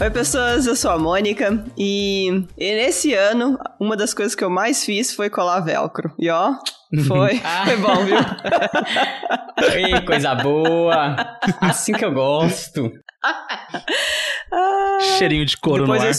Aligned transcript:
Oi, 0.00 0.10
pessoas, 0.10 0.66
eu 0.66 0.74
sou 0.74 0.90
a 0.90 0.98
Mônica 0.98 1.62
e, 1.76 2.28
e 2.56 2.74
nesse 2.74 3.12
ano, 3.12 3.58
uma 3.78 3.94
das 3.96 4.14
coisas 4.14 4.34
que 4.34 4.42
eu 4.42 4.48
mais 4.48 4.84
fiz 4.84 5.12
foi 5.12 5.28
colar 5.28 5.60
velcro. 5.60 6.10
E 6.18 6.30
ó, 6.30 6.54
foi, 7.06 7.40
Ah. 7.44 7.64
foi 7.66 7.76
bom, 7.76 8.04
viu? 8.04 8.16
Ei, 9.76 10.00
coisa 10.06 10.34
boa. 10.34 11.16
Assim 11.60 11.92
que 11.92 12.04
eu 12.04 12.12
gosto. 12.12 12.90
Ah, 13.22 14.98
Cheirinho 15.18 15.44
de 15.44 15.56
couro 15.58 15.86
no 15.86 15.92
depois 15.92 16.02
ar. 16.02 16.10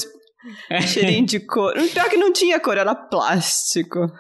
esse 0.80 0.88
cheirinho 0.88 1.26
de 1.26 1.40
couro. 1.40 1.82
Pior 1.90 2.08
que 2.10 2.18
não 2.18 2.32
tinha 2.32 2.60
cor, 2.60 2.78
era 2.78 2.94
plástico. 2.96 4.00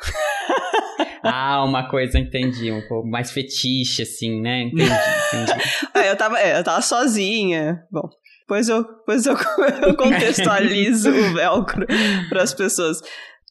Ah, 1.24 1.64
uma 1.64 1.88
coisa, 1.88 2.18
entendi. 2.18 2.72
Um 2.72 2.82
pouco 2.88 3.08
mais 3.08 3.30
fetiche, 3.30 4.02
assim, 4.02 4.42
né? 4.42 4.64
Entendi, 4.64 4.90
entendi. 5.34 5.64
É, 5.94 6.10
eu 6.10 6.16
tava, 6.18 6.40
é, 6.40 6.58
eu 6.58 6.64
tava 6.64 6.82
sozinha. 6.82 7.84
Bom, 7.92 8.10
depois 8.42 8.70
eu, 8.70 8.84
depois 8.84 9.26
eu, 9.26 9.36
eu 9.88 9.96
contextualizo 9.96 11.10
o 11.10 11.34
velcro 11.34 11.88
pras 12.30 12.54
pessoas. 12.54 13.02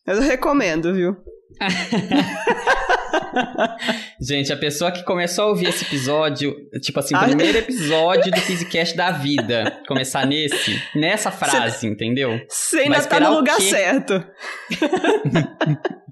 Mas 0.06 0.18
eu 0.18 0.24
recomendo, 0.24 0.94
viu? 0.94 1.16
Gente, 4.20 4.52
a 4.52 4.56
pessoa 4.56 4.90
que 4.90 5.04
começou 5.04 5.44
a 5.44 5.48
ouvir 5.48 5.68
esse 5.68 5.84
episódio, 5.84 6.56
tipo 6.80 6.98
assim, 6.98 7.14
o 7.14 7.20
primeiro 7.20 7.58
episódio 7.58 8.32
do 8.32 8.40
Physicast 8.40 8.96
da 8.96 9.10
vida, 9.10 9.80
começar 9.86 10.26
nesse, 10.26 10.82
nessa 10.94 11.30
frase, 11.30 11.86
entendeu? 11.86 12.40
Você 12.48 12.80
ainda 12.80 12.98
Vai 12.98 13.08
tá 13.08 13.20
no 13.20 13.36
lugar 13.36 13.60
certo. 13.60 14.24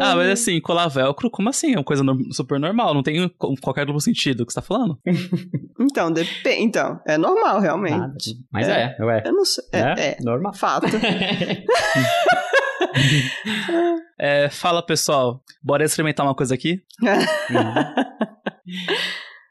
Ah, 0.00 0.14
mas 0.16 0.28
assim, 0.30 0.60
colar 0.60 0.88
velcro, 0.88 1.30
como 1.30 1.48
assim? 1.48 1.74
É 1.74 1.78
uma 1.78 1.84
coisa 1.84 2.02
no- 2.02 2.32
super 2.32 2.58
normal, 2.60 2.94
não 2.94 3.02
tem 3.02 3.28
qualquer 3.60 3.84
duplo 3.86 4.00
sentido 4.00 4.44
que 4.46 4.52
você 4.52 4.60
tá 4.60 4.66
falando. 4.66 4.98
Então, 5.82 6.12
depende. 6.12 6.62
Então, 6.62 7.00
é 7.06 7.16
normal, 7.16 7.58
realmente. 7.58 7.96
Nada. 7.98 8.14
Mas 8.52 8.68
é, 8.68 8.96
ué. 9.00 9.22
Eu 9.24 9.32
não 9.32 9.44
sei. 9.46 9.64
É, 9.72 9.78
É, 9.80 10.08
é. 10.10 10.16
normal. 10.22 10.52
Fato. 10.54 10.86
É, 14.18 14.48
fala 14.50 14.82
pessoal, 14.84 15.42
bora 15.62 15.84
experimentar 15.84 16.26
uma 16.26 16.34
coisa 16.34 16.54
aqui? 16.54 16.82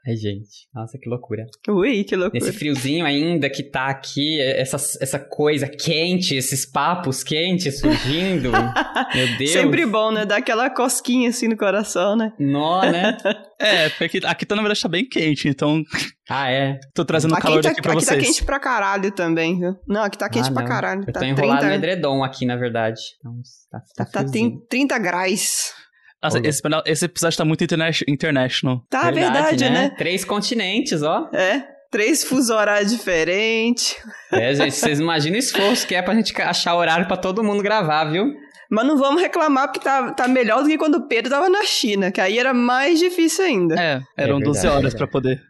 Ai, 0.07 0.15
gente. 0.15 0.67
Nossa, 0.73 0.97
que 0.97 1.09
loucura. 1.09 1.45
Ui, 1.67 2.03
que 2.05 2.15
loucura. 2.15 2.43
Nesse 2.43 2.57
friozinho 2.57 3.05
ainda 3.05 3.49
que 3.49 3.61
tá 3.63 3.87
aqui, 3.87 4.39
essa, 4.41 4.77
essa 5.01 5.19
coisa 5.19 5.67
quente, 5.67 6.35
esses 6.35 6.65
papos 6.65 7.21
quentes 7.23 7.79
surgindo. 7.79 8.49
Meu 9.13 9.37
Deus. 9.37 9.49
Sempre 9.51 9.85
bom, 9.85 10.09
né? 10.11 10.25
Dar 10.25 10.37
aquela 10.37 10.69
cosquinha 10.69 11.29
assim 11.29 11.47
no 11.49 11.57
coração, 11.57 12.15
né? 12.15 12.31
Nó, 12.39 12.81
né? 12.81 13.17
É, 13.61 13.89
porque 13.89 14.21
aqui 14.23 14.45
tá 14.45 14.55
na 14.55 14.61
verdade 14.61 14.81
tá 14.81 14.87
bem 14.87 15.05
quente, 15.05 15.49
então 15.49 15.83
Ah, 16.29 16.49
é. 16.49 16.79
tô 16.95 17.03
trazendo 17.03 17.33
aqui 17.33 17.41
calor 17.43 17.61
tá, 17.61 17.71
aqui 17.71 17.81
pra 17.81 17.91
aqui 17.91 18.05
tá 18.05 18.13
vocês. 18.13 18.25
quente 18.25 18.45
pra 18.45 18.57
caralho 18.57 19.11
também, 19.11 19.59
viu? 19.59 19.75
Não, 19.85 20.01
aqui 20.03 20.17
tá 20.17 20.29
quente 20.29 20.47
Ah, 20.49 20.53
pra 20.53 20.61
não. 20.61 20.69
caralho. 20.69 21.03
Eu 21.05 21.11
tá 21.11 21.19
tô 21.19 21.25
enrolado 21.25 21.59
30, 21.59 21.67
no 21.67 21.73
edredom 21.73 22.23
aqui, 22.23 22.45
na 22.45 22.55
verdade. 22.55 23.01
Então, 23.19 23.33
tá, 23.69 23.79
tá, 23.97 24.05
Tá 24.05 24.19
friozinho. 24.21 24.61
tem 24.69 24.87
30 24.87 24.97
graus. 24.99 25.73
Nossa, 26.21 26.37
Olha. 26.37 26.47
esse, 26.47 26.61
esse 26.85 27.05
episódio 27.05 27.37
tá 27.37 27.45
muito 27.45 27.63
interna- 27.63 27.89
international. 28.07 28.83
Tá, 28.89 29.09
verdade, 29.11 29.69
né? 29.69 29.89
Três 29.97 30.25
continentes, 30.25 31.01
ó. 31.01 31.29
É. 31.33 31.63
Três 31.91 32.23
fuso 32.23 32.53
horários 32.53 32.91
diferentes. 32.91 33.95
É, 34.31 34.53
gente, 34.53 34.75
vocês 34.75 34.99
imaginam 34.99 35.37
o 35.37 35.39
esforço 35.39 35.87
que 35.87 35.95
é 35.95 36.01
pra 36.01 36.13
gente 36.13 36.39
achar 36.41 36.75
horário 36.75 37.07
pra 37.07 37.17
todo 37.17 37.43
mundo 37.43 37.63
gravar, 37.63 38.05
viu? 38.05 38.25
Mas 38.69 38.85
não 38.85 38.95
vamos 38.95 39.19
reclamar 39.19 39.67
porque 39.71 39.79
tá, 39.79 40.11
tá 40.13 40.27
melhor 40.27 40.61
do 40.61 40.69
que 40.69 40.77
quando 40.77 40.95
o 40.95 41.07
Pedro 41.07 41.31
tava 41.31 41.49
na 41.49 41.63
China, 41.63 42.11
que 42.11 42.21
aí 42.21 42.37
era 42.37 42.53
mais 42.53 42.99
difícil 42.99 43.43
ainda. 43.45 43.73
É, 43.81 43.99
eram 44.15 44.37
É 44.37 44.43
12 44.43 44.61
verdade, 44.61 44.67
horas 44.67 44.93
é 44.93 44.97
verdade. 44.97 44.97
pra 44.97 45.07
poder. 45.07 45.41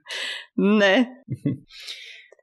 Né? 0.57 1.07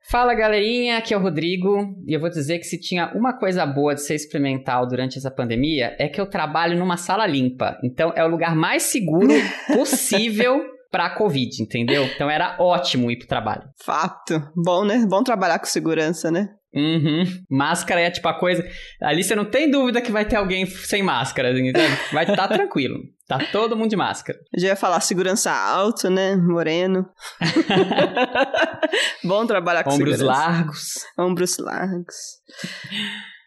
Fala 0.08 0.34
galerinha, 0.34 0.98
aqui 0.98 1.12
é 1.12 1.16
o 1.16 1.20
Rodrigo 1.20 1.96
e 2.06 2.14
eu 2.14 2.20
vou 2.20 2.30
dizer 2.30 2.60
que 2.60 2.64
se 2.64 2.78
tinha 2.78 3.10
uma 3.12 3.36
coisa 3.36 3.66
boa 3.66 3.92
de 3.92 4.02
ser 4.02 4.14
experimental 4.14 4.86
durante 4.86 5.18
essa 5.18 5.32
pandemia 5.32 5.96
é 5.98 6.08
que 6.08 6.20
eu 6.20 6.26
trabalho 6.26 6.78
numa 6.78 6.96
sala 6.96 7.26
limpa. 7.26 7.76
Então 7.82 8.12
é 8.14 8.24
o 8.24 8.28
lugar 8.28 8.54
mais 8.54 8.84
seguro 8.84 9.34
possível 9.74 10.64
pra 10.92 11.10
Covid, 11.10 11.60
entendeu? 11.60 12.04
Então 12.04 12.30
era 12.30 12.56
ótimo 12.60 13.10
ir 13.10 13.18
pro 13.18 13.26
trabalho. 13.26 13.64
Fato. 13.84 14.40
Bom, 14.54 14.84
né? 14.84 15.04
Bom 15.08 15.24
trabalhar 15.24 15.58
com 15.58 15.66
segurança, 15.66 16.30
né? 16.30 16.50
Uhum. 16.74 17.24
Máscara 17.48 18.00
é 18.02 18.10
tipo 18.10 18.28
a 18.28 18.34
coisa. 18.34 18.66
Ali 19.00 19.24
você 19.24 19.34
não 19.34 19.44
tem 19.46 19.70
dúvida 19.70 20.00
que 20.02 20.12
vai 20.12 20.24
ter 20.26 20.36
alguém 20.36 20.66
sem 20.66 21.02
máscara, 21.02 21.50
entendeu? 21.50 21.88
Vai 22.12 22.24
estar 22.28 22.48
tranquilo. 22.52 23.00
Tá 23.26 23.38
todo 23.50 23.76
mundo 23.76 23.90
de 23.90 23.96
máscara. 23.96 24.38
Eu 24.52 24.60
já 24.60 24.68
ia 24.68 24.76
falar 24.76 25.00
segurança 25.00 25.50
alto, 25.50 26.08
né? 26.10 26.36
Moreno. 26.36 27.08
Bom 29.24 29.46
trabalhar 29.46 29.82
com 29.84 29.90
Ombros 29.94 30.16
segurança. 30.18 30.40
largos. 30.40 30.94
Ombros 31.18 31.58
largos. 31.58 32.14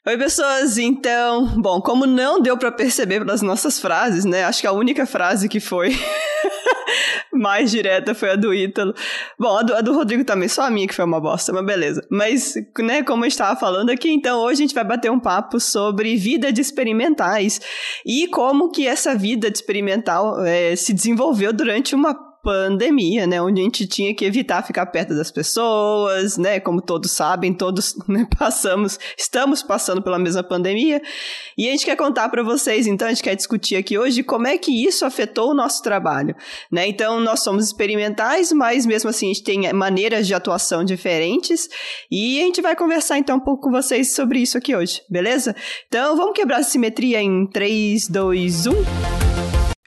Oi, 0.07 0.17
pessoas. 0.17 0.77
Então, 0.77 1.45
bom, 1.61 1.81
como 1.81 2.05
não 2.05 2.39
deu 2.41 2.57
pra 2.57 2.71
perceber 2.71 3.19
pelas 3.19 3.41
nossas 3.41 3.81
frases, 3.81 4.23
né? 4.23 4.45
Acho 4.45 4.61
que 4.61 4.67
a 4.67 4.71
única 4.71 5.05
frase 5.05 5.49
que 5.49 5.59
foi 5.59 5.89
mais 7.33 7.69
direta 7.69 8.15
foi 8.15 8.31
a 8.31 8.37
do 8.37 8.53
Ítalo. 8.53 8.95
Bom, 9.37 9.57
a 9.57 9.61
do, 9.61 9.75
a 9.75 9.81
do 9.81 9.93
Rodrigo 9.93 10.23
também, 10.23 10.47
só 10.47 10.63
a 10.63 10.69
minha 10.69 10.87
que 10.87 10.95
foi 10.95 11.03
uma 11.03 11.19
bosta, 11.19 11.51
mas 11.51 11.65
beleza. 11.65 12.07
Mas, 12.09 12.53
né, 12.79 13.03
como 13.03 13.25
eu 13.25 13.27
estava 13.27 13.59
falando 13.59 13.89
aqui, 13.89 14.09
então 14.09 14.39
hoje 14.39 14.61
a 14.61 14.65
gente 14.67 14.73
vai 14.73 14.85
bater 14.85 15.11
um 15.11 15.19
papo 15.19 15.59
sobre 15.59 16.15
vida 16.15 16.51
de 16.53 16.61
experimentais 16.61 17.59
e 18.05 18.29
como 18.29 18.71
que 18.71 18.87
essa 18.87 19.13
vida 19.13 19.51
de 19.51 19.57
experimental 19.57 20.45
eh, 20.45 20.77
se 20.77 20.93
desenvolveu 20.93 21.51
durante 21.51 21.93
uma 21.93 22.28
pandemia, 22.43 23.27
né, 23.27 23.41
onde 23.41 23.61
a 23.61 23.63
gente 23.63 23.85
tinha 23.85 24.13
que 24.13 24.23
evitar 24.23 24.63
ficar 24.63 24.85
perto 24.85 25.15
das 25.15 25.31
pessoas, 25.31 26.37
né, 26.37 26.59
como 26.59 26.81
todos 26.81 27.11
sabem, 27.11 27.53
todos 27.53 27.95
né, 28.07 28.27
passamos, 28.37 28.97
estamos 29.17 29.61
passando 29.61 30.01
pela 30.01 30.17
mesma 30.17 30.43
pandemia, 30.43 31.01
e 31.57 31.67
a 31.67 31.71
gente 31.71 31.85
quer 31.85 31.95
contar 31.95 32.29
para 32.29 32.43
vocês, 32.43 32.87
então 32.87 33.07
a 33.07 33.11
gente 33.11 33.23
quer 33.23 33.35
discutir 33.35 33.75
aqui 33.75 33.97
hoje 33.97 34.23
como 34.23 34.47
é 34.47 34.57
que 34.57 34.85
isso 34.85 35.05
afetou 35.05 35.51
o 35.51 35.53
nosso 35.53 35.81
trabalho, 35.83 36.35
né, 36.71 36.87
então 36.87 37.19
nós 37.19 37.43
somos 37.43 37.65
experimentais, 37.65 38.51
mas 38.51 38.85
mesmo 38.85 39.09
assim 39.09 39.27
a 39.27 39.33
gente 39.33 39.43
tem 39.43 39.73
maneiras 39.73 40.25
de 40.25 40.33
atuação 40.33 40.83
diferentes, 40.83 41.67
e 42.09 42.39
a 42.39 42.43
gente 42.43 42.61
vai 42.61 42.75
conversar 42.75 43.17
então 43.17 43.37
um 43.37 43.41
pouco 43.41 43.63
com 43.63 43.71
vocês 43.71 44.15
sobre 44.15 44.39
isso 44.39 44.57
aqui 44.57 44.75
hoje, 44.75 45.01
beleza? 45.09 45.55
Então 45.87 46.15
vamos 46.15 46.33
quebrar 46.33 46.57
a 46.57 46.63
simetria 46.63 47.21
em 47.21 47.45
3, 47.47 48.07
2, 48.07 48.67
1... 48.67 49.38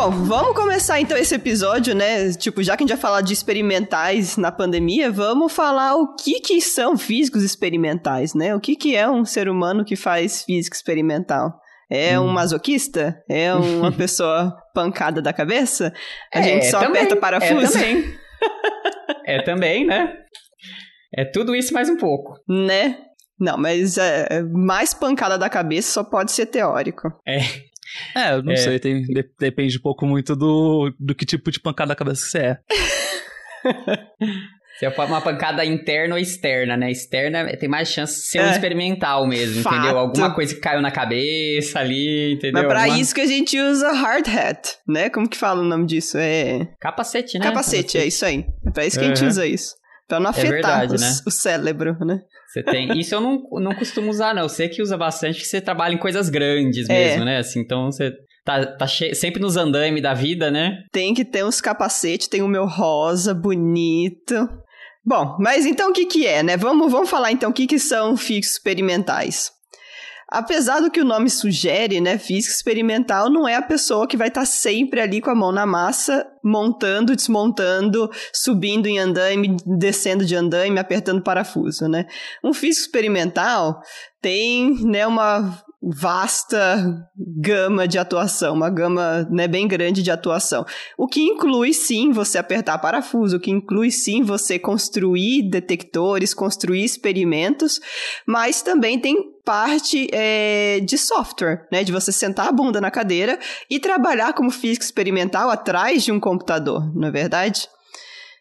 Bom, 0.00 0.10
vamos 0.24 0.56
começar 0.56 0.98
então 0.98 1.14
esse 1.14 1.34
episódio, 1.34 1.94
né? 1.94 2.32
Tipo, 2.32 2.62
já 2.62 2.74
que 2.74 2.82
a 2.82 2.86
gente 2.86 2.96
vai 2.96 3.02
falar 3.02 3.20
de 3.20 3.34
experimentais 3.34 4.38
na 4.38 4.50
pandemia, 4.50 5.10
vamos 5.10 5.52
falar 5.52 5.94
o 5.94 6.14
que 6.14 6.40
que 6.40 6.58
são 6.58 6.96
físicos 6.96 7.42
experimentais, 7.42 8.32
né? 8.32 8.54
O 8.54 8.60
que 8.60 8.76
que 8.76 8.96
é 8.96 9.06
um 9.06 9.26
ser 9.26 9.46
humano 9.46 9.84
que 9.84 9.96
faz 9.96 10.42
física 10.42 10.74
experimental? 10.74 11.52
É 11.90 12.18
um 12.18 12.28
masoquista? 12.28 13.22
É 13.28 13.52
uma 13.52 13.92
pessoa 13.92 14.56
pancada 14.74 15.20
da 15.20 15.34
cabeça? 15.34 15.92
A 16.32 16.40
gente 16.40 16.64
só 16.70 16.78
É, 16.78 16.84
também, 16.86 17.02
aperta 17.02 17.16
parafuso? 17.20 17.76
É 17.76 17.82
também. 17.82 18.14
é 19.26 19.42
também, 19.42 19.86
né? 19.86 20.14
É 21.14 21.26
tudo 21.26 21.54
isso 21.54 21.74
mais 21.74 21.90
um 21.90 21.98
pouco. 21.98 22.38
Né? 22.48 22.96
Não, 23.38 23.58
mas 23.58 23.98
é, 23.98 24.42
mais 24.50 24.94
pancada 24.94 25.36
da 25.36 25.50
cabeça 25.50 25.92
só 25.92 26.02
pode 26.02 26.32
ser 26.32 26.46
teórico. 26.46 27.08
É. 27.28 27.68
É, 28.14 28.32
eu 28.34 28.42
não 28.42 28.52
É. 28.52 28.56
sei, 28.56 28.78
tem- 28.78 29.02
de- 29.02 29.30
depende 29.38 29.78
um 29.78 29.82
pouco 29.82 30.06
muito 30.06 30.34
do, 30.36 30.92
do 30.98 31.14
que 31.14 31.24
tipo 31.26 31.50
de 31.50 31.60
pancada 31.60 31.88
na 31.88 31.96
cabeça 31.96 32.22
que 32.24 32.30
você 32.30 32.38
é. 32.38 32.58
Se 34.78 34.86
é 34.86 34.88
uma 34.88 35.20
pancada 35.20 35.62
interna 35.62 36.14
ou 36.14 36.18
externa, 36.18 36.74
né? 36.74 36.90
Externa 36.90 37.54
tem 37.58 37.68
mais 37.68 37.86
chance 37.90 38.14
de 38.14 38.26
ser 38.28 38.40
um 38.40 38.46
É. 38.46 38.50
experimental 38.52 39.26
mesmo, 39.28 39.62
Fato. 39.62 39.76
entendeu? 39.76 39.98
Alguma 39.98 40.34
coisa 40.34 40.54
que 40.54 40.60
caiu 40.60 40.80
na 40.80 40.90
cabeça 40.90 41.80
ali, 41.80 42.32
entendeu? 42.32 42.62
Mas 42.62 42.66
pra 42.66 42.82
Alguma- 42.84 42.98
isso 42.98 43.14
que 43.14 43.20
a 43.20 43.26
gente 43.26 43.60
usa 43.60 43.92
hard 43.92 44.26
hat, 44.26 44.70
né? 44.88 45.10
Como 45.10 45.28
que 45.28 45.36
fala 45.36 45.60
o 45.60 45.64
nome 45.66 45.84
disso? 45.84 46.16
É. 46.16 46.66
Capacete, 46.80 47.38
né? 47.38 47.44
Capacete, 47.44 47.98
é 47.98 48.06
isso 48.06 48.24
aí. 48.24 48.46
É 48.66 48.70
pra 48.70 48.86
isso 48.86 48.98
que 48.98 49.04
a 49.04 49.08
gente 49.08 49.20
Uhum. 49.20 49.28
usa 49.28 49.46
isso. 49.46 49.74
Pra 50.08 50.18
não 50.18 50.30
afetar 50.30 50.50
verdade, 50.50 50.94
os- 50.94 51.00
né? 51.02 51.10
o 51.26 51.30
cérebro, 51.30 51.94
né? 52.06 52.18
Você 52.50 52.62
tem. 52.64 52.98
Isso 52.98 53.14
eu 53.14 53.20
não, 53.20 53.42
não 53.60 53.74
costumo 53.74 54.10
usar, 54.10 54.34
não. 54.34 54.48
Você 54.48 54.68
que 54.68 54.82
usa 54.82 54.96
bastante, 54.96 55.38
que 55.40 55.46
você 55.46 55.60
trabalha 55.60 55.94
em 55.94 55.98
coisas 55.98 56.28
grandes 56.28 56.88
É. 56.88 56.92
mesmo, 57.10 57.24
né? 57.24 57.38
Assim, 57.38 57.60
então 57.60 57.86
você 57.92 58.12
tá, 58.44 58.66
tá 58.76 58.86
che- 58.88 59.14
sempre 59.14 59.40
nos 59.40 59.56
andaime 59.56 60.00
da 60.00 60.14
vida, 60.14 60.50
né? 60.50 60.78
Tem 60.92 61.14
que 61.14 61.24
ter 61.24 61.44
uns 61.44 61.60
capacetes, 61.60 62.26
tem 62.26 62.42
o 62.42 62.48
meu 62.48 62.66
rosa 62.66 63.32
bonito. 63.32 64.34
Bom, 65.04 65.36
mas 65.40 65.64
então 65.64 65.90
o 65.90 65.92
que 65.92 66.06
que 66.06 66.26
é, 66.26 66.42
né? 66.42 66.56
Vamos, 66.56 66.90
vamos 66.90 67.08
falar 67.08 67.32
então 67.32 67.50
o 67.50 67.52
que 67.52 67.66
que 67.66 67.78
são 67.78 68.16
físicos 68.16 68.50
experimentais. 68.56 69.50
Apesar 70.30 70.80
do 70.80 70.90
que 70.90 71.00
o 71.00 71.04
nome 71.04 71.28
sugere, 71.28 72.00
né, 72.00 72.16
física 72.16 72.54
experimental 72.54 73.28
não 73.28 73.48
é 73.48 73.56
a 73.56 73.62
pessoa 73.62 74.06
que 74.06 74.16
vai 74.16 74.28
estar 74.28 74.44
sempre 74.44 75.00
ali 75.00 75.20
com 75.20 75.30
a 75.30 75.34
mão 75.34 75.50
na 75.50 75.66
massa, 75.66 76.24
montando, 76.42 77.16
desmontando, 77.16 78.08
subindo 78.32 78.86
em 78.86 79.00
andaime, 79.00 79.56
descendo 79.66 80.24
de 80.24 80.36
andaime, 80.36 80.78
apertando 80.78 81.20
parafuso, 81.22 81.88
né? 81.88 82.06
Um 82.44 82.52
físico 82.52 82.86
experimental 82.86 83.82
tem, 84.22 84.84
né, 84.84 85.04
uma 85.04 85.60
vasta 85.82 87.08
gama 87.16 87.88
de 87.88 87.98
atuação, 87.98 88.54
uma 88.54 88.68
gama 88.68 89.26
né, 89.30 89.48
bem 89.48 89.66
grande 89.66 90.02
de 90.02 90.10
atuação. 90.10 90.64
O 90.98 91.06
que 91.06 91.22
inclui 91.22 91.72
sim 91.72 92.12
você 92.12 92.36
apertar 92.36 92.78
parafuso, 92.78 93.36
o 93.36 93.40
que 93.40 93.50
inclui 93.50 93.90
sim 93.90 94.22
você 94.22 94.58
construir 94.58 95.48
detectores, 95.48 96.34
construir 96.34 96.84
experimentos, 96.84 97.80
mas 98.26 98.60
também 98.60 98.98
tem 98.98 99.16
parte 99.44 100.08
é, 100.12 100.80
de 100.80 100.98
software, 100.98 101.66
né? 101.72 101.82
De 101.82 101.92
você 101.92 102.12
sentar 102.12 102.48
a 102.48 102.52
bunda 102.52 102.80
na 102.80 102.90
cadeira 102.90 103.38
e 103.70 103.80
trabalhar 103.80 104.34
como 104.34 104.50
físico 104.50 104.84
experimental 104.84 105.50
atrás 105.50 106.04
de 106.04 106.12
um 106.12 106.20
computador, 106.20 106.94
não 106.94 107.08
é 107.08 107.10
verdade? 107.10 107.66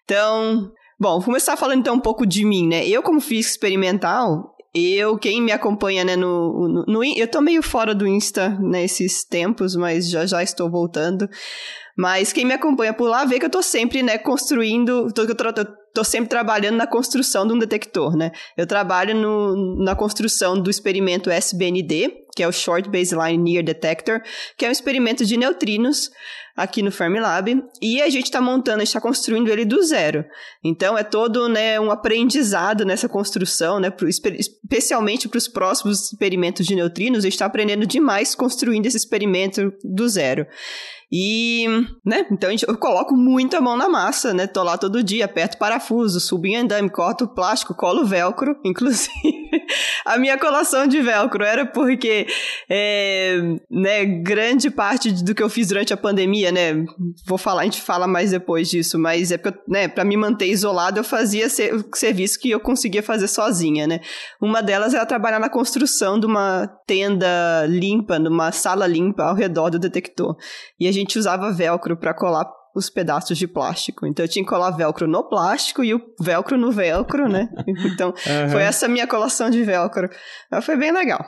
Então, 0.03 0.71
bom, 0.99 1.13
vou 1.13 1.23
começar 1.23 1.55
falando 1.55 1.79
então 1.79 1.95
um 1.95 2.01
pouco 2.01 2.25
de 2.25 2.43
mim, 2.43 2.67
né? 2.67 2.85
Eu, 2.85 3.01
como 3.01 3.21
físico 3.21 3.51
experimental, 3.51 4.55
eu, 4.73 5.17
quem 5.17 5.41
me 5.41 5.51
acompanha, 5.51 6.03
né, 6.03 6.15
no, 6.15 6.67
no, 6.67 6.85
no 6.85 7.03
Eu 7.03 7.27
tô 7.27 7.41
meio 7.41 7.63
fora 7.63 7.95
do 7.95 8.07
Insta 8.07 8.49
nesses 8.59 9.23
tempos, 9.25 9.75
mas 9.75 10.09
já 10.09 10.25
já 10.25 10.43
estou 10.43 10.69
voltando. 10.69 11.27
Mas 11.99 12.31
quem 12.31 12.45
me 12.45 12.53
acompanha 12.53 12.93
por 12.93 13.09
lá 13.09 13.25
vê 13.25 13.37
que 13.39 13.45
eu 13.45 13.49
tô 13.49 13.61
sempre, 13.61 14.01
né, 14.01 14.17
construindo. 14.17 15.11
Tô, 15.11 15.25
tô, 15.35 15.43
eu 15.43 15.67
tô 15.93 16.01
sempre 16.01 16.29
trabalhando 16.29 16.77
na 16.77 16.87
construção 16.87 17.45
de 17.45 17.53
um 17.53 17.59
detector, 17.59 18.15
né? 18.15 18.31
Eu 18.55 18.65
trabalho 18.65 19.13
no, 19.13 19.83
na 19.83 19.93
construção 19.95 20.57
do 20.57 20.69
experimento 20.69 21.29
SBND, 21.29 22.09
que 22.33 22.41
é 22.41 22.47
o 22.47 22.53
Short 22.53 22.87
Baseline 22.89 23.37
Near 23.37 23.65
Detector, 23.65 24.21
que 24.57 24.63
é 24.65 24.69
um 24.69 24.71
experimento 24.71 25.25
de 25.25 25.35
neutrinos 25.35 26.09
aqui 26.55 26.81
no 26.81 26.91
Fermilab, 26.91 27.61
e 27.81 28.01
a 28.01 28.09
gente 28.09 28.25
está 28.25 28.41
montando, 28.41 28.77
a 28.77 28.79
gente 28.79 28.87
está 28.89 29.01
construindo 29.01 29.49
ele 29.49 29.65
do 29.65 29.81
zero. 29.83 30.23
Então 30.63 30.97
é 30.97 31.03
todo 31.03 31.49
né, 31.49 31.79
um 31.79 31.91
aprendizado 31.91 32.85
nessa 32.85 33.09
construção, 33.09 33.79
né, 33.79 33.89
pro- 33.89 34.07
espe- 34.09 34.37
especialmente 34.37 35.27
para 35.27 35.37
os 35.37 35.47
próximos 35.47 36.11
experimentos 36.11 36.65
de 36.65 36.75
neutrinos, 36.75 37.19
a 37.19 37.21
gente 37.23 37.33
está 37.33 37.45
aprendendo 37.45 37.85
demais 37.85 38.35
construindo 38.35 38.85
esse 38.85 38.97
experimento 38.97 39.73
do 39.83 40.07
zero. 40.09 40.45
E, 41.11 41.65
né, 42.05 42.25
então 42.31 42.49
eu 42.67 42.77
coloco 42.77 43.15
muito 43.15 43.57
a 43.57 43.61
mão 43.61 43.75
na 43.75 43.89
massa, 43.89 44.33
né, 44.33 44.45
tô 44.45 44.61
lá 44.61 44.77
todo 44.77 45.03
dia, 45.03 45.25
aperto 45.25 45.57
parafuso, 45.57 46.19
subo 46.19 46.45
em 46.45 46.57
andame, 46.57 46.89
corto 46.89 47.25
o 47.25 47.27
plástico, 47.27 47.73
colo 47.73 48.05
velcro, 48.05 48.55
inclusive. 48.63 49.38
A 50.05 50.17
minha 50.17 50.37
colação 50.37 50.87
de 50.87 51.01
velcro 51.01 51.43
era 51.43 51.65
porque, 51.65 52.27
é, 52.69 53.37
né, 53.69 54.05
grande 54.05 54.69
parte 54.69 55.11
do 55.23 55.33
que 55.33 55.43
eu 55.43 55.49
fiz 55.49 55.67
durante 55.67 55.93
a 55.93 55.97
pandemia, 55.97 56.51
né, 56.51 56.85
vou 57.25 57.37
falar, 57.37 57.61
a 57.61 57.65
gente 57.65 57.81
fala 57.81 58.07
mais 58.07 58.31
depois 58.31 58.69
disso, 58.69 58.97
mas 58.99 59.31
é 59.31 59.37
porque, 59.37 59.59
né, 59.67 59.91
me 60.05 60.17
manter 60.17 60.47
isolado, 60.47 60.99
eu 60.99 61.03
fazia 61.03 61.49
ser, 61.49 61.73
serviço 61.93 62.39
que 62.39 62.49
eu 62.49 62.59
conseguia 62.59 63.03
fazer 63.03 63.27
sozinha, 63.27 63.87
né. 63.87 63.99
Uma 64.41 64.61
delas 64.61 64.93
era 64.93 65.05
trabalhar 65.05 65.39
na 65.39 65.49
construção 65.49 66.19
de 66.19 66.25
uma 66.25 66.67
tenda 66.87 67.65
limpa, 67.67 68.17
numa 68.17 68.51
sala 68.51 68.87
limpa 68.87 69.23
ao 69.23 69.35
redor 69.35 69.69
do 69.69 69.79
detector. 69.79 70.35
E 70.79 70.87
a 70.87 70.91
gente 70.91 71.19
usava 71.19 71.51
velcro 71.51 71.97
para 71.97 72.13
colar 72.13 72.45
os 72.79 72.89
pedaços 72.89 73.37
de 73.37 73.47
plástico. 73.47 74.07
Então 74.07 74.25
eu 74.25 74.29
tinha 74.29 74.43
que 74.43 74.49
colar 74.49 74.71
velcro 74.71 75.07
no 75.07 75.23
plástico 75.23 75.83
e 75.83 75.93
o 75.93 76.01
velcro 76.19 76.57
no 76.57 76.71
velcro, 76.71 77.27
né? 77.27 77.49
Então 77.89 78.13
foi 78.51 78.61
essa 78.61 78.87
minha 78.87 79.05
colação 79.05 79.49
de 79.49 79.63
velcro. 79.63 80.09
Mas 80.51 80.65
foi 80.65 80.75
bem 80.75 80.91
legal. 80.91 81.25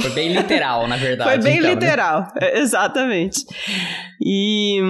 Foi 0.00 0.10
bem 0.10 0.32
literal, 0.32 0.88
na 0.88 0.96
verdade. 0.96 1.30
Foi 1.30 1.38
bem 1.38 1.58
então, 1.58 1.68
né? 1.68 1.74
literal, 1.74 2.28
é, 2.40 2.58
exatamente. 2.58 3.44
E, 4.20 4.80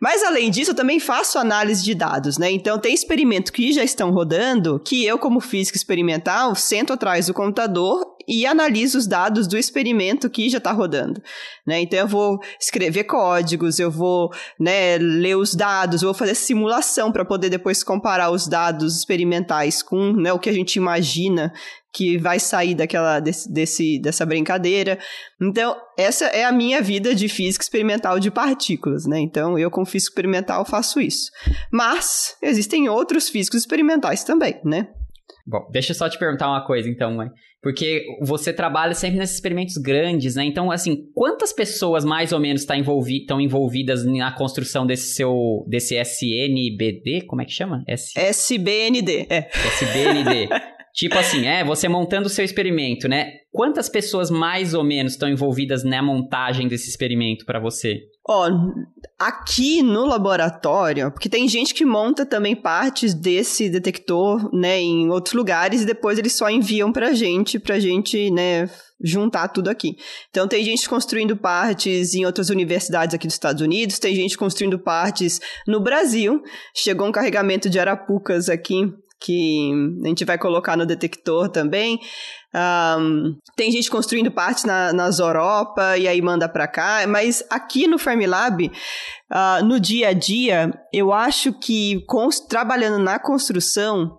mas 0.00 0.22
além 0.22 0.50
disso, 0.50 0.70
eu 0.70 0.74
também 0.74 0.98
faço 0.98 1.38
análise 1.38 1.84
de 1.84 1.94
dados, 1.94 2.38
né? 2.38 2.50
Então 2.50 2.78
tem 2.78 2.94
experimentos 2.94 3.50
que 3.50 3.72
já 3.72 3.84
estão 3.84 4.10
rodando, 4.10 4.80
que 4.80 5.04
eu, 5.04 5.18
como 5.18 5.38
física 5.38 5.76
experimental, 5.76 6.54
sento 6.54 6.94
atrás 6.94 7.26
do 7.26 7.34
computador 7.34 8.11
e 8.26 8.46
analiso 8.46 8.98
os 8.98 9.06
dados 9.06 9.46
do 9.46 9.58
experimento 9.58 10.30
que 10.30 10.48
já 10.48 10.58
está 10.58 10.72
rodando, 10.72 11.22
né? 11.66 11.80
Então 11.80 11.98
eu 11.98 12.08
vou 12.08 12.38
escrever 12.60 13.04
códigos, 13.04 13.78
eu 13.78 13.90
vou, 13.90 14.30
né, 14.58 14.98
ler 14.98 15.36
os 15.36 15.54
dados, 15.54 16.02
eu 16.02 16.08
vou 16.08 16.14
fazer 16.14 16.34
simulação 16.34 17.12
para 17.12 17.24
poder 17.24 17.48
depois 17.48 17.82
comparar 17.82 18.30
os 18.30 18.46
dados 18.46 18.96
experimentais 18.98 19.82
com, 19.82 20.12
né, 20.12 20.32
o 20.32 20.38
que 20.38 20.50
a 20.50 20.52
gente 20.52 20.76
imagina 20.76 21.52
que 21.92 22.16
vai 22.16 22.40
sair 22.40 22.74
daquela 22.74 23.20
desse, 23.20 23.52
desse, 23.52 23.98
dessa 23.98 24.24
brincadeira. 24.24 24.98
Então, 25.40 25.76
essa 25.98 26.24
é 26.26 26.44
a 26.44 26.50
minha 26.50 26.80
vida 26.80 27.14
de 27.14 27.28
física 27.28 27.62
experimental 27.62 28.18
de 28.18 28.30
partículas, 28.30 29.06
né? 29.06 29.20
Então, 29.20 29.58
eu 29.58 29.70
como 29.70 29.84
físico 29.84 30.12
experimental 30.12 30.64
faço 30.64 31.00
isso. 31.00 31.30
Mas 31.70 32.34
existem 32.40 32.88
outros 32.88 33.28
físicos 33.28 33.60
experimentais 33.60 34.24
também, 34.24 34.58
né? 34.64 34.88
Bom, 35.46 35.68
deixa 35.70 35.92
eu 35.92 35.96
só 35.96 36.08
te 36.08 36.18
perguntar 36.18 36.48
uma 36.48 36.64
coisa, 36.64 36.88
então, 36.88 37.12
mãe. 37.14 37.28
Porque 37.60 38.04
você 38.20 38.52
trabalha 38.52 38.94
sempre 38.94 39.18
nesses 39.18 39.36
experimentos 39.36 39.76
grandes, 39.76 40.34
né? 40.34 40.44
Então, 40.44 40.70
assim, 40.70 41.08
quantas 41.14 41.52
pessoas 41.52 42.04
mais 42.04 42.32
ou 42.32 42.40
menos 42.40 42.62
estão 42.62 42.76
envolvi 42.76 43.20
estão 43.20 43.40
envolvidas 43.40 44.04
na 44.04 44.32
construção 44.32 44.86
desse 44.86 45.14
seu. 45.14 45.64
desse 45.68 45.96
SNBD? 45.96 47.22
Como 47.26 47.42
é 47.42 47.44
que 47.44 47.52
chama? 47.52 47.84
S 47.86 48.12
SBND, 48.16 49.26
é. 49.30 49.48
SBND. 49.52 50.48
tipo 50.94 51.18
assim, 51.18 51.46
é, 51.46 51.64
você 51.64 51.88
montando 51.88 52.26
o 52.26 52.30
seu 52.30 52.44
experimento, 52.44 53.08
né? 53.08 53.32
Quantas 53.50 53.88
pessoas 53.88 54.30
mais 54.30 54.74
ou 54.74 54.84
menos 54.84 55.12
estão 55.12 55.28
envolvidas 55.28 55.84
na 55.84 56.02
montagem 56.02 56.68
desse 56.68 56.88
experimento 56.88 57.44
para 57.44 57.60
você? 57.60 58.00
Ó, 58.24 58.48
aqui 59.18 59.82
no 59.82 60.06
laboratório, 60.06 61.10
porque 61.10 61.28
tem 61.28 61.48
gente 61.48 61.74
que 61.74 61.84
monta 61.84 62.24
também 62.24 62.54
partes 62.54 63.14
desse 63.14 63.68
detector, 63.68 64.48
né, 64.54 64.80
em 64.80 65.10
outros 65.10 65.34
lugares 65.34 65.82
e 65.82 65.86
depois 65.86 66.18
eles 66.18 66.32
só 66.32 66.48
enviam 66.48 66.92
pra 66.92 67.12
gente, 67.12 67.58
pra 67.58 67.80
gente, 67.80 68.30
né, 68.30 68.70
juntar 69.02 69.48
tudo 69.48 69.68
aqui. 69.68 69.96
Então 70.30 70.46
tem 70.46 70.62
gente 70.64 70.88
construindo 70.88 71.36
partes 71.36 72.14
em 72.14 72.24
outras 72.24 72.48
universidades 72.48 73.12
aqui 73.12 73.26
dos 73.26 73.34
Estados 73.34 73.60
Unidos, 73.60 73.98
tem 73.98 74.14
gente 74.14 74.38
construindo 74.38 74.78
partes 74.78 75.40
no 75.66 75.80
Brasil. 75.80 76.40
Chegou 76.76 77.08
um 77.08 77.12
carregamento 77.12 77.68
de 77.68 77.80
arapucas 77.80 78.48
aqui 78.48 78.84
que 79.24 79.72
a 80.04 80.08
gente 80.08 80.24
vai 80.24 80.36
colocar 80.36 80.76
no 80.76 80.86
detector 80.86 81.48
também. 81.48 82.00
Um, 82.54 83.36
tem 83.56 83.70
gente 83.70 83.90
construindo 83.90 84.30
partes 84.30 84.64
na, 84.64 84.92
nas 84.92 85.18
Europa 85.18 85.96
e 85.96 86.06
aí 86.06 86.20
manda 86.20 86.48
para 86.48 86.68
cá, 86.68 87.06
mas 87.08 87.42
aqui 87.48 87.86
no 87.86 87.98
Fermilab, 87.98 88.66
uh, 88.66 89.64
no 89.64 89.80
dia 89.80 90.08
a 90.08 90.12
dia, 90.12 90.70
eu 90.92 91.12
acho 91.12 91.52
que 91.52 92.04
trabalhando 92.48 92.98
na 92.98 93.18
construção, 93.18 94.18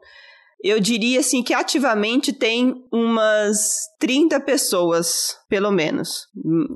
eu 0.63 0.79
diria 0.79 1.19
assim 1.19 1.43
que 1.43 1.53
ativamente 1.53 2.31
tem 2.31 2.73
umas 2.91 3.81
30 3.99 4.39
pessoas, 4.39 5.35
pelo 5.49 5.69
menos, 5.69 6.27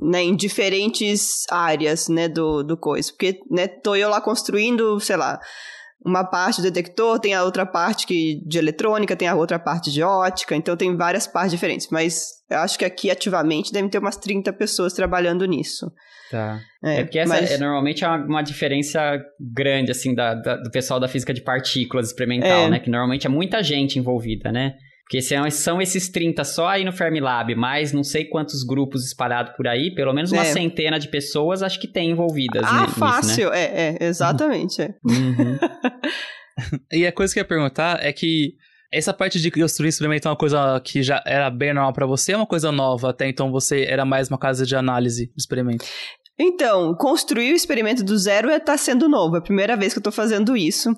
né, 0.04 0.22
em 0.24 0.36
diferentes 0.36 1.46
áreas, 1.50 2.10
né, 2.10 2.28
do, 2.28 2.64
do 2.64 2.76
coisa. 2.76 3.10
Porque, 3.12 3.40
né, 3.50 3.66
tô 3.68 3.96
eu 3.96 4.10
lá 4.10 4.20
construindo, 4.20 5.00
sei 5.00 5.16
lá, 5.16 5.40
uma 6.06 6.24
parte 6.24 6.62
do 6.62 6.64
detector, 6.64 7.20
tem 7.20 7.34
a 7.34 7.44
outra 7.44 7.66
parte 7.66 8.06
que, 8.06 8.42
de 8.46 8.58
eletrônica, 8.58 9.16
tem 9.16 9.28
a 9.28 9.36
outra 9.36 9.60
parte 9.60 9.92
de 9.92 10.02
ótica, 10.04 10.56
então 10.56 10.78
tem 10.78 10.96
várias 10.96 11.28
partes 11.28 11.52
diferentes. 11.52 11.88
Mas 11.92 12.28
eu 12.50 12.60
acho 12.60 12.78
que 12.78 12.86
aqui 12.86 13.10
ativamente 13.12 13.72
devem 13.72 13.90
ter 13.90 13.98
umas 13.98 14.16
30 14.16 14.54
pessoas 14.54 14.94
trabalhando 14.94 15.46
nisso. 15.46 15.92
Tá. 16.30 16.60
É, 16.84 17.00
é 17.00 17.04
porque 17.04 17.20
essa 17.20 17.34
mas... 17.34 17.52
é 17.52 17.58
normalmente 17.58 18.04
é 18.04 18.08
uma, 18.08 18.18
uma 18.26 18.42
diferença 18.42 19.20
grande, 19.40 19.92
assim, 19.92 20.14
da, 20.14 20.34
da, 20.34 20.58
do 20.58 20.70
pessoal 20.70 21.00
da 21.00 21.08
física 21.08 21.34
de 21.34 21.42
partículas 21.42 22.08
experimental, 22.08 22.66
É. 22.66 22.70
né? 22.70 22.80
Que 22.80 22.90
normalmente 22.90 23.26
é 23.26 23.30
muita 23.30 23.64
gente 23.64 23.98
envolvida, 23.98 24.52
né? 24.52 24.76
Porque 25.10 25.22
são, 25.22 25.50
são 25.50 25.82
esses 25.82 26.10
30 26.10 26.44
só 26.44 26.68
aí 26.68 26.84
no 26.84 26.92
Fermilab, 26.92 27.56
mais 27.56 27.94
não 27.94 28.04
sei 28.04 28.26
quantos 28.26 28.62
grupos 28.64 29.06
espalhados 29.06 29.54
por 29.56 29.66
aí, 29.66 29.96
pelo 29.96 30.12
menos 30.14 30.34
uma 30.34 30.42
É. 30.42 30.46
centena 30.52 31.00
de 31.00 31.08
pessoas 31.08 31.64
acho 31.64 31.80
que 31.80 31.88
tem 31.88 32.12
envolvidas 32.12 32.64
Ah, 32.66 32.74
ni- 32.74 32.80
nisso, 32.88 32.90
né? 32.90 32.96
fácil. 33.12 33.54
É, 33.54 33.64
é, 33.64 33.98
exatamente. 34.06 34.82
é. 34.82 34.94
Uhum. 35.06 35.58
E 36.92 37.06
a 37.06 37.12
coisa 37.12 37.32
que 37.34 37.40
eu 37.40 37.42
ia 37.44 37.48
perguntar 37.48 38.04
é 38.04 38.12
que 38.12 38.56
essa 38.92 39.14
parte 39.14 39.40
de 39.40 39.52
construir 39.52 39.90
experimento 39.90 40.28
é 40.28 40.32
uma 40.32 40.38
coisa 40.38 40.80
que 40.84 41.04
já 41.04 41.22
era 41.26 41.50
bem 41.52 41.74
normal 41.74 41.94
pra 41.94 42.06
você, 42.08 42.32
é 42.32 42.38
uma 42.38 42.48
coisa 42.48 42.72
nova 42.72 43.12
até 43.12 43.28
então 43.30 43.52
você 43.52 43.84
era 43.84 44.04
mais 44.06 44.28
uma 44.30 44.38
casa 44.40 44.66
de 44.66 44.76
análise 44.76 45.28
de 45.28 45.34
experimento. 45.38 45.86
Então, 46.40 46.94
construir 46.96 47.52
o 47.52 47.56
experimento 47.56 48.04
do 48.04 48.18
zero 48.18 48.50
está 48.52 48.78
sendo 48.78 49.08
novo. 49.10 49.36
É 49.36 49.40
a 49.40 49.42
primeira 49.42 49.76
vez 49.76 49.94
que 49.94 49.98
eu 49.98 50.02
estou 50.02 50.14
fazendo 50.14 50.56
isso. 50.58 50.90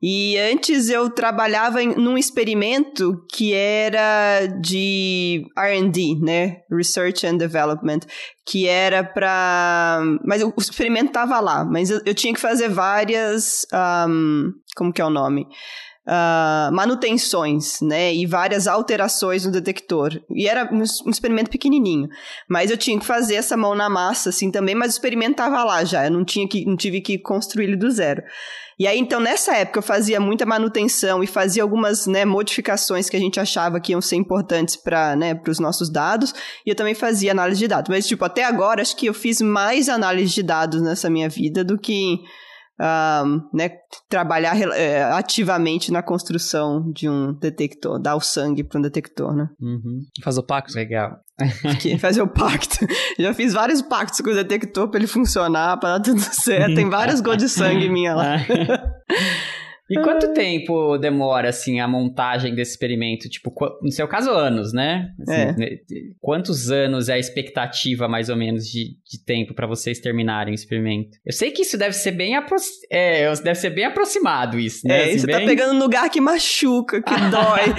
E 0.00 0.38
antes 0.38 0.88
eu 0.88 1.10
trabalhava 1.10 1.82
em, 1.82 1.88
num 1.96 2.16
experimento 2.16 3.24
que 3.32 3.52
era 3.52 4.46
de 4.46 5.44
R&D, 5.56 6.20
né? 6.22 6.58
Research 6.70 7.26
and 7.26 7.36
Development, 7.36 8.00
que 8.46 8.68
era 8.68 9.02
para, 9.02 10.00
mas 10.24 10.42
o, 10.42 10.54
experimento 10.56 11.06
estava 11.06 11.40
lá, 11.40 11.64
mas 11.64 11.90
eu, 11.90 12.00
eu 12.06 12.14
tinha 12.14 12.32
que 12.32 12.40
fazer 12.40 12.68
várias, 12.68 13.66
ahm, 13.72 14.52
como 14.76 14.92
que 14.92 15.02
é 15.02 15.04
o 15.04 15.10
nome? 15.10 15.48
Ah, 16.10 16.70
manutenções, 16.72 17.82
né? 17.82 18.14
E 18.14 18.24
várias 18.24 18.66
alterações 18.66 19.44
no 19.44 19.52
detector. 19.52 20.18
E 20.30 20.48
era 20.48 20.66
um, 20.72 20.82
um 21.06 21.10
experimento 21.10 21.50
pequenininho. 21.50 22.08
Mas 22.48 22.70
eu 22.70 22.78
tinha 22.78 22.98
que 22.98 23.04
fazer 23.04 23.34
essa 23.34 23.58
mão 23.58 23.74
na 23.74 23.90
massa, 23.90 24.30
assim, 24.30 24.50
também, 24.50 24.74
mas 24.74 24.92
o 24.92 24.96
experimento 24.96 25.32
estava 25.32 25.62
lá 25.62 25.84
já, 25.84 26.06
eu 26.06 26.10
não, 26.10 26.24
tinha 26.24 26.48
que, 26.48 26.64
não 26.64 26.78
tive 26.78 27.02
que 27.02 27.18
construir 27.18 27.64
ele 27.64 27.76
do 27.76 27.90
zero. 27.90 28.22
E 28.78 28.86
aí, 28.86 28.98
então, 28.98 29.18
nessa 29.18 29.56
época, 29.56 29.80
eu 29.80 29.82
fazia 29.82 30.20
muita 30.20 30.46
manutenção 30.46 31.22
e 31.22 31.26
fazia 31.26 31.62
algumas 31.64 32.06
né, 32.06 32.24
modificações 32.24 33.10
que 33.10 33.16
a 33.16 33.20
gente 33.20 33.40
achava 33.40 33.80
que 33.80 33.90
iam 33.90 34.00
ser 34.00 34.14
importantes 34.14 34.76
para 34.76 35.16
né, 35.16 35.40
os 35.48 35.58
nossos 35.58 35.90
dados, 35.90 36.32
e 36.64 36.70
eu 36.70 36.76
também 36.76 36.94
fazia 36.94 37.32
análise 37.32 37.58
de 37.58 37.66
dados. 37.66 37.88
Mas, 37.88 38.06
tipo, 38.06 38.24
até 38.24 38.44
agora, 38.44 38.80
acho 38.80 38.96
que 38.96 39.06
eu 39.06 39.14
fiz 39.14 39.40
mais 39.40 39.88
análise 39.88 40.32
de 40.32 40.44
dados 40.44 40.80
nessa 40.80 41.10
minha 41.10 41.28
vida 41.28 41.64
do 41.64 41.76
que 41.76 42.20
ah, 42.78 43.24
né, 43.52 43.70
trabalhar 44.08 44.56
eh, 44.56 45.02
ativamente 45.02 45.90
na 45.90 46.02
construção 46.02 46.90
de 46.92 47.08
um 47.08 47.32
detector, 47.32 47.98
dar 47.98 48.14
o 48.14 48.20
sangue 48.20 48.62
para 48.62 48.78
um 48.78 48.82
detector, 48.82 49.34
né? 49.34 49.48
Uhum. 49.60 50.00
Faz 50.22 50.38
o 50.38 50.42
pacto. 50.42 50.74
Legal. 50.74 51.18
que 51.80 51.98
fazer 51.98 52.22
o 52.22 52.28
pacto. 52.28 52.86
Já 53.18 53.34
fiz 53.34 53.52
vários 53.52 53.82
pactos 53.82 54.20
com 54.20 54.30
o 54.30 54.34
detector 54.34 54.88
pra 54.88 54.98
ele 54.98 55.06
funcionar, 55.06 55.76
pra 55.78 55.98
dar 55.98 56.00
tudo 56.00 56.20
certo. 56.34 56.74
Tem 56.74 56.88
várias 56.88 57.20
gotas 57.20 57.42
de 57.42 57.48
sangue 57.48 57.88
minha 57.88 58.14
lá. 58.14 58.36
E 59.90 59.94
quanto 60.02 60.34
tempo 60.34 60.98
demora, 60.98 61.48
assim, 61.48 61.80
a 61.80 61.88
montagem 61.88 62.54
desse 62.54 62.72
experimento? 62.72 63.28
Tipo, 63.28 63.52
no 63.82 63.90
seu 63.90 64.06
caso, 64.06 64.30
anos, 64.30 64.72
né? 64.72 65.10
Assim, 65.22 65.32
É. 65.32 65.52
né, 65.56 65.66
Quantos 66.20 66.70
anos 66.70 67.08
é 67.08 67.14
a 67.14 67.18
expectativa, 67.18 68.06
mais 68.06 68.28
ou 68.28 68.36
menos, 68.36 68.66
de, 68.68 68.96
de 69.08 69.24
tempo 69.24 69.54
pra 69.54 69.66
vocês 69.66 69.98
terminarem 69.98 70.52
o 70.52 70.54
experimento? 70.54 71.16
Eu 71.24 71.32
sei 71.32 71.50
que 71.50 71.62
isso 71.62 71.78
deve 71.78 71.94
ser 71.94 72.12
bem, 72.12 72.34
apro 72.36 72.56
é, 72.90 73.32
deve 73.36 73.54
ser 73.54 73.70
bem 73.70 73.84
aproximado, 73.84 74.58
isso, 74.58 74.86
né? 74.86 74.98
É, 74.98 75.04
Assim, 75.10 75.18
você 75.20 75.26
bem... 75.26 75.40
tá 75.40 75.44
pegando 75.46 75.72
no 75.74 75.80
lugar 75.80 76.10
que 76.10 76.20
machuca, 76.20 77.00
que 77.02 77.14
dói. 77.30 77.74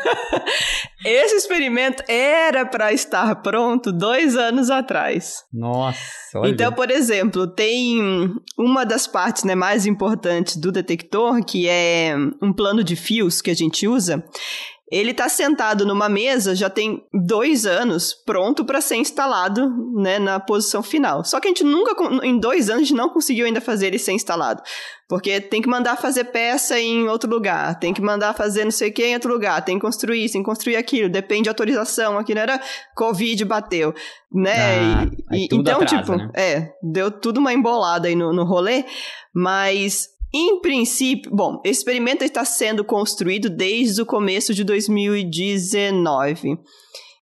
Esse 1.04 1.36
experimento 1.36 2.02
era 2.06 2.66
pra 2.66 2.92
estar 2.92 3.34
pronto 3.36 3.90
dois 3.90 4.36
anos 4.36 4.70
atrás. 4.70 5.44
Nossa, 5.52 5.98
olha. 6.36 6.50
Então, 6.50 6.72
por 6.72 6.90
exemplo, 6.90 7.46
tem 7.46 8.30
uma 8.58 8.84
das 8.84 9.06
partes 9.06 9.44
né, 9.44 9.54
mais 9.54 9.86
importantes 9.86 10.56
do 10.56 10.70
detector, 10.70 11.42
que 11.44 11.68
é 11.68 12.14
um 12.42 12.52
plano 12.52 12.84
de 12.84 12.96
fios 12.96 13.40
que 13.40 13.50
a 13.50 13.54
gente 13.54 13.88
usa. 13.88 14.22
Ele 14.90 15.12
está 15.12 15.28
sentado 15.28 15.86
numa 15.86 16.08
mesa 16.08 16.54
já 16.54 16.68
tem 16.68 17.04
dois 17.14 17.64
anos, 17.64 18.12
pronto 18.12 18.64
para 18.64 18.80
ser 18.80 18.96
instalado 18.96 19.70
né, 19.94 20.18
na 20.18 20.40
posição 20.40 20.82
final. 20.82 21.24
Só 21.24 21.38
que 21.38 21.46
a 21.46 21.50
gente 21.50 21.62
nunca, 21.62 21.94
em 22.24 22.38
dois 22.40 22.68
anos, 22.68 22.82
a 22.82 22.84
gente 22.86 22.96
não 22.96 23.08
conseguiu 23.08 23.46
ainda 23.46 23.60
fazer 23.60 23.86
ele 23.86 23.98
ser 24.00 24.12
instalado. 24.12 24.60
Porque 25.08 25.40
tem 25.40 25.60
que 25.62 25.68
mandar 25.68 25.96
fazer 25.96 26.24
peça 26.24 26.78
em 26.78 27.08
outro 27.08 27.28
lugar, 27.30 27.78
tem 27.78 27.92
que 27.94 28.00
mandar 28.00 28.32
fazer 28.34 28.64
não 28.64 28.70
sei 28.70 28.90
o 28.90 28.92
que 28.92 29.04
em 29.04 29.14
outro 29.14 29.32
lugar, 29.32 29.64
tem 29.64 29.76
que 29.76 29.84
construir 29.84 30.24
isso, 30.24 30.32
tem 30.34 30.42
que 30.42 30.48
construir 30.48 30.76
aquilo, 30.76 31.08
depende 31.08 31.44
de 31.44 31.48
autorização. 31.48 32.18
Aqui 32.18 32.34
não 32.34 32.42
era 32.42 32.60
Covid 32.96 33.44
bateu, 33.44 33.92
né? 34.32 34.54
Ah, 34.80 35.06
E- 35.32 35.44
e- 35.44 35.48
então, 35.52 35.80
atrasa, 35.82 35.96
tipo, 35.98 36.16
né? 36.16 36.30
é, 36.34 36.72
deu 36.82 37.10
tudo 37.10 37.38
uma 37.38 37.52
embolada 37.52 38.06
aí 38.08 38.14
no, 38.16 38.32
no 38.32 38.44
rolê, 38.44 38.84
mas 39.34 40.08
em 40.32 40.60
princípio, 40.60 41.30
bom, 41.34 41.60
esse 41.64 41.80
experimento 41.80 42.24
está 42.24 42.44
sendo 42.44 42.84
construído 42.84 43.50
desde 43.50 44.00
o 44.00 44.06
começo 44.06 44.54
de 44.54 44.62
2019. 44.62 46.58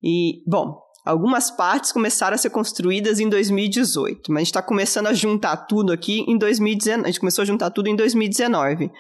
E, 0.02 0.42
bom, 0.46 0.78
algumas 1.04 1.50
partes 1.50 1.90
começaram 1.90 2.34
a 2.34 2.38
ser 2.38 2.50
construídas 2.50 3.18
em 3.18 3.28
2018, 3.28 4.30
mas 4.30 4.36
a 4.36 4.40
gente 4.40 4.46
está 4.48 4.62
começando 4.62 5.06
a 5.06 5.14
juntar 5.14 5.56
tudo 5.56 5.90
aqui 5.90 6.20
em 6.28 6.36
2019. 6.36 7.04
A 7.04 7.06
gente 7.06 7.20
começou 7.20 7.42
a 7.42 7.46
juntar 7.46 7.70
tudo 7.70 7.88
em 7.88 7.96
2019. 7.96 8.90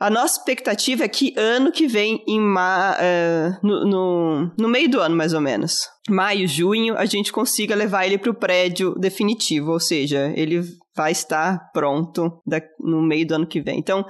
A 0.00 0.08
nossa 0.08 0.38
expectativa 0.38 1.04
é 1.04 1.08
que 1.08 1.34
ano 1.36 1.72
que 1.72 1.88
vem, 1.88 2.22
em 2.28 2.40
ma 2.40 2.96
eh, 3.00 3.50
no, 3.62 3.84
no, 3.84 4.52
no 4.56 4.68
meio 4.68 4.88
do 4.88 5.00
ano, 5.00 5.16
mais 5.16 5.32
ou 5.34 5.40
menos, 5.40 5.88
maio, 6.08 6.46
junho, 6.46 6.96
a 6.96 7.04
gente 7.04 7.32
consiga 7.32 7.74
levar 7.74 8.06
ele 8.06 8.16
para 8.16 8.30
o 8.30 8.34
prédio 8.34 8.94
definitivo, 8.94 9.72
ou 9.72 9.80
seja, 9.80 10.32
ele 10.36 10.62
vai 10.96 11.10
estar 11.10 11.70
pronto 11.72 12.40
da- 12.46 12.60
no 12.80 13.02
meio 13.02 13.26
do 13.26 13.34
ano 13.34 13.46
que 13.46 13.60
vem. 13.60 13.78
Então, 13.78 14.04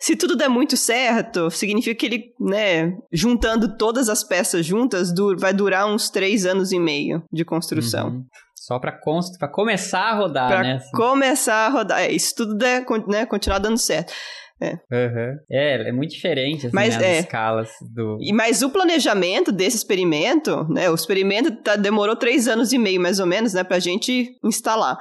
se 0.00 0.16
tudo 0.16 0.36
der 0.36 0.48
muito 0.48 0.74
certo, 0.76 1.50
significa 1.50 1.94
que 1.94 2.06
ele, 2.06 2.24
né, 2.40 2.92
juntando 3.12 3.76
todas 3.76 4.08
as 4.08 4.24
peças 4.24 4.64
juntas, 4.64 5.12
du- 5.14 5.36
vai 5.38 5.52
durar 5.52 5.86
uns 5.86 6.08
três 6.08 6.46
anos 6.46 6.72
e 6.72 6.78
meio 6.78 7.22
de 7.30 7.44
construção. 7.44 8.08
Uhum. 8.08 8.24
Só 8.54 8.78
pra, 8.80 8.90
const... 8.90 9.36
começar 9.52 10.00
a 10.00 10.14
rodar, 10.14 10.48
Pra 10.48 10.62
né? 10.62 10.72
assim. 10.76 10.90
começar 10.92 11.66
a 11.66 11.68
rodar. 11.68 12.00
É, 12.00 12.10
isso 12.10 12.34
tudo 12.36 12.54
der, 12.56 12.84
né, 13.06 13.24
continuar 13.26 13.58
dando 13.58 13.78
certo. 13.78 14.12
Uhum. 14.60 15.36
É, 15.50 15.88
é 15.88 15.92
muito 15.92 16.12
diferente, 16.12 16.66
assim, 16.66 16.74
Mas 16.74 16.96
né, 16.96 16.96
as 16.96 17.02
é. 17.02 17.18
escalas 17.20 17.70
do... 17.94 18.18
E, 18.20 18.32
mas 18.32 18.62
o 18.62 18.70
planejamento 18.70 19.52
desse 19.52 19.76
experimento, 19.76 20.64
né? 20.70 20.88
O 20.90 20.94
experimento 20.94 21.50
tá- 21.62 21.76
demorou 21.76 22.16
três 22.16 22.48
anos 22.48 22.72
e 22.72 22.78
meio, 22.78 23.00
mais 23.00 23.20
ou 23.20 23.26
menos, 23.26 23.52
né? 23.52 23.62
Pra 23.64 23.78
gente 23.78 24.30
instalar. 24.44 24.96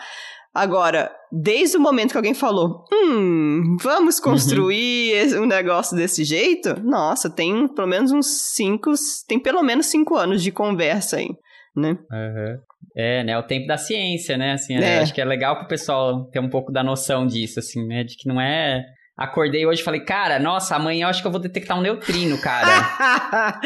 Agora, 0.54 1.12
desde 1.32 1.76
o 1.76 1.82
momento 1.82 2.12
que 2.12 2.18
alguém 2.18 2.34
falou, 2.34 2.84
hum, 2.92 3.76
vamos 3.82 4.20
construir 4.22 5.12
esse- 5.12 5.38
um 5.38 5.46
negócio 5.46 5.96
desse 5.98 6.24
jeito, 6.24 6.80
nossa, 6.82 7.30
tem 7.30 7.68
pelo 7.68 7.88
menos 7.88 8.12
uns 8.12 8.54
cinco, 8.56 8.92
tem 9.28 9.38
pelo 9.40 9.62
menos 9.62 9.88
cinco 9.88 10.16
anos 10.16 10.42
de 10.42 10.52
conversa 10.52 11.18
aí, 11.18 11.28
né? 11.76 11.98
Uhum. 12.12 12.58
É, 12.98 13.24
né? 13.26 13.38
O 13.38 13.44
tempo 13.44 13.68
da 13.68 13.78
ciência, 13.78 14.38
né? 14.38 14.54
Assim, 14.54 14.76
É. 14.78 15.00
eu 15.00 15.02
acho 15.04 15.14
que 15.14 15.20
é 15.20 15.26
legal 15.26 15.58
pro 15.60 15.68
pessoal 15.68 16.24
ter 16.30 16.40
um 16.40 16.50
pouco 16.50 16.72
da 16.72 16.82
noção 16.82 17.28
disso, 17.28 17.60
assim, 17.60 17.86
né? 17.86 18.06
De 18.06 18.16
que 18.16 18.28
não 18.28 18.40
é. 18.40 18.82
Acordei 19.18 19.66
hoje 19.66 19.82
e 19.82 19.84
falei, 19.84 20.02
cara, 20.02 20.38
nossa, 20.40 20.76
amanhã 20.76 21.06
eu 21.06 21.10
acho 21.10 21.22
que 21.22 21.28
eu 21.28 21.32
vou 21.32 21.40
detectar 21.40 21.78
um 21.78 21.82
neutrino, 21.82 22.38
cara. 22.42 23.60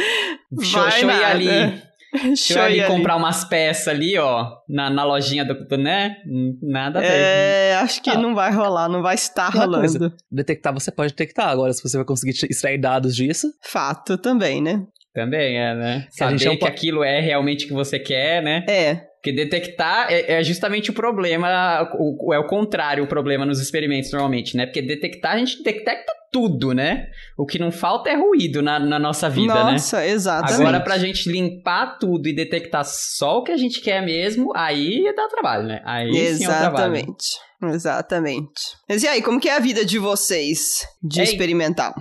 Deixa, 0.51 0.79
eu- 1.01 1.09
ir 1.09 1.23
ali. 1.23 1.81
Deixa 2.23 2.53
eu 2.59 2.63
ali 2.63 2.83
comprar 2.85 3.15
umas 3.15 3.43
peças 3.45 3.87
ali, 3.87 4.17
ó, 4.17 4.47
na, 4.67 4.89
na 4.89 5.03
lojinha 5.03 5.45
do, 5.45 5.53
do, 5.67 5.77
né? 5.77 6.15
Nada 6.61 6.97
a 6.99 7.01
ver. 7.03 7.07
É, 7.11 7.75
acho 7.81 8.01
que 8.01 8.09
Ah. 8.09 8.17
não 8.17 8.33
vai 8.33 8.51
rolar, 8.51 8.89
não 8.89 9.03
vai 9.03 9.13
estar 9.13 9.49
rolando. 9.49 9.79
coisa. 9.99 10.13
Detectar, 10.31 10.73
você 10.73 10.91
pode 10.91 11.11
detectar. 11.13 11.49
Agora, 11.49 11.71
se 11.71 11.83
você 11.83 11.97
vai 11.97 12.05
conseguir 12.05 12.31
extrair 12.49 12.79
dados 12.79 13.15
disso, 13.15 13.47
Fato 13.61 14.17
também, 14.17 14.59
né? 14.61 14.83
Também 15.13 15.59
é, 15.59 15.75
né? 15.75 16.07
Que 16.15 16.23
a 16.23 16.29
gente 16.31 16.43
Saber 16.43 16.53
não 16.53 16.57
que 16.59 16.65
aquilo 16.67 17.03
é 17.03 17.19
realmente 17.19 17.65
o 17.65 17.67
que 17.67 17.73
você 17.75 17.99
quer, 17.99 18.41
né? 18.41 18.65
É, 18.67 19.01
Porque 19.21 19.33
detectar 19.33 20.07
é, 20.09 20.39
é 20.39 20.43
justamente 20.43 20.91
o 20.91 20.93
problema, 20.93 21.89
o, 21.93 22.33
é 22.33 22.39
o 22.39 22.47
contrário 22.47 23.03
o 23.03 23.07
problema 23.07 23.45
nos 23.45 23.59
experimentos 23.59 24.11
normalmente, 24.11 24.55
né? 24.55 24.65
Porque 24.65 24.81
detectar, 24.81 25.33
a 25.33 25.37
gente 25.37 25.61
detecta 25.61 26.13
tudo, 26.31 26.73
né? 26.73 27.07
O 27.37 27.45
que 27.45 27.59
não 27.59 27.69
falta 27.69 28.09
é 28.09 28.15
ruído 28.15 28.61
na, 28.61 28.79
na 28.79 28.97
nossa 28.97 29.29
vida, 29.29 29.53
né? 29.53 29.71
nossa, 29.73 30.05
exatamente. 30.05 30.61
Agora, 30.61 30.79
pra 30.79 30.97
gente 30.97 31.29
limpar 31.29 31.97
tudo 31.99 32.29
e 32.29 32.33
detectar 32.33 32.85
só 32.85 33.39
o 33.39 33.43
que 33.43 33.51
a 33.51 33.57
gente 33.57 33.81
quer 33.81 34.01
mesmo, 34.03 34.51
aí 34.55 35.03
dá 35.13 35.27
trabalho, 35.27 35.67
né? 35.67 35.81
Aí 35.83 36.13
sim 36.13 36.45
é. 36.45 36.47
Exatamente. 36.47 37.25
Exatamente. 37.61 38.61
Mas 38.87 39.03
e 39.03 39.07
aí, 39.07 39.21
como 39.21 39.39
que 39.39 39.49
é 39.49 39.55
a 39.57 39.59
vida 39.59 39.83
de 39.83 39.99
vocês 39.99 40.87
de 41.03 41.19
Ei. 41.19 41.25
experimental? 41.25 41.93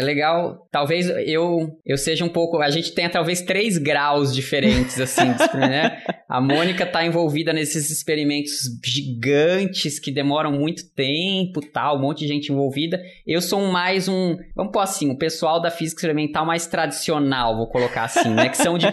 É 0.00 0.02
legal, 0.02 0.66
talvez 0.72 1.10
eu 1.26 1.78
eu 1.84 1.98
seja 1.98 2.24
um 2.24 2.28
pouco. 2.28 2.56
A 2.62 2.70
gente 2.70 2.92
tenha 2.92 3.10
talvez 3.10 3.42
três 3.42 3.76
graus 3.76 4.34
diferentes, 4.34 4.98
assim, 4.98 5.26
né? 5.54 6.02
A 6.26 6.40
Mônica 6.40 6.86
tá 6.86 7.04
envolvida 7.04 7.52
nesses 7.52 7.90
experimentos 7.90 8.60
gigantes 8.82 9.98
que 9.98 10.10
demoram 10.10 10.52
muito 10.52 10.90
tempo 10.94 11.60
tal, 11.60 11.98
um 11.98 12.00
monte 12.00 12.20
de 12.20 12.28
gente 12.28 12.50
envolvida. 12.50 12.98
Eu 13.26 13.42
sou 13.42 13.60
mais 13.66 14.08
um. 14.08 14.38
Vamos 14.56 14.72
pôr 14.72 14.80
assim, 14.80 15.10
o 15.10 15.18
pessoal 15.18 15.60
da 15.60 15.70
física 15.70 15.98
experimental 15.98 16.46
mais 16.46 16.66
tradicional, 16.66 17.58
vou 17.58 17.66
colocar 17.66 18.04
assim, 18.04 18.30
né? 18.30 18.48
Que 18.48 18.56
são 18.56 18.78
de 18.78 18.86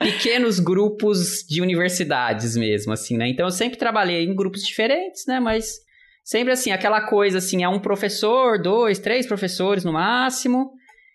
pequenos 0.00 0.58
grupos 0.58 1.46
de 1.48 1.62
universidades 1.62 2.56
mesmo, 2.56 2.92
assim, 2.92 3.16
né? 3.16 3.28
Então 3.28 3.46
eu 3.46 3.52
sempre 3.52 3.78
trabalhei 3.78 4.24
em 4.24 4.34
grupos 4.34 4.64
diferentes, 4.64 5.26
né? 5.28 5.38
Mas 5.38 5.88
sempre 6.30 6.52
assim, 6.52 6.70
aquela 6.70 7.00
coisa 7.00 7.38
assim, 7.38 7.64
é 7.64 7.68
um 7.68 7.80
professor, 7.80 8.56
dois, 8.62 9.00
três 9.00 9.26
professores 9.26 9.84
no 9.84 9.92
máximo. 9.92 10.70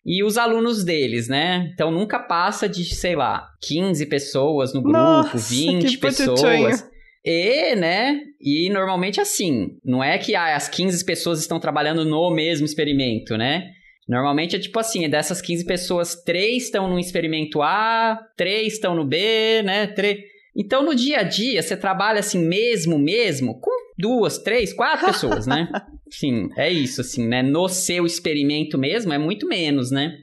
e 0.05 0.23
os 0.23 0.37
alunos 0.37 0.83
deles, 0.83 1.29
né? 1.29 1.71
Então 1.73 1.89
nunca 1.89 2.19
passa 2.19 2.67
de, 2.67 2.83
sei 2.83 3.15
lá, 3.15 3.47
15 3.63 4.05
pessoas 4.07 4.73
no 4.73 4.81
grupo, 4.81 4.97
Nossa, 4.97 5.37
20 5.37 5.87
que 5.87 5.97
pessoas. 5.97 6.85
E, 7.23 7.75
né? 7.75 8.19
E 8.39 8.69
normalmente 8.69 9.21
assim, 9.21 9.79
não 9.83 10.03
é 10.03 10.17
que 10.17 10.35
ah, 10.35 10.55
as 10.55 10.67
15 10.67 11.03
pessoas 11.05 11.39
estão 11.39 11.61
trabalhando 11.61 12.03
no 12.03 12.29
mesmo 12.29 12.65
experimento, 12.65 13.37
né? 13.37 13.71
Normalmente 14.07 14.57
é 14.57 14.59
tipo 14.59 14.77
assim, 14.79 15.09
dessas 15.09 15.41
15 15.41 15.65
pessoas, 15.65 16.23
três 16.23 16.65
estão 16.65 16.89
no 16.89 16.99
experimento 16.99 17.61
A, 17.63 18.19
três 18.37 18.73
estão 18.73 18.93
no 18.93 19.05
B, 19.05 19.63
né? 19.63 19.87
Tre... 19.87 20.25
Então 20.55 20.83
no 20.83 20.93
dia 20.93 21.21
a 21.21 21.23
dia 21.23 21.63
você 21.63 21.75
trabalha 21.75 22.19
assim 22.19 22.45
mesmo, 22.45 22.99
mesmo, 22.99 23.59
com 23.59 23.84
duas, 23.97 24.37
três, 24.37 24.73
quatro 24.73 25.05
pessoas, 25.07 25.47
né? 25.47 25.69
Sim, 26.09 26.49
é 26.57 26.71
isso, 26.71 27.01
assim, 27.01 27.27
né? 27.27 27.41
No 27.41 27.67
seu 27.67 28.05
experimento 28.05 28.77
mesmo 28.77 29.13
é 29.13 29.17
muito 29.17 29.47
menos, 29.47 29.91
né? 29.91 30.13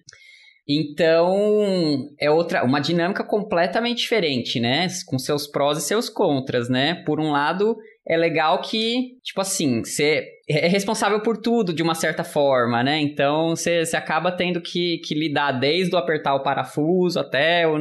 Então, 0.68 2.08
é 2.20 2.30
outra, 2.30 2.64
uma 2.64 2.80
dinâmica 2.80 3.24
completamente 3.24 3.98
diferente, 3.98 4.60
né? 4.60 4.86
Com 5.06 5.18
seus 5.18 5.46
prós 5.46 5.78
e 5.78 5.82
seus 5.82 6.08
contras, 6.08 6.68
né? 6.68 6.94
Por 7.04 7.18
um 7.18 7.32
lado, 7.32 7.76
é 8.06 8.16
legal 8.16 8.60
que, 8.60 9.18
tipo 9.22 9.40
assim, 9.40 9.82
você 9.84 10.24
é 10.48 10.68
responsável 10.68 11.20
por 11.20 11.36
tudo 11.36 11.72
de 11.72 11.82
uma 11.82 11.94
certa 11.94 12.22
forma, 12.22 12.82
né? 12.82 13.00
Então, 13.00 13.50
você, 13.50 13.82
acaba 13.94 14.30
tendo 14.30 14.60
que, 14.60 14.98
que 14.98 15.14
lidar 15.14 15.52
desde 15.52 15.94
o 15.94 15.98
apertar 15.98 16.34
o 16.34 16.42
parafuso 16.42 17.18
até 17.18 17.66
o, 17.66 17.76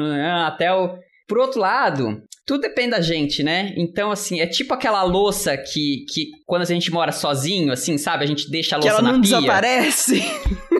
até 0.46 0.74
o... 0.74 0.98
Por 1.32 1.38
outro 1.40 1.62
lado, 1.62 2.22
tudo 2.46 2.60
depende 2.60 2.90
da 2.92 3.00
gente, 3.00 3.42
né? 3.42 3.74
Então, 3.78 4.12
assim, 4.12 4.42
é 4.42 4.46
tipo 4.48 4.74
aquela 4.74 5.02
louça 5.04 5.56
que, 5.56 6.04
que 6.14 6.28
quando 6.46 6.64
a 6.64 6.66
gente 6.66 6.92
mora 6.92 7.14
sozinho, 7.14 7.72
assim, 7.72 7.98
sabe? 7.98 8.26
A 8.26 8.28
gente 8.28 8.52
deixa 8.52 8.76
a 8.76 8.80
Que 8.80 8.88
louça 8.90 9.00
ela 9.02 9.08
na 9.12 9.14
não 9.18 9.22
pia. 9.22 9.38
desaparece. 9.40 10.22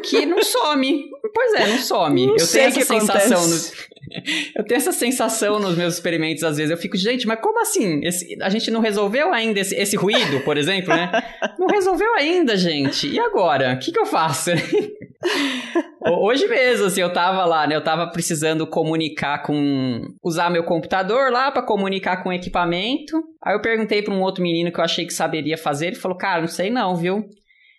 Que 0.04 0.26
não 0.26 0.44
some. 0.44 1.06
Pois 1.34 1.54
é, 1.54 1.68
não 1.68 1.78
some. 1.78 2.26
Não 2.26 2.34
eu 2.34 2.40
sei 2.40 2.64
tenho 2.64 2.74
que 2.74 2.80
essa 2.82 3.00
sensação. 3.00 3.48
no- 3.48 3.91
Eu 4.56 4.64
tenho 4.66 4.78
essa 4.78 4.92
sensação 4.92 5.60
nos 5.60 5.76
meus 5.78 5.94
experimentos, 5.96 6.44
às 6.44 6.58
vezes. 6.58 6.72
Eu 6.72 6.78
fico, 6.78 6.98
gente, 6.98 7.26
mas 7.28 7.40
como 7.40 7.60
assim? 7.62 8.02
Esse- 8.04 8.38
a 8.42 8.50
gente 8.50 8.70
não 8.72 8.82
resolveu 8.82 9.34
ainda 9.34 9.60
esse, 9.60 9.76
esse 9.76 9.96
ruído, 9.96 10.42
por 10.42 10.58
exemplo, 10.58 10.94
né? 10.96 11.12
Não 11.60 11.68
resolveu 11.68 12.14
ainda, 12.16 12.56
gente. 12.58 13.08
E 13.08 13.20
agora? 13.20 13.74
O 13.74 13.80
que, 13.80 13.92
que 13.92 14.00
eu 14.00 14.06
faço? 14.06 14.50
Ho- 16.04 16.26
Hoje 16.28 16.48
mesmo, 16.48 16.86
assim, 16.88 17.02
eu 17.02 17.14
tava 17.14 17.46
lá, 17.46 17.68
né? 17.68 17.76
Eu 17.76 17.84
tava 17.84 18.08
precisando 18.08 18.66
comunicar 18.66 19.44
com. 19.44 20.02
usar 20.24 20.50
meu 20.50 20.64
computador 20.64 21.32
lá 21.32 21.52
pra 21.52 21.62
comunicar 21.62 22.24
com 22.24 22.30
o 22.30 22.34
equipamento. 22.34 23.22
Aí 23.44 23.54
eu 23.56 23.62
perguntei 23.62 24.02
pra 24.02 24.14
um 24.14 24.22
outro 24.22 24.42
menino 24.44 24.72
que 24.72 24.80
eu 24.80 24.84
achei 24.84 25.06
que 25.06 25.14
saberia 25.14 25.58
fazer. 25.58 25.88
Ele 25.88 25.96
falou, 25.96 26.18
cara, 26.18 26.42
não 26.42 26.48
sei 26.48 26.70
não, 26.70 26.96
viu? 26.96 27.26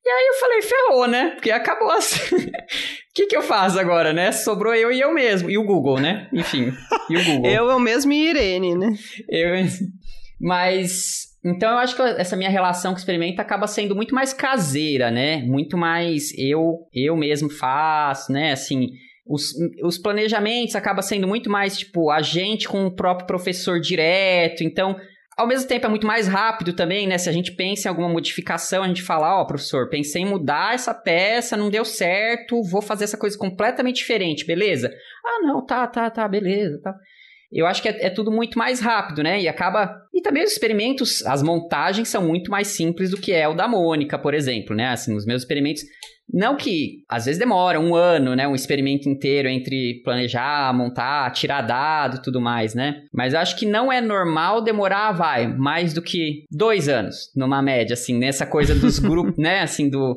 E 0.05 0.09
aí 0.09 0.27
eu 0.27 0.35
falei, 0.35 0.63
ferrou, 0.63 1.07
né? 1.07 1.31
Porque 1.31 1.51
acabou 1.51 1.91
assim. 1.91 2.37
O 3.13 3.15
que, 3.15 3.27
que 3.27 3.37
eu 3.37 3.43
faço 3.43 3.79
agora, 3.79 4.11
né? 4.11 4.33
Sobrou 4.33 4.75
eu 4.75 4.91
e 4.91 4.99
eu 4.99 5.13
mesmo. 5.13 5.51
E 5.51 5.59
o 5.59 5.65
Google, 5.65 6.01
né? 6.01 6.31
Enfim. 6.33 6.73
E 7.11 7.17
o 7.19 7.23
Google. 7.23 7.45
Eu, 7.53 7.69
eu 7.69 7.79
mesmo 7.79 8.11
e 8.11 8.31
Irene, 8.31 8.75
né? 8.75 8.95
Eu... 9.29 9.51
Mas. 10.41 11.27
Então 11.45 11.73
eu 11.73 11.77
acho 11.77 11.95
que 11.95 12.01
essa 12.01 12.37
minha 12.37 12.49
relação 12.49 12.93
com 12.93 12.97
o 12.97 12.99
experimento 12.99 13.39
acaba 13.39 13.67
sendo 13.67 13.95
muito 13.95 14.15
mais 14.15 14.33
caseira, 14.33 15.11
né? 15.11 15.43
Muito 15.43 15.77
mais 15.77 16.33
eu 16.39 16.89
eu 16.95 17.15
mesmo 17.15 17.51
faço, 17.51 18.33
né? 18.33 18.53
Assim, 18.53 18.89
os, 19.27 19.53
os 19.85 19.99
planejamentos 19.99 20.75
acaba 20.75 21.03
sendo 21.03 21.29
muito 21.29 21.51
mais 21.51 21.79
tipo 21.79 22.11
a 22.11 22.23
gente 22.23 22.67
com 22.67 22.87
o 22.87 22.95
próprio 22.95 23.27
professor 23.27 23.79
direto. 23.79 24.65
Então, 24.65 24.97
ao 25.43 25.49
mesmo 25.49 25.69
tempo 25.69 25.85
é 25.85 25.89
muito 25.89 26.07
mais 26.07 26.29
rápido 26.29 26.73
também, 26.73 27.07
né? 27.07 27.19
Se 27.19 27.29
a 27.29 27.33
gente 27.33 27.53
pensa 27.53 27.89
em 27.89 27.91
alguma 27.91 28.09
modificação, 28.09 28.83
a 28.83 28.89
gente 28.89 29.03
fala, 29.03 29.41
ó, 29.41 29.45
professor, 29.45 29.89
pensei 29.89 30.23
em 30.23 30.27
mudar 30.27 30.75
essa 30.75 30.95
peça, 30.95 31.57
não 31.57 31.69
deu 31.69 31.85
certo, 31.85 32.63
vou 32.63 32.81
fazer 32.81 33.05
essa 33.05 33.19
coisa 33.19 33.37
completamente 33.37 33.97
diferente, 33.97 34.47
beleza? 34.47 34.91
Ah, 35.25 35.45
não, 35.45 35.65
tá, 35.65 35.87
tá, 35.87 36.09
tá, 36.11 36.27
beleza, 36.29 36.81
tá. 36.81 36.95
Eu 37.51 37.67
acho 37.67 37.83
que 37.83 37.89
é, 37.89 38.07
é 38.07 38.11
tudo 38.11 38.31
muito 38.31 38.57
mais 38.57 38.81
rápido, 38.81 39.23
né? 39.23 39.41
E 39.41 39.49
acaba. 39.49 39.95
E 40.15 40.23
também 40.23 40.45
os 40.45 40.53
experimentos, 40.53 41.27
as 41.27 41.43
montagens 41.43 42.09
são 42.09 42.27
muito 42.27 42.51
mais 42.51 42.69
simples 42.69 43.11
do 43.11 43.19
que 43.19 43.33
é 43.33 43.47
o 43.47 43.55
da 43.55 43.69
Mônica, 43.69 44.19
por 44.19 44.33
exemplo, 44.33 44.75
né? 44.75 44.89
Assim, 44.89 45.15
os 45.15 45.27
meus 45.27 45.43
experimentos. 45.43 45.83
Não 46.33 46.57
que 46.57 47.05
às 47.09 47.27
vezes 47.27 47.39
demora 47.39 47.79
um 47.79 47.95
ano, 47.95 48.35
né? 48.35 48.49
Um 48.49 48.55
experimento 48.55 49.09
inteiro 49.09 49.49
entre 49.49 50.01
planejar, 50.03 50.73
montar, 50.75 51.31
tirar 51.33 51.63
dado 51.63 52.17
e 52.17 52.23
tudo 52.23 52.41
mais, 52.41 52.75
né? 52.75 53.03
Mas 53.13 53.35
acho 53.35 53.57
que 53.57 53.67
não 53.67 53.93
é 53.93 54.01
normal 54.01 54.63
demorar, 54.63 55.13
vai, 55.13 55.47
mais 55.47 55.93
do 55.93 56.01
que 56.01 56.45
dois 56.51 56.89
anos, 56.89 57.31
numa 57.37 57.61
média, 57.61 57.95
assim, 57.95 58.19
nessa 58.19 58.47
coisa 58.47 58.75
dos 58.75 58.99
grupos, 59.01 59.37
né? 59.37 59.61
Assim, 59.61 59.89
do. 59.89 60.17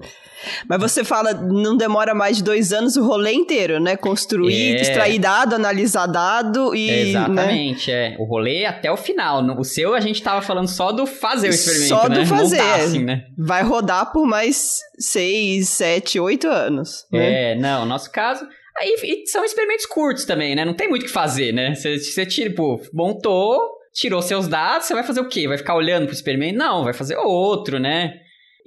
Mas 0.67 0.79
você 0.79 1.03
fala, 1.03 1.33
não 1.33 1.75
demora 1.77 2.13
mais 2.13 2.37
de 2.37 2.43
dois 2.43 2.71
anos 2.73 2.95
o 2.95 3.05
rolê 3.05 3.33
inteiro, 3.33 3.79
né? 3.79 3.95
Construir, 3.95 4.75
É. 4.75 4.81
extrair 4.81 5.19
dado, 5.19 5.55
analisar 5.55 6.07
dado 6.07 6.75
e. 6.75 6.87
Né? 6.87 7.01
Exatamente, 7.09 7.91
é. 7.91 8.15
O 8.19 8.25
rolê 8.25 8.65
até 8.65 8.91
o 8.91 8.97
final. 8.97 9.43
O 9.59 9.63
seu 9.63 9.93
a 9.93 9.99
gente 9.99 10.21
tava 10.21 10.41
falando 10.41 10.67
só 10.67 10.91
do 10.91 11.05
fazer 11.05 11.47
o 11.47 11.51
experimento, 11.51 11.87
Só 11.89 12.03
do 12.07 12.15
né? 12.19 12.25
fazer. 12.25 12.57
Montar, 12.57 12.75
assim, 12.75 13.03
né? 13.03 13.23
Vai 13.37 13.63
rodar 13.63 14.11
por 14.11 14.25
mais 14.25 14.79
seis, 14.97 15.69
sete, 15.69 16.19
oito 16.19 16.47
anos. 16.47 17.05
Né? 17.11 17.51
É, 17.51 17.55
não, 17.55 17.81
no 17.81 17.85
nosso 17.87 18.11
caso. 18.11 18.45
Aí 18.77 18.93
e 19.03 19.27
são 19.27 19.43
experimentos 19.45 19.85
curtos 19.85 20.25
também, 20.25 20.53
né? 20.55 20.65
Não 20.65 20.73
tem 20.73 20.89
muito 20.89 21.03
o 21.03 21.05
que 21.05 21.11
fazer, 21.11 21.53
né? 21.53 21.73
Você, 21.75 21.97
você 21.97 22.25
tipo, 22.25 22.81
montou, 22.93 23.57
tirou 23.93 24.21
seus 24.21 24.47
dados, 24.49 24.85
você 24.87 24.93
vai 24.93 25.03
fazer 25.03 25.21
o 25.21 25.29
quê? 25.29 25.47
Vai 25.47 25.57
ficar 25.57 25.75
olhando 25.75 26.05
pro 26.05 26.13
experimento? 26.13 26.57
Não, 26.57 26.83
vai 26.83 26.93
fazer 26.93 27.15
outro, 27.15 27.79
né? 27.79 28.15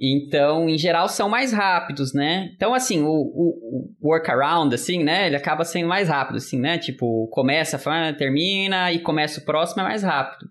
Então, 0.01 0.69
em 0.69 0.77
geral, 0.77 1.09
são 1.09 1.27
mais 1.27 1.51
rápidos, 1.51 2.13
né? 2.13 2.49
Então, 2.55 2.73
assim, 2.73 3.01
o, 3.01 3.09
o, 3.09 3.89
o 4.01 4.07
workaround, 4.07 4.73
assim, 4.73 5.03
né? 5.03 5.27
Ele 5.27 5.35
acaba 5.35 5.65
sendo 5.65 5.89
mais 5.89 6.07
rápido, 6.07 6.37
assim, 6.37 6.57
né? 6.57 6.77
Tipo, 6.77 7.27
começa, 7.31 7.77
fala, 7.77 8.13
termina 8.13 8.93
e 8.93 8.99
começa 8.99 9.41
o 9.41 9.45
próximo 9.45 9.81
é 9.81 9.85
mais 9.85 10.01
rápido. 10.01 10.47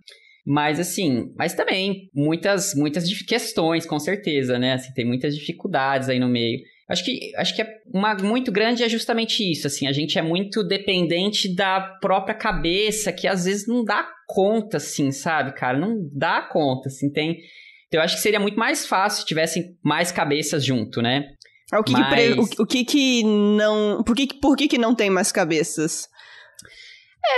Mas, 0.47 0.79
assim, 0.79 1.33
mas 1.37 1.55
também 1.55 2.11
muitas, 2.15 2.75
muitas 2.75 3.11
questões, 3.23 3.87
com 3.87 3.99
certeza, 3.99 4.59
né? 4.59 4.75
Assim, 4.75 4.93
tem 4.93 5.07
muitas 5.07 5.35
dificuldades 5.35 6.11
aí 6.11 6.19
no 6.19 6.29
meio. 6.29 6.59
Acho 6.89 7.05
que, 7.05 7.33
acho 7.37 7.55
que 7.55 7.63
é 7.63 7.69
uma 7.93 8.15
muito 8.15 8.51
grande 8.51 8.83
é 8.83 8.89
justamente 8.89 9.43
isso, 9.43 9.67
assim, 9.67 9.87
a 9.87 9.93
gente 9.93 10.19
é 10.19 10.23
muito 10.23 10.63
dependente 10.67 11.55
da 11.55 11.81
própria 12.01 12.35
cabeça, 12.35 13.13
que 13.13 13.29
às 13.29 13.45
vezes 13.45 13.67
não 13.67 13.85
dá 13.85 14.09
conta, 14.27 14.79
assim, 14.79 15.13
sabe, 15.13 15.53
cara? 15.53 15.79
Não 15.79 15.97
dá 16.15 16.43
conta, 16.43 16.89
assim, 16.89 17.11
tem... 17.11 17.39
Então 17.88 18.01
eu 18.01 18.05
acho 18.05 18.16
que 18.16 18.22
seria 18.22 18.38
muito 18.40 18.59
mais 18.59 18.87
fácil 18.87 19.20
se 19.22 19.27
tivessem 19.27 19.77
mais 19.83 20.12
cabeças 20.12 20.64
junto, 20.64 21.03
né? 21.03 21.24
Ah, 21.72 21.81
O 21.81 21.85
que, 21.85 21.92
que 21.94 22.01
Mas- 22.01 22.11
pre- 22.14 22.33
o, 22.35 22.62
o 22.62 22.66
que 22.66 22.85
que 22.85 23.24
não. 23.24 24.03
Por 24.05 24.14
que, 24.14 24.27
que- 24.27 24.40
por 24.40 24.57
que, 24.57 24.68
que 24.68 24.79
não 24.79 24.94
tem 24.94 25.11
mais 25.11 25.33
cabeças? 25.33 26.07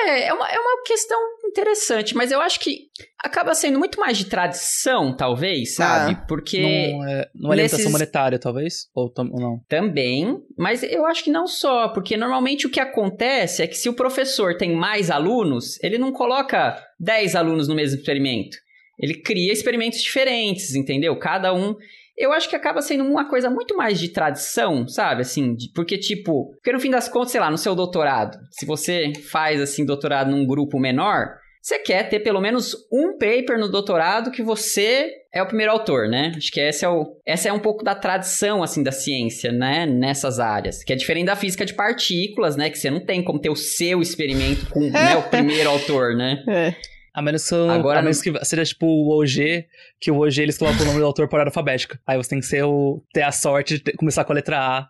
É, 0.07 0.29
é 0.29 0.33
uma, 0.35 0.47
é 0.49 0.59
uma 0.59 0.83
questão 0.85 1.19
interessante, 1.47 2.15
mas 2.15 2.31
eu 2.31 2.41
acho 2.41 2.61
que 2.61 2.91
acaba 3.25 3.55
sendo 3.55 3.79
muito 3.79 3.99
mais 3.99 4.17
de 4.19 4.27
tradição, 4.27 5.17
talvez, 5.17 5.75
sabe? 5.75 6.17
Porque... 6.29 6.61
Não 6.93 7.09
é, 7.09 7.29
não 7.35 7.53
é 7.53 7.57
limitação 7.57 7.79
nesses- 7.79 7.93
monetária, 7.93 8.39
talvez? 8.39 8.75
Ou, 8.95 9.11
tam- 9.11 9.31
ou 9.33 9.41
não? 9.41 9.61
Também, 9.69 10.37
mas 10.57 10.83
eu 10.85 11.07
acho 11.07 11.25
que 11.25 11.31
não 11.31 11.47
só, 11.47 11.89
porque 11.89 12.17
normalmente 12.17 12.67
o 12.67 12.71
que 12.71 12.79
acontece 12.79 13.63
é 13.63 13.67
que 13.67 13.77
se 13.77 13.89
o 13.89 13.95
professor 13.95 14.57
tem 14.57 14.77
mais 14.77 15.11
alunos, 15.11 15.83
ele 15.83 15.99
não 15.99 16.13
coloca 16.13 16.81
10 17.01 17.35
alunos 17.35 17.67
no 17.67 17.75
mesmo 17.75 17.99
experimento. 17.99 18.57
Ele 19.01 19.15
cria 19.15 19.53
experimentos 19.53 20.01
diferentes, 20.03 20.75
entendeu? 20.75 21.17
Cada 21.19 21.53
um. 21.55 21.75
Eu 22.17 22.33
acho 22.35 22.51
que 22.51 22.57
acaba 22.57 22.83
sendo 22.83 23.03
uma 23.05 23.29
coisa 23.31 23.49
muito 23.49 23.75
mais 23.77 23.99
de 23.99 24.09
tradição, 24.11 24.87
sabe? 24.87 25.23
Assim, 25.23 25.55
de- 25.55 25.73
porque, 25.75 25.97
tipo, 25.97 26.51
porque 26.57 26.73
no 26.73 26.79
fim 26.81 26.91
das 26.91 27.09
contas, 27.09 27.31
sei 27.33 27.41
lá, 27.41 27.51
no 27.51 27.57
seu 27.57 27.75
doutorado, 27.75 28.37
se 28.51 28.67
você 28.67 29.13
faz, 29.31 29.59
assim, 29.61 29.87
doutorado 29.87 30.31
num 30.31 30.47
grupo 30.47 30.79
menor, 30.79 31.29
você 31.63 31.79
quer 31.79 32.09
ter 32.11 32.21
pelo 32.21 32.41
menos 32.41 32.75
um 32.93 33.13
paper 33.19 33.59
no 33.59 33.71
doutorado 33.71 34.31
que 34.31 34.43
você 34.43 35.11
é 35.33 35.43
o 35.43 35.47
primeiro 35.47 35.73
autor, 35.73 36.09
né? 36.09 36.33
Acho 36.37 36.51
que 36.53 36.61
essa 36.61 36.85
é, 36.87 36.89
o, 36.89 37.07
essa 37.25 37.49
é 37.49 37.53
um 37.53 37.59
pouco 37.59 37.83
da 37.85 37.95
tradição, 37.95 38.63
assim, 38.63 38.83
da 38.83 38.93
ciência, 38.93 39.51
né? 39.53 39.87
Nessas 39.87 40.39
áreas. 40.41 40.83
Que 40.85 40.93
é 40.93 40.97
diferente 40.97 41.27
da 41.27 41.37
física 41.37 41.65
de 41.65 41.73
partículas, 41.73 42.55
né? 42.57 42.69
Que 42.69 42.79
você 42.79 42.91
não 42.91 43.01
tem 43.01 43.23
como 43.25 43.39
ter 43.39 43.51
o 43.51 43.57
seu 43.57 44.01
experimento 44.03 44.67
com 44.71 44.81
né, 44.91 45.17
o 45.17 45.23
primeiro 45.31 45.71
autor, 45.71 46.15
né? 46.17 46.43
É. 46.49 46.75
A 47.13 47.21
menos, 47.23 47.49
que, 47.49 47.55
Agora 47.55 47.99
a 47.99 48.03
menos 48.03 48.21
que 48.23 48.33
seja 48.45 48.65
tipo 48.65 48.87
o 48.87 49.21
OG, 49.21 49.67
que 50.01 50.11
o 50.11 50.19
OG 50.21 50.39
eles 50.43 50.57
colocam 50.59 50.83
o 50.83 50.85
nome 50.87 50.99
do 51.01 51.05
autor 51.07 51.29
por 51.29 51.37
ordem 51.41 51.51
alfabética. 51.51 51.99
Aí 52.07 52.17
você 52.17 52.31
tem 52.31 52.41
que 52.41 52.47
ser 52.47 52.65
o, 52.65 53.03
ter 53.13 53.23
a 53.23 53.33
sorte 53.33 53.75
de 53.79 53.81
ter- 53.85 53.97
começar 53.97 54.25
com 54.25 54.33
a 54.33 54.37
letra 54.37 54.59
A. 54.59 54.89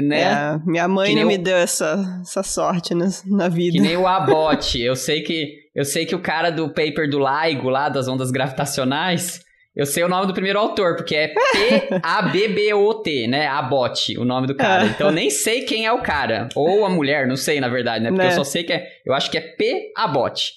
né? 0.00 0.22
É, 0.22 0.58
minha 0.68 0.88
mãe 0.88 1.14
nem 1.14 1.22
não 1.22 1.28
me 1.30 1.38
deu 1.38 1.56
essa, 1.56 2.02
essa 2.22 2.42
sorte 2.42 2.94
na, 2.94 3.06
na 3.26 3.48
vida. 3.48 3.76
Que 3.76 3.80
nem 3.80 3.96
o 3.96 4.06
Abbott. 4.06 4.80
Eu 4.80 4.96
sei 4.96 5.22
que 5.22 5.54
eu 5.74 5.84
sei 5.84 6.04
que 6.04 6.14
o 6.14 6.20
cara 6.20 6.50
do 6.50 6.68
paper 6.68 7.08
do 7.08 7.18
LIGO 7.18 7.68
lá 7.68 7.88
das 7.88 8.06
ondas 8.08 8.30
gravitacionais, 8.30 9.40
eu 9.74 9.86
sei 9.86 10.02
o 10.04 10.08
nome 10.08 10.26
do 10.26 10.34
primeiro 10.34 10.58
autor, 10.58 10.96
porque 10.96 11.14
é 11.14 11.28
P 11.28 11.88
A 12.02 12.22
B 12.22 12.48
B 12.48 12.74
O 12.74 12.94
T, 12.94 13.26
né? 13.26 13.46
Abbott, 13.46 14.18
o 14.18 14.24
nome 14.24 14.46
do 14.46 14.54
cara. 14.54 14.82
Ah. 14.84 14.86
Então 14.86 15.06
eu 15.08 15.12
nem 15.12 15.30
sei 15.30 15.62
quem 15.62 15.86
é 15.86 15.92
o 15.92 16.02
cara 16.02 16.48
ou 16.54 16.84
a 16.84 16.90
mulher, 16.90 17.26
não 17.26 17.36
sei 17.36 17.60
na 17.60 17.68
verdade, 17.68 18.02
né? 18.04 18.10
Porque 18.10 18.22
Né. 18.26 18.32
eu 18.32 18.36
só 18.36 18.44
sei 18.44 18.64
que 18.64 18.72
é, 18.72 18.86
eu 19.06 19.14
acho 19.14 19.30
que 19.30 19.38
é 19.38 19.40
P 19.40 19.92
Abbott. 19.96 20.52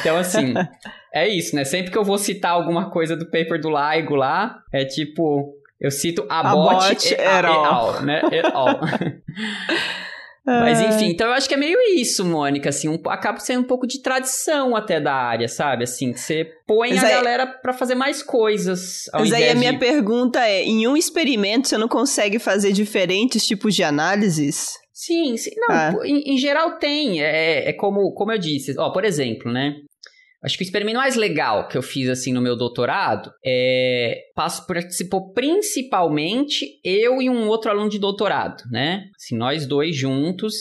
Então 0.00 0.16
assim, 0.16 0.54
é 1.14 1.28
isso, 1.28 1.54
né? 1.56 1.64
Sempre 1.64 1.90
que 1.90 1.98
eu 1.98 2.04
vou 2.04 2.18
citar 2.18 2.52
alguma 2.52 2.90
coisa 2.90 3.16
do 3.16 3.24
paper 3.26 3.60
do 3.60 3.68
LIGO 3.70 4.14
lá, 4.14 4.56
é 4.72 4.84
tipo 4.84 5.54
Eu 5.80 5.90
cito 5.90 6.26
Abbott, 6.28 6.84
Abbott 6.86 7.14
et 7.14 7.20
et 7.20 7.26
al. 7.46 7.64
al, 7.64 8.02
né? 8.02 8.20
Et 8.32 8.44
al. 8.44 8.80
Mas 10.42 10.80
enfim, 10.80 11.10
então 11.10 11.28
eu 11.28 11.34
acho 11.34 11.46
que 11.46 11.54
é 11.54 11.56
meio 11.56 11.78
isso, 11.96 12.24
Mônica, 12.24 12.70
assim, 12.70 12.88
um, 12.88 12.98
acaba 13.08 13.38
sendo 13.38 13.60
um 13.60 13.66
pouco 13.66 13.86
de 13.86 14.02
tradição 14.02 14.74
até 14.74 14.98
da 14.98 15.12
área, 15.14 15.46
sabe? 15.46 15.84
Assim, 15.84 16.12
que 16.12 16.18
você 16.18 16.50
põe 16.66 16.90
Mas 16.94 17.04
a 17.04 17.06
aí- 17.06 17.14
galera 17.14 17.46
pra 17.46 17.72
fazer 17.74 17.94
mais 17.94 18.22
coisas. 18.22 19.04
Ao 19.12 19.20
Mas 19.20 19.32
aí 19.32 19.50
a 19.50 19.54
minha 19.54 19.72
de... 19.72 19.78
pergunta 19.78 20.40
é: 20.44 20.64
em 20.64 20.88
um 20.88 20.96
experimento 20.96 21.68
você 21.68 21.76
não 21.78 21.86
consegue 21.86 22.38
fazer 22.38 22.72
diferentes 22.72 23.46
tipos 23.46 23.74
de 23.76 23.84
análises? 23.84 24.72
Sim, 25.06 25.36
sim. 25.36 25.50
Não, 25.56 25.74
Ah. 25.74 25.94
em, 26.04 26.34
em 26.34 26.38
geral 26.38 26.78
tem. 26.78 27.22
É, 27.22 27.70
é 27.70 27.72
como, 27.72 28.12
como 28.14 28.32
eu 28.32 28.38
disse. 28.38 28.74
Ó, 28.78 28.90
por 28.90 29.04
exemplo, 29.04 29.50
né? 29.50 29.74
Acho 30.42 30.56
que 30.56 30.62
o 30.62 30.66
experimento 30.66 30.96
mais 30.98 31.16
legal 31.16 31.68
que 31.68 31.76
eu 31.76 31.82
fiz, 31.82 32.08
assim, 32.08 32.32
no 32.32 32.40
meu 32.40 32.56
doutorado 32.56 33.30
é... 33.44 34.18
passo- 34.34 34.66
Participou 34.66 35.32
principalmente 35.32 36.66
eu 36.84 37.20
e 37.20 37.28
um 37.30 37.46
outro 37.48 37.70
aluno 37.70 37.88
de 37.90 37.98
doutorado, 37.98 38.62
né? 38.70 39.04
Assim, 39.16 39.36
nós 39.36 39.66
dois 39.66 39.94
juntos. 39.96 40.54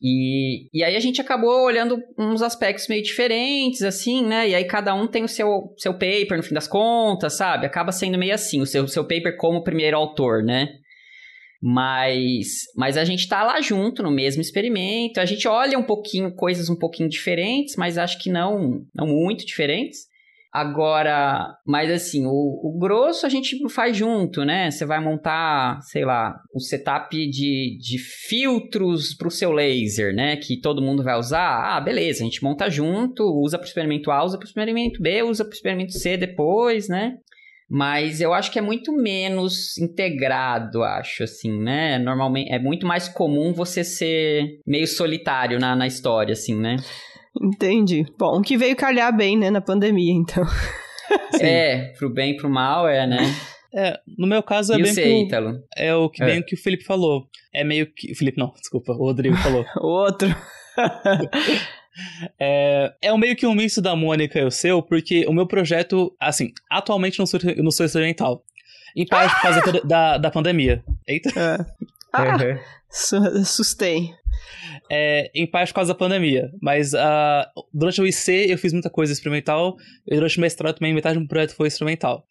E, 0.00 0.68
e 0.72 0.84
aí 0.84 0.94
a 0.94 1.00
gente 1.00 1.20
acabou 1.20 1.64
olhando 1.64 1.98
uns 2.16 2.42
aspectos 2.42 2.86
meio 2.88 3.02
diferentes, 3.02 3.82
assim, 3.82 4.24
né? 4.24 4.48
E 4.48 4.54
aí 4.54 4.64
cada 4.64 4.94
um 4.94 5.06
tem 5.08 5.24
o 5.24 5.28
seu, 5.28 5.74
seu 5.76 5.92
paper, 5.92 6.36
no 6.36 6.42
fim 6.42 6.54
das 6.54 6.68
contas, 6.68 7.36
sabe? 7.36 7.66
Acaba 7.66 7.90
sendo 7.90 8.16
meio 8.18 8.34
assim, 8.34 8.60
o 8.60 8.66
seu, 8.66 8.86
seu 8.86 9.02
paper 9.02 9.36
como 9.36 9.64
primeiro 9.64 9.96
autor, 9.96 10.44
né? 10.44 10.68
Mas, 11.60 12.64
mas 12.76 12.96
a 12.96 13.04
gente 13.04 13.28
tá 13.28 13.42
lá 13.42 13.60
junto 13.60 14.02
no 14.02 14.10
mesmo 14.10 14.40
experimento. 14.40 15.20
A 15.20 15.24
gente 15.24 15.48
olha 15.48 15.78
um 15.78 15.82
pouquinho, 15.82 16.32
coisas 16.34 16.70
um 16.70 16.76
pouquinho 16.76 17.08
diferentes, 17.08 17.74
mas 17.76 17.98
acho 17.98 18.18
que 18.18 18.30
não, 18.30 18.82
não 18.94 19.06
muito 19.06 19.44
diferentes. 19.44 20.06
Agora, 20.50 21.54
mas 21.66 21.90
assim, 21.90 22.24
o, 22.24 22.30
o 22.30 22.78
grosso 22.78 23.26
a 23.26 23.28
gente 23.28 23.56
faz 23.68 23.94
junto, 23.96 24.44
né? 24.44 24.70
Você 24.70 24.86
vai 24.86 24.98
montar, 24.98 25.78
sei 25.82 26.06
lá, 26.06 26.40
o 26.54 26.60
setup 26.60 27.14
de, 27.14 27.78
de 27.78 27.98
filtros 27.98 29.14
pro 29.14 29.30
seu 29.30 29.52
laser, 29.52 30.14
né? 30.14 30.36
Que 30.36 30.58
todo 30.58 30.80
mundo 30.80 31.02
vai 31.02 31.18
usar. 31.18 31.76
Ah, 31.76 31.80
beleza, 31.80 32.22
a 32.22 32.24
gente 32.24 32.42
monta 32.42 32.70
junto, 32.70 33.24
usa 33.24 33.58
pro 33.58 33.66
experimento 33.66 34.10
A, 34.10 34.24
usa 34.24 34.38
pro 34.38 34.48
experimento 34.48 35.02
B, 35.02 35.22
usa 35.22 35.44
pro 35.44 35.54
experimento 35.54 35.92
C 35.92 36.16
depois, 36.16 36.88
né? 36.88 37.18
Mas 37.70 38.20
eu 38.20 38.32
acho 38.32 38.50
que 38.50 38.58
é 38.58 38.62
muito 38.62 38.92
menos 38.92 39.76
integrado, 39.76 40.82
acho, 40.82 41.24
assim, 41.24 41.60
né? 41.60 41.98
Normalmente 41.98 42.50
é 42.50 42.58
muito 42.58 42.86
mais 42.86 43.08
comum 43.08 43.52
você 43.52 43.84
ser 43.84 44.60
meio 44.66 44.86
solitário 44.86 45.58
na, 45.58 45.76
na 45.76 45.86
história, 45.86 46.32
assim, 46.32 46.58
né? 46.58 46.76
Entendi. 47.40 48.06
Bom, 48.18 48.38
o 48.38 48.42
que 48.42 48.56
veio 48.56 48.74
calhar 48.74 49.14
bem, 49.14 49.36
né, 49.36 49.50
na 49.50 49.60
pandemia, 49.60 50.14
então. 50.14 50.44
É, 51.40 51.94
pro 51.98 52.12
bem 52.12 52.32
e 52.32 52.36
pro 52.36 52.50
mal, 52.50 52.86
é, 52.86 53.06
né? 53.06 53.18
É, 53.74 53.98
no 54.16 54.26
meu 54.26 54.42
caso 54.42 54.74
é 54.74 54.78
e 54.78 54.82
bem 54.82 54.92
você, 54.92 55.02
que 55.02 55.08
o, 55.08 55.26
Ítalo? 55.26 55.62
é 55.74 55.94
o 55.94 56.10
que 56.10 56.22
É. 56.22 56.26
bem 56.26 56.40
o 56.40 56.44
que 56.44 56.54
o 56.54 56.58
Felipe 56.58 56.84
falou. 56.84 57.26
É 57.54 57.64
meio 57.64 57.86
que 57.94 58.12
o 58.12 58.14
Felipe 58.14 58.38
não, 58.38 58.52
desculpa, 58.52 58.92
o 58.92 58.96
Rodrigo 58.96 59.36
falou. 59.36 59.64
Outro. 59.80 60.28
É, 62.38 62.92
é 63.02 63.16
meio 63.16 63.36
que 63.36 63.46
um 63.46 63.54
misto 63.54 63.80
da 63.80 63.94
Mônica 63.96 64.38
e 64.38 64.44
o 64.44 64.50
seu, 64.50 64.82
porque 64.82 65.26
o 65.26 65.32
meu 65.32 65.46
projeto, 65.46 66.14
assim, 66.20 66.52
atualmente 66.70 67.18
não 67.18 67.26
sou, 67.26 67.40
não 67.56 67.70
sou 67.70 67.84
experimental. 67.86 68.42
Em 68.96 69.06
parte 69.06 69.34
por 69.34 69.42
causa 69.42 69.60
da, 69.60 69.80
da, 69.80 70.18
da 70.18 70.30
pandemia. 70.30 70.82
Eita. 71.06 71.28
É. 71.38 71.58
Ah, 72.12 72.36
Uhum. 72.36 72.58
su- 72.90 73.16
assustei. 73.16 74.10
É, 74.90 75.30
em 75.34 75.46
parte 75.46 75.68
por 75.68 75.76
causa 75.76 75.92
da 75.92 75.98
pandemia. 75.98 76.50
Mas 76.60 76.94
ah, 76.94 77.46
durante 77.72 78.00
o 78.00 78.06
IC 78.06 78.46
eu 78.50 78.56
fiz 78.58 78.72
muita 78.72 78.88
coisa 78.90 79.12
experimental. 79.12 79.76
E 80.06 80.14
durante 80.14 80.38
o 80.38 80.40
mestrado 80.40 80.76
também, 80.76 80.94
metade 80.94 81.18
do 81.18 81.28
projeto 81.28 81.54
foi 81.54 81.68
experimental. 81.68 82.24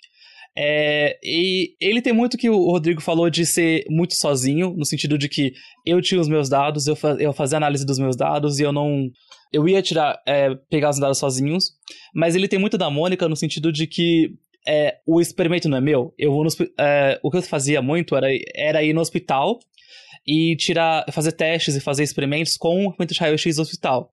É, 0.60 1.20
e 1.24 1.76
ele 1.80 2.02
tem 2.02 2.12
muito 2.12 2.36
que 2.36 2.50
o 2.50 2.72
Rodrigo 2.72 3.00
falou 3.00 3.30
de 3.30 3.46
ser 3.46 3.86
muito 3.90 4.16
sozinho, 4.16 4.74
no 4.76 4.86
sentido 4.86 5.16
de 5.16 5.30
que 5.30 5.54
eu 5.86 6.02
tinha 6.02 6.20
os 6.20 6.28
meus 6.28 6.50
dados, 6.50 6.88
eu, 6.88 6.96
fa 6.96 7.16
eu 7.20 7.32
fazia 7.32 7.58
análise 7.58 7.86
dos 7.86 8.00
meus 8.00 8.16
dados 8.18 8.60
e 8.60 8.64
eu 8.64 8.72
não. 8.74 9.08
Eu 9.52 9.68
ia 9.68 9.82
tirar, 9.82 10.22
é, 10.26 10.54
pegar 10.70 10.90
os 10.90 11.00
dados 11.00 11.18
sozinhos. 11.18 11.72
Mas 12.14 12.36
ele 12.36 12.48
tem 12.48 12.60
muito 12.60 12.78
da 12.78 12.90
Mônica 12.90 13.28
no 13.28 13.36
sentido 13.36 13.72
de 13.72 13.88
que 13.88 14.34
é, 14.68 14.98
o 15.06 15.22
experimento 15.22 15.70
não 15.70 15.78
é 15.78 15.82
meu. 15.82 16.14
Eu 16.18 16.32
vou 16.32 16.44
no, 16.44 16.50
é, 16.80 17.20
o 17.24 17.32
que 17.32 17.38
eu 17.38 17.42
fazia 17.42 17.82
muito 17.82 18.16
era, 18.16 18.28
era 18.54 18.84
ir 18.84 18.94
no 18.94 19.02
hospital 19.02 19.60
e 20.28 20.56
tirar, 20.58 21.06
fazer 21.12 21.32
testes 21.32 21.76
e 21.76 21.80
fazer 21.80 22.04
experimentos 22.04 22.58
com 22.58 22.76
o 22.76 22.90
equipamento 22.90 23.14
de 23.14 23.20
raio-x 23.20 23.56
do 23.56 23.62
hospital. 23.62 24.12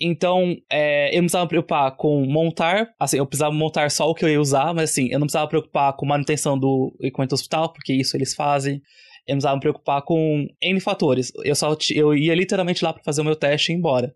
Então, 0.00 0.56
é, 0.70 1.10
eu 1.10 1.16
não 1.16 1.22
precisava 1.22 1.44
me 1.44 1.48
preocupar 1.48 1.96
com 1.96 2.24
montar, 2.24 2.94
assim, 3.00 3.18
eu 3.18 3.26
precisava 3.26 3.52
montar 3.52 3.90
só 3.90 4.08
o 4.08 4.14
que 4.14 4.24
eu 4.24 4.28
ia 4.28 4.40
usar, 4.40 4.72
mas 4.72 4.90
assim, 4.90 5.08
eu 5.10 5.18
não 5.18 5.26
precisava 5.26 5.46
me 5.46 5.50
preocupar 5.50 5.92
com 5.94 6.06
manutenção 6.06 6.56
do 6.56 6.96
equipamento 7.00 7.30
do 7.30 7.34
hospital, 7.34 7.72
porque 7.72 7.92
isso 7.92 8.16
eles 8.16 8.32
fazem. 8.34 8.74
Eu 9.26 9.34
não 9.34 9.38
precisava 9.38 9.56
me 9.56 9.60
preocupar 9.60 10.02
com 10.02 10.46
N 10.62 10.80
fatores. 10.80 11.32
Eu 11.44 11.54
só 11.56 11.76
eu 11.90 12.14
ia 12.14 12.34
literalmente 12.34 12.84
lá 12.84 12.92
para 12.92 13.02
fazer 13.02 13.20
o 13.20 13.24
meu 13.24 13.34
teste 13.34 13.72
e 13.72 13.74
ir 13.74 13.78
embora. 13.78 14.14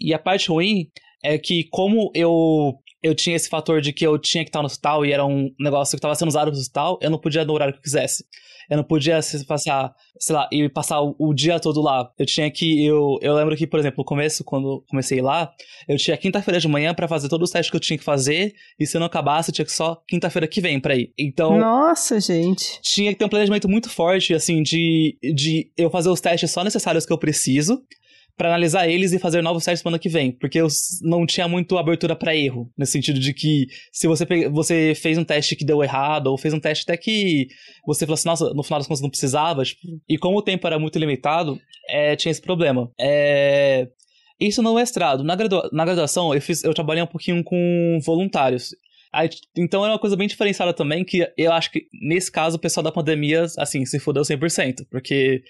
E 0.00 0.12
a 0.14 0.18
parte 0.18 0.48
ruim 0.48 0.88
é 1.22 1.38
que 1.38 1.64
como 1.70 2.10
eu 2.14 2.74
eu 3.02 3.14
tinha 3.14 3.36
esse 3.36 3.48
fator 3.48 3.80
de 3.80 3.92
que 3.92 4.06
eu 4.06 4.18
tinha 4.18 4.42
que 4.42 4.48
estar 4.48 4.60
no 4.60 4.66
hospital 4.66 5.04
e 5.04 5.12
era 5.12 5.24
um 5.24 5.50
negócio 5.60 5.92
que 5.92 5.98
estava 5.98 6.14
sendo 6.14 6.28
usado 6.28 6.50
no 6.50 6.56
hospital, 6.56 6.98
eu 7.00 7.10
não 7.10 7.18
podia 7.18 7.44
no 7.44 7.52
horário 7.52 7.72
que 7.72 7.78
eu 7.78 7.82
quisesse. 7.82 8.24
Eu 8.68 8.78
não 8.78 8.84
podia 8.84 9.22
se 9.22 9.46
passar, 9.46 9.94
sei 10.18 10.34
lá, 10.34 10.48
e 10.50 10.68
passar 10.68 11.00
o, 11.00 11.14
o 11.20 11.32
dia 11.32 11.60
todo 11.60 11.80
lá. 11.80 12.10
Eu 12.18 12.26
tinha 12.26 12.50
que 12.50 12.84
eu 12.84 13.16
eu 13.22 13.32
lembro 13.34 13.56
que, 13.56 13.64
por 13.64 13.78
exemplo, 13.78 13.98
no 13.98 14.04
começo 14.04 14.42
quando 14.42 14.84
comecei 14.88 15.20
lá, 15.20 15.52
eu 15.86 15.96
tinha 15.96 16.16
quinta-feira 16.16 16.58
de 16.58 16.66
manhã 16.66 16.92
pra 16.92 17.06
fazer 17.06 17.28
todos 17.28 17.48
os 17.48 17.52
testes 17.52 17.70
que 17.70 17.76
eu 17.76 17.80
tinha 17.80 17.96
que 17.96 18.02
fazer, 18.02 18.54
e 18.78 18.84
se 18.84 18.96
eu 18.96 18.98
não 18.98 19.06
acabasse, 19.06 19.50
eu 19.50 19.54
tinha 19.54 19.64
que 19.64 19.72
só 19.72 20.02
quinta-feira 20.08 20.48
que 20.48 20.60
vem 20.60 20.80
pra 20.80 20.96
ir. 20.96 21.12
Então, 21.16 21.56
Nossa, 21.56 22.18
gente. 22.18 22.80
tinha 22.82 23.12
que 23.12 23.18
ter 23.18 23.24
um 23.24 23.28
planejamento 23.28 23.68
muito 23.68 23.88
forte, 23.88 24.34
assim, 24.34 24.62
de, 24.62 25.16
de 25.22 25.70
eu 25.76 25.88
fazer 25.88 26.08
os 26.08 26.20
testes 26.20 26.50
só 26.50 26.64
necessários 26.64 27.06
que 27.06 27.12
eu 27.12 27.18
preciso, 27.18 27.80
pra 28.36 28.48
analisar 28.48 28.88
eles 28.88 29.12
e 29.12 29.18
fazer 29.18 29.42
novos 29.42 29.64
testes 29.64 29.82
semana 29.82 29.98
que 29.98 30.08
vem. 30.08 30.30
Porque 30.32 30.60
eu 30.60 30.68
não 31.02 31.24
tinha 31.26 31.48
muito 31.48 31.78
abertura 31.78 32.14
pra 32.14 32.36
erro, 32.36 32.70
nesse 32.76 32.92
sentido 32.92 33.18
de 33.18 33.32
que 33.32 33.66
se 33.92 34.06
você, 34.06 34.24
você 34.50 34.92
fez 34.94 35.16
um 35.18 35.24
teste 35.24 35.56
que 35.56 35.64
deu 35.64 35.82
errado, 35.82 36.26
ou 36.28 36.36
fez 36.38 36.52
um 36.52 36.60
teste 36.60 36.84
até 36.84 36.96
que 36.96 37.46
você 37.86 38.04
falou 38.04 38.14
assim, 38.14 38.28
nossa, 38.28 38.52
no 38.54 38.62
final 38.62 38.78
das 38.78 38.86
contas 38.86 39.00
não 39.02 39.10
precisava, 39.10 39.64
tipo, 39.64 39.80
e 40.08 40.18
como 40.18 40.38
o 40.38 40.42
tempo 40.42 40.66
era 40.66 40.78
muito 40.78 40.98
limitado, 40.98 41.58
é, 41.88 42.14
tinha 42.16 42.30
esse 42.30 42.42
problema. 42.42 42.90
É, 43.00 43.88
Isso 44.38 44.62
no 44.62 44.74
mestrado. 44.74 45.24
Na, 45.24 45.34
gradua- 45.34 45.70
na 45.72 45.84
graduação, 45.84 46.34
eu, 46.34 46.40
fiz, 46.42 46.62
eu 46.62 46.74
trabalhei 46.74 47.02
um 47.02 47.06
pouquinho 47.06 47.42
com 47.42 47.98
voluntários. 48.04 48.74
Aí, 49.12 49.30
então 49.56 49.82
era 49.82 49.94
uma 49.94 49.98
coisa 49.98 50.14
bem 50.16 50.28
diferenciada 50.28 50.74
também, 50.74 51.02
que 51.02 51.26
eu 51.38 51.52
acho 51.52 51.70
que 51.72 51.86
nesse 52.02 52.30
caso 52.30 52.56
o 52.56 52.60
pessoal 52.60 52.84
da 52.84 52.92
pandemia, 52.92 53.46
assim, 53.56 53.86
se 53.86 53.98
fodeu 53.98 54.22
100%, 54.24 54.84
porque 54.90 55.42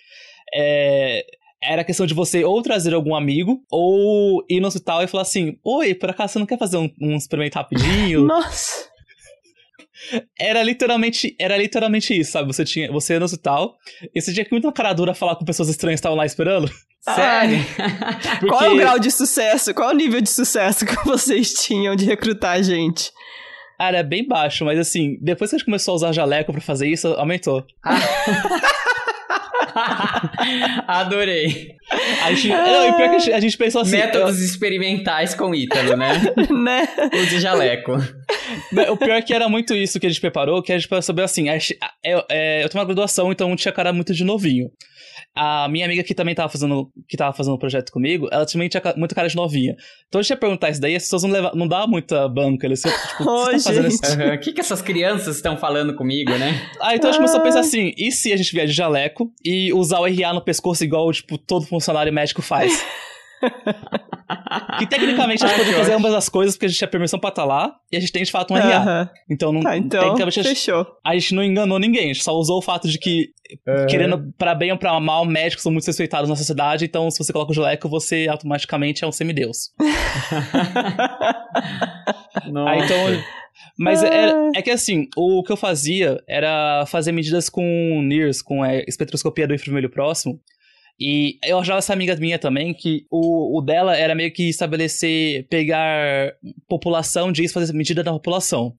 é, 0.54 1.24
era 1.62 1.84
questão 1.84 2.06
de 2.06 2.14
você 2.14 2.44
ou 2.44 2.62
trazer 2.62 2.94
algum 2.94 3.14
amigo, 3.14 3.62
ou 3.70 4.44
ir 4.48 4.60
no 4.60 4.68
hospital 4.68 5.02
e 5.02 5.06
falar 5.06 5.22
assim, 5.22 5.58
oi, 5.64 5.94
por 5.94 6.10
acaso 6.10 6.34
você 6.34 6.38
não 6.38 6.46
quer 6.46 6.58
fazer 6.58 6.76
um, 6.76 6.90
um 7.00 7.16
experimento 7.16 7.56
rapidinho? 7.56 8.22
Nossa. 8.26 8.86
Era 10.38 10.62
literalmente, 10.62 11.34
era 11.38 11.56
literalmente 11.56 12.18
isso, 12.18 12.32
sabe? 12.32 12.46
Você 12.46 12.64
tinha, 12.64 12.92
você 12.92 13.14
ia 13.14 13.18
no 13.18 13.24
hospital, 13.24 13.76
e 14.14 14.20
você 14.20 14.32
tinha 14.32 14.44
que 14.44 14.52
muita 14.52 14.70
cara 14.70 14.92
dura 14.92 15.14
falar 15.14 15.36
com 15.36 15.44
pessoas 15.44 15.68
estranhas 15.68 15.98
que 15.98 16.00
estavam 16.00 16.18
lá 16.18 16.26
esperando. 16.26 16.70
Sério? 17.00 17.58
Porque... 18.40 18.46
Qual 18.46 18.62
é 18.62 18.68
o 18.68 18.76
grau 18.76 18.98
de 18.98 19.10
sucesso? 19.10 19.72
Qual 19.72 19.90
é 19.90 19.94
o 19.94 19.96
nível 19.96 20.20
de 20.20 20.28
sucesso 20.28 20.84
que 20.84 20.94
vocês 21.04 21.52
tinham 21.54 21.96
de 21.96 22.04
recrutar 22.04 22.62
gente? 22.62 23.10
Ah, 23.78 23.88
era 23.88 24.02
bem 24.02 24.26
baixo, 24.26 24.64
mas 24.64 24.78
assim, 24.78 25.18
depois 25.20 25.50
que 25.50 25.56
a 25.56 25.58
gente 25.58 25.66
começou 25.66 25.92
a 25.92 25.96
usar 25.96 26.12
jaleco 26.12 26.52
pra 26.52 26.60
fazer 26.60 26.88
isso, 26.88 27.08
aumentou. 27.08 27.64
Adorei. 30.86 31.76
A 32.24 32.32
gente, 32.32 32.48
não, 32.48 32.88
e 32.88 32.92
pior 32.96 33.10
que 33.10 33.16
a 33.16 33.18
gente, 33.18 33.32
a 33.32 33.40
gente 33.40 33.56
pensou 33.56 33.82
assim. 33.82 33.92
Métodos 33.96 34.40
experimentais 34.40 35.34
com 35.34 35.54
Ítalo, 35.54 35.96
né? 35.96 36.12
né? 36.50 36.88
Use 37.22 37.38
jaleco. 37.40 37.92
eu- 38.72 38.92
o 38.92 38.96
pior 38.96 39.16
é 39.16 39.22
que 39.22 39.32
era 39.34 39.48
muito 39.48 39.74
isso 39.74 40.00
que 40.00 40.06
a 40.06 40.08
gente 40.08 40.20
preparou, 40.20 40.62
que 40.62 40.72
a 40.72 40.78
gente 40.78 40.88
percebeu 40.88 41.24
assim. 41.24 41.48
a 41.48 41.58
eu, 42.04 42.22
é, 42.30 42.64
eu 42.64 42.68
tenho 42.68 42.80
uma 42.80 42.86
graduação, 42.86 43.30
então 43.30 43.48
não 43.48 43.56
tinha 43.56 43.72
cara 43.72 43.92
muito 43.92 44.12
de 44.12 44.24
novinho. 44.24 44.68
A 45.34 45.68
minha 45.68 45.84
amiga 45.86 46.02
que 46.02 46.14
também 46.14 46.34
tava 46.34 46.48
fazendo, 46.48 46.90
que 47.08 47.16
tava 47.16 47.32
fazendo 47.36 47.54
o 47.54 47.58
projeto 47.58 47.90
comigo, 47.92 48.28
ela 48.30 48.46
também 48.46 48.68
tinha 48.68 48.82
muito 48.96 49.14
cara 49.14 49.28
de 49.28 49.36
novinha. 49.36 49.74
Então 50.08 50.18
a 50.18 50.22
gente 50.22 50.30
ia 50.30 50.36
perguntar 50.36 50.70
isso 50.70 50.80
daí, 50.80 50.96
as 50.96 51.04
pessoas 51.04 51.22
não, 51.22 51.30
leva, 51.30 51.52
não 51.54 51.68
davam 51.68 51.88
muita 51.88 52.28
banca. 52.28 52.66
Eles 52.66 52.82
tipo, 52.82 53.28
Ô, 53.28 53.44
o 53.44 53.48
que 53.48 53.58
você 53.58 53.64
tá 53.68 53.74
fazendo 53.74 53.88
isso? 53.88 54.04
Aham. 54.04 54.34
O 54.34 54.40
que, 54.40 54.52
que 54.52 54.60
essas 54.60 54.82
crianças 54.82 55.36
estão 55.36 55.56
falando 55.56 55.94
comigo, 55.94 56.32
né? 56.32 56.60
Ah, 56.80 56.94
então 56.94 57.10
a 57.10 57.12
gente 57.12 57.20
começou 57.20 57.40
a 57.40 57.42
pensar 57.42 57.60
assim, 57.60 57.92
e 57.96 58.12
se 58.12 58.32
a 58.32 58.36
gente 58.36 58.52
vier 58.52 58.66
de 58.66 58.72
jaleco 58.72 59.32
e 59.44 59.72
usar 59.72 60.00
o 60.00 60.06
RA 60.06 60.32
no 60.32 60.40
pescoço 60.40 60.84
igual, 60.84 61.10
tipo, 61.12 61.38
todo 61.38 61.66
funcionário 61.66 62.12
médico 62.12 62.42
faz? 62.42 62.84
que 64.78 64.86
tecnicamente 64.86 65.44
a 65.44 65.48
gente 65.48 65.58
pode 65.58 65.72
fazer 65.74 65.92
ambas 65.92 66.14
as 66.14 66.28
coisas 66.28 66.54
porque 66.54 66.66
a 66.66 66.68
gente 66.68 66.78
tinha 66.78 66.88
permissão 66.88 67.18
pra 67.18 67.30
estar 67.30 67.44
lá 67.44 67.74
e 67.92 67.96
a 67.96 68.00
gente 68.00 68.12
tem 68.12 68.22
de 68.22 68.30
fato 68.30 68.52
um 68.52 68.56
RA. 68.56 69.10
Então, 69.30 69.52
não, 69.52 69.60
Tá, 69.60 69.76
então, 69.76 70.00
tecnicamente 70.00 70.40
a 70.40 70.42
gente, 70.42 70.54
fechou. 70.54 70.86
a 71.04 71.14
gente 71.14 71.34
não 71.34 71.42
enganou 71.42 71.78
ninguém, 71.78 72.04
a 72.10 72.14
gente 72.14 72.22
só 72.24 72.32
usou 72.34 72.58
o 72.58 72.62
fato 72.62 72.88
de 72.88 72.98
que, 72.98 73.30
querendo 73.88 74.32
pra 74.36 74.54
bem 74.54 74.72
ou 74.72 74.78
pra 74.78 74.98
mal, 75.00 75.24
médicos 75.24 75.62
são 75.62 75.72
muito 75.72 75.86
respeitados 75.86 76.28
na 76.28 76.36
sociedade, 76.36 76.84
então 76.84 77.10
se 77.10 77.18
você 77.18 77.32
coloca 77.32 77.52
o 77.52 77.54
jaleco, 77.54 77.88
você 77.88 78.26
automaticamente 78.28 79.04
é 79.04 79.06
um 79.06 79.12
semideus. 79.12 79.70
Nossa. 82.50 82.70
Aí, 82.70 82.80
então, 82.84 82.96
mas 83.78 84.02
é, 84.02 84.32
é 84.54 84.62
que 84.62 84.70
assim, 84.70 85.06
o 85.16 85.42
que 85.42 85.52
eu 85.52 85.56
fazia 85.56 86.22
era 86.28 86.84
fazer 86.86 87.12
medidas 87.12 87.48
com 87.48 87.62
NIRS, 88.02 88.42
com 88.42 88.62
a 88.62 88.74
espectroscopia 88.76 89.46
do 89.46 89.54
infravermelho 89.54 89.90
próximo. 89.90 90.40
E 90.98 91.38
eu 91.44 91.58
achava 91.58 91.78
essa 91.78 91.92
amiga 91.92 92.16
minha 92.16 92.38
também, 92.38 92.72
que 92.72 93.04
o, 93.10 93.58
o 93.58 93.60
dela 93.62 93.96
era 93.96 94.14
meio 94.14 94.32
que 94.32 94.48
estabelecer, 94.48 95.46
pegar 95.48 96.32
população 96.68 97.30
disso, 97.30 97.54
fazer 97.54 97.72
medida 97.74 98.02
da 98.02 98.12
população. 98.12 98.72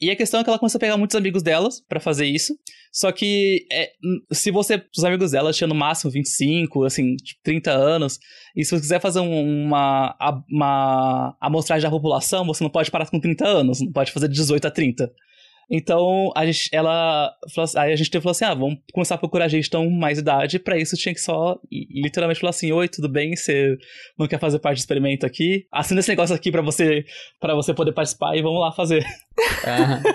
E 0.00 0.10
a 0.10 0.16
questão 0.16 0.40
é 0.40 0.44
que 0.44 0.50
ela 0.50 0.58
começou 0.58 0.78
a 0.78 0.80
pegar 0.80 0.96
muitos 0.96 1.14
amigos 1.16 1.42
delas 1.42 1.80
pra 1.88 2.00
fazer 2.00 2.26
isso. 2.26 2.54
Só 2.92 3.10
que 3.12 3.66
é, 3.70 3.90
se 4.32 4.50
você, 4.50 4.82
os 4.96 5.04
amigos 5.04 5.32
dela 5.32 5.52
tinham 5.52 5.68
no 5.68 5.74
máximo 5.74 6.10
25, 6.10 6.84
assim, 6.84 7.16
tipo, 7.16 7.40
30 7.42 7.70
anos, 7.72 8.18
e 8.56 8.64
se 8.64 8.70
você 8.70 8.80
quiser 8.80 9.00
fazer 9.00 9.20
um- 9.20 9.64
uma, 9.66 10.16
uma 10.50 11.36
amostragem 11.40 11.82
da 11.84 11.90
população, 11.90 12.44
você 12.46 12.62
não 12.62 12.70
pode 12.70 12.90
parar 12.90 13.08
com 13.08 13.20
30 13.20 13.46
anos, 13.46 13.80
não 13.80 13.92
pode 13.92 14.12
fazer 14.12 14.28
de 14.28 14.34
18 14.34 14.66
a 14.66 14.70
30. 14.70 15.10
Então, 15.70 16.30
a 16.36 16.44
gente, 16.46 16.68
ela, 16.72 17.32
falou 17.54 17.64
assim- 17.64 17.78
aí 17.78 17.92
a 17.92 17.96
gente 17.96 18.10
falou 18.20 18.30
assim, 18.32 18.44
ah, 18.44 18.54
vamos 18.54 18.78
começar 18.92 19.14
a 19.14 19.18
procurar 19.18 19.48
gente 19.48 19.68
com 19.70 19.88
mais 19.90 20.18
idade, 20.18 20.58
pra 20.58 20.76
isso 20.78 20.96
tinha 20.96 21.14
que 21.14 21.20
só, 21.20 21.58
literalmente, 21.70 22.40
falar 22.40 22.50
assim, 22.50 22.70
oi, 22.72 22.88
tudo 22.88 23.08
bem, 23.08 23.34
você 23.36 23.76
não 24.18 24.26
quer 24.26 24.38
fazer 24.38 24.58
parte 24.58 24.76
do 24.76 24.80
experimento 24.80 25.24
aqui? 25.26 25.66
Assina 25.72 26.00
esse 26.00 26.08
negócio 26.10 26.34
aqui 26.34 26.50
pra 26.50 26.62
você, 26.62 27.04
pra 27.40 27.54
você 27.54 27.72
poder 27.74 27.92
participar 27.92 28.36
e 28.36 28.42
vamos 28.42 28.60
lá 28.60 28.72
fazer. 28.72 29.04
Aham. 29.66 30.02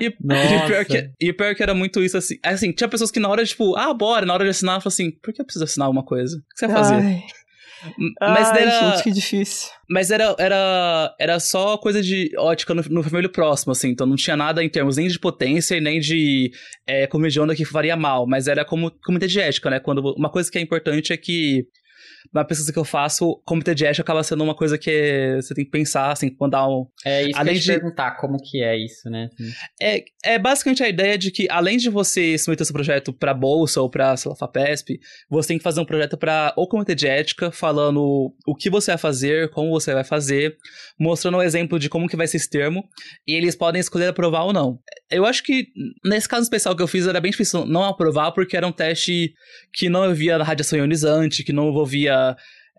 E, 0.00 0.06
e 0.06 0.66
pior 0.66 0.84
que, 0.84 1.10
e 1.20 1.32
pior 1.32 1.54
que 1.54 1.62
era 1.62 1.74
muito 1.74 2.02
isso, 2.02 2.16
assim. 2.16 2.36
Assim, 2.42 2.72
tinha 2.72 2.88
pessoas 2.88 3.10
que 3.10 3.20
na 3.20 3.28
hora, 3.28 3.44
tipo, 3.44 3.76
ah, 3.76 3.92
bora, 3.92 4.24
na 4.24 4.32
hora 4.34 4.44
de 4.44 4.50
assinar, 4.50 4.76
eu 4.76 4.80
falei 4.80 4.92
assim, 4.92 5.10
por 5.10 5.32
que 5.34 5.40
eu 5.40 5.44
preciso 5.44 5.64
assinar 5.64 5.86
alguma 5.86 6.04
coisa? 6.04 6.36
O 6.36 6.40
que 6.40 6.58
você 6.58 6.66
vai 6.66 6.76
fazer? 6.76 6.94
Ai, 6.94 7.22
Mas 8.20 8.48
ai, 8.50 8.62
era. 8.62 8.90
gente, 8.90 9.02
que 9.02 9.10
difícil. 9.10 9.70
Mas 9.88 10.10
era, 10.10 10.34
era, 10.38 11.14
era 11.18 11.40
só 11.40 11.76
coisa 11.78 12.02
de 12.02 12.32
ótica 12.38 12.74
no, 12.74 12.82
no 12.90 13.02
vermelho 13.02 13.30
próximo, 13.30 13.72
assim. 13.72 13.90
Então 13.90 14.06
não 14.06 14.16
tinha 14.16 14.36
nada 14.36 14.62
em 14.62 14.68
termos 14.68 14.96
nem 14.96 15.08
de 15.08 15.18
potência 15.18 15.76
e 15.76 15.80
nem 15.80 16.00
de 16.00 16.50
é, 16.86 17.08
onda 17.40 17.54
que 17.54 17.64
faria 17.64 17.96
mal. 17.96 18.26
Mas 18.26 18.48
era 18.48 18.64
como 18.64 18.90
comitê 19.04 19.26
de 19.26 19.40
ética, 19.40 19.70
né? 19.70 19.80
Quando, 19.80 20.00
uma 20.16 20.30
coisa 20.30 20.50
que 20.50 20.58
é 20.58 20.60
importante 20.60 21.12
é 21.12 21.16
que 21.16 21.66
na 22.32 22.44
pesquisa 22.44 22.72
que 22.72 22.78
eu 22.78 22.84
faço, 22.84 23.40
comitê 23.44 23.74
de 23.74 23.84
ética 23.86 24.02
acaba 24.02 24.22
sendo 24.22 24.42
uma 24.44 24.54
coisa 24.54 24.76
que 24.78 25.36
você 25.40 25.54
tem 25.54 25.64
que 25.64 25.70
pensar, 25.70 26.12
assim, 26.12 26.28
quando 26.28 26.52
dá 26.52 26.66
um, 26.68 26.86
É 27.04 27.22
isso 27.28 27.38
Além 27.38 27.54
que 27.54 27.60
eu 27.60 27.62
de- 27.74 27.80
perguntar, 27.80 28.12
como 28.12 28.38
que 28.38 28.62
é 28.62 28.76
isso, 28.76 29.08
né? 29.10 29.28
É, 29.80 30.04
é 30.24 30.38
basicamente 30.38 30.82
a 30.82 30.88
ideia 30.88 31.16
de 31.18 31.30
que, 31.30 31.46
além 31.50 31.76
de 31.76 31.88
você 31.90 32.36
submeter 32.38 32.66
seu 32.66 32.72
projeto 32.74 33.12
pra 33.12 33.34
bolsa 33.34 33.80
ou 33.80 33.90
pra, 33.90 34.16
sei 34.16 34.30
lá, 34.30 34.36
FAPESP, 34.36 34.98
você 35.30 35.48
tem 35.48 35.58
que 35.58 35.64
fazer 35.64 35.80
um 35.80 35.84
projeto 35.84 36.16
pra 36.16 36.52
ou 36.56 36.68
comitê 36.68 36.94
de 36.94 37.06
ética, 37.06 37.50
falando 37.50 38.34
o 38.46 38.54
que 38.54 38.70
você 38.70 38.90
vai 38.92 38.98
fazer, 38.98 39.50
como 39.50 39.70
você 39.70 39.92
vai 39.94 40.04
fazer, 40.04 40.56
mostrando 40.98 41.36
um 41.38 41.42
exemplo 41.42 41.78
de 41.78 41.88
como 41.88 42.08
que 42.08 42.16
vai 42.16 42.26
ser 42.26 42.36
esse 42.38 42.48
termo, 42.50 42.84
e 43.26 43.34
eles 43.34 43.54
podem 43.54 43.80
escolher 43.80 44.06
aprovar 44.08 44.44
ou 44.44 44.52
não. 44.52 44.78
Eu 45.10 45.24
acho 45.24 45.42
que, 45.42 45.68
nesse 46.04 46.28
caso 46.28 46.42
especial 46.42 46.74
que 46.74 46.82
eu 46.82 46.88
fiz, 46.88 47.06
era 47.06 47.20
bem 47.20 47.30
difícil 47.30 47.66
não 47.66 47.84
aprovar, 47.84 48.32
porque 48.32 48.56
era 48.56 48.66
um 48.66 48.72
teste 48.72 49.32
que 49.72 49.88
não 49.88 50.04
envolvia 50.04 50.36
radiação 50.42 50.78
ionizante, 50.78 51.44
que 51.44 51.52
não 51.52 51.68
envolvia 51.68 52.15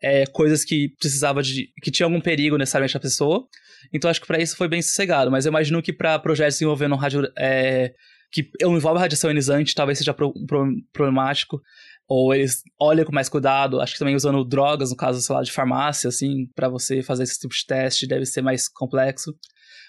é, 0.02 0.26
coisas 0.28 0.64
que 0.64 0.90
precisava 1.00 1.42
de... 1.42 1.70
que 1.82 1.92
tinha 1.92 2.06
algum 2.06 2.22
perigo 2.22 2.58
necessariamente 2.58 2.98
a 2.98 3.00
pessoa. 3.00 3.48
Então 3.94 4.10
acho 4.10 4.22
que 4.22 4.28
pra 4.28 4.42
isso 4.42 4.56
foi 4.58 4.68
bem 4.68 4.82
sossegado, 4.82 5.32
mas 5.32 5.46
eu 5.46 5.50
imagino 5.50 5.82
que 5.82 5.94
pra 5.94 6.20
projetos 6.20 6.62
envolvendo 6.62 6.96
rádio, 6.96 7.22
é, 7.38 7.94
que 8.32 8.50
envolve 8.62 9.00
radiação 9.00 9.30
ionizante 9.30 9.74
talvez 9.76 9.98
seja 9.98 10.14
pro- 10.14 10.34
pro- 10.46 10.72
problemático, 10.92 11.62
ou 12.08 12.34
eles 12.34 12.64
olham 12.80 13.06
com 13.06 13.14
mais 13.14 13.28
cuidado, 13.30 13.82
acho 13.82 13.94
que 13.94 14.00
também 14.00 14.16
usando 14.16 14.44
drogas, 14.46 14.92
no 14.92 14.96
caso, 14.96 15.22
sei 15.22 15.36
lá, 15.36 15.42
de 15.42 15.52
farmácia, 15.52 16.08
assim, 16.08 16.48
pra 16.56 16.70
você 16.70 17.04
fazer 17.04 17.24
esse 17.24 17.40
tipo 17.40 17.54
de 17.54 17.66
teste 17.66 18.08
deve 18.08 18.26
ser 18.26 18.42
mais 18.42 18.68
complexo. 18.70 19.36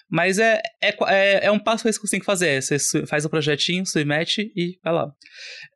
Mas 0.09 0.39
é, 0.39 0.61
é, 0.81 0.95
é, 1.07 1.45
é 1.45 1.51
um 1.51 1.59
passo 1.59 1.83
que 1.83 1.91
você 1.91 2.11
tem 2.11 2.19
que 2.19 2.25
fazer. 2.25 2.61
Você 2.61 3.05
faz 3.05 3.25
o 3.25 3.29
projetinho, 3.29 3.85
submete 3.85 4.51
e 4.55 4.77
vai 4.83 4.93
lá. 4.93 5.11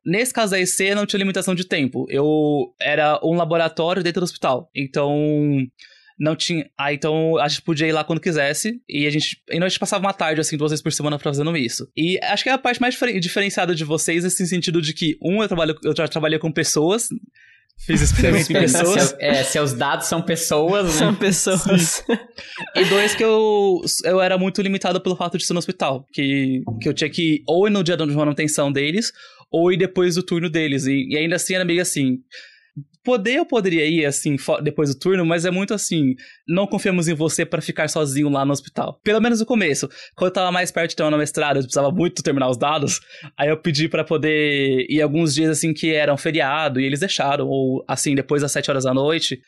Nesse 0.04 0.32
caso 0.32 0.52
da 0.52 0.60
IC, 0.60 0.94
não 0.94 1.06
tinha 1.06 1.18
limitação 1.18 1.54
de 1.54 1.64
tempo. 1.66 2.06
Eu 2.10 2.74
era 2.80 3.20
um 3.22 3.34
laboratório 3.34 4.02
dentro 4.02 4.20
do 4.20 4.24
hospital. 4.24 4.70
Então, 4.74 5.16
não 6.18 6.36
tinha. 6.36 6.68
Ah, 6.78 6.92
então 6.92 7.36
a 7.38 7.48
gente 7.48 7.62
podia 7.62 7.86
ir 7.86 7.92
lá 7.92 8.04
quando 8.04 8.20
quisesse. 8.20 8.80
E 8.88 9.06
a 9.06 9.10
gente. 9.10 9.40
E 9.50 9.58
nós 9.58 9.76
passava 9.78 10.04
uma 10.04 10.12
tarde, 10.12 10.40
assim, 10.40 10.56
duas 10.56 10.70
vezes 10.70 10.82
por 10.82 10.92
semana 10.92 11.18
fazendo 11.18 11.56
isso. 11.56 11.88
E 11.96 12.18
acho 12.22 12.42
que 12.42 12.48
é 12.48 12.52
a 12.52 12.58
parte 12.58 12.80
mais 12.80 12.94
diferen- 12.94 13.20
diferenciada 13.20 13.74
de 13.74 13.84
vocês, 13.84 14.24
nesse 14.24 14.46
sentido 14.46 14.80
de 14.80 14.92
que, 14.92 15.18
um, 15.22 15.42
eu, 15.42 15.48
trabalho, 15.48 15.76
eu 15.82 15.94
já 15.96 16.06
trabalhei 16.08 16.38
com 16.38 16.52
pessoas. 16.52 17.08
Fiz 17.78 18.00
experimentos 18.00 18.48
em 18.48 18.54
pessoas. 18.54 19.02
Seu- 19.10 19.16
é, 19.20 19.44
seus 19.44 19.72
dados 19.74 20.06
são 20.06 20.22
pessoas, 20.22 20.86
né? 20.86 20.92
São 20.92 21.14
pessoas. 21.14 22.02
E 22.74 22.84
dois, 22.86 23.14
que 23.14 23.22
eu, 23.22 23.82
eu 24.04 24.20
era 24.22 24.38
muito 24.38 24.62
limitado 24.62 25.00
pelo 25.00 25.16
fato 25.16 25.36
de 25.36 25.44
ser 25.44 25.52
no 25.52 25.58
hospital. 25.58 26.06
Que, 26.12 26.62
que 26.80 26.88
eu 26.88 26.94
tinha 26.94 27.10
que 27.10 27.34
ir 27.36 27.42
ou 27.46 27.66
ir 27.66 27.70
no 27.70 27.84
dia 27.84 27.96
de 27.96 28.06
manutenção 28.06 28.72
deles, 28.72 29.12
ou 29.50 29.70
ir 29.70 29.76
depois 29.76 30.14
do 30.14 30.22
turno 30.22 30.48
deles. 30.48 30.86
E, 30.86 31.08
e 31.10 31.16
ainda 31.18 31.36
assim 31.36 31.54
era 31.54 31.64
meio 31.64 31.82
assim. 31.82 32.18
Poder 33.04 33.34
eu 33.34 33.44
poderia 33.46 33.84
ir, 33.84 34.06
assim, 34.06 34.36
depois 34.62 34.88
do 34.94 34.98
turno, 34.98 35.26
mas 35.26 35.44
é 35.44 35.50
muito 35.50 35.74
assim. 35.74 36.14
Não 36.48 36.66
confiamos 36.66 37.06
em 37.06 37.14
você 37.14 37.44
pra 37.44 37.60
ficar 37.60 37.88
sozinho 37.88 38.28
lá 38.30 38.44
no 38.44 38.52
hospital. 38.52 38.98
Pelo 39.04 39.20
menos 39.20 39.40
no 39.40 39.46
começo. 39.46 39.88
Quando 40.16 40.28
eu 40.28 40.32
tava 40.32 40.50
mais 40.50 40.70
perto 40.70 40.90
de 40.90 40.96
ter 40.96 41.02
uma 41.02 41.18
mestrado, 41.18 41.56
eu 41.56 41.62
precisava 41.62 41.90
muito 41.90 42.22
terminar 42.22 42.48
os 42.48 42.56
dados. 42.56 43.00
Aí 43.38 43.48
eu 43.50 43.56
pedi 43.58 43.88
pra 43.88 44.02
poder 44.04 44.86
ir 44.88 45.02
alguns 45.02 45.34
dias, 45.34 45.50
assim, 45.50 45.74
que 45.74 45.92
eram 45.92 46.16
feriado, 46.16 46.80
e 46.80 46.84
eles 46.86 47.00
deixaram. 47.00 47.46
Ou, 47.46 47.84
assim, 47.86 48.14
depois 48.14 48.40
das 48.40 48.50
sete 48.52 48.70
horas 48.70 48.84
da 48.84 48.94
noite. 48.94 49.38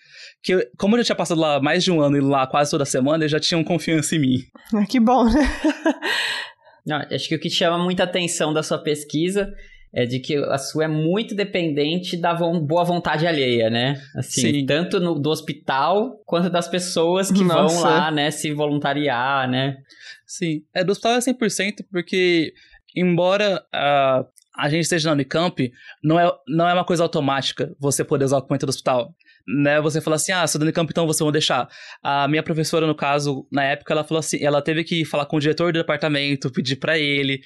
Que, 0.42 0.52
eu- 0.54 0.62
como 0.76 0.94
eu 0.94 0.98
já 1.00 1.04
tinha 1.06 1.16
passado 1.16 1.40
lá 1.40 1.58
mais 1.60 1.82
de 1.82 1.90
um 1.90 2.00
ano 2.00 2.16
e 2.18 2.20
lá 2.20 2.46
quase 2.46 2.70
toda 2.70 2.84
semana, 2.84 3.24
eles 3.24 3.32
já 3.32 3.40
tinham 3.40 3.64
confiança 3.64 4.14
em 4.14 4.18
mim. 4.18 4.38
Ah, 4.74 4.84
que 4.84 5.00
bom, 5.00 5.24
né? 5.24 5.40
Não, 6.86 6.98
acho 7.10 7.28
que 7.28 7.34
o 7.34 7.40
que 7.40 7.50
chama 7.50 7.82
muita 7.82 8.04
atenção 8.04 8.52
da 8.52 8.62
sua 8.62 8.78
pesquisa 8.78 9.50
é 9.98 10.04
de 10.04 10.20
que 10.20 10.36
a 10.36 10.58
sua 10.58 10.84
é 10.84 10.88
muito 10.88 11.34
dependente 11.34 12.18
da 12.18 12.34
von- 12.34 12.60
boa 12.60 12.84
vontade 12.84 13.26
alheia, 13.26 13.70
né? 13.70 13.98
Assim, 14.14 14.42
Sim. 14.52 14.66
tanto 14.66 15.00
no- 15.00 15.18
do 15.18 15.30
hospital 15.30 16.20
quanto 16.26 16.50
das 16.50 16.68
pessoas 16.68 17.32
que 17.32 17.42
Nossa. 17.42 17.74
vão 17.74 17.82
lá, 17.82 18.10
né, 18.10 18.30
se 18.30 18.52
voluntariar, 18.52 19.48
né? 19.48 19.78
Sim. 20.26 20.60
É, 20.74 20.84
do 20.84 20.92
hospital 20.92 21.12
é 21.12 21.20
100%, 21.22 21.82
porque, 21.90 22.52
embora 22.94 23.64
ah, 23.72 24.22
a 24.58 24.68
gente 24.68 24.82
esteja 24.82 25.08
na 25.08 25.14
Unicamp, 25.14 25.72
não 26.04 26.20
é, 26.20 26.30
não 26.46 26.68
é 26.68 26.74
uma 26.74 26.84
coisa 26.84 27.02
automática 27.02 27.74
você 27.80 28.04
poder 28.04 28.26
usar 28.26 28.36
o 28.36 28.40
documento 28.40 28.66
do 28.66 28.70
hospital. 28.70 29.14
Né, 29.48 29.80
você 29.80 30.00
fala 30.00 30.16
assim, 30.16 30.32
ah, 30.32 30.44
sou 30.46 30.58
da 30.58 30.64
Unicamp, 30.64 30.90
então 30.90 31.06
vocês 31.06 31.20
vão 31.20 31.30
deixar. 31.32 31.68
A 32.02 32.26
minha 32.28 32.42
professora, 32.42 32.84
no 32.86 32.96
caso, 32.96 33.46
na 33.50 33.62
época, 33.62 33.94
ela 33.94 34.02
falou 34.04 34.18
assim, 34.18 34.44
ela 34.44 34.60
teve 34.60 34.82
que 34.84 35.04
falar 35.04 35.24
com 35.24 35.36
o 35.36 35.40
diretor 35.40 35.72
do 35.72 35.78
departamento, 35.78 36.50
pedir 36.50 36.76
pra 36.76 36.98
ele, 36.98 37.40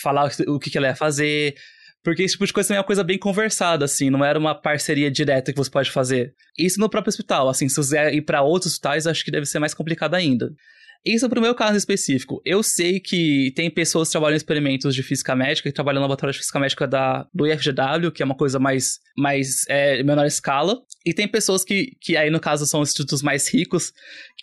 falar 0.00 0.30
o 0.46 0.58
que, 0.60 0.70
que 0.70 0.78
ela 0.78 0.86
ia 0.86 0.94
fazer, 0.96 1.54
porque 2.02 2.22
esse 2.22 2.32
tipo 2.32 2.46
de 2.46 2.52
coisa 2.52 2.68
também 2.68 2.78
é 2.78 2.80
uma 2.80 2.86
coisa 2.86 3.04
bem 3.04 3.18
conversada, 3.18 3.84
assim, 3.84 4.10
não 4.10 4.24
era 4.24 4.38
uma 4.38 4.54
parceria 4.54 5.10
direta 5.10 5.52
que 5.52 5.58
você 5.58 5.70
pode 5.70 5.90
fazer. 5.90 6.34
Isso 6.58 6.80
no 6.80 6.88
próprio 6.88 7.10
hospital, 7.10 7.48
assim, 7.48 7.68
se 7.68 7.76
você 7.76 8.10
ir 8.10 8.22
pra 8.22 8.42
outros 8.42 8.72
hospitais, 8.72 9.06
acho 9.06 9.24
que 9.24 9.30
deve 9.30 9.46
ser 9.46 9.58
mais 9.58 9.74
complicado 9.74 10.14
ainda. 10.14 10.50
Isso 11.04 11.28
pro 11.28 11.40
meu 11.40 11.54
caso 11.54 11.76
específico. 11.76 12.40
Eu 12.44 12.62
sei 12.62 13.00
que 13.00 13.52
tem 13.56 13.70
pessoas 13.70 14.08
que 14.08 14.12
trabalham 14.12 14.34
em 14.34 14.36
experimentos 14.36 14.94
de 14.94 15.02
física 15.02 15.34
médica, 15.34 15.68
que 15.68 15.74
trabalham 15.74 15.96
no 15.96 16.02
laboratório 16.02 16.32
de 16.32 16.38
física 16.38 16.58
médica 16.60 16.86
da, 16.86 17.26
do 17.32 17.46
IFGW, 17.46 18.10
que 18.12 18.22
é 18.22 18.26
uma 18.26 18.34
coisa 18.36 18.58
mais, 18.58 18.98
mais 19.16 19.64
é, 19.68 20.02
menor 20.02 20.26
escala. 20.26 20.76
E 21.06 21.14
tem 21.14 21.26
pessoas 21.26 21.64
que, 21.64 21.92
que 22.00 22.16
aí, 22.16 22.28
no 22.28 22.38
caso, 22.38 22.66
são 22.66 22.82
institutos 22.82 23.22
mais 23.22 23.52
ricos, 23.52 23.90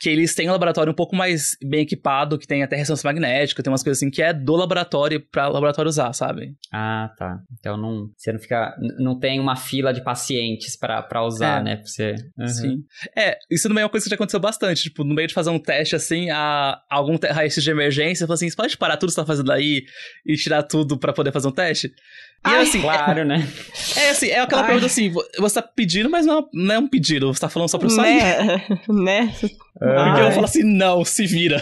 que 0.02 0.10
eles 0.10 0.34
têm 0.34 0.50
um 0.50 0.52
laboratório 0.52 0.92
um 0.92 0.96
pouco 0.96 1.16
mais 1.16 1.52
bem 1.64 1.82
equipado, 1.82 2.38
que 2.40 2.48
tem 2.48 2.64
até 2.64 2.76
ressonância 2.76 3.08
magnética, 3.08 3.62
tem 3.62 3.72
umas 3.72 3.84
coisas 3.84 4.00
assim, 4.00 4.10
que 4.10 4.22
é 4.24 4.34
do 4.34 4.56
laboratório 4.56 5.20
pra 5.32 5.48
laboratório 5.48 5.90
usar, 5.90 6.12
sabe? 6.14 6.56
Ah, 6.74 7.12
tá. 7.18 7.40
Então 7.60 7.78
não, 7.78 8.10
você 8.18 8.32
não 8.32 8.40
fica, 8.40 8.76
não 8.98 9.20
tem 9.20 9.40
uma 9.40 9.56
fila 9.56 9.94
de 9.94 10.04
pacientes 10.04 10.76
pra 10.76 11.04
pra 11.04 11.24
usar, 11.24 11.60
É. 11.60 11.64
né? 11.64 11.76
Pra 11.76 11.86
você. 11.86 12.16
Uhum. 12.38 12.48
Sim. 12.48 12.84
É, 13.16 13.38
isso 13.52 13.68
também 13.68 13.82
é 13.84 13.86
uma 13.86 13.92
coisa 13.92 14.04
que 14.06 14.10
já 14.10 14.16
aconteceu 14.16 14.40
bastante. 14.40 14.84
Tipo, 14.84 15.04
no 15.04 15.14
meio 15.14 15.28
de 15.28 15.34
fazer 15.36 15.52
um 15.52 15.60
teste 15.60 15.96
assim, 15.96 16.30
a, 16.32 16.38
tirar 16.48 16.84
algum 16.90 17.18
raio-x 17.18 17.56
de 17.64 17.70
emergência, 17.70 18.24
eu 18.24 18.28
falei 18.28 18.36
assim, 18.36 18.50
você 18.50 18.56
pode 18.56 18.78
parar 18.78 18.98
tudo 18.98 19.10
que 19.10 19.16
você 19.16 19.22
tá 19.22 19.26
fazendo 19.26 19.52
aí 19.52 19.86
e 20.26 20.36
tirar 20.36 20.64
tudo 20.64 20.98
para 20.98 21.14
poder 21.14 21.32
fazer 21.32 21.48
um 21.48 21.52
teste? 21.52 21.88
E 21.88 22.50
Ai, 22.50 22.62
assim, 22.62 22.82
claro, 22.82 23.20
é, 23.22 23.26
né? 23.26 23.48
É 23.98 24.10
assim, 24.10 24.28
é 24.28 24.40
aquela 24.40 24.62
Ai. 24.62 24.68
pergunta 24.68 24.86
assim, 24.86 25.12
você 25.40 25.56
tá 25.56 25.62
pedindo, 25.62 26.10
mas 26.10 26.26
não, 26.26 26.48
não 26.54 26.76
é 26.76 26.80
um 26.80 26.88
pedido, 26.88 27.34
você 27.34 27.42
tá 27.42 27.50
falando 27.50 27.70
só 27.70 27.78
pra 27.78 27.88
eu 27.88 27.92
sair. 27.92 28.22
Né? 28.22 28.66
né? 28.88 29.36
Porque 29.40 30.22
eu 30.22 30.32
falo 30.32 30.46
assim, 30.46 30.64
não, 30.64 31.04
se 31.04 31.26
vira. 31.26 31.62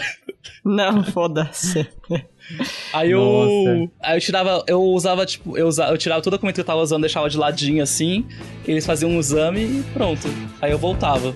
Não, 0.64 1.02
foda-se. 1.02 1.88
Aí 2.92 3.10
eu. 3.10 3.90
Aí 4.00 4.16
eu 4.16 4.20
tirava. 4.20 4.64
Eu 4.68 4.80
usava, 4.80 5.26
tipo, 5.26 5.58
eu, 5.58 5.66
usava, 5.66 5.92
eu 5.92 5.98
tirava 5.98 6.22
toda 6.22 6.36
a 6.36 6.38
documento 6.38 6.54
que 6.54 6.60
eu 6.60 6.64
tava 6.64 6.80
usando, 6.80 7.00
deixava 7.00 7.28
de 7.28 7.36
ladinho 7.36 7.82
assim. 7.82 8.24
Eles 8.64 8.86
faziam 8.86 9.10
um 9.10 9.18
exame 9.18 9.62
e 9.62 9.84
pronto. 9.92 10.28
Aí 10.62 10.70
eu 10.70 10.78
voltava. 10.78 11.34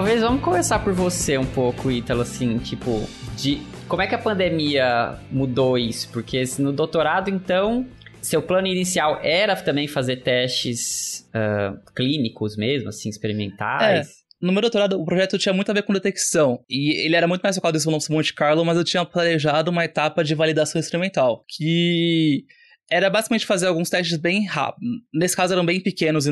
Talvez 0.00 0.22
vamos 0.22 0.42
começar 0.42 0.78
por 0.78 0.94
você 0.94 1.36
um 1.36 1.44
pouco, 1.44 1.90
Ítalo, 1.90 2.22
assim, 2.22 2.56
tipo, 2.56 3.06
de 3.36 3.60
como 3.86 4.00
é 4.00 4.06
que 4.06 4.14
a 4.14 4.18
pandemia 4.18 5.18
mudou 5.30 5.76
isso? 5.76 6.08
Porque 6.10 6.42
no 6.58 6.72
doutorado, 6.72 7.28
então, 7.28 7.86
seu 8.22 8.40
plano 8.40 8.66
inicial 8.66 9.20
era 9.22 9.54
também 9.56 9.86
fazer 9.86 10.22
testes 10.22 11.28
uh, 11.34 11.78
clínicos 11.94 12.56
mesmo, 12.56 12.88
assim, 12.88 13.10
experimentais? 13.10 14.08
É. 14.08 14.12
No 14.40 14.52
meu 14.52 14.62
doutorado, 14.62 14.98
o 14.98 15.04
projeto 15.04 15.36
tinha 15.36 15.52
muito 15.52 15.70
a 15.70 15.74
ver 15.74 15.82
com 15.82 15.92
detecção. 15.92 16.64
E 16.66 17.04
ele 17.04 17.14
era 17.14 17.28
muito 17.28 17.42
mais 17.42 17.56
focado 17.56 17.76
em 17.76 18.10
Monte 18.10 18.32
Carlo, 18.32 18.64
mas 18.64 18.78
eu 18.78 18.84
tinha 18.84 19.04
planejado 19.04 19.70
uma 19.70 19.84
etapa 19.84 20.24
de 20.24 20.34
validação 20.34 20.80
experimental. 20.80 21.44
Que 21.46 22.46
era 22.90 23.10
basicamente 23.10 23.44
fazer 23.44 23.66
alguns 23.66 23.90
testes 23.90 24.16
bem 24.16 24.46
rápidos. 24.46 24.88
Nesse 25.12 25.36
caso, 25.36 25.52
eram 25.52 25.66
bem 25.66 25.78
pequenos 25.78 26.24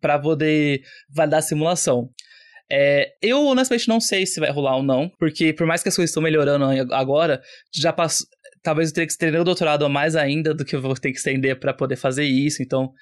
para 0.00 0.18
poder 0.18 0.80
validar 1.10 1.40
a 1.40 1.42
simulação. 1.42 2.08
É, 2.70 3.12
eu 3.22 3.44
honestamente 3.46 3.88
não 3.88 4.00
sei 4.00 4.26
se 4.26 4.40
vai 4.40 4.50
rolar 4.50 4.76
ou 4.76 4.82
não, 4.82 5.10
porque 5.18 5.52
por 5.52 5.66
mais 5.66 5.82
que 5.82 5.88
as 5.88 5.96
coisas 5.96 6.10
estão 6.10 6.22
melhorando 6.22 6.64
agora, 6.94 7.40
já 7.72 7.92
passou. 7.92 8.26
Talvez 8.62 8.88
eu 8.88 8.94
teria 8.94 9.06
que 9.06 9.12
estender 9.12 9.40
o 9.40 9.44
doutorado 9.44 9.84
a 9.84 9.88
mais 9.88 10.16
ainda 10.16 10.52
do 10.52 10.64
que 10.64 10.74
eu 10.74 10.82
vou 10.82 10.94
ter 10.94 11.12
que 11.12 11.18
estender 11.18 11.58
para 11.60 11.72
poder 11.72 11.94
fazer 11.94 12.24
isso, 12.24 12.62
então 12.62 12.92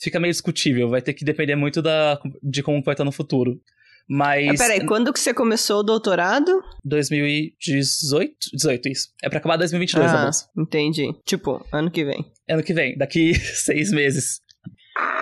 fica 0.00 0.18
meio 0.18 0.32
discutível. 0.32 0.88
Vai 0.88 1.00
ter 1.00 1.12
que 1.12 1.24
depender 1.24 1.54
muito 1.54 1.80
da, 1.80 2.18
de 2.42 2.62
como 2.62 2.82
vai 2.82 2.94
estar 2.94 3.04
no 3.04 3.12
futuro. 3.12 3.60
Mas. 4.08 4.60
Ah, 4.60 4.64
peraí, 4.64 4.84
quando 4.84 5.12
que 5.12 5.20
você 5.20 5.32
começou 5.32 5.78
o 5.80 5.82
doutorado? 5.82 6.60
2018? 6.84 8.34
18, 8.52 8.88
isso. 8.88 9.08
É 9.22 9.28
pra 9.28 9.38
acabar 9.38 9.56
2022 9.56 10.10
ah, 10.10 10.28
a 10.28 10.60
Entendi. 10.60 11.14
Tipo, 11.24 11.64
ano 11.72 11.90
que 11.90 12.04
vem. 12.04 12.24
Ano 12.48 12.62
que 12.62 12.74
vem, 12.74 12.96
daqui 12.98 13.34
seis 13.38 13.92
meses. 13.92 14.40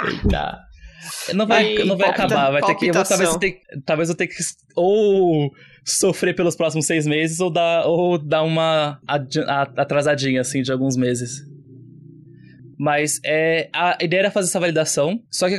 Eita. 0.05 0.70
Não 1.35 1.47
vai, 1.47 1.75
não 1.85 1.97
vai 1.97 2.11
acabar, 2.11 2.51
vai 2.51 2.63
ter 2.63 2.75
que. 2.75 2.89
Eu 2.89 2.95
vou, 2.95 3.05
talvez, 3.05 3.31
eu 3.31 3.39
ter, 3.39 3.61
talvez 3.85 4.09
eu 4.09 4.15
tenha 4.15 4.29
que 4.29 4.37
ou 4.77 5.51
sofrer 5.85 6.35
pelos 6.35 6.55
próximos 6.55 6.87
seis 6.87 7.07
meses 7.07 7.41
ou 7.41 7.51
dar, 7.51 7.87
ou 7.87 8.19
dar 8.19 8.43
uma 8.43 9.01
atrasadinha, 9.77 10.41
assim, 10.41 10.63
de 10.63 10.71
alguns 10.71 10.97
meses. 10.97 11.43
Mas 12.79 13.21
é, 13.25 13.69
a 13.75 13.99
ideia 14.01 14.21
era 14.21 14.31
fazer 14.31 14.49
essa 14.49 14.61
validação, 14.61 15.23
só 15.31 15.49
que. 15.49 15.57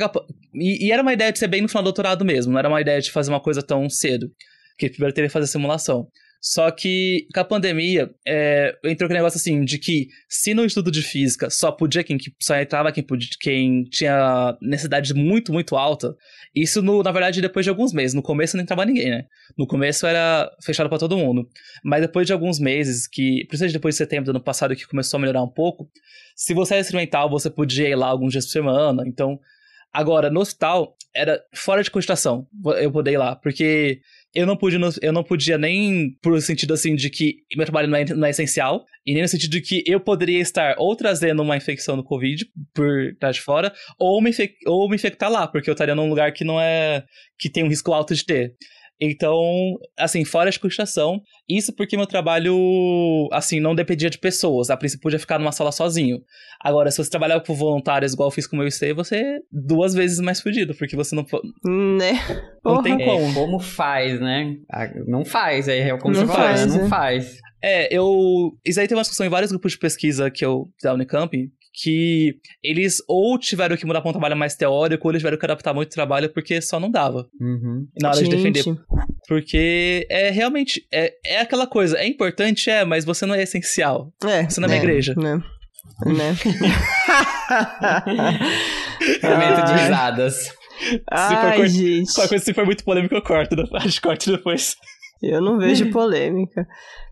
E, 0.54 0.86
e, 0.86 0.92
era 0.92 1.02
uma 1.02 1.12
ideia 1.12 1.32
de 1.32 1.38
ser 1.38 1.48
bem 1.48 1.62
no 1.62 1.68
final 1.68 1.82
do 1.82 1.86
doutorado 1.86 2.24
mesmo, 2.24 2.52
não 2.52 2.58
era 2.58 2.68
uma 2.68 2.80
ideia 2.80 3.00
de 3.00 3.10
fazer 3.10 3.30
uma 3.30 3.40
coisa 3.40 3.62
tão 3.62 3.88
cedo. 3.88 4.30
Porque 4.70 4.90
primeiro 4.90 5.14
teria 5.14 5.28
que 5.28 5.32
fazer 5.32 5.44
a 5.44 5.48
simulação. 5.48 6.08
Só 6.44 6.68
que 6.72 7.28
com 7.32 7.38
a 7.38 7.44
pandemia, 7.44 8.10
é, 8.26 8.76
entrou 8.84 9.06
aquele 9.06 9.20
negócio 9.20 9.38
assim, 9.38 9.64
de 9.64 9.78
que 9.78 10.08
se 10.28 10.52
no 10.52 10.64
estudo 10.64 10.90
de 10.90 11.00
física 11.00 11.48
só 11.48 11.70
podia 11.70 12.02
quem 12.02 12.18
só 12.40 12.56
entrava 12.56 12.90
quem, 12.90 13.04
podia, 13.04 13.28
quem 13.40 13.84
tinha 13.84 14.58
necessidade 14.60 15.14
muito, 15.14 15.52
muito 15.52 15.76
alta, 15.76 16.16
isso 16.52 16.82
no, 16.82 17.00
na 17.00 17.12
verdade 17.12 17.40
depois 17.40 17.64
de 17.64 17.70
alguns 17.70 17.92
meses. 17.92 18.12
No 18.12 18.22
começo 18.22 18.56
não 18.56 18.64
entrava 18.64 18.84
ninguém, 18.84 19.08
né? 19.08 19.26
No 19.56 19.68
começo 19.68 20.04
era 20.04 20.50
fechado 20.60 20.88
para 20.88 20.98
todo 20.98 21.16
mundo. 21.16 21.48
Mas 21.84 22.00
depois 22.00 22.26
de 22.26 22.32
alguns 22.32 22.58
meses, 22.58 23.06
que, 23.06 23.44
principalmente 23.46 23.74
depois 23.74 23.94
de 23.94 23.98
setembro 23.98 24.24
do 24.24 24.36
ano 24.36 24.44
passado, 24.44 24.74
que 24.74 24.88
começou 24.88 25.18
a 25.18 25.20
melhorar 25.20 25.44
um 25.44 25.48
pouco, 25.48 25.88
se 26.34 26.52
você 26.54 26.74
era 26.74 26.80
experimental, 26.80 27.30
você 27.30 27.48
podia 27.50 27.88
ir 27.88 27.94
lá 27.94 28.08
alguns 28.08 28.32
dias 28.32 28.46
por 28.46 28.50
semana. 28.50 29.04
Então, 29.06 29.38
agora, 29.92 30.28
no 30.28 30.40
hospital, 30.40 30.96
era 31.14 31.40
fora 31.54 31.82
de 31.84 31.90
cogitação 31.90 32.48
eu 32.80 32.90
poder 32.90 33.12
ir 33.12 33.18
lá, 33.18 33.36
porque 33.36 34.00
eu 34.34 34.46
não 34.46 34.56
pude, 34.56 34.78
eu 35.02 35.12
não 35.12 35.22
podia 35.22 35.58
nem 35.58 36.16
por 36.22 36.40
sentido 36.40 36.72
assim 36.72 36.94
de 36.94 37.10
que 37.10 37.36
meu 37.54 37.66
trabalho 37.66 37.88
não 37.88 37.98
é, 37.98 38.04
não 38.04 38.26
é, 38.26 38.30
essencial, 38.30 38.84
e 39.04 39.12
nem 39.12 39.22
no 39.22 39.28
sentido 39.28 39.50
de 39.50 39.60
que 39.60 39.82
eu 39.86 40.00
poderia 40.00 40.40
estar 40.40 40.74
ou 40.78 40.96
trazendo 40.96 41.42
uma 41.42 41.56
infecção 41.56 41.96
do 41.96 42.04
Covid 42.04 42.46
por 42.74 43.10
estar 43.12 43.30
de 43.30 43.40
fora, 43.40 43.72
ou 43.98 44.20
me, 44.22 44.30
ou 44.66 44.88
me 44.88 44.96
infectar 44.96 45.30
lá, 45.30 45.46
porque 45.46 45.68
eu 45.68 45.72
estaria 45.72 45.94
num 45.94 46.08
lugar 46.08 46.32
que 46.32 46.44
não 46.44 46.60
é. 46.60 47.04
que 47.38 47.50
tem 47.50 47.62
um 47.62 47.68
risco 47.68 47.92
alto 47.92 48.14
de 48.14 48.24
ter. 48.24 48.54
Então, 49.04 49.42
assim, 49.98 50.24
fora 50.24 50.48
de 50.48 50.60
cogitação, 50.60 51.20
isso 51.48 51.74
porque 51.74 51.96
meu 51.96 52.06
trabalho, 52.06 53.28
assim, 53.32 53.58
não 53.58 53.74
dependia 53.74 54.08
de 54.08 54.16
pessoas. 54.16 54.70
A 54.70 54.76
princípio 54.76 55.02
podia 55.02 55.18
ficar 55.18 55.40
numa 55.40 55.50
sala 55.50 55.72
sozinho. 55.72 56.20
Agora, 56.60 56.88
se 56.88 56.98
você 57.02 57.10
trabalhar 57.10 57.40
com 57.40 57.52
voluntários 57.52 58.12
igual 58.12 58.28
eu 58.28 58.32
fiz 58.32 58.46
com 58.46 58.54
o 58.54 58.60
meu 58.60 58.68
IC, 58.68 58.92
você 58.92 59.16
é 59.16 59.38
duas 59.50 59.92
vezes 59.92 60.20
mais 60.20 60.40
fudido, 60.40 60.72
porque 60.76 60.94
você 60.94 61.16
não. 61.16 61.26
Né? 61.64 62.12
Não 62.64 62.76
Porra. 62.76 62.82
tem 62.84 62.98
como. 63.04 63.30
É, 63.30 63.34
como 63.34 63.58
faz, 63.58 64.20
né? 64.20 64.54
Ah, 64.72 64.88
não 65.08 65.24
faz, 65.24 65.68
aí 65.68 65.80
é 65.80 65.98
como 65.98 66.14
não 66.14 66.24
você 66.24 66.32
faz, 66.32 66.60
fala, 66.60 66.72
né? 66.72 66.82
não 66.82 66.88
faz. 66.88 67.38
É, 67.60 67.92
eu. 67.92 68.52
Isso 68.64 68.78
aí 68.78 68.86
tem 68.86 68.96
uma 68.96 69.02
discussão 69.02 69.26
em 69.26 69.30
vários 69.30 69.50
grupos 69.50 69.72
de 69.72 69.78
pesquisa 69.78 70.30
que 70.30 70.44
eu 70.44 70.68
da 70.80 70.94
Unicamp, 70.94 71.36
que 71.72 72.36
eles 72.62 73.02
ou 73.08 73.38
tiveram 73.38 73.76
que 73.76 73.86
mudar 73.86 74.00
para 74.00 74.10
um 74.10 74.12
trabalho 74.12 74.36
mais 74.36 74.54
teórico, 74.54 75.06
ou 75.06 75.12
eles 75.12 75.20
tiveram 75.20 75.38
que 75.38 75.46
adaptar 75.46 75.72
muito 75.72 75.90
o 75.90 75.94
trabalho 75.94 76.28
porque 76.28 76.60
só 76.60 76.78
não 76.78 76.90
dava. 76.90 77.26
Uhum. 77.40 77.86
Na 78.00 78.10
hora 78.10 78.18
Gente. 78.18 78.30
de 78.30 78.36
defender. 78.36 78.64
Porque 79.26 80.06
é 80.10 80.30
realmente. 80.30 80.86
É, 80.92 81.14
é 81.24 81.40
aquela 81.40 81.66
coisa. 81.66 81.98
É 81.98 82.06
importante, 82.06 82.68
é, 82.68 82.84
mas 82.84 83.04
você 83.04 83.24
não 83.24 83.34
é 83.34 83.42
essencial. 83.42 84.12
É. 84.24 84.48
Você 84.48 84.60
não 84.60 84.68
é, 84.68 84.74
é 84.74 84.78
igreja. 84.78 85.14
Né? 85.16 85.42
Né? 86.06 86.36
Momento 89.22 89.64
de 89.64 89.72
risadas. 89.72 90.52
Ai, 91.10 91.56
for, 91.56 91.68
gente. 91.68 92.14
Coisa 92.14 92.38
se 92.38 92.54
for 92.54 92.64
muito 92.64 92.84
polêmica, 92.84 93.14
eu 93.14 93.22
corto. 93.22 93.56
A 93.74 93.80
gente 93.80 94.00
corta 94.00 94.30
depois. 94.30 94.76
Eu 95.22 95.40
não 95.40 95.56
vejo 95.56 95.88
polêmica. 95.92 96.66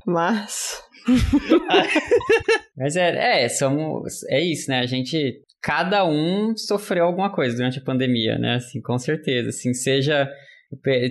Mas. 0.05 0.83
Mas 2.77 2.97
é, 2.97 3.45
é, 3.45 3.49
somos, 3.49 4.23
é 4.29 4.41
isso, 4.41 4.71
né? 4.71 4.81
A 4.81 4.87
gente, 4.87 5.41
cada 5.61 6.05
um 6.05 6.57
sofreu 6.57 7.05
alguma 7.05 7.31
coisa 7.31 7.57
durante 7.57 7.79
a 7.79 7.85
pandemia, 7.85 8.39
né? 8.39 8.55
Assim, 8.55 8.81
com 8.81 8.99
certeza. 8.99 9.51
Assim, 9.51 9.75
seja, 9.75 10.31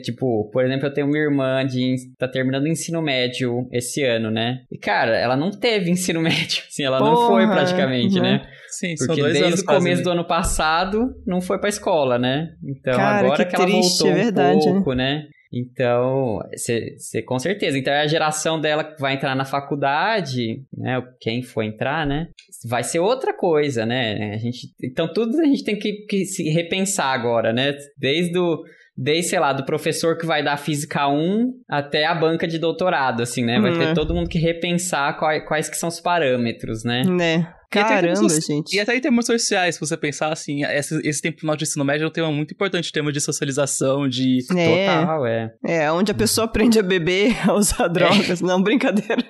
tipo, 0.03 0.49
por 0.51 0.63
exemplo, 0.63 0.87
eu 0.87 0.93
tenho 0.93 1.07
uma 1.07 1.17
irmã 1.17 1.65
de, 1.65 1.95
tá 2.17 2.27
terminando 2.27 2.63
o 2.63 2.67
ensino 2.67 3.01
médio 3.01 3.67
esse 3.71 4.03
ano, 4.03 4.31
né? 4.31 4.61
E, 4.71 4.77
cara, 4.77 5.17
ela 5.17 5.35
não 5.35 5.51
teve 5.51 5.91
ensino 5.91 6.21
médio, 6.21 6.63
assim, 6.67 6.83
ela 6.83 6.99
Porra, 6.99 7.11
não 7.11 7.27
foi 7.27 7.47
praticamente, 7.47 8.17
uhum. 8.17 8.23
né? 8.23 8.41
Sim, 8.69 8.95
Porque 8.97 9.21
desde 9.21 9.61
o 9.61 9.65
começo 9.65 10.03
do 10.03 10.11
ano 10.11 10.25
passado 10.25 11.13
não 11.25 11.41
foi 11.41 11.59
pra 11.59 11.69
escola, 11.69 12.17
né? 12.17 12.49
Então, 12.63 12.95
cara, 12.95 13.25
agora 13.25 13.45
que, 13.45 13.49
que 13.49 13.55
ela 13.55 13.65
triste, 13.65 14.03
voltou 14.03 14.07
é 14.07 14.23
verdade, 14.23 14.69
um 14.69 14.73
pouco, 14.75 14.93
né? 14.93 15.15
né? 15.15 15.27
Então, 15.51 16.39
você 16.51 17.21
com 17.25 17.39
certeza. 17.39 17.77
Então, 17.77 17.93
é 17.93 18.01
a 18.01 18.07
geração 18.07 18.59
dela 18.59 18.83
que 18.83 18.99
vai 19.01 19.15
entrar 19.15 19.35
na 19.35 19.45
faculdade, 19.45 20.63
né? 20.75 21.01
Quem 21.19 21.41
for 21.41 21.63
entrar, 21.63 22.05
né? 22.05 22.27
Vai 22.67 22.83
ser 22.83 22.99
outra 22.99 23.33
coisa, 23.33 23.85
né? 23.85 24.33
A 24.33 24.37
gente, 24.37 24.67
então, 24.83 25.11
tudo 25.11 25.39
a 25.39 25.45
gente 25.45 25.63
tem 25.63 25.77
que, 25.77 26.05
que 26.07 26.25
se 26.25 26.49
repensar 26.49 27.13
agora, 27.13 27.51
né? 27.51 27.75
Desde 27.97 28.37
o 28.37 28.63
desde, 29.01 29.29
sei 29.29 29.39
lá, 29.39 29.53
do 29.53 29.63
professor 29.63 30.17
que 30.17 30.25
vai 30.25 30.43
dar 30.43 30.57
física 30.57 31.07
1 31.07 31.53
até 31.69 32.05
a 32.05 32.13
banca 32.13 32.45
de 32.45 32.59
doutorado, 32.59 33.23
assim, 33.23 33.45
né? 33.45 33.57
Vai 33.57 33.71
hum, 33.71 33.77
ter 33.77 33.87
é. 33.87 33.93
todo 33.93 34.13
mundo 34.13 34.27
que 34.27 34.37
repensar 34.37 35.17
quais, 35.17 35.47
quais 35.47 35.69
que 35.69 35.77
são 35.77 35.87
os 35.87 36.01
parâmetros, 36.01 36.83
né? 36.83 37.03
Né. 37.05 37.47
Caramba, 37.69 38.25
e 38.25 38.41
gente. 38.41 38.75
E 38.75 38.79
até 38.79 38.95
em 38.95 38.99
termos 38.99 39.25
sociais, 39.25 39.75
se 39.75 39.81
você 39.81 39.95
pensar 39.95 40.33
assim, 40.33 40.63
esse, 40.63 40.99
esse 41.07 41.21
tempo 41.21 41.39
final 41.39 41.55
de 41.55 41.63
ensino 41.63 41.85
médio 41.85 42.05
é 42.05 42.07
um 42.07 42.11
tema 42.11 42.31
muito 42.31 42.53
importante, 42.53 42.91
tema 42.91 43.11
de 43.11 43.21
socialização, 43.21 44.07
de... 44.07 44.39
É, 44.57 44.87
Total, 44.97 45.25
é. 45.27 45.53
É, 45.63 45.91
onde 45.91 46.11
a 46.11 46.15
pessoa 46.15 46.45
aprende 46.45 46.79
a 46.79 46.83
beber, 46.83 47.37
a 47.47 47.53
usar 47.53 47.87
drogas. 47.87 48.41
É. 48.41 48.45
Não, 48.45 48.61
brincadeira. 48.61 49.23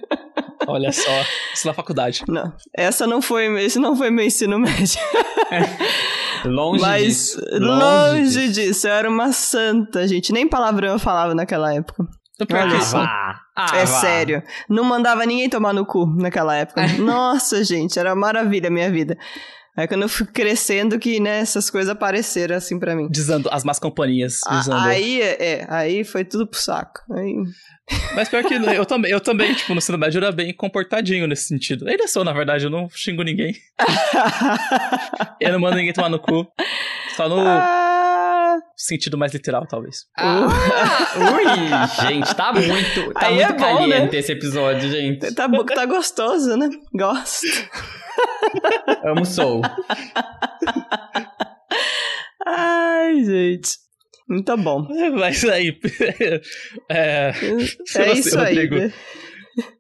Olha 0.68 0.92
só, 0.92 1.12
isso 1.54 1.68
na 1.68 1.74
faculdade. 1.74 2.24
Não, 2.28 2.54
essa 2.78 3.06
não 3.06 3.22
foi, 3.22 3.46
esse 3.64 3.80
não 3.80 3.96
foi 3.96 4.10
meu 4.10 4.26
ensino 4.26 4.58
médio. 4.58 5.00
Longe 6.46 6.82
Mas, 6.82 7.04
disso. 7.04 7.42
Longe, 7.52 8.20
longe 8.24 8.50
disso. 8.50 8.88
Eu 8.88 8.94
era 8.94 9.10
uma 9.10 9.32
santa, 9.32 10.08
gente. 10.08 10.32
Nem 10.32 10.48
palavrão 10.48 10.94
eu 10.94 11.00
falava 11.00 11.36
naquela 11.36 11.74
época. 11.74 12.06
Então, 12.36 12.48
pior 12.48 12.70
que 12.70 12.76
Olha 12.76 12.82
isso. 12.82 12.96
Ah, 13.60 13.78
é 13.78 13.86
vá. 13.86 14.00
sério. 14.02 14.44
Não 14.70 14.84
mandava 14.84 15.26
ninguém 15.26 15.50
tomar 15.50 15.74
no 15.74 15.86
cu 15.86 16.06
naquela 16.06 16.56
época. 16.56 16.88
Nossa, 17.00 17.64
gente, 17.64 17.98
era 18.00 18.16
maravilha 18.16 18.68
a 18.68 18.72
minha 18.72 18.90
vida. 18.92 19.18
Aí 19.78 19.88
quando 19.88 20.02
eu 20.02 20.10
fui 20.10 20.26
crescendo 20.26 21.00
que, 21.00 21.20
né, 21.22 21.40
essas 21.40 21.70
coisas 21.70 21.90
apareceram 21.90 22.56
assim 22.56 22.78
pra 22.78 22.96
mim. 22.96 23.08
Desando, 23.10 23.48
as 23.52 23.64
más 23.64 23.80
companhias. 23.80 24.40
A- 24.46 24.86
aí, 24.88 25.22
é, 25.22 25.66
aí 25.70 26.04
foi 26.04 26.26
tudo 26.26 26.46
pro 26.48 26.60
saco. 26.60 27.00
Aí... 27.14 27.34
Mas 28.14 28.28
pior 28.30 28.44
que 28.44 28.54
eu 28.54 28.86
também, 28.86 29.10
eu 29.12 29.20
também, 29.20 29.54
tipo, 29.56 29.72
no 29.74 29.78
ensino 29.80 29.98
médio 29.98 30.18
era 30.20 30.32
bem 30.32 30.54
comportadinho 30.54 31.26
nesse 31.28 31.46
sentido. 31.46 31.88
Ainda 31.88 32.08
sou, 32.08 32.24
na 32.26 32.34
verdade, 32.34 32.66
eu 32.66 32.70
não 32.70 32.88
xingo 32.90 33.24
ninguém. 33.24 33.54
Eu 35.40 35.54
não 35.54 35.60
mando 35.60 35.78
ninguém 35.78 35.94
tomar 35.94 36.10
no 36.10 36.20
cu. 36.20 36.46
Só 37.16 37.28
no 37.30 37.40
Ah, 37.40 37.89
sentido 38.80 39.18
mais 39.18 39.34
literal, 39.34 39.68
talvez. 39.68 40.06
Ah, 40.18 40.48
ui, 41.36 42.08
gente, 42.08 42.34
tá 42.34 42.54
muito, 42.54 43.14
tá 43.14 43.28
Aí 43.28 43.36
muito 43.36 43.50
é 43.50 43.54
bom, 43.54 43.58
caliente 43.60 44.14
né? 44.14 44.20
esse 44.20 44.32
episódio, 44.32 44.90
gente. 44.90 45.34
tá, 45.36 45.50
tá 45.50 45.86
gostoso, 45.86 46.56
né? 46.56 46.70
Gosto. 46.94 47.46
Amo 49.04 49.26
Soul. 49.26 49.62
Ai, 52.46 53.24
gente. 53.24 53.72
Muito 54.28 54.58
bom. 54.58 54.88
Mas 55.18 55.44
aí. 55.46 55.78
é, 56.90 57.32
É 57.96 58.14
isso 58.14 58.40
aí. 58.40 58.56
Rodrigo. 58.56 58.76
né? 58.76 58.94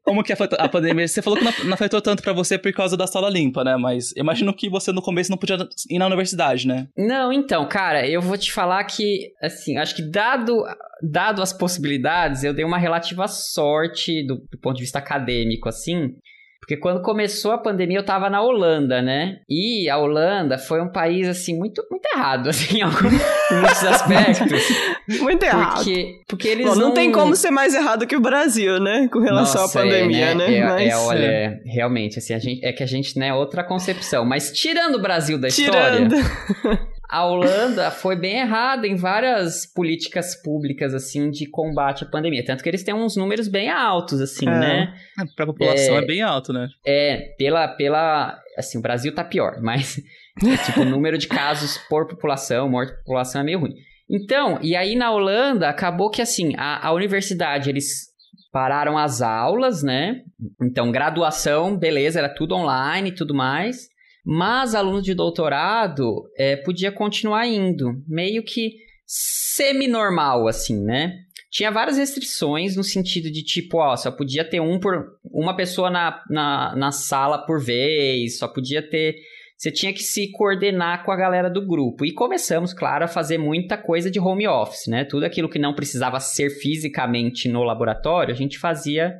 Como 0.03 0.23
que 0.23 0.33
afetou 0.33 0.57
a 0.59 0.67
pandemia? 0.67 1.07
Você 1.07 1.21
falou 1.21 1.37
que 1.37 1.45
não, 1.65 1.73
afetou 1.73 2.01
tanto 2.01 2.23
pra 2.23 2.33
você 2.33 2.57
por 2.57 2.71
causa 2.73 2.97
da 2.97 3.07
sala 3.07 3.29
limpa, 3.29 3.63
né? 3.63 3.77
Mas 3.77 4.11
imagino 4.15 4.53
que 4.53 4.69
você 4.69 4.91
no 4.91 5.01
começo 5.01 5.29
não 5.29 5.37
podia 5.37 5.57
ir 5.89 5.99
na 5.99 6.07
universidade, 6.07 6.67
né? 6.67 6.87
Não, 6.97 7.31
então, 7.31 7.67
cara, 7.67 8.07
eu 8.07 8.21
vou 8.21 8.37
te 8.37 8.51
falar 8.51 8.83
que, 8.85 9.31
assim, 9.41 9.77
acho 9.77 9.95
que 9.95 10.01
dado, 10.01 10.63
dado 11.01 11.41
as 11.41 11.53
possibilidades, 11.53 12.43
eu 12.43 12.53
dei 12.53 12.65
uma 12.65 12.77
relativa 12.77 13.27
sorte 13.27 14.25
do, 14.25 14.37
do 14.51 14.59
ponto 14.59 14.77
de 14.77 14.83
vista 14.83 14.99
acadêmico, 14.99 15.69
assim. 15.69 16.15
Porque 16.59 16.77
quando 16.77 17.01
começou 17.01 17.51
a 17.51 17.57
pandemia, 17.57 17.97
eu 17.97 18.05
tava 18.05 18.29
na 18.29 18.41
Holanda, 18.41 19.01
né? 19.01 19.39
E 19.49 19.89
a 19.89 19.97
Holanda 19.97 20.57
foi 20.57 20.81
um 20.81 20.91
país, 20.91 21.27
assim, 21.27 21.57
muito, 21.57 21.83
muito 21.89 22.05
errado, 22.13 22.49
assim, 22.49 22.81
em 22.81 23.55
muitos 23.55 23.83
aspectos. 23.83 24.63
Muito 25.21 25.41
errado. 25.41 25.77
Porque, 25.77 26.21
porque 26.27 26.47
eles 26.47 26.67
Bom, 26.67 26.75
não, 26.75 26.87
não 26.89 26.93
tem 26.93 27.11
como 27.11 27.35
ser 27.35 27.49
mais 27.49 27.73
errado 27.73 28.05
que 28.05 28.15
o 28.15 28.19
Brasil, 28.19 28.79
né? 28.79 29.09
Com 29.11 29.19
relação 29.19 29.63
Nossa, 29.63 29.79
à 29.79 29.81
pandemia, 29.81 30.27
é, 30.27 30.35
né? 30.35 30.55
É, 30.55 30.63
Mas, 30.63 30.93
é, 30.93 30.97
olha, 30.97 31.25
é, 31.25 31.61
realmente, 31.65 32.19
assim, 32.19 32.35
a 32.35 32.37
gente, 32.37 32.63
é 32.63 32.71
que 32.71 32.83
a 32.83 32.85
gente, 32.85 33.17
né, 33.17 33.33
outra 33.33 33.63
concepção. 33.63 34.23
Mas 34.23 34.51
tirando 34.51 34.95
o 34.95 35.01
Brasil 35.01 35.39
da 35.39 35.47
tirando. 35.47 36.15
história, 36.15 36.79
a 37.09 37.25
Holanda 37.25 37.89
foi 37.89 38.15
bem 38.15 38.37
errada 38.39 38.85
em 38.87 38.95
várias 38.95 39.65
políticas 39.65 40.35
públicas, 40.41 40.93
assim, 40.93 41.31
de 41.31 41.49
combate 41.49 42.03
à 42.03 42.07
pandemia. 42.07 42.45
Tanto 42.45 42.61
que 42.61 42.69
eles 42.69 42.83
têm 42.83 42.93
uns 42.93 43.15
números 43.17 43.47
bem 43.47 43.69
altos, 43.69 44.21
assim, 44.21 44.47
É. 44.47 44.59
né? 44.59 44.93
Pra 45.35 45.45
população 45.47 45.95
é, 45.95 46.03
É. 46.03 46.05
bem 46.05 46.21
alto, 46.21 46.53
né? 46.53 46.67
É, 46.85 47.33
pela, 47.37 47.67
pela, 47.69 48.39
assim, 48.57 48.77
o 48.77 48.81
Brasil 48.81 49.13
tá 49.13 49.23
pior, 49.23 49.57
mas, 49.63 49.97
é, 49.97 50.57
tipo, 50.65 50.81
o 50.81 50.85
número 50.85 51.17
de 51.17 51.27
casos 51.27 51.77
por 51.89 52.07
população, 52.07 52.69
morte 52.69 52.91
por 52.93 52.99
população 52.99 53.41
é 53.41 53.43
meio 53.43 53.59
ruim. 53.59 53.73
Então, 54.07 54.59
e 54.61 54.75
aí 54.75 54.95
na 54.95 55.11
Holanda, 55.11 55.67
acabou 55.69 56.09
que, 56.09 56.21
assim, 56.21 56.53
a, 56.57 56.87
a 56.87 56.93
universidade, 56.93 57.69
eles 57.69 58.07
pararam 58.51 58.97
as 58.97 59.21
aulas, 59.21 59.83
né? 59.83 60.21
Então, 60.61 60.91
graduação, 60.91 61.77
beleza, 61.77 62.19
era 62.19 62.29
tudo 62.29 62.55
online 62.55 63.09
e 63.09 63.15
tudo 63.15 63.33
mais. 63.35 63.87
Mas 64.31 64.75
aluno 64.75 65.01
de 65.01 65.15
doutorado 65.15 66.29
é, 66.37 66.55
podia 66.55 66.91
continuar 66.91 67.47
indo, 67.47 68.03
meio 68.07 68.43
que 68.43 68.73
semi-normal, 69.03 70.47
assim, 70.47 70.79
né? 70.83 71.15
Tinha 71.49 71.71
várias 71.71 71.97
restrições 71.97 72.75
no 72.75 72.83
sentido 72.83 73.31
de 73.31 73.43
tipo, 73.43 73.79
ó, 73.79 73.97
só 73.97 74.11
podia 74.11 74.47
ter 74.47 74.59
um 74.59 74.79
por 74.79 75.17
uma 75.33 75.55
pessoa 75.55 75.89
na, 75.89 76.21
na, 76.29 76.75
na 76.75 76.91
sala 76.91 77.43
por 77.43 77.59
vez, 77.59 78.37
só 78.37 78.47
podia 78.47 78.87
ter. 78.87 79.15
Você 79.57 79.71
tinha 79.71 79.91
que 79.91 80.03
se 80.03 80.31
coordenar 80.31 81.03
com 81.03 81.11
a 81.11 81.17
galera 81.17 81.49
do 81.49 81.65
grupo. 81.65 82.05
E 82.05 82.13
começamos, 82.13 82.71
claro, 82.71 83.05
a 83.05 83.07
fazer 83.07 83.39
muita 83.39 83.77
coisa 83.77 84.11
de 84.11 84.19
home 84.19 84.47
office, 84.47 84.85
né? 84.85 85.05
Tudo 85.05 85.25
aquilo 85.25 85.49
que 85.49 85.57
não 85.57 85.73
precisava 85.73 86.19
ser 86.19 86.51
fisicamente 86.51 87.49
no 87.49 87.63
laboratório, 87.63 88.31
a 88.31 88.37
gente 88.37 88.59
fazia 88.59 89.15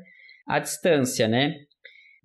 à 0.48 0.60
distância, 0.60 1.28
né? 1.28 1.56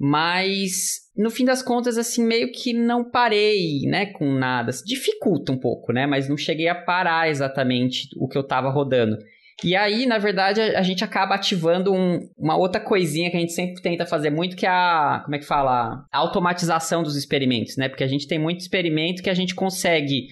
Mas 0.07 1.01
no 1.17 1.31
fim 1.31 1.45
das 1.45 1.63
contas, 1.63 1.97
assim, 1.97 2.23
meio 2.25 2.53
que 2.53 2.73
não 2.75 3.11
parei, 3.11 3.81
né, 3.87 4.07
com 4.07 4.31
nada. 4.33 4.71
Dificulta 4.85 5.51
um 5.51 5.57
pouco, 5.59 5.93
né? 5.93 6.07
Mas 6.07 6.29
não 6.29 6.37
cheguei 6.37 6.69
a 6.69 6.75
parar 6.75 7.29
exatamente 7.31 8.09
o 8.19 8.29
que 8.29 8.37
eu 8.37 8.47
tava 8.47 8.69
rodando. 8.71 9.17
E 9.63 9.75
aí, 9.75 10.05
na 10.05 10.19
verdade, 10.19 10.61
a, 10.61 10.83
gente 10.83 11.03
acaba 11.05 11.35
ativando 11.37 11.93
um- 11.93 12.21
uma 12.37 12.57
outra 12.57 12.81
coisinha 12.81 13.31
que 13.31 13.37
a 13.37 13.41
gente 13.41 13.53
sempre 13.53 13.81
tenta 13.81 14.05
fazer 14.05 14.29
muito, 14.29 14.57
que 14.57 14.67
é 14.67 14.69
a, 14.69 15.23
como 15.25 15.37
é 15.37 15.39
que 15.39 15.47
fala? 15.47 16.05
A 16.13 16.19
automatização 16.19 17.03
dos 17.03 17.17
experimentos, 17.17 17.77
né? 17.77 17.89
Porque 17.89 18.05
a 18.05 18.09
gente 18.09 18.27
tem 18.27 18.39
muito 18.39 18.61
experimento 18.61 19.23
que 19.23 19.31
a 19.31 19.35
gente 19.35 19.55
consegue 19.55 20.27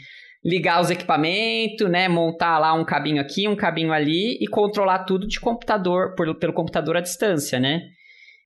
ligar 0.45 0.81
os 0.83 0.91
equipamentos, 0.91 1.89
né? 1.89 2.09
Montar 2.09 2.59
lá 2.59 2.75
um 2.75 2.85
cabinho 2.85 3.21
aqui, 3.23 3.47
um 3.49 3.57
cabinho 3.57 3.93
ali 3.93 4.37
e 4.41 4.47
controlar 4.49 5.05
tudo 5.05 5.27
de 5.27 5.41
computador, 5.41 6.15
por- 6.17 6.35
pelo 6.39 6.53
computador 6.53 6.97
à 6.97 7.01
distância, 7.01 7.59
né? 7.61 7.81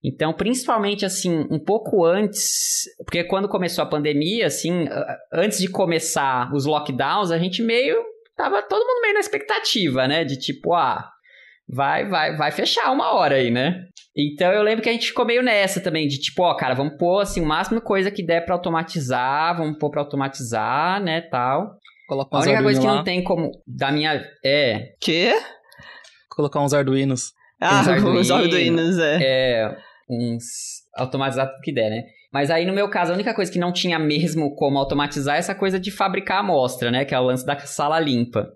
Então, 0.09 0.33
principalmente 0.33 1.05
assim, 1.05 1.45
um 1.51 1.59
pouco 1.59 2.05
antes, 2.05 2.85
porque 2.99 3.25
quando 3.25 3.49
começou 3.49 3.83
a 3.83 3.89
pandemia, 3.89 4.47
assim, 4.47 4.89
antes 5.33 5.59
de 5.59 5.69
começar 5.69 6.55
os 6.55 6.65
lockdowns, 6.65 7.33
a 7.33 7.39
gente 7.39 7.61
meio 7.61 7.97
tava 8.37 8.63
todo 8.63 8.87
mundo 8.87 9.01
meio 9.01 9.15
na 9.15 9.21
expectativa, 9.21 10.07
né, 10.07 10.23
de 10.23 10.39
tipo, 10.39 10.75
ah, 10.75 11.11
vai 11.69 12.09
vai 12.09 12.37
vai 12.37 12.53
fechar 12.53 12.93
uma 12.93 13.15
hora 13.15 13.35
aí, 13.35 13.51
né? 13.51 13.83
Então 14.17 14.53
eu 14.53 14.63
lembro 14.63 14.81
que 14.81 14.89
a 14.89 14.93
gente 14.93 15.09
ficou 15.09 15.27
meio 15.27 15.43
nessa 15.43 15.81
também 15.81 16.07
de 16.07 16.21
tipo, 16.21 16.45
ó, 16.45 16.55
cara, 16.55 16.75
vamos 16.75 16.97
pôr 16.97 17.23
assim 17.23 17.41
o 17.41 17.47
máximo 17.47 17.81
de 17.81 17.85
coisa 17.85 18.09
que 18.09 18.25
der 18.25 18.45
pra 18.45 18.55
automatizar, 18.55 19.57
vamos 19.57 19.77
pôr 19.77 19.91
pra 19.91 20.03
automatizar, 20.03 21.03
né, 21.03 21.21
tal. 21.21 21.81
Colocar 22.07 22.37
A 22.37 22.41
única 22.43 22.63
coisa 22.63 22.81
que 22.81 22.87
lá. 22.87 22.95
não 22.95 23.03
tem 23.03 23.25
como 23.25 23.51
da 23.67 23.91
minha 23.91 24.25
é, 24.45 24.95
Quê? 25.01 25.33
Colocar 26.31 26.61
uns 26.61 26.73
Arduinos. 26.73 27.33
Ah, 27.61 27.81
os 28.21 28.31
Arduinos, 28.31 28.99
é. 28.99 29.19
é, 29.21 29.77
uns 30.09 30.45
automatizar 30.97 31.49
tudo 31.49 31.61
que 31.63 31.73
der, 31.73 31.91
né? 31.91 32.05
Mas 32.33 32.51
aí, 32.51 32.67
no 32.67 32.73
meu 32.73 32.89
caso, 32.89 33.13
a 33.13 33.15
única 33.15 33.35
coisa 33.35 33.51
que 33.51 33.59
não 33.59 33.73
tinha 33.73 33.99
mesmo 33.99 34.55
como 34.55 34.79
automatizar 34.79 35.37
é 35.37 35.39
essa 35.39 35.55
coisa 35.55 35.81
de 35.81 35.91
fabricar 35.91 36.39
a 36.39 36.41
amostra, 36.41 36.91
né? 36.91 37.05
Que 37.05 37.15
é 37.15 37.19
o 37.19 37.25
lance 37.25 37.47
da 37.47 37.59
sala 37.61 37.99
limpa. 37.99 38.47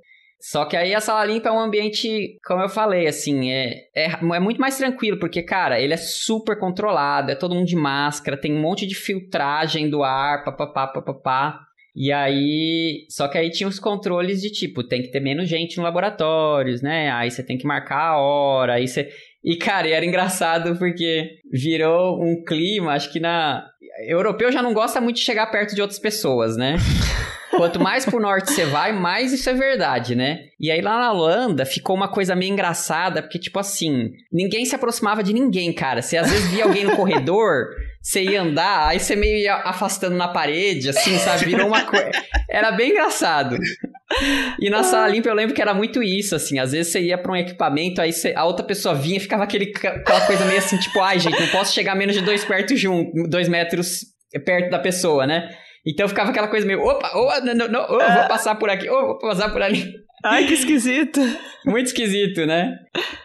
Só 0.41 0.65
que 0.65 0.75
aí 0.75 0.95
a 0.95 1.01
sala 1.01 1.25
limpa 1.27 1.51
é 1.51 1.53
um 1.53 1.61
ambiente, 1.61 2.39
como 2.43 2.63
eu 2.63 2.69
falei, 2.69 3.07
assim, 3.07 3.51
é, 3.51 3.75
é, 3.95 4.07
é 4.07 4.41
muito 4.41 4.59
mais 4.59 4.79
tranquilo, 4.79 5.19
porque, 5.19 5.43
cara, 5.43 5.79
ele 5.79 5.93
é 5.93 5.99
super 5.99 6.59
controlado, 6.59 7.31
é 7.31 7.35
todo 7.35 7.55
mundo 7.55 7.67
de 7.67 7.77
máscara, 7.77 8.41
tem 8.41 8.55
um 8.55 8.61
monte 8.61 8.87
de 8.87 8.95
filtragem 8.95 9.91
do 9.91 10.03
ar, 10.03 10.43
papapá, 10.43 10.87
papapá. 10.87 11.61
E 11.95 12.11
aí, 12.13 13.05
só 13.11 13.29
que 13.29 13.37
aí 13.37 13.51
tinha 13.51 13.69
os 13.69 13.79
controles 13.79 14.41
de 14.41 14.51
tipo, 14.51 14.83
tem 14.83 15.03
que 15.03 15.11
ter 15.11 15.21
menos 15.21 15.49
gente 15.49 15.77
no 15.77 15.83
laboratórios, 15.83 16.81
né? 16.81 17.11
Aí 17.11 17.31
você 17.31 17.43
tem 17.43 17.59
que 17.59 17.67
marcar 17.67 18.13
a 18.13 18.19
hora, 18.19 18.75
aí 18.75 18.87
você. 18.87 19.11
E, 19.43 19.57
cara, 19.57 19.89
era 19.89 20.05
engraçado 20.05 20.77
porque 20.79 21.39
virou 21.51 22.23
um 22.23 22.45
clima, 22.45 22.93
acho 22.93 23.13
que 23.13 23.21
na. 23.21 23.67
Europeu 24.07 24.51
já 24.53 24.63
não 24.63 24.73
gosta 24.73 25.01
muito 25.01 25.17
de 25.17 25.23
chegar 25.23 25.47
perto 25.51 25.75
de 25.75 25.81
outras 25.81 25.99
pessoas, 25.99 26.57
né? 26.57 26.77
Quanto 27.57 27.81
mais 27.81 28.05
pro 28.05 28.21
norte 28.21 28.53
você 28.53 28.65
vai, 28.65 28.93
mais 28.93 29.33
isso 29.33 29.51
é 29.51 29.55
verdade, 29.55 30.15
né? 30.15 30.39
E 30.59 30.71
aí 30.71 30.81
lá 30.81 30.99
na 31.01 31.13
Holanda 31.13 31.65
ficou 31.67 31.97
uma 31.97 32.09
coisa 32.09 32.37
meio 32.37 32.53
engraçada, 32.53 33.21
porque, 33.23 33.39
tipo 33.39 33.59
assim, 33.59 34.13
ninguém 34.33 34.65
se 34.65 34.75
aproximava 34.75 35.23
de 35.23 35.33
ninguém, 35.33 35.73
cara. 35.73 36.01
Você 36.01 36.17
às 36.17 36.31
vezes 36.31 36.49
via 36.51 36.65
alguém 36.65 36.85
no 36.85 36.95
corredor, 36.97 37.67
você 38.01 38.23
ia 38.23 38.43
andar, 38.43 38.89
aí 38.89 39.01
você 39.01 39.17
meio 39.17 39.37
ia 39.39 39.57
afastando 39.57 40.17
na 40.17 40.29
parede, 40.29 40.89
assim, 40.91 41.19
sabe? 41.19 41.47
Virou 41.47 41.67
uma 41.67 41.83
coisa. 41.85 42.11
Era 42.49 42.71
bem 42.71 42.91
engraçado. 42.91 43.57
E 44.61 44.71
na 44.71 44.83
sala 44.83 45.09
limpa 45.09 45.29
eu 45.29 45.35
lembro 45.35 45.55
que 45.55 45.63
era 45.63 45.75
muito 45.75 46.03
isso, 46.03 46.35
assim. 46.37 46.59
Às 46.59 46.73
vezes 46.73 46.93
você 46.93 47.01
ia 47.01 47.19
pra 47.19 47.33
um 47.33 47.37
equipamento, 47.37 48.01
aí 48.01 48.13
você- 48.13 48.33
a 48.37 48.45
outra 48.45 48.65
pessoa 48.65 48.95
vinha 48.95 49.17
e 49.17 49.21
ficava 49.21 49.45
aquele, 49.45 49.73
aquela 49.77 50.21
coisa 50.27 50.45
meio 50.45 50.59
assim, 50.59 50.79
tipo, 50.79 51.01
ai, 51.01 51.19
gente, 51.19 51.39
não 51.41 51.49
posso 51.49 51.75
chegar 51.75 51.95
menos 51.95 52.15
de 52.15 52.23
dois, 52.23 52.45
perto 52.45 52.77
junto, 52.77 53.11
dois 53.29 53.49
metros 53.49 54.01
perto 54.45 54.71
da 54.71 54.79
pessoa, 54.79 55.27
né? 55.27 55.49
Então 55.87 56.09
ficava 56.09 56.31
aquela 56.31 56.49
coisa 56.49 56.67
meio, 56.67 56.81
opa, 56.83 57.11
oh, 57.15 57.45
não, 57.45 57.55
não, 57.55 57.69
não, 57.69 57.83
oh, 57.85 57.99
vou 57.99 58.29
passar 58.29 58.55
por 58.57 58.69
aqui, 58.69 58.89
oh, 58.89 59.07
vou 59.07 59.19
passar 59.19 59.51
por 59.51 59.63
ali. 59.63 59.93
Ai, 60.23 60.47
que 60.47 60.53
esquisito. 60.53 61.21
Muito 61.65 61.87
esquisito, 61.87 62.45
né? 62.45 62.79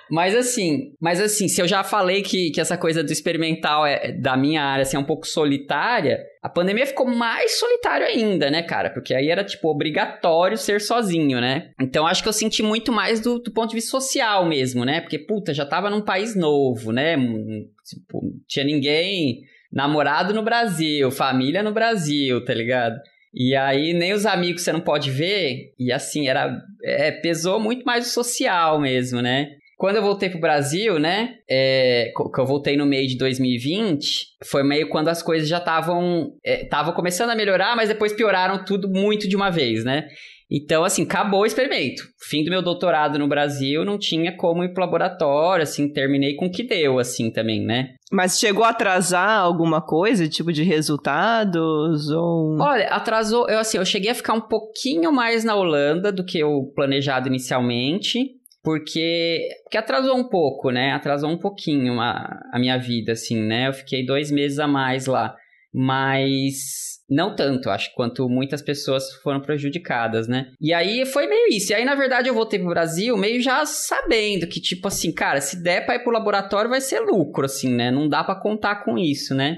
Mas 0.09 0.33
assim, 0.33 0.93
mas 0.99 1.19
assim, 1.19 1.47
se 1.47 1.61
eu 1.61 1.67
já 1.67 1.83
falei 1.83 2.21
que, 2.21 2.51
que 2.51 2.61
essa 2.61 2.77
coisa 2.77 3.03
do 3.03 3.11
experimental 3.11 3.85
é 3.85 4.13
da 4.13 4.37
minha 4.37 4.63
área 4.63 4.83
assim, 4.83 4.95
é 4.95 4.99
um 4.99 5.05
pouco 5.05 5.27
solitária, 5.27 6.23
a 6.41 6.47
pandemia 6.47 6.85
ficou 6.85 7.05
mais 7.07 7.59
solitário 7.59 8.05
ainda, 8.05 8.49
né, 8.49 8.61
cara? 8.63 8.89
Porque 8.89 9.13
aí 9.13 9.29
era, 9.29 9.43
tipo, 9.43 9.67
obrigatório 9.67 10.57
ser 10.57 10.79
sozinho, 10.79 11.41
né? 11.41 11.71
Então 11.81 12.07
acho 12.07 12.23
que 12.23 12.29
eu 12.29 12.33
senti 12.33 12.63
muito 12.63 12.91
mais 12.91 13.19
do, 13.19 13.39
do 13.39 13.51
ponto 13.51 13.69
de 13.69 13.75
vista 13.75 13.91
social 13.91 14.47
mesmo, 14.47 14.85
né? 14.85 15.01
Porque, 15.01 15.19
puta, 15.19 15.53
já 15.53 15.65
tava 15.65 15.89
num 15.89 16.01
país 16.01 16.35
novo, 16.35 16.91
né? 16.93 17.17
Tipo, 17.17 18.23
não 18.23 18.39
tinha 18.47 18.63
ninguém 18.63 19.41
namorado 19.75 20.33
no 20.33 20.41
Brasil, 20.41 21.11
família 21.11 21.61
no 21.61 21.73
Brasil, 21.73 22.43
tá 22.45 22.53
ligado? 22.53 22.95
E 23.33 23.53
aí 23.53 23.93
nem 23.93 24.13
os 24.13 24.25
amigos 24.25 24.61
você 24.61 24.71
não 24.71 24.79
pode 24.79 25.11
ver, 25.11 25.73
e 25.77 25.91
assim, 25.91 26.29
era 26.29 26.57
é, 26.81 27.11
pesou 27.11 27.59
muito 27.59 27.83
mais 27.83 28.07
o 28.07 28.09
social 28.09 28.79
mesmo, 28.79 29.21
né? 29.21 29.49
Quando 29.77 29.97
eu 29.97 30.01
voltei 30.01 30.29
pro 30.29 30.39
Brasil, 30.39 30.97
né? 30.97 31.35
É, 31.49 32.13
que 32.33 32.39
eu 32.39 32.45
voltei 32.45 32.77
no 32.77 32.85
meio 32.85 33.09
de 33.09 33.17
2020, 33.17 34.27
foi 34.45 34.63
meio 34.63 34.87
quando 34.87 35.09
as 35.09 35.21
coisas 35.21 35.49
já 35.49 35.57
estavam. 35.57 36.31
Estavam 36.41 36.93
é, 36.93 36.95
começando 36.95 37.31
a 37.31 37.35
melhorar, 37.35 37.75
mas 37.75 37.89
depois 37.89 38.13
pioraram 38.13 38.63
tudo 38.63 38.87
muito 38.87 39.27
de 39.27 39.35
uma 39.35 39.49
vez, 39.49 39.83
né? 39.83 40.07
Então, 40.49 40.83
assim, 40.83 41.03
acabou 41.03 41.41
o 41.41 41.45
experimento. 41.45 42.03
Fim 42.29 42.43
do 42.43 42.51
meu 42.51 42.61
doutorado 42.61 43.17
no 43.17 43.27
Brasil, 43.27 43.83
não 43.83 43.97
tinha 43.97 44.35
como 44.35 44.63
ir 44.63 44.73
pro 44.73 44.83
laboratório, 44.83 45.63
assim, 45.63 45.91
terminei 45.91 46.35
com 46.35 46.45
o 46.45 46.51
que 46.51 46.63
deu, 46.63 46.99
assim, 46.99 47.31
também, 47.31 47.65
né? 47.65 47.95
Mas 48.11 48.39
chegou 48.39 48.63
a 48.63 48.69
atrasar 48.69 49.39
alguma 49.39 49.81
coisa, 49.81 50.29
tipo 50.29 50.53
de 50.53 50.63
resultados, 50.63 52.09
ou... 52.11 52.59
Olha, 52.59 52.87
atrasou, 52.89 53.49
eu, 53.49 53.59
assim, 53.59 53.77
eu 53.77 53.85
cheguei 53.85 54.11
a 54.11 54.15
ficar 54.15 54.33
um 54.33 54.41
pouquinho 54.41 55.11
mais 55.11 55.43
na 55.43 55.55
Holanda 55.55 56.11
do 56.11 56.23
que 56.23 56.37
eu 56.37 56.71
planejado 56.75 57.27
inicialmente, 57.27 58.19
porque, 58.63 59.47
porque 59.63 59.77
atrasou 59.77 60.15
um 60.15 60.27
pouco, 60.27 60.69
né? 60.69 60.91
Atrasou 60.91 61.29
um 61.29 61.37
pouquinho 61.37 61.99
a, 61.99 62.39
a 62.51 62.59
minha 62.59 62.77
vida, 62.77 63.13
assim, 63.13 63.41
né? 63.41 63.67
Eu 63.67 63.73
fiquei 63.73 64.05
dois 64.05 64.31
meses 64.31 64.59
a 64.59 64.67
mais 64.67 65.07
lá, 65.07 65.35
mas 65.73 66.94
não 67.09 67.35
tanto, 67.35 67.69
acho, 67.69 67.93
quanto 67.93 68.27
muitas 68.27 68.61
pessoas 68.61 69.13
foram 69.21 69.39
prejudicadas, 69.39 70.27
né? 70.27 70.47
E 70.59 70.73
aí 70.73 71.05
foi 71.05 71.27
meio 71.27 71.47
isso. 71.49 71.71
E 71.71 71.75
aí, 71.75 71.85
na 71.85 71.95
verdade, 71.95 72.29
eu 72.29 72.33
voltei 72.33 72.59
pro 72.59 72.69
Brasil 72.69 73.15
meio 73.15 73.41
já 73.41 73.65
sabendo 73.65 74.47
que, 74.47 74.59
tipo 74.59 74.87
assim, 74.87 75.13
cara, 75.13 75.39
se 75.39 75.61
der 75.61 75.85
pra 75.85 75.95
ir 75.95 76.03
pro 76.03 76.11
laboratório 76.11 76.69
vai 76.69 76.81
ser 76.81 77.01
lucro, 77.01 77.45
assim, 77.45 77.71
né? 77.71 77.91
Não 77.91 78.09
dá 78.09 78.23
para 78.23 78.39
contar 78.39 78.83
com 78.83 78.97
isso, 78.97 79.35
né? 79.35 79.57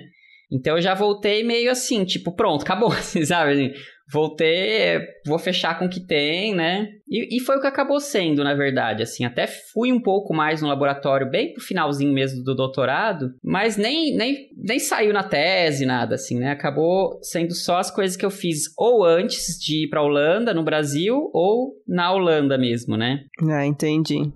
Então 0.51 0.75
eu 0.75 0.81
já 0.81 0.93
voltei 0.93 1.43
meio 1.43 1.69
assim, 1.69 2.05
tipo, 2.05 2.33
pronto, 2.33 2.63
acabou, 2.63 2.91
assim, 2.93 3.23
sabe? 4.07 4.11
voltei, 4.11 4.99
vou 5.25 5.37
fechar 5.37 5.77
com 5.77 5.85
o 5.85 5.89
que 5.89 5.99
tem, 5.99 6.55
né? 6.55 6.89
E, 7.09 7.37
e, 7.37 7.39
foi 7.39 7.57
o 7.57 7.61
que 7.61 7.67
acabou 7.67 7.99
sendo, 7.99 8.43
na 8.43 8.53
verdade, 8.53 9.03
assim, 9.03 9.23
até 9.23 9.47
fui 9.47 9.91
um 9.91 10.01
pouco 10.01 10.33
mais 10.33 10.61
no 10.61 10.67
laboratório, 10.67 11.29
bem 11.29 11.53
pro 11.53 11.63
finalzinho 11.63 12.13
mesmo 12.13 12.43
do 12.43 12.55
doutorado, 12.55 13.33
mas 13.43 13.77
nem, 13.77 14.15
nem, 14.15 14.49
nem 14.57 14.79
saiu 14.79 15.13
na 15.13 15.23
tese, 15.23 15.85
nada, 15.85 16.15
assim, 16.15 16.39
né? 16.39 16.51
Acabou 16.51 17.19
sendo 17.21 17.53
só 17.53 17.77
as 17.77 17.91
coisas 17.91 18.17
que 18.17 18.25
eu 18.25 18.31
fiz 18.31 18.63
ou 18.77 19.05
antes 19.05 19.57
de 19.59 19.85
ir 19.85 19.89
pra 19.89 20.01
Holanda, 20.01 20.53
no 20.53 20.63
Brasil, 20.63 21.29
ou 21.33 21.73
na 21.87 22.11
Holanda 22.11 22.57
mesmo, 22.57 22.97
né? 22.97 23.21
Ah, 23.49 23.65
entendi. 23.65 24.33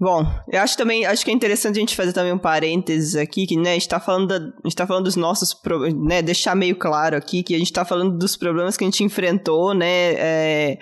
Bom, 0.00 0.26
eu 0.50 0.62
acho 0.62 0.78
também, 0.78 1.04
acho 1.04 1.22
que 1.22 1.30
é 1.30 1.34
interessante 1.34 1.76
a 1.76 1.80
gente 1.80 1.94
fazer 1.94 2.14
também 2.14 2.32
um 2.32 2.38
parênteses 2.38 3.14
aqui, 3.16 3.46
que, 3.46 3.54
né, 3.54 3.72
a 3.72 3.74
gente 3.74 3.86
tá 3.86 4.00
falando, 4.00 4.28
da, 4.28 4.38
gente 4.64 4.74
tá 4.74 4.86
falando 4.86 5.04
dos 5.04 5.14
nossos, 5.14 5.54
né, 5.94 6.22
deixar 6.22 6.56
meio 6.56 6.74
claro 6.74 7.18
aqui 7.18 7.42
que 7.42 7.54
a 7.54 7.58
gente 7.58 7.70
tá 7.70 7.84
falando 7.84 8.16
dos 8.16 8.34
problemas 8.34 8.78
que 8.78 8.84
a 8.84 8.86
gente 8.86 9.04
enfrentou, 9.04 9.74
né, 9.74 10.14
é, 10.14 10.78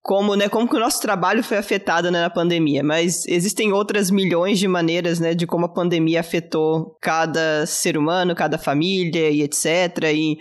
como, 0.00 0.36
né, 0.36 0.48
como 0.48 0.68
que 0.68 0.76
o 0.76 0.78
nosso 0.78 1.02
trabalho 1.02 1.42
foi 1.42 1.56
afetado 1.56 2.12
né, 2.12 2.20
na 2.20 2.30
pandemia, 2.30 2.84
mas 2.84 3.26
existem 3.26 3.72
outras 3.72 4.08
milhões 4.08 4.60
de 4.60 4.68
maneiras, 4.68 5.18
né, 5.18 5.34
de 5.34 5.48
como 5.48 5.66
a 5.66 5.74
pandemia 5.74 6.20
afetou 6.20 6.96
cada 7.02 7.66
ser 7.66 7.98
humano, 7.98 8.36
cada 8.36 8.56
família 8.56 9.30
e 9.30 9.42
etc, 9.42 10.12
e 10.14 10.38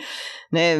né, 0.52 0.78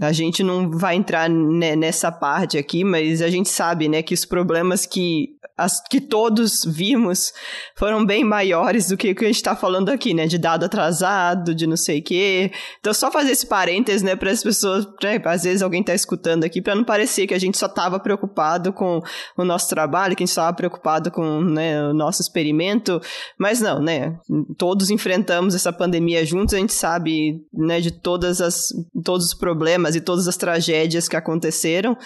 a 0.00 0.12
gente 0.12 0.42
não 0.42 0.70
vai 0.70 0.94
entrar 0.96 1.28
nessa 1.28 2.12
parte 2.12 2.56
aqui, 2.56 2.84
mas 2.84 3.20
a 3.20 3.28
gente 3.28 3.48
sabe, 3.48 3.88
né, 3.88 4.02
que 4.02 4.14
os 4.14 4.24
problemas 4.24 4.86
que 4.86 5.38
as 5.58 5.80
que 5.80 6.00
todos 6.00 6.64
vimos 6.64 7.32
foram 7.76 8.06
bem 8.06 8.22
maiores 8.22 8.88
do 8.88 8.96
que 8.96 9.10
o 9.10 9.14
que 9.14 9.24
a 9.24 9.26
gente 9.26 9.36
está 9.36 9.56
falando 9.56 9.88
aqui, 9.88 10.14
né? 10.14 10.28
De 10.28 10.38
dado 10.38 10.64
atrasado, 10.64 11.52
de 11.52 11.66
não 11.66 11.76
sei 11.76 11.98
o 11.98 12.02
quê. 12.02 12.52
Então, 12.78 12.94
só 12.94 13.10
fazer 13.10 13.32
esse 13.32 13.46
parênteses, 13.46 14.02
né, 14.02 14.14
para 14.14 14.30
as 14.30 14.42
pessoas, 14.42 14.86
né, 15.02 15.20
às 15.24 15.42
vezes 15.42 15.60
alguém 15.60 15.80
está 15.80 15.92
escutando 15.92 16.44
aqui, 16.44 16.62
para 16.62 16.76
não 16.76 16.84
parecer 16.84 17.26
que 17.26 17.34
a 17.34 17.38
gente 17.40 17.58
só 17.58 17.66
estava 17.66 17.98
preocupado 17.98 18.72
com 18.72 19.02
o 19.36 19.44
nosso 19.44 19.68
trabalho, 19.68 20.14
que 20.14 20.22
a 20.22 20.26
gente 20.26 20.30
estava 20.30 20.54
preocupado 20.54 21.10
com 21.10 21.40
né, 21.40 21.82
o 21.88 21.92
nosso 21.92 22.22
experimento, 22.22 23.00
mas 23.36 23.60
não, 23.60 23.82
né? 23.82 24.16
Todos 24.56 24.90
enfrentamos 24.90 25.56
essa 25.56 25.72
pandemia 25.72 26.24
juntos, 26.24 26.54
a 26.54 26.58
gente 26.58 26.72
sabe, 26.72 27.42
né, 27.52 27.80
de 27.80 27.90
todas 27.90 28.40
as, 28.40 28.68
todos 29.08 29.28
os 29.28 29.34
problemas 29.34 29.96
e 29.96 30.02
todas 30.02 30.28
as 30.28 30.36
tragédias 30.36 31.08
que 31.08 31.16
aconteceram 31.16 31.96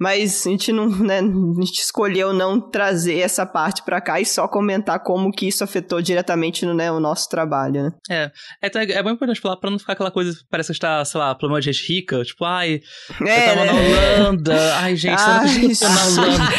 mas 0.00 0.46
a 0.46 0.50
gente 0.50 0.72
não, 0.72 0.88
né, 0.88 1.18
a 1.20 1.64
gente 1.64 1.80
escolheu 1.80 2.32
não 2.32 2.60
trazer 2.60 3.20
essa 3.20 3.46
parte 3.46 3.84
para 3.84 4.00
cá 4.00 4.20
e 4.20 4.26
só 4.26 4.48
comentar 4.48 4.98
como 4.98 5.30
que 5.30 5.46
isso 5.46 5.62
afetou 5.62 6.02
diretamente 6.02 6.66
no, 6.66 6.74
né, 6.74 6.90
o 6.90 6.98
nosso 6.98 7.28
trabalho, 7.28 7.84
né? 7.84 7.90
É, 8.10 8.30
é, 8.60 8.66
então, 8.66 8.82
é 8.82 9.00
bem 9.00 9.12
importante 9.12 9.40
falar 9.40 9.58
pra 9.58 9.70
não 9.70 9.78
ficar 9.78 9.92
aquela 9.92 10.10
coisa, 10.10 10.36
parece 10.50 10.68
que 10.68 10.72
está, 10.72 11.04
sei 11.04 11.20
lá, 11.20 11.32
problema 11.36 11.60
de 11.60 11.70
gente 11.70 11.86
rica, 11.86 12.24
tipo, 12.24 12.44
ai, 12.44 12.80
é, 13.24 13.50
eu 13.50 13.54
tava 13.54 13.64
na 13.64 13.72
Holanda, 13.74 14.74
ai, 14.78 14.96
gente, 14.96 15.20
ai, 15.20 15.66
eu 15.66 15.78
tô 15.78 15.88
na 15.88 16.06
Holanda. 16.06 16.52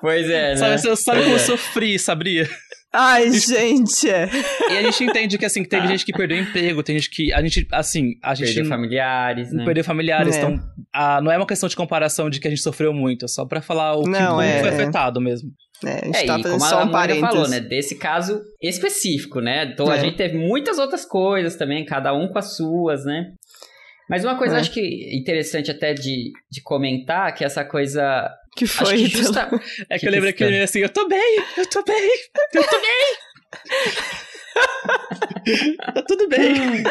pois 0.00 0.30
é, 0.30 0.54
né? 0.54 0.56
Sabe, 0.78 0.96
sabe 0.96 1.22
como 1.22 1.32
é. 1.32 1.34
eu 1.34 1.38
sofri, 1.40 1.98
sabia? 1.98 2.48
Ai, 2.92 3.30
gente. 3.30 4.08
E 4.08 4.76
a 4.76 4.82
gente 4.82 5.04
entende 5.04 5.38
que, 5.38 5.44
assim, 5.44 5.62
que 5.62 5.68
teve 5.68 5.86
gente 5.86 6.04
que 6.04 6.12
perdeu 6.12 6.38
emprego, 6.38 6.82
tem 6.82 6.96
gente 6.96 7.10
que. 7.10 7.32
A 7.32 7.40
gente, 7.40 7.66
assim, 7.70 8.14
a 8.22 8.34
gente. 8.34 8.54
Perdeu 8.54 8.66
familiares, 8.66 9.52
né? 9.52 9.64
Perdeu 9.64 9.84
familiares. 9.84 10.36
É. 10.36 10.38
Então, 10.38 10.58
a, 10.92 11.20
não 11.20 11.30
é 11.30 11.36
uma 11.36 11.46
questão 11.46 11.68
de 11.68 11.76
comparação 11.76 12.28
de 12.28 12.40
que 12.40 12.48
a 12.48 12.50
gente 12.50 12.62
sofreu 12.62 12.92
muito, 12.92 13.26
é 13.26 13.28
só 13.28 13.44
pra 13.44 13.62
falar 13.62 13.96
o 13.96 14.02
não, 14.02 14.38
que 14.38 14.44
é, 14.44 14.60
foi 14.60 14.68
afetado 14.70 15.20
mesmo. 15.20 15.50
É, 15.84 15.92
a 15.92 16.04
gente 16.04 16.16
é, 16.16 16.26
tá 16.26 16.38
fazendo 16.38 16.60
só 16.60 16.84
um 16.84 16.90
parênteses. 16.90 17.28
falou, 17.30 17.48
né? 17.48 17.60
Desse 17.60 17.94
caso 17.96 18.42
específico, 18.60 19.40
né? 19.40 19.70
Então 19.72 19.90
é. 19.90 19.96
a 19.96 19.98
gente 19.98 20.16
teve 20.16 20.36
muitas 20.36 20.78
outras 20.78 21.04
coisas 21.04 21.56
também, 21.56 21.84
cada 21.84 22.12
um 22.12 22.28
com 22.28 22.38
as 22.38 22.56
suas, 22.56 23.04
né? 23.04 23.32
Mas 24.08 24.24
uma 24.24 24.36
coisa 24.36 24.56
é. 24.56 24.60
acho 24.60 24.72
que 24.72 25.16
interessante 25.16 25.70
até 25.70 25.94
de, 25.94 26.32
de 26.50 26.60
comentar, 26.62 27.32
que 27.32 27.44
essa 27.44 27.64
coisa 27.64 28.28
que 28.56 28.66
foi? 28.66 28.96
Que 28.96 29.08
justa... 29.08 29.48
É 29.88 29.94
que, 29.94 30.00
que 30.00 30.06
eu 30.06 30.12
lembro 30.12 30.32
que 30.32 30.44
ele 30.44 30.62
assim, 30.62 30.80
eu 30.80 30.88
tô 30.88 31.06
bem, 31.08 31.38
eu 31.56 31.66
tô 31.66 31.82
bem, 31.82 32.10
eu 32.54 32.66
tô 32.66 32.80
bem. 32.80 33.16
tá 35.94 36.02
tudo 36.02 36.28
bem. 36.28 36.82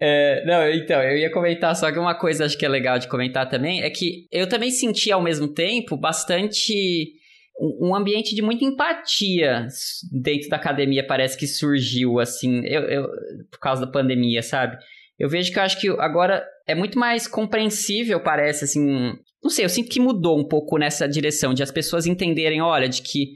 É, 0.00 0.42
não, 0.46 0.66
então, 0.70 1.02
eu 1.02 1.18
ia 1.18 1.30
comentar 1.30 1.76
só 1.76 1.92
que 1.92 1.98
uma 1.98 2.14
coisa 2.14 2.46
acho 2.46 2.56
que 2.56 2.64
é 2.64 2.68
legal 2.68 2.98
de 2.98 3.06
comentar 3.06 3.46
também 3.48 3.82
é 3.82 3.90
que 3.90 4.26
eu 4.32 4.48
também 4.48 4.70
senti 4.70 5.12
ao 5.12 5.22
mesmo 5.22 5.46
tempo 5.46 5.94
bastante 5.94 7.12
um 7.60 7.94
ambiente 7.94 8.34
de 8.34 8.40
muita 8.40 8.64
empatia 8.64 9.66
dentro 10.10 10.48
da 10.48 10.56
academia 10.56 11.06
parece 11.06 11.36
que 11.36 11.46
surgiu 11.46 12.18
assim, 12.18 12.64
eu, 12.64 12.82
eu, 12.84 13.08
por 13.50 13.60
causa 13.60 13.84
da 13.84 13.92
pandemia, 13.92 14.42
sabe? 14.42 14.78
Eu 15.20 15.28
vejo 15.28 15.52
que 15.52 15.58
eu 15.58 15.62
acho 15.62 15.78
que 15.78 15.88
agora 15.90 16.42
é 16.66 16.74
muito 16.74 16.98
mais 16.98 17.28
compreensível, 17.28 18.20
parece, 18.20 18.64
assim. 18.64 19.12
Não 19.42 19.50
sei, 19.50 19.66
eu 19.66 19.68
sinto 19.68 19.90
que 19.90 20.00
mudou 20.00 20.38
um 20.38 20.48
pouco 20.48 20.78
nessa 20.78 21.06
direção, 21.06 21.52
de 21.52 21.62
as 21.62 21.70
pessoas 21.70 22.06
entenderem, 22.06 22.62
olha, 22.62 22.88
de 22.88 23.02
que 23.02 23.34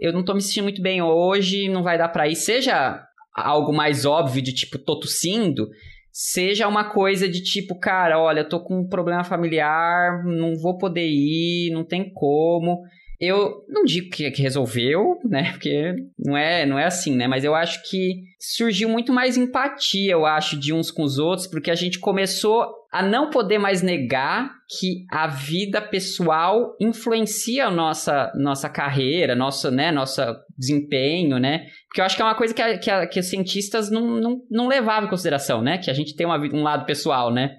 eu 0.00 0.12
não 0.12 0.22
tô 0.22 0.34
me 0.34 0.42
sentindo 0.42 0.64
muito 0.64 0.82
bem 0.82 1.00
hoje, 1.00 1.68
não 1.70 1.82
vai 1.82 1.96
dar 1.96 2.10
pra 2.10 2.28
ir. 2.28 2.36
Seja 2.36 3.02
algo 3.34 3.72
mais 3.72 4.04
óbvio, 4.04 4.42
de 4.42 4.52
tipo, 4.52 4.78
tô 4.78 5.00
tossindo, 5.00 5.68
seja 6.12 6.68
uma 6.68 6.90
coisa 6.90 7.26
de 7.26 7.42
tipo, 7.42 7.78
cara, 7.78 8.20
olha, 8.20 8.40
eu 8.40 8.48
tô 8.48 8.62
com 8.62 8.80
um 8.80 8.88
problema 8.88 9.24
familiar, 9.24 10.22
não 10.24 10.54
vou 10.56 10.76
poder 10.76 11.06
ir, 11.06 11.70
não 11.70 11.84
tem 11.84 12.12
como. 12.12 12.82
Eu 13.20 13.64
não 13.68 13.84
digo 13.84 14.10
que, 14.10 14.28
resolveu, 14.28 15.18
né? 15.24 15.52
Porque 15.52 15.94
não 16.18 16.36
é, 16.36 16.66
não 16.66 16.78
é 16.78 16.84
assim, 16.84 17.16
né? 17.16 17.26
Mas 17.26 17.44
eu 17.44 17.54
acho 17.54 17.82
que 17.88 18.22
surgiu 18.38 18.88
muito 18.88 19.12
mais 19.12 19.36
empatia, 19.36 20.12
eu 20.12 20.26
acho, 20.26 20.58
de 20.58 20.72
uns 20.72 20.90
com 20.90 21.02
os 21.02 21.18
outros, 21.18 21.46
porque 21.46 21.70
a 21.70 21.74
gente 21.74 21.98
começou 21.98 22.66
a 22.92 23.02
não 23.02 23.30
poder 23.30 23.58
mais 23.58 23.82
negar 23.82 24.50
que 24.78 25.04
a 25.10 25.26
vida 25.26 25.80
pessoal 25.80 26.76
influencia 26.80 27.66
a 27.66 27.70
nossa, 27.70 28.32
nossa 28.34 28.68
carreira, 28.68 29.34
nosso, 29.34 29.70
né, 29.70 29.90
nosso 29.90 30.20
desempenho, 30.56 31.38
né? 31.38 31.66
Porque 31.88 32.00
eu 32.00 32.04
acho 32.04 32.16
que 32.16 32.22
é 32.22 32.24
uma 32.24 32.34
coisa 32.34 32.54
que, 32.54 32.62
a, 32.62 32.78
que, 32.78 32.90
a, 32.90 33.06
que 33.06 33.20
os 33.20 33.26
cientistas 33.26 33.90
não, 33.90 34.20
não, 34.20 34.40
não 34.50 34.68
levavam 34.68 35.06
em 35.06 35.10
consideração, 35.10 35.62
né? 35.62 35.78
Que 35.78 35.90
a 35.90 35.94
gente 35.94 36.14
tem 36.16 36.26
uma, 36.26 36.38
um 36.38 36.62
lado 36.62 36.86
pessoal, 36.86 37.32
né? 37.32 37.56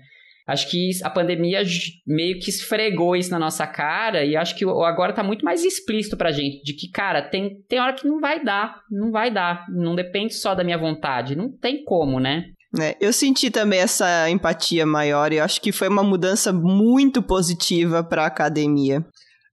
Acho 0.47 0.69
que 0.69 0.91
a 1.03 1.09
pandemia 1.09 1.61
meio 2.05 2.39
que 2.39 2.49
esfregou 2.49 3.17
isso 3.17 3.29
na 3.29 3.37
nossa 3.37 3.67
cara 3.67 4.23
e 4.23 4.37
acho 4.37 4.55
que 4.55 4.63
agora 4.63 5.11
tá 5.11 5.21
muito 5.21 5.43
mais 5.43 5.65
explícito 5.65 6.15
pra 6.15 6.31
gente 6.31 6.63
de 6.63 6.73
que, 6.73 6.89
cara, 6.89 7.21
tem, 7.21 7.61
tem 7.67 7.81
hora 7.81 7.93
que 7.93 8.07
não 8.07 8.21
vai 8.21 8.41
dar, 8.41 8.81
não 8.89 9.11
vai 9.11 9.29
dar, 9.29 9.65
não 9.69 9.93
depende 9.93 10.33
só 10.33 10.55
da 10.55 10.63
minha 10.63 10.77
vontade, 10.77 11.35
não 11.35 11.51
tem 11.51 11.83
como, 11.83 12.17
né? 12.17 12.45
É, 12.79 12.95
eu 13.01 13.11
senti 13.11 13.51
também 13.51 13.79
essa 13.79 14.29
empatia 14.29 14.85
maior 14.85 15.33
e 15.33 15.39
acho 15.39 15.59
que 15.59 15.73
foi 15.73 15.89
uma 15.89 16.03
mudança 16.03 16.53
muito 16.53 17.21
positiva 17.21 18.01
para 18.01 18.23
a 18.23 18.27
academia. 18.27 19.05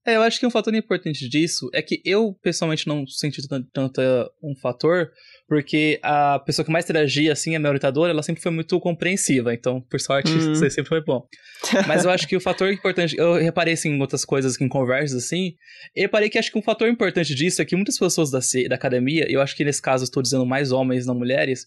É, 0.06 0.16
eu 0.16 0.22
acho 0.22 0.38
que 0.38 0.46
um 0.46 0.50
fator 0.50 0.74
importante 0.74 1.28
disso 1.28 1.68
é 1.72 1.80
que 1.80 2.00
eu 2.04 2.36
pessoalmente 2.42 2.86
não 2.86 3.06
senti 3.06 3.46
tanto, 3.48 3.68
tanto 3.72 4.00
um 4.42 4.54
fator, 4.54 5.10
porque 5.46 5.98
a 6.02 6.38
pessoa 6.38 6.64
que 6.64 6.72
mais 6.72 6.84
interagia, 6.84 7.32
assim, 7.32 7.54
a 7.54 7.58
minha 7.58 7.68
orientadora, 7.70 8.10
ela 8.10 8.22
sempre 8.22 8.42
foi 8.42 8.50
muito 8.50 8.78
compreensiva, 8.80 9.52
então, 9.52 9.80
por 9.80 10.00
sorte, 10.00 10.30
Uhum. 10.32 10.52
isso 10.52 10.64
aí 10.64 10.70
sempre 10.70 10.88
foi 10.88 11.02
bom. 11.04 11.26
Mas 11.86 12.04
eu 12.04 12.10
acho 12.10 12.26
que 12.26 12.36
o 12.36 12.40
fator 12.40 12.72
importante, 12.72 13.16
eu 13.16 13.34
reparei, 13.34 13.74
assim, 13.74 13.90
em 13.90 14.00
outras 14.00 14.24
coisas, 14.24 14.60
em 14.60 14.68
conversas, 14.68 15.24
assim, 15.24 15.54
eu 15.94 16.02
reparei 16.02 16.28
que 16.30 16.38
acho 16.38 16.50
que 16.50 16.58
um 16.58 16.62
fator 16.62 16.88
importante 16.88 17.34
disso 17.34 17.60
é 17.60 17.64
que 17.64 17.76
muitas 17.76 17.98
pessoas 17.98 18.30
da, 18.30 18.38
da 18.68 18.74
academia, 18.74 19.26
eu 19.30 19.40
acho 19.40 19.54
que 19.56 19.64
nesse 19.64 19.80
caso 19.82 20.04
estou 20.04 20.22
dizendo 20.22 20.46
mais 20.46 20.72
homens, 20.72 21.06
não 21.06 21.14
mulheres, 21.14 21.66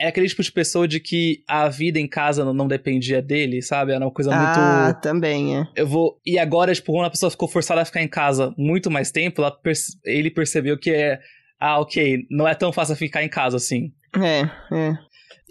é 0.00 0.08
aquele 0.08 0.28
tipo 0.28 0.42
de 0.42 0.50
pessoa 0.52 0.88
de 0.88 0.98
que 1.00 1.42
a 1.48 1.68
vida 1.68 1.98
em 1.98 2.08
casa 2.08 2.44
não, 2.44 2.52
não 2.52 2.66
dependia 2.68 3.22
dele, 3.22 3.62
sabe? 3.62 3.92
Era 3.92 4.04
uma 4.04 4.10
coisa 4.10 4.30
muito 4.30 4.58
Ah, 4.58 4.94
também, 5.00 5.56
é. 5.58 5.66
eu 5.76 5.86
vou. 5.86 6.18
E 6.26 6.38
agora, 6.38 6.74
tipo, 6.74 6.92
quando 6.92 7.06
a 7.06 7.10
pessoa 7.10 7.30
ficou 7.30 7.46
forçada 7.48 7.80
a 7.80 7.84
ficar 7.84 8.02
em 8.02 8.08
casa 8.08 8.52
muito 8.56 8.90
mais 8.90 9.10
tempo, 9.10 9.40
ela 9.42 9.56
ele 10.04 10.30
percebeu 10.30 10.76
que 10.78 10.90
é. 10.90 11.20
Ah, 11.64 11.78
ok, 11.80 12.26
não 12.30 12.48
é 12.48 12.54
tão 12.54 12.72
fácil 12.72 12.96
ficar 12.96 13.22
em 13.22 13.28
casa 13.28 13.56
assim. 13.56 13.92
É, 14.16 14.40
é. 14.76 14.92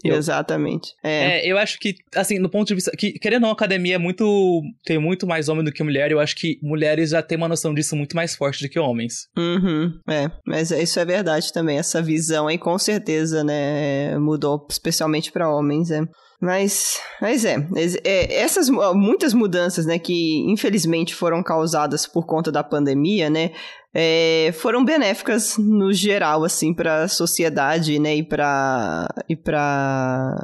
Eu- 0.04 0.16
Exatamente. 0.16 0.90
É. 1.02 1.38
É, 1.38 1.46
eu 1.46 1.56
acho 1.56 1.78
que, 1.78 1.94
assim, 2.16 2.38
no 2.38 2.50
ponto 2.50 2.66
de 2.68 2.74
vista. 2.74 2.90
Que, 2.90 3.12
querendo 3.12 3.42
ou 3.44 3.46
não, 3.46 3.50
a 3.50 3.52
academia 3.52 3.94
é 3.94 3.98
muito. 3.98 4.60
tem 4.84 4.98
muito 4.98 5.26
mais 5.28 5.48
homem 5.48 5.64
do 5.64 5.70
que 5.72 5.82
mulher. 5.82 6.10
Eu 6.10 6.18
acho 6.18 6.34
que 6.34 6.58
mulheres 6.60 7.10
já 7.10 7.22
têm 7.22 7.38
uma 7.38 7.48
noção 7.48 7.72
disso 7.72 7.94
muito 7.94 8.16
mais 8.16 8.34
forte 8.34 8.62
do 8.64 8.68
que 8.68 8.80
homens. 8.80 9.28
Uhum, 9.38 9.92
é, 10.10 10.28
mas 10.44 10.70
isso 10.72 10.98
é 10.98 11.04
verdade 11.04 11.52
também. 11.52 11.78
Essa 11.78 12.02
visão 12.02 12.48
aí 12.48 12.58
com 12.58 12.76
certeza, 12.78 13.44
né, 13.44 14.18
mudou 14.18 14.66
especialmente 14.68 15.30
para 15.30 15.48
homens, 15.48 15.90
é. 15.90 16.00
Mas, 16.42 16.98
mas 17.20 17.44
é, 17.44 17.56
é, 18.02 18.40
essas 18.42 18.68
mu- 18.68 18.92
muitas 18.94 19.32
mudanças, 19.32 19.86
né, 19.86 19.96
que 19.96 20.40
infelizmente 20.50 21.14
foram 21.14 21.40
causadas 21.40 22.04
por 22.04 22.26
conta 22.26 22.50
da 22.50 22.64
pandemia, 22.64 23.30
né, 23.30 23.52
é, 23.94 24.52
foram 24.58 24.84
benéficas 24.84 25.56
no 25.56 25.92
geral, 25.92 26.42
assim, 26.42 26.74
para 26.74 27.04
a 27.04 27.08
sociedade, 27.08 27.96
né, 28.00 28.16
e 28.16 28.24
para 28.24 29.06
e 29.28 29.36
para, 29.36 30.34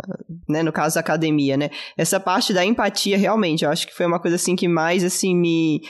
né, 0.49 0.63
no 0.63 0.71
caso 0.71 0.99
a 0.99 1.01
academia, 1.01 1.57
né. 1.57 1.69
Essa 1.97 2.21
parte 2.21 2.53
da 2.53 2.65
empatia 2.65 3.19
realmente, 3.19 3.65
eu 3.65 3.71
acho 3.71 3.85
que 3.85 3.95
foi 3.95 4.07
uma 4.07 4.21
coisa 4.21 4.37
assim 4.37 4.55
que 4.55 4.69
mais 4.69 5.03
assim 5.03 5.35
me 5.35 5.81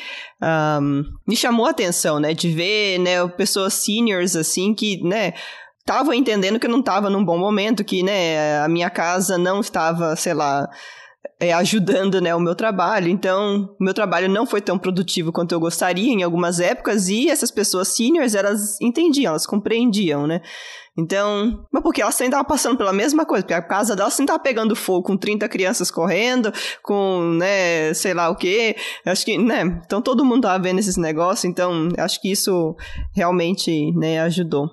um, 0.42 1.02
me 1.26 1.36
chamou 1.36 1.66
a 1.66 1.70
atenção, 1.70 2.18
né? 2.18 2.32
De 2.32 2.48
ver, 2.48 2.98
né, 2.98 3.26
pessoas 3.28 3.74
seniors, 3.74 4.36
assim, 4.36 4.72
que, 4.72 5.02
né, 5.02 5.34
estavam 5.88 6.12
entendendo 6.12 6.60
que 6.60 6.66
eu 6.66 6.70
não 6.70 6.80
estava 6.80 7.08
num 7.08 7.24
bom 7.24 7.38
momento, 7.38 7.82
que, 7.82 8.02
né, 8.02 8.60
a 8.60 8.68
minha 8.68 8.90
casa 8.90 9.38
não 9.38 9.60
estava, 9.60 10.14
sei 10.16 10.34
lá, 10.34 10.68
é, 11.40 11.54
ajudando, 11.54 12.20
né, 12.20 12.34
o 12.34 12.40
meu 12.40 12.54
trabalho. 12.54 13.08
Então, 13.08 13.74
o 13.80 13.84
meu 13.84 13.94
trabalho 13.94 14.28
não 14.28 14.44
foi 14.44 14.60
tão 14.60 14.78
produtivo 14.78 15.32
quanto 15.32 15.52
eu 15.52 15.60
gostaria 15.60 16.12
em 16.12 16.22
algumas 16.22 16.60
épocas, 16.60 17.08
e 17.08 17.30
essas 17.30 17.50
pessoas 17.50 17.88
seniors, 17.88 18.34
elas 18.34 18.78
entendiam, 18.82 19.30
elas 19.30 19.46
compreendiam, 19.46 20.26
né? 20.26 20.42
Então, 20.96 21.64
mas 21.72 21.82
porque 21.82 22.02
elas 22.02 22.16
também 22.16 22.28
estavam 22.28 22.44
passando 22.44 22.76
pela 22.76 22.92
mesma 22.92 23.24
coisa, 23.24 23.42
porque 23.44 23.54
a 23.54 23.62
casa 23.62 23.96
delas 23.96 24.12
sempre 24.12 24.24
estava 24.24 24.42
pegando 24.42 24.76
fogo 24.76 25.04
com 25.04 25.16
30 25.16 25.48
crianças 25.48 25.90
correndo, 25.90 26.52
com, 26.82 27.36
né, 27.38 27.94
sei 27.94 28.12
lá 28.12 28.28
o 28.28 28.36
quê. 28.36 28.76
Acho 29.06 29.24
que, 29.24 29.38
né, 29.38 29.80
então 29.86 30.02
todo 30.02 30.24
mundo 30.24 30.42
tava 30.42 30.62
vendo 30.62 30.80
esses 30.80 30.98
negócios, 30.98 31.44
então 31.46 31.88
acho 31.96 32.20
que 32.20 32.30
isso 32.30 32.76
realmente, 33.14 33.90
né, 33.96 34.20
ajudou. 34.20 34.68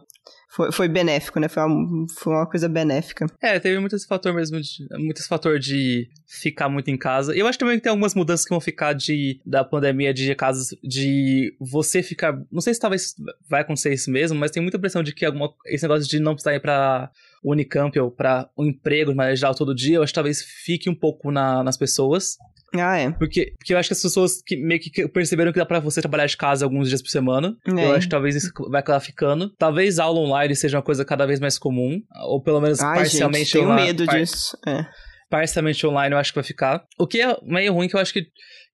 Foi, 0.55 0.71
foi 0.71 0.87
benéfico, 0.87 1.37
né? 1.37 1.49
Foi 1.49 1.63
uma, 1.63 2.07
foi 2.17 2.33
uma 2.33 2.45
coisa 2.45 2.69
benéfica. 2.69 3.25
É, 3.41 3.59
teve 3.59 3.77
muito 3.77 3.93
esse 3.93 4.07
fator 4.07 4.33
mesmo, 4.33 4.61
de, 4.61 4.87
muito 4.97 5.19
esse 5.19 5.27
fator 5.27 5.59
de 5.59 6.09
ficar 6.25 6.69
muito 6.69 6.89
em 6.89 6.97
casa. 6.97 7.35
Eu 7.35 7.45
acho 7.45 7.59
também 7.59 7.75
que 7.75 7.83
tem 7.83 7.89
algumas 7.89 8.15
mudanças 8.15 8.45
que 8.45 8.51
vão 8.51 8.61
ficar 8.61 8.93
de, 8.93 9.41
da 9.45 9.65
pandemia 9.65 10.13
de 10.13 10.33
casas, 10.33 10.69
de 10.81 11.53
você 11.59 12.01
ficar. 12.01 12.41
Não 12.49 12.61
sei 12.61 12.73
se 12.73 12.79
talvez 12.79 13.15
vai 13.49 13.61
acontecer 13.61 13.93
isso 13.93 14.09
mesmo, 14.09 14.39
mas 14.39 14.49
tem 14.49 14.63
muita 14.63 14.79
pressão 14.79 15.03
de 15.03 15.13
que 15.13 15.25
alguma, 15.25 15.53
esse 15.65 15.83
negócio 15.83 16.09
de 16.09 16.19
não 16.21 16.33
precisar 16.33 16.55
ir 16.55 16.61
pra 16.61 17.11
Unicamp 17.51 17.97
ou 17.99 18.11
pra 18.11 18.49
um 18.57 18.65
emprego 18.65 19.11
de 19.11 19.17
maneira 19.17 19.35
geral 19.35 19.53
todo 19.55 19.75
dia, 19.75 19.97
eu 19.97 20.03
acho 20.03 20.11
que 20.11 20.15
talvez 20.15 20.41
fique 20.41 20.89
um 20.89 20.95
pouco 20.95 21.31
na, 21.31 21.63
nas 21.63 21.77
pessoas. 21.77 22.37
Ah, 22.73 22.97
é. 22.97 23.11
Porque, 23.11 23.53
porque 23.57 23.73
eu 23.73 23.77
acho 23.77 23.87
que 23.87 23.93
as 23.93 24.01
pessoas 24.01 24.41
que 24.45 24.57
meio 24.57 24.81
que 24.81 25.07
perceberam 25.07 25.53
que 25.53 25.59
dá 25.59 25.65
pra 25.65 25.79
você 25.79 26.01
trabalhar 26.01 26.25
de 26.25 26.35
casa 26.35 26.65
alguns 26.65 26.89
dias 26.89 27.01
por 27.01 27.09
semana. 27.09 27.55
É. 27.65 27.71
Eu 27.85 27.93
acho 27.93 28.07
que 28.07 28.11
talvez 28.11 28.35
isso 28.35 28.51
vai 28.69 28.81
acabar 28.81 28.99
ficando. 28.99 29.49
Talvez 29.57 29.97
aula 29.99 30.19
online 30.19 30.55
seja 30.55 30.77
uma 30.77 30.83
coisa 30.83 31.05
cada 31.05 31.25
vez 31.25 31.39
mais 31.39 31.57
comum. 31.57 32.01
Ou 32.27 32.41
pelo 32.41 32.59
menos 32.59 32.81
Ai, 32.81 32.97
parcialmente 32.97 33.45
gente, 33.45 33.53
tenho 33.53 33.65
online. 33.65 33.87
medo 33.87 34.05
par- 34.05 34.19
disso. 34.19 34.57
É. 34.67 34.85
Parcialmente 35.29 35.85
online 35.87 36.13
eu 36.13 36.19
acho 36.19 36.31
que 36.31 36.35
vai 36.37 36.43
ficar. 36.43 36.83
O 36.99 37.07
que 37.07 37.21
é 37.21 37.35
meio 37.43 37.73
ruim 37.73 37.87
que 37.87 37.95
eu 37.95 37.99
acho 37.99 38.11
que. 38.13 38.25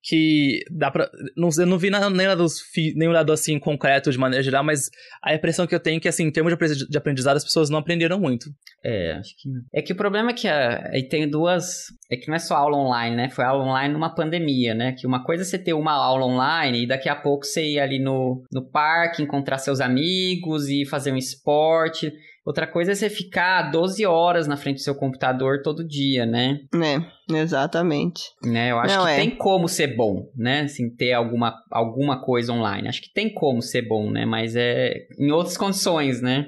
Que 0.04 0.64
dá 0.72 0.90
pra. 0.90 1.10
Não, 1.38 1.50
eu 1.60 1.66
não 1.68 1.78
vi 1.78 1.92
nem 2.18 2.28
fi- 2.74 2.94
nenhum 2.96 3.14
dado 3.14 3.32
assim 3.32 3.60
concreto 3.60 4.12
de 4.12 4.18
maneira 4.18 4.42
geral, 4.44 4.64
mas 4.64 4.90
a 5.24 5.36
impressão 5.36 5.68
que 5.68 5.76
eu 5.76 5.80
tenho 5.80 5.98
é 5.98 6.00
que, 6.00 6.08
assim, 6.08 6.24
em 6.26 6.32
termos 6.32 6.50
de 6.50 6.56
apre- 6.56 6.88
de 6.90 6.98
aprendizado, 6.98 7.38
as 7.38 7.44
pessoas 7.44 7.70
não 7.70 7.78
aprenderam 7.78 8.20
muito. 8.20 8.50
É, 8.84 9.14
acho 9.14 9.36
que 9.38 9.48
não. 9.48 9.62
É 9.72 9.80
que 9.80 9.94
o 9.94 9.96
problema 9.96 10.32
é 10.32 10.34
que 10.34 10.48
a, 10.48 10.90
aí 10.92 11.08
tem 11.08 11.30
duas. 11.30 11.86
É 12.10 12.18
que 12.18 12.28
não 12.28 12.36
é 12.36 12.40
só 12.40 12.56
aula 12.56 12.78
online, 12.78 13.16
né? 13.16 13.30
Foi 13.30 13.46
aula 13.46 13.64
online 13.64 13.94
numa 13.94 14.14
pandemia, 14.14 14.74
né? 14.74 14.94
Que 14.98 15.06
uma 15.06 15.24
coisa 15.24 15.44
é 15.44 15.46
você 15.46 15.60
ter 15.60 15.74
uma 15.74 15.94
aula 15.94 16.26
online 16.26 16.84
e 16.84 16.88
daqui 16.88 17.08
a 17.08 17.16
pouco 17.16 17.46
você 17.46 17.64
ir 17.64 17.80
ali 17.80 18.00
no, 18.00 18.44
no 18.52 18.66
parque, 18.72 19.22
encontrar 19.22 19.60
seus 19.60 19.80
amigos 19.80 20.68
e 20.68 20.84
fazer 20.86 21.12
um 21.12 21.18
esporte. 21.18 22.12
Outra 22.46 22.66
coisa 22.66 22.92
é 22.92 22.96
você 22.96 23.10
ficar 23.10 23.70
12 23.70 24.04
horas 24.06 24.48
na 24.48 24.58
frente 24.58 24.78
do 24.78 24.82
seu 24.82 24.96
computador 24.96 25.62
todo 25.62 25.88
dia, 25.88 26.26
né? 26.26 26.58
É, 26.76 27.38
exatamente. 27.38 28.24
né? 28.44 28.72
Eu 28.72 28.80
acho 28.80 28.96
Não, 28.96 29.06
que 29.06 29.12
é. 29.12 29.16
tem 29.18 29.30
como 29.36 29.68
ser 29.68 29.96
bom, 29.96 30.26
né? 30.36 30.62
Assim, 30.62 30.90
ter 30.96 31.14
alguma, 31.14 31.54
alguma 31.70 32.20
coisa 32.24 32.52
online. 32.52 32.88
Acho 32.88 33.02
que 33.02 33.14
tem 33.14 33.32
como 33.32 33.62
ser 33.62 33.88
bom, 33.88 34.10
né? 34.10 34.26
Mas 34.26 34.56
é 34.56 34.92
em 35.20 35.32
outras 35.32 35.56
condições, 35.56 36.20
né? 36.22 36.48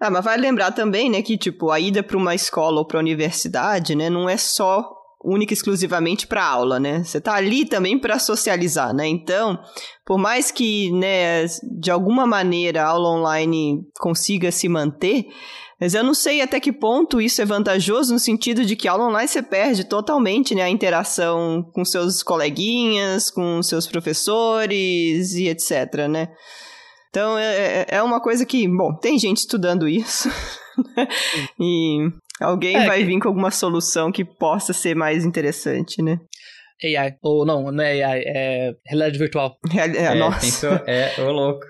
Ah, 0.00 0.10
mas 0.10 0.24
vai 0.24 0.36
lembrar 0.36 0.72
também, 0.72 1.10
né, 1.10 1.22
que, 1.22 1.38
tipo, 1.38 1.70
a 1.70 1.80
ida 1.80 2.02
para 2.02 2.18
uma 2.18 2.34
escola 2.34 2.78
ou 2.80 2.86
para 2.86 2.98
universidade, 2.98 3.94
né, 3.94 4.10
não 4.10 4.28
é 4.28 4.36
só 4.36 4.86
única 5.24 5.52
e 5.52 5.56
exclusivamente 5.56 6.26
para 6.26 6.44
aula, 6.44 6.78
né? 6.78 7.02
Você 7.02 7.20
tá 7.20 7.34
ali 7.34 7.64
também 7.64 7.98
para 7.98 8.18
socializar, 8.18 8.94
né? 8.94 9.06
Então, 9.06 9.58
por 10.04 10.18
mais 10.18 10.50
que, 10.50 10.90
né, 10.92 11.46
de 11.80 11.90
alguma 11.90 12.26
maneira 12.26 12.82
a 12.82 12.88
aula 12.88 13.08
online 13.10 13.80
consiga 13.98 14.52
se 14.52 14.68
manter, 14.68 15.26
mas 15.80 15.94
eu 15.94 16.02
não 16.02 16.14
sei 16.14 16.40
até 16.40 16.58
que 16.58 16.72
ponto 16.72 17.20
isso 17.20 17.42
é 17.42 17.44
vantajoso 17.44 18.12
no 18.12 18.18
sentido 18.18 18.64
de 18.64 18.74
que 18.76 18.88
aula 18.88 19.06
online 19.08 19.28
você 19.28 19.42
perde 19.42 19.84
totalmente, 19.84 20.54
né, 20.54 20.62
a 20.62 20.70
interação 20.70 21.62
com 21.74 21.84
seus 21.84 22.22
coleguinhas, 22.22 23.30
com 23.30 23.62
seus 23.62 23.86
professores 23.86 25.34
e 25.34 25.48
etc, 25.48 26.08
né? 26.08 26.28
Então 27.10 27.36
é, 27.38 27.46
é- 27.82 27.86
é 27.96 28.02
uma 28.02 28.20
coisa 28.20 28.44
que, 28.44 28.68
bom, 28.68 28.94
tem 28.94 29.18
gente 29.18 29.38
estudando 29.38 29.88
isso. 29.88 30.28
né? 30.96 31.08
e 31.58 31.98
alguém 32.40 32.76
É, 32.76 32.86
vai 32.86 32.98
que- 33.00 33.04
vir 33.06 33.18
com 33.20 33.28
alguma 33.28 33.50
solução 33.50 34.10
que 34.12 34.24
possa 34.24 34.72
ser 34.72 34.94
mais 34.94 35.24
interessante, 35.24 36.02
né? 36.02 36.18
AI. 36.84 37.14
Ou 37.22 37.46
não, 37.46 37.72
não 37.72 37.82
é 37.82 38.02
AI, 38.02 38.22
é 38.26 38.72
realidade 38.86 39.18
virtual. 39.18 39.56
É, 39.74 40.04
é, 40.04 40.14
nossa. 40.14 40.40
pensou- 40.40 40.80
é, 40.86 41.14
ô 41.20 41.32
louco. 41.32 41.64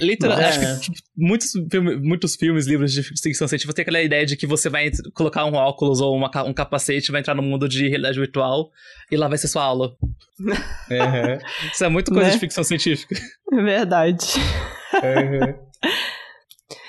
Literalmente, 0.00 0.44
É. 0.46 0.48
acho 0.70 0.80
que 0.80 0.92
tipo, 0.92 1.08
muitos, 1.16 1.50
filme- 1.70 1.96
muitos 1.96 2.36
filmes, 2.36 2.66
livros 2.66 2.92
de 2.92 3.02
ficção 3.02 3.48
científica 3.48 3.74
têm 3.74 3.82
aquela 3.82 4.00
ideia 4.02 4.24
de 4.26 4.36
que 4.36 4.46
você 4.46 4.68
vai 4.68 4.90
colocar 5.14 5.44
um 5.46 5.54
óculos 5.54 6.00
ou 6.00 6.14
uma 6.14 6.30
um 6.44 6.52
capacete, 6.52 7.10
vai 7.10 7.20
entrar 7.20 7.34
no 7.34 7.42
mundo 7.42 7.68
de 7.68 7.88
realidade 7.88 8.18
virtual 8.20 8.68
e 9.10 9.16
lá 9.16 9.26
vai 9.28 9.38
ser 9.38 9.48
sua 9.48 9.62
aula. 9.64 9.90
Isso 11.72 11.84
é 11.84 11.88
muito 11.88 12.10
coisa 12.12 12.26
Né? 12.28 12.34
de 12.34 12.38
ficção 12.40 12.62
científica. 12.62 13.14
É 13.52 13.62
verdade. 13.62 14.26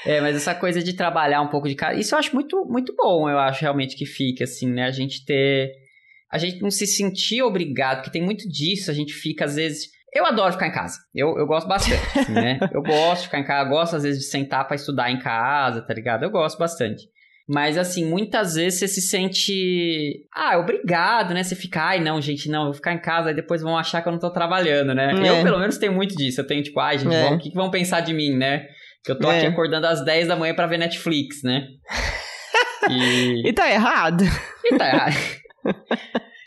É, 0.05 0.21
mas 0.21 0.35
essa 0.35 0.55
coisa 0.55 0.81
de 0.81 0.93
trabalhar 0.93 1.41
um 1.41 1.49
pouco 1.49 1.67
de 1.67 1.75
casa, 1.75 1.99
isso 1.99 2.15
eu 2.15 2.19
acho 2.19 2.33
muito, 2.33 2.65
muito 2.65 2.95
bom, 2.95 3.29
eu 3.29 3.37
acho 3.37 3.61
realmente 3.61 3.95
que 3.95 4.05
fica, 4.05 4.43
assim, 4.45 4.71
né? 4.71 4.83
A 4.85 4.91
gente 4.91 5.25
ter. 5.25 5.71
A 6.31 6.37
gente 6.37 6.61
não 6.61 6.69
se 6.71 6.85
sentir 6.85 7.41
obrigado, 7.41 7.97
porque 7.97 8.11
tem 8.11 8.21
muito 8.21 8.47
disso, 8.47 8.89
a 8.91 8.93
gente 8.93 9.13
fica, 9.13 9.45
às 9.45 9.55
vezes. 9.55 9.87
Eu 10.13 10.25
adoro 10.25 10.53
ficar 10.53 10.67
em 10.67 10.71
casa. 10.71 10.97
Eu, 11.13 11.37
eu 11.37 11.45
gosto 11.45 11.67
bastante, 11.67 12.01
assim, 12.17 12.31
né? 12.33 12.59
Eu 12.71 12.81
gosto 12.81 13.21
de 13.21 13.25
ficar 13.27 13.39
em 13.39 13.43
casa, 13.45 13.69
gosto, 13.69 13.95
às 13.95 14.03
vezes, 14.03 14.21
de 14.21 14.25
sentar 14.29 14.65
pra 14.65 14.75
estudar 14.75 15.11
em 15.11 15.19
casa, 15.19 15.81
tá 15.81 15.93
ligado? 15.93 16.23
Eu 16.23 16.31
gosto 16.31 16.57
bastante. 16.57 17.03
Mas, 17.47 17.77
assim, 17.77 18.05
muitas 18.05 18.53
vezes 18.55 18.79
você 18.79 18.87
se 18.87 19.01
sente. 19.01 20.25
Ah, 20.33 20.57
obrigado, 20.57 21.33
né? 21.33 21.43
Você 21.43 21.55
fica, 21.55 21.81
ai, 21.81 21.99
não, 21.99 22.21
gente, 22.21 22.49
não, 22.49 22.65
vou 22.65 22.73
ficar 22.73 22.93
em 22.93 22.99
casa, 23.01 23.29
aí 23.29 23.35
depois 23.35 23.61
vão 23.61 23.77
achar 23.77 24.01
que 24.01 24.07
eu 24.07 24.11
não 24.11 24.19
tô 24.19 24.29
trabalhando, 24.31 24.93
né? 24.93 25.11
É. 25.13 25.29
Eu, 25.39 25.43
pelo 25.43 25.59
menos, 25.59 25.77
tenho 25.77 25.93
muito 25.93 26.15
disso. 26.15 26.41
Eu 26.41 26.47
tenho, 26.47 26.61
tipo, 26.63 26.79
ai, 26.79 26.97
gente, 26.99 27.13
É. 27.13 27.23
vão- 27.23 27.35
o 27.35 27.39
que, 27.39 27.49
que 27.49 27.55
vão 27.55 27.71
pensar 27.71 28.01
de 28.01 28.13
mim, 28.13 28.35
né? 28.35 28.67
Que 29.03 29.11
eu 29.11 29.19
tô 29.19 29.31
É. 29.31 29.37
aqui 29.37 29.47
acordando 29.47 29.87
às 29.87 30.03
10 30.03 30.27
da 30.27 30.35
manhã 30.35 30.53
pra 30.53 30.67
ver 30.67 30.77
Netflix, 30.77 31.41
né? 31.43 31.67
E, 32.89 33.47
E 33.49 33.53
tá 33.53 33.69
errado. 33.71 34.23
e 34.65 34.77
tá 34.77 34.87
errado. 34.87 35.15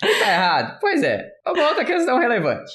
E 0.03 0.19
tá 0.19 0.33
errado. 0.33 0.79
Pois 0.81 1.03
é. 1.03 1.29
Uma 1.47 1.69
outra 1.69 1.85
questão 1.85 2.19
relevante. 2.19 2.73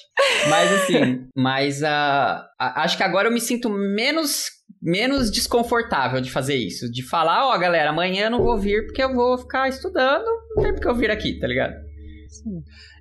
Mas 0.48 0.72
assim, 0.74 1.28
mas 1.36 1.84
ah, 1.84 2.48
a- 2.58 2.84
acho 2.84 2.96
que 2.96 3.04
agora 3.04 3.28
eu 3.28 3.32
me 3.34 3.42
sinto 3.42 3.70
menos 3.70 4.46
menos 4.82 5.32
desconfortável 5.32 6.22
de 6.22 6.30
fazer 6.32 6.56
isso. 6.56 6.90
De 6.92 7.02
falar, 7.04 7.48
ó, 7.48 7.58
galera, 7.58 7.90
amanhã 7.90 8.26
eu 8.26 8.32
não 8.32 8.44
vou 8.44 8.58
vir 8.60 8.86
porque 8.86 9.02
eu 9.04 9.14
vou 9.14 9.38
ficar 9.40 9.68
estudando, 9.68 10.26
não 10.56 10.64
tem 10.64 10.74
porque 10.74 10.88
eu 10.88 10.96
vir 10.96 11.10
aqui, 11.10 11.40
tá 11.40 11.48
ligado? 11.48 11.74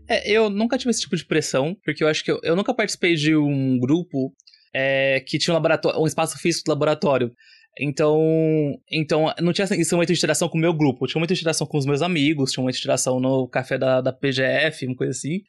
É, 0.09 0.29
eu 0.31 0.49
nunca 0.49 0.79
tive 0.79 0.91
esse 0.91 1.03
tipo 1.03 1.16
de 1.16 1.24
pressão, 1.27 1.77
porque 1.85 2.03
eu 2.03 2.09
acho 2.09 2.24
que 2.24 2.31
eu, 2.33 2.41
eu 2.43 2.57
nunca 2.57 2.72
participei 2.74 3.14
de 3.14 3.37
um 3.37 3.79
grupo 3.79 4.33
é, 4.79 5.20
que 5.20 5.39
tinha 5.39 5.55
um 5.55 5.57
laboratório, 5.57 5.99
um 5.99 6.07
espaço 6.07 6.39
físico 6.39 6.64
de 6.64 6.70
laboratório. 6.70 7.33
Então, 7.79 8.20
então 8.91 9.33
não 9.41 9.53
tinha 9.53 9.66
isso 9.79 9.97
muita 9.97 10.12
interação 10.12 10.49
com 10.51 10.59
o 10.59 10.61
meu 10.61 10.74
grupo. 10.74 11.07
Tinha 11.07 11.18
muita 11.18 11.33
interação 11.33 11.66
com 11.66 11.79
os 11.79 11.87
meus 11.87 12.03
amigos, 12.03 12.53
tinha 12.53 12.62
muita 12.62 12.79
interação 12.79 13.18
no 13.18 13.49
café 13.49 13.79
da, 13.79 14.03
da 14.03 14.12
PGF, 14.12 14.87
uma 14.87 14.97
coisa 14.97 15.12
assim. 15.12 15.41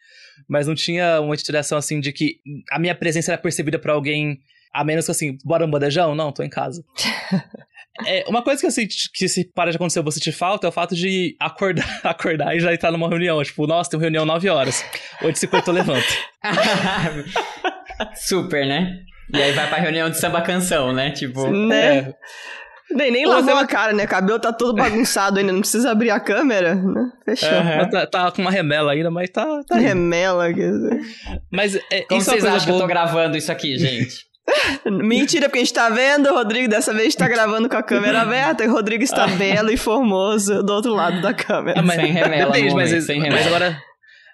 Mas 0.47 0.65
não 0.65 0.75
tinha 0.75 1.19
uma 1.19 1.36
interação 1.36 1.78
assim 1.78 1.99
de 1.99 2.13
que 2.13 2.39
a 2.71 2.80
minha 2.80 2.95
presença 2.95 3.34
era 3.34 3.41
percebida 3.41 3.78
por 3.78 3.91
alguém, 3.91 4.39
a 4.73 4.84
menos 4.84 5.05
que 5.05 5.11
assim, 5.11 5.38
bora 5.43 5.65
um 5.65 5.69
bandejão? 5.69 6.15
Não, 6.15 6.32
tô 6.32 6.41
em 6.41 6.49
casa. 6.49 6.84
É, 8.05 8.23
uma 8.28 8.43
coisa 8.43 8.61
que, 8.61 8.67
assim, 8.67 8.88
que 9.11 9.28
se 9.28 9.43
para 9.43 9.71
de 9.71 9.75
acontecer 9.75 10.03
você 10.03 10.19
te 10.19 10.32
falta 10.32 10.67
é 10.67 10.69
o 10.69 10.71
fato 10.71 10.95
de 10.95 11.36
acordar, 11.39 11.99
acordar 12.05 12.55
e 12.55 12.59
já 12.59 12.71
estar 12.71 12.91
numa 12.91 13.09
reunião. 13.09 13.41
Tipo, 13.41 13.65
nossa, 13.65 13.89
tem 13.89 13.97
uma 13.97 14.03
reunião 14.03 14.23
9 14.23 14.49
horas. 14.49 14.86
8h50 15.19 15.67
eu 15.67 15.73
levanto. 15.73 16.05
Super, 18.15 18.67
né? 18.67 18.99
E 19.34 19.41
aí 19.41 19.51
vai 19.51 19.67
pra 19.67 19.78
reunião 19.78 20.09
de 20.09 20.17
samba 20.17 20.41
canção, 20.41 20.93
né? 20.93 21.11
Tipo. 21.11 21.49
Né? 21.49 21.97
É. 21.97 22.13
Nem, 22.89 23.11
nem 23.11 23.25
lavou 23.25 23.57
a 23.57 23.67
cara, 23.67 23.91
né? 23.91 24.05
O 24.05 24.07
cabelo 24.07 24.39
tá 24.39 24.53
todo 24.53 24.73
bagunçado 24.73 25.39
ainda, 25.39 25.51
não 25.51 25.59
precisa 25.59 25.91
abrir 25.91 26.09
a 26.09 26.19
câmera, 26.19 26.75
né? 26.75 27.11
Fechou. 27.25 27.49
Uhum. 27.49 27.89
Tá, 27.89 28.07
tá, 28.07 28.32
com 28.32 28.41
uma 28.41 28.51
remela 28.51 28.93
ainda, 28.93 29.11
mas 29.11 29.30
tá. 29.30 29.45
tá 29.67 29.75
remela, 29.75 30.53
quer 30.53 30.71
dizer. 30.71 31.01
Mas 31.51 31.75
é, 31.91 32.03
Como 32.03 32.21
é 32.21 32.23
vocês 32.23 32.45
é 32.45 32.47
acham 32.47 32.59
boa... 32.59 32.65
que 32.65 32.71
eu 32.71 32.80
tô 32.80 32.88
gravando 32.88 33.36
isso 33.36 33.51
aqui, 33.51 33.78
gente? 33.78 34.25
Mentira, 34.89 35.49
porque 35.49 35.59
a 35.59 35.61
gente 35.61 35.73
tá 35.73 35.89
vendo, 35.89 36.30
o 36.30 36.34
Rodrigo 36.34 36.69
dessa 36.69 36.93
vez 36.93 37.09
está 37.09 37.28
gravando 37.28 37.67
com 37.67 37.75
a 37.75 37.84
câmera 37.84 38.21
aberta 38.21 38.63
e 38.63 38.67
o 38.67 38.71
Rodrigo 38.71 39.03
está 39.03 39.28
belo 39.36 39.69
e 39.69 39.75
formoso 39.75 40.63
do 40.63 40.71
outro 40.71 40.93
lado 40.93 41.21
da 41.21 41.34
câmera. 41.34 41.82
Ah, 41.82 41.84
mas, 41.84 41.97
sem 41.97 42.13
remela, 42.13 42.51
depende, 42.53 42.73
mas, 42.73 43.05
sem 43.05 43.21
remela. 43.21 43.36
mas 43.36 43.47
agora 43.47 43.78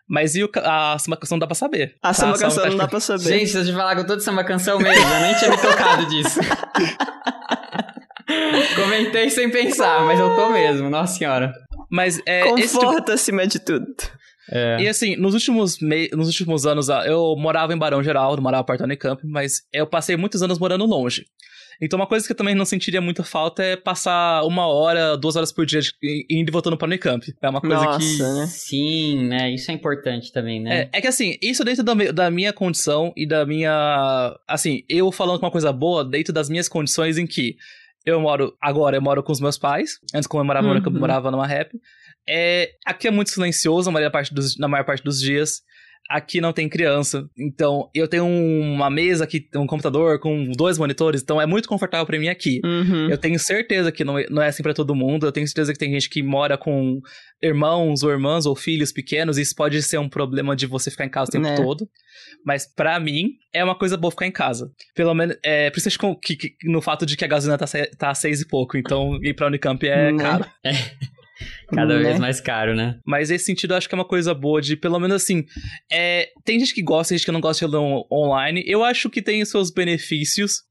mas 0.07 0.35
e 0.35 0.43
o, 0.43 0.49
a 0.57 0.97
samba 0.99 1.17
canção 1.17 1.35
não 1.35 1.39
dá 1.39 1.47
pra 1.47 1.55
saber. 1.55 1.95
A 2.01 2.13
samba 2.13 2.33
tá, 2.33 2.39
canção 2.39 2.65
não 2.65 2.77
dá 2.77 2.87
pra 2.87 2.99
saber. 2.99 3.23
Gente, 3.23 3.51
vocês 3.51 3.65
de 3.65 3.73
falar 3.73 3.95
que 3.95 4.01
eu 4.01 4.07
tô 4.07 4.15
de 4.15 4.23
samba 4.23 4.43
canção 4.43 4.79
mesmo, 4.79 5.07
eu 5.07 5.19
nem 5.21 5.35
tinha 5.35 5.51
me 5.51 5.57
tocado 5.57 6.05
disso. 6.07 6.39
Comentei 8.75 9.29
sem 9.29 9.49
pensar, 9.49 10.05
mas 10.05 10.19
eu 10.19 10.35
tô 10.35 10.49
mesmo, 10.49 10.89
nossa 10.89 11.17
senhora. 11.17 11.53
Mas 11.91 12.21
é. 12.25 12.43
Conforto 12.43 12.97
tipo... 12.97 13.11
acima 13.11 13.45
de 13.45 13.59
tudo. 13.59 13.85
É. 14.51 14.81
E 14.81 14.87
assim, 14.87 15.15
nos 15.15 15.33
últimos, 15.33 15.79
me... 15.79 16.09
nos 16.13 16.27
últimos 16.27 16.65
anos, 16.65 16.89
eu 16.89 17.35
morava 17.37 17.73
em 17.73 17.77
Barão 17.77 18.03
Geraldo, 18.03 18.41
morava 18.41 18.63
perto 18.63 18.79
da 18.79 18.85
Unicamp, 18.85 19.21
mas 19.25 19.61
eu 19.71 19.87
passei 19.87 20.17
muitos 20.17 20.43
anos 20.43 20.59
morando 20.59 20.85
longe. 20.85 21.25
Então, 21.81 21.97
uma 21.97 22.07
coisa 22.07 22.25
que 22.25 22.31
eu 22.31 22.35
também 22.35 22.55
não 22.55 22.65
sentiria 22.65 23.01
muita 23.01 23.23
falta 23.23 23.63
é 23.63 23.75
passar 23.75 24.43
uma 24.43 24.67
hora, 24.67 25.17
duas 25.17 25.35
horas 25.35 25.51
por 25.51 25.65
dia 25.65 25.81
indo 26.29 26.49
e 26.49 26.51
voltando 26.51 26.77
pra 26.77 26.87
Unicamp. 26.87 27.33
É 27.41 27.49
uma 27.49 27.61
coisa 27.61 27.75
Nossa, 27.75 27.99
que. 27.99 28.21
Né? 28.21 28.47
Sim, 28.47 29.27
né? 29.27 29.51
Isso 29.51 29.71
é 29.71 29.73
importante 29.73 30.31
também, 30.31 30.61
né? 30.61 30.89
É, 30.91 30.97
é 30.97 31.01
que 31.01 31.07
assim, 31.07 31.37
isso 31.41 31.63
dentro 31.63 31.83
da, 31.83 31.93
da, 31.93 32.31
minha 32.31 32.53
condição 32.53 33.13
e 33.15 33.25
da 33.25 33.45
minha. 33.45 34.37
Assim, 34.47 34.83
eu 34.89 35.11
falando 35.11 35.39
uma 35.39 35.51
coisa 35.51 35.71
boa 35.71 36.03
dentro 36.03 36.33
das 36.33 36.49
minhas 36.49 36.67
condições 36.67 37.17
em 37.17 37.27
que 37.27 37.55
eu 38.05 38.19
moro. 38.19 38.55
Agora 38.61 38.97
eu 38.97 39.01
moro 39.01 39.23
com 39.23 39.31
os 39.31 39.39
meus 39.39 39.57
pais. 39.57 39.99
Antes, 40.13 40.27
como 40.27 40.41
eu 40.41 40.45
morava, 40.45 40.67
uhum. 40.67 40.81
eu 40.83 40.91
morava 40.91 41.31
numa 41.31 41.47
rap. 41.47 41.79
É, 42.27 42.71
aqui 42.85 43.07
é 43.07 43.11
muito 43.11 43.31
silencioso 43.31 43.89
na 43.89 43.93
maior 43.93 44.11
parte 44.11 44.33
dos, 44.33 44.57
na 44.57 44.67
maior 44.67 44.83
parte 44.83 45.03
dos 45.03 45.19
dias. 45.19 45.61
Aqui 46.09 46.41
não 46.41 46.51
tem 46.51 46.67
criança, 46.67 47.27
então 47.37 47.89
eu 47.95 48.07
tenho 48.07 48.25
uma 48.25 48.89
mesa 48.89 49.23
aqui, 49.23 49.47
um 49.55 49.65
computador 49.65 50.19
com 50.19 50.51
dois 50.51 50.77
monitores, 50.77 51.21
então 51.21 51.41
é 51.41 51.45
muito 51.45 51.67
confortável 51.67 52.05
para 52.05 52.19
mim 52.19 52.27
aqui. 52.27 52.59
Uhum. 52.63 53.09
Eu 53.09 53.17
tenho 53.17 53.39
certeza 53.39 53.91
que 53.91 54.03
não, 54.03 54.19
é, 54.19 54.27
não 54.29 54.41
é 54.41 54.47
assim 54.47 54.61
para 54.61 54.73
todo 54.73 54.93
mundo, 54.93 55.25
eu 55.25 55.31
tenho 55.31 55.47
certeza 55.47 55.71
que 55.71 55.79
tem 55.79 55.91
gente 55.91 56.09
que 56.09 56.21
mora 56.21 56.57
com 56.57 56.99
irmãos 57.41 58.03
ou 58.03 58.11
irmãs 58.11 58.45
ou 58.45 58.55
filhos 58.55 58.91
pequenos, 58.91 59.37
e 59.37 59.41
isso 59.41 59.55
pode 59.55 59.81
ser 59.81 59.97
um 59.97 60.09
problema 60.09 60.55
de 60.55 60.67
você 60.67 60.91
ficar 60.91 61.05
em 61.05 61.09
casa 61.09 61.29
o 61.29 61.31
tempo 61.31 61.47
né. 61.47 61.55
todo. 61.55 61.87
Mas 62.45 62.67
para 62.67 62.99
mim, 62.99 63.31
é 63.53 63.63
uma 63.63 63.77
coisa 63.77 63.95
boa 63.95 64.11
ficar 64.11 64.27
em 64.27 64.31
casa. 64.31 64.69
Pelo 64.93 65.13
menos, 65.13 65.37
é, 65.43 65.69
principalmente 65.69 65.99
com, 65.99 66.15
que, 66.19 66.35
que, 66.35 66.55
no 66.65 66.81
fato 66.81 67.05
de 67.05 67.15
que 67.15 67.23
a 67.23 67.27
gasolina 67.27 67.57
tá, 67.57 67.65
tá 67.97 68.09
a 68.09 68.15
seis 68.15 68.41
e 68.41 68.47
pouco, 68.47 68.77
então 68.77 69.17
ir 69.23 69.33
pra 69.33 69.47
Unicamp 69.47 69.87
é 69.87 70.11
né. 70.11 70.23
caro. 70.23 70.45
É. 70.65 70.73
Cada 71.67 71.97
né? 71.97 72.03
vez 72.03 72.19
mais 72.19 72.39
caro, 72.39 72.75
né? 72.75 72.99
Mas 73.05 73.29
esse 73.29 73.45
sentido 73.45 73.73
eu 73.73 73.77
acho 73.77 73.87
que 73.87 73.95
é 73.95 73.97
uma 73.97 74.07
coisa 74.07 74.33
boa 74.33 74.61
de, 74.61 74.75
pelo 74.75 74.99
menos 74.99 75.15
assim, 75.15 75.43
é, 75.91 76.29
tem 76.43 76.59
gente 76.59 76.73
que 76.73 76.81
gosta, 76.81 77.09
tem 77.09 77.17
gente 77.17 77.25
que 77.25 77.31
não 77.31 77.41
gosta 77.41 77.65
de 77.65 77.71
reunião 77.71 78.05
online. 78.11 78.63
Eu 78.65 78.83
acho 78.83 79.09
que 79.09 79.21
tem 79.21 79.41
os 79.41 79.49
seus 79.49 79.71
benefícios. 79.71 80.61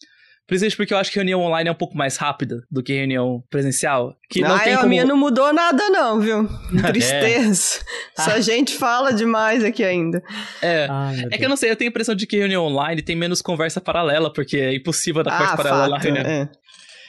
Principalmente 0.45 0.77
porque 0.77 0.93
eu 0.93 0.99
acho 0.99 1.11
que 1.11 1.17
reunião 1.17 1.41
online 1.41 1.69
é 1.69 1.73
um 1.73 1.77
pouco 1.77 1.97
mais 1.97 2.17
rápida 2.17 2.63
do 2.71 2.83
que 2.83 2.93
reunião 2.93 3.43
presencial. 3.49 4.15
Que 4.29 4.41
não 4.41 4.57
ah, 4.57 4.59
tem 4.59 4.75
a 4.75 4.79
como... 4.79 4.89
minha 4.89 5.05
não 5.05 5.17
mudou 5.17 5.53
nada 5.53 5.89
não, 5.89 6.21
viu? 6.21 6.49
Tristeza. 6.89 7.79
é. 8.19 8.21
Essa 8.21 8.35
ah. 8.35 8.41
gente 8.41 8.75
fala 8.75 9.13
demais 9.13 9.63
aqui 9.63 9.85
ainda. 9.85 10.21
É. 10.61 10.89
Ai, 10.91 11.27
é 11.31 11.39
que 11.39 11.45
eu 11.45 11.49
não 11.49 11.57
sei, 11.57 11.71
eu 11.71 11.77
tenho 11.77 11.89
a 11.89 11.93
impressão 11.93 12.15
de 12.15 12.27
que 12.27 12.37
reunião 12.37 12.65
online 12.65 13.01
tem 13.03 13.15
menos 13.15 13.41
conversa 13.41 13.81
paralela, 13.81 14.33
porque 14.33 14.57
é 14.57 14.75
impossível 14.75 15.23
dar 15.23 15.31
ah, 15.31 15.39
conversa 15.39 15.57
paralela 15.57 15.89
na 15.89 15.99
reunião. 15.99 16.27
É. 16.27 16.51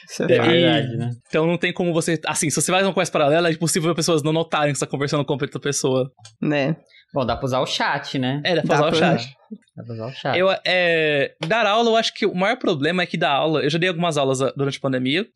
Isso 0.08 0.22
é 0.22 0.26
verdade, 0.26 0.96
né? 0.96 1.10
Então 1.28 1.46
não 1.46 1.58
tem 1.58 1.72
como 1.72 1.92
você. 1.92 2.20
Assim, 2.26 2.50
se 2.50 2.60
você 2.60 2.70
vai 2.70 2.82
numa 2.82 2.92
conversa 2.92 3.12
paralela, 3.12 3.48
é 3.48 3.52
impossível 3.52 3.90
as 3.90 3.96
pessoas 3.96 4.22
não 4.22 4.32
notarem 4.32 4.72
que 4.72 4.78
você 4.78 4.84
tá 4.84 4.90
conversando 4.90 5.24
com 5.24 5.32
outra 5.32 5.60
pessoa. 5.60 6.10
Né? 6.40 6.76
Bom, 7.12 7.24
dá 7.24 7.36
pra 7.36 7.46
usar 7.46 7.60
o 7.60 7.66
chat, 7.66 8.18
né? 8.18 8.42
É, 8.44 8.56
dá 8.56 8.62
pra 8.62 8.76
dá 8.76 8.86
usar 8.88 8.88
pra... 8.88 8.96
o 8.96 9.18
chat. 9.18 9.36
Dá 9.76 9.84
pra 9.84 9.94
usar 9.94 10.06
o 10.06 10.12
chat. 10.12 10.38
Eu, 10.38 10.48
é, 10.66 11.34
dar 11.46 11.66
aula, 11.66 11.90
eu 11.90 11.96
acho 11.96 12.12
que 12.12 12.26
o 12.26 12.34
maior 12.34 12.56
problema 12.56 13.02
é 13.02 13.06
que 13.06 13.16
dar 13.16 13.30
aula. 13.30 13.62
Eu 13.62 13.70
já 13.70 13.78
dei 13.78 13.88
algumas 13.88 14.16
aulas 14.16 14.40
durante 14.56 14.78
a 14.78 14.80
pandemia. 14.80 15.26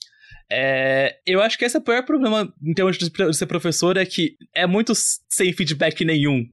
É, 0.51 1.16
eu 1.27 1.43
acho 1.43 1.59
que 1.59 1.64
esse 1.64 1.77
é 1.77 1.81
o 1.81 1.83
pior 1.83 2.05
problema 2.05 2.53
em 2.62 2.73
termos 2.73 2.97
de 2.97 3.35
ser 3.35 3.47
professor, 3.47 3.97
é 3.97 4.07
que 4.07 4.37
é 4.55 4.66
muito 4.66 4.93
sem 5.31 5.53
feedback 5.53 6.05
nenhum. 6.05 6.45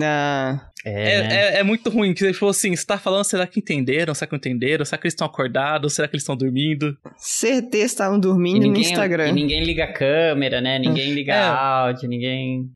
Ah. 0.00 0.70
É, 0.84 0.90
é, 0.90 1.22
né? 1.22 1.34
é, 1.34 1.58
é, 1.58 1.62
muito 1.62 1.88
ruim, 1.90 2.12
que 2.12 2.24
ele 2.24 2.34
falou 2.34 2.50
assim, 2.50 2.74
você 2.74 2.84
tá 2.84 2.98
falando, 2.98 3.24
será 3.24 3.46
que 3.46 3.60
entenderam? 3.60 4.14
Será 4.14 4.26
que 4.26 4.32
não 4.32 4.38
entenderam? 4.38 4.84
Será 4.84 4.98
que 4.98 5.06
eles 5.06 5.14
estão 5.14 5.26
acordados? 5.26 5.94
Será 5.94 6.08
que 6.08 6.14
eles 6.14 6.22
estão 6.22 6.36
dormindo? 6.36 6.96
Certeza 7.16 7.84
estavam 7.84 8.18
dormindo 8.18 8.62
ninguém, 8.62 8.72
no 8.72 8.78
Instagram. 8.80 9.28
E 9.28 9.32
ninguém 9.32 9.64
liga 9.64 9.84
a 9.84 9.92
câmera, 9.92 10.60
né? 10.60 10.78
Ninguém 10.78 11.12
liga 11.14 11.32
é. 11.32 11.38
áudio, 11.38 12.08
ninguém... 12.08 12.70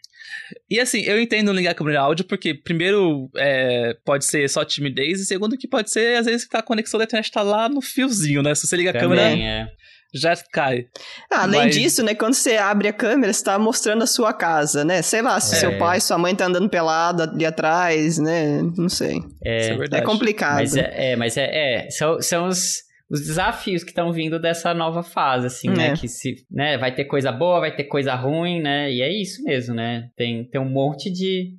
E 0.71 0.79
assim, 0.79 1.01
eu 1.01 1.21
entendo 1.21 1.53
ligar 1.53 1.73
a 1.73 1.75
câmera 1.75 2.01
áudio, 2.01 2.25
porque 2.25 2.55
primeiro 2.55 3.29
é, 3.37 3.97
pode 4.05 4.25
ser 4.25 4.49
só 4.49 4.65
timidez, 4.65 5.21
e 5.21 5.27
segundo 5.27 5.57
que 5.57 5.67
pode 5.67 5.91
ser, 5.91 6.19
às 6.19 6.27
vezes, 6.27 6.45
que 6.45 6.51
tá 6.51 6.61
a 6.61 6.63
conexão 6.63 6.99
da 6.99 7.05
internet 7.05 7.33
tá 7.33 7.43
lá 7.43 7.69
no 7.69 7.81
fiozinho, 7.81 8.43
né? 8.43 8.55
Se 8.55 8.67
você 8.67 8.77
liga 8.77 8.91
a 8.91 8.93
Também, 8.93 9.19
câmera... 9.19 9.43
É 9.43 9.86
já 10.15 10.35
cai. 10.53 10.87
Ah, 11.31 11.43
além 11.43 11.65
Mas... 11.65 11.75
disso, 11.75 12.03
né, 12.03 12.15
quando 12.15 12.35
você 12.35 12.57
abre 12.57 12.89
a 12.89 12.93
câmera, 12.93 13.33
você 13.33 13.45
tá 13.45 13.59
mostrando 13.59 14.03
a 14.03 14.07
sua 14.07 14.33
casa, 14.33 14.85
né? 14.85 15.03
Sei 15.03 15.23
lá, 15.23 15.39
se 15.41 15.55
é. 15.55 15.59
seu 15.59 15.79
pai, 15.79 16.01
sua 16.01 16.19
mãe 16.19 16.35
tá 16.35 16.47
andando 16.47 16.69
pelado 16.69 17.23
ali 17.23 17.45
atrás, 17.45 18.19
né? 18.19 18.63
Não 18.77 18.89
sei. 18.89 19.21
É, 19.45 19.71
é, 19.71 19.99
é 19.99 20.01
complicado. 20.03 20.57
Mas 20.57 20.77
é, 20.77 21.13
é 21.13 21.17
mas 21.17 21.37
é, 21.37 21.85
é 21.85 21.91
são, 21.91 22.21
são 22.21 22.49
os 22.49 22.86
os 23.09 23.21
desafios 23.21 23.85
que 23.85 23.91
estão 23.91 24.13
vindo 24.13 24.39
dessa 24.39 24.75
nova 24.75 25.03
fase, 25.03 25.47
assim, 25.47 25.69
né? 25.69 25.87
é. 25.87 25.91
né? 25.91 25.97
Que 25.97 26.09
se, 26.09 26.45
né, 26.51 26.77
vai 26.77 26.95
ter 26.95 27.05
coisa 27.05 27.31
boa, 27.31 27.61
vai 27.61 27.75
ter 27.75 27.85
coisa 27.85 28.15
ruim, 28.15 28.61
né? 28.61 28.93
E 28.93 29.01
é 29.01 29.13
isso 29.13 29.43
mesmo, 29.45 29.75
né? 29.75 30.11
Tem, 30.17 30.45
tem 30.45 30.61
um 30.61 30.69
monte 30.69 31.11
de. 31.11 31.55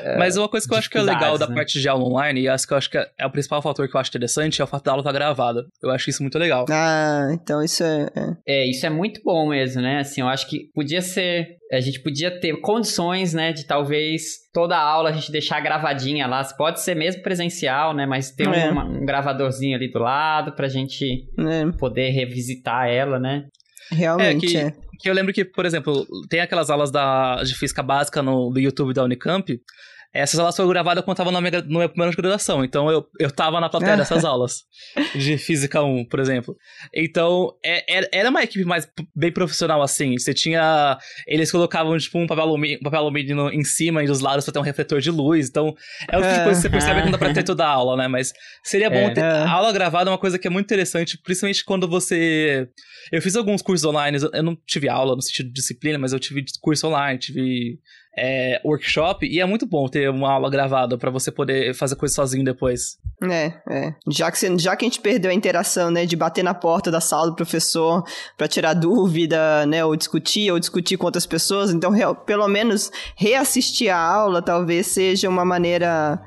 Uh, 0.00 0.18
Mas 0.18 0.36
uma 0.36 0.48
coisa 0.48 0.66
que 0.66 0.72
eu 0.72 0.78
acho 0.78 0.88
que 0.88 0.98
é 0.98 1.02
legal 1.02 1.36
da 1.36 1.48
né? 1.48 1.54
parte 1.54 1.80
de 1.80 1.88
aula 1.88 2.04
online, 2.04 2.42
e 2.42 2.48
acho 2.48 2.66
que 2.66 2.72
eu 2.72 2.78
acho 2.78 2.90
que 2.90 2.98
é 2.98 3.26
o 3.26 3.30
principal 3.30 3.60
fator 3.60 3.88
que 3.88 3.96
eu 3.96 4.00
acho 4.00 4.10
interessante, 4.10 4.60
é 4.60 4.64
o 4.64 4.68
fato 4.68 4.84
da 4.84 4.92
aula 4.92 5.00
estar 5.00 5.12
tá 5.12 5.18
gravada. 5.18 5.66
Eu 5.82 5.90
acho 5.90 6.08
isso 6.08 6.22
muito 6.22 6.38
legal. 6.38 6.66
Ah, 6.70 7.30
então 7.32 7.62
isso 7.62 7.82
é, 7.82 8.08
é. 8.14 8.36
É, 8.46 8.70
isso 8.70 8.86
é 8.86 8.90
muito 8.90 9.20
bom 9.24 9.48
mesmo, 9.48 9.82
né? 9.82 9.98
Assim, 9.98 10.20
eu 10.20 10.28
acho 10.28 10.48
que 10.48 10.70
podia 10.72 11.02
ser 11.02 11.56
a 11.72 11.80
gente 11.80 12.00
podia 12.00 12.30
ter 12.30 12.60
condições, 12.60 13.32
né, 13.32 13.52
de 13.52 13.64
talvez 13.64 14.40
toda 14.52 14.76
a 14.76 14.82
aula 14.82 15.08
a 15.08 15.12
gente 15.12 15.32
deixar 15.32 15.58
gravadinha 15.60 16.26
lá. 16.26 16.44
Pode 16.56 16.82
ser 16.82 16.94
mesmo 16.94 17.22
presencial, 17.22 17.94
né, 17.94 18.04
mas 18.04 18.30
ter 18.30 18.46
é. 18.46 18.70
um, 18.70 18.78
um, 18.78 19.06
gravadorzinho 19.06 19.74
ali 19.74 19.90
do 19.90 19.98
lado 19.98 20.52
pra 20.52 20.68
gente 20.68 21.26
é. 21.38 21.72
poder 21.78 22.10
revisitar 22.10 22.88
ela, 22.88 23.18
né? 23.18 23.46
Realmente, 23.90 24.46
é, 24.46 24.50
que, 24.50 24.56
é. 24.58 24.72
que, 25.00 25.08
eu 25.08 25.14
lembro 25.14 25.32
que, 25.32 25.44
por 25.44 25.64
exemplo, 25.64 26.06
tem 26.28 26.40
aquelas 26.40 26.68
aulas 26.68 26.90
da, 26.90 27.42
de 27.42 27.54
física 27.54 27.82
básica 27.82 28.22
no, 28.22 28.50
no 28.50 28.58
YouTube 28.58 28.92
da 28.92 29.04
Unicamp, 29.04 29.58
essas 30.14 30.38
aulas 30.38 30.54
foram 30.54 30.68
gravadas 30.68 31.02
quando 31.02 31.18
eu 31.18 31.24
tava 31.24 31.32
no 31.32 31.40
meu, 31.40 31.50
no 31.62 31.78
meu 31.78 31.88
primeiro 31.88 32.10
de 32.10 32.16
graduação. 32.16 32.62
Então 32.62 32.90
eu, 32.90 33.06
eu 33.18 33.30
tava 33.30 33.58
na 33.60 33.70
plateia 33.70 33.96
dessas 33.98 34.24
aulas. 34.24 34.64
De 35.14 35.38
Física 35.38 35.82
1, 35.82 36.04
por 36.04 36.20
exemplo. 36.20 36.54
Então, 36.94 37.54
é, 37.64 38.00
é, 38.00 38.08
era 38.12 38.28
uma 38.28 38.42
equipe 38.42 38.64
mais 38.64 38.86
bem 39.16 39.32
profissional, 39.32 39.80
assim. 39.80 40.18
Você 40.18 40.34
tinha. 40.34 40.98
Eles 41.26 41.50
colocavam, 41.50 41.96
tipo, 41.96 42.18
um 42.18 42.26
papel 42.26 42.44
alumínio, 42.44 42.78
um 42.78 42.84
papel 42.84 43.00
alumínio 43.00 43.50
em 43.50 43.64
cima 43.64 44.04
e 44.04 44.06
dos 44.06 44.20
lados 44.20 44.44
pra 44.44 44.52
ter 44.52 44.58
um 44.58 44.62
refletor 44.62 45.00
de 45.00 45.10
luz. 45.10 45.48
Então, 45.48 45.74
é 46.10 46.18
o 46.18 46.20
tipo 46.20 46.34
de 46.34 46.44
coisa 46.44 46.60
que 46.60 46.62
você 46.62 46.70
percebe 46.70 47.00
que 47.00 47.04
não 47.06 47.12
dá 47.12 47.18
pra 47.18 47.32
ter 47.32 47.42
toda 47.42 47.64
a 47.64 47.68
aula, 47.68 47.96
né? 47.96 48.06
Mas 48.06 48.34
seria 48.62 48.90
bom 48.90 48.96
é. 48.96 49.14
ter. 49.14 49.24
A 49.24 49.50
aula 49.50 49.72
gravada 49.72 50.10
é 50.10 50.12
uma 50.12 50.18
coisa 50.18 50.38
que 50.38 50.46
é 50.46 50.50
muito 50.50 50.66
interessante, 50.66 51.18
principalmente 51.22 51.64
quando 51.64 51.88
você. 51.88 52.68
Eu 53.10 53.22
fiz 53.22 53.34
alguns 53.34 53.62
cursos 53.62 53.84
online, 53.86 54.18
eu 54.32 54.42
não 54.42 54.56
tive 54.66 54.90
aula 54.90 55.16
no 55.16 55.22
sentido 55.22 55.46
de 55.46 55.54
disciplina, 55.54 55.98
mas 55.98 56.12
eu 56.12 56.20
tive 56.20 56.44
curso 56.60 56.86
online, 56.86 57.18
tive 57.18 57.78
é, 58.16 58.60
workshop 58.64 59.26
e 59.26 59.40
é 59.40 59.46
muito 59.46 59.66
bom 59.66 59.88
ter 59.88 60.10
uma 60.10 60.32
aula 60.32 60.50
gravada 60.50 60.98
para 60.98 61.10
você 61.10 61.30
poder 61.30 61.74
fazer 61.74 61.96
coisa 61.96 62.14
sozinho 62.14 62.44
depois. 62.44 62.98
É, 63.22 63.52
é. 63.68 63.94
Já 64.08 64.30
que, 64.30 64.58
já 64.58 64.76
que 64.76 64.84
a 64.84 64.88
gente 64.88 65.00
perdeu 65.00 65.30
a 65.30 65.34
interação, 65.34 65.90
né, 65.90 66.04
de 66.04 66.16
bater 66.16 66.42
na 66.42 66.54
porta 66.54 66.90
da 66.90 67.00
sala 67.00 67.28
do 67.28 67.36
professor 67.36 68.04
para 68.36 68.48
tirar 68.48 68.74
dúvida, 68.74 69.64
né, 69.66 69.84
ou 69.84 69.96
discutir, 69.96 70.50
ou 70.50 70.58
discutir 70.58 70.96
com 70.96 71.06
outras 71.06 71.26
pessoas, 71.26 71.72
então 71.72 71.92
pelo 72.26 72.48
menos 72.48 72.90
reassistir 73.16 73.90
a 73.90 73.98
aula 73.98 74.42
talvez 74.42 74.88
seja 74.88 75.28
uma 75.28 75.44
maneira 75.44 76.20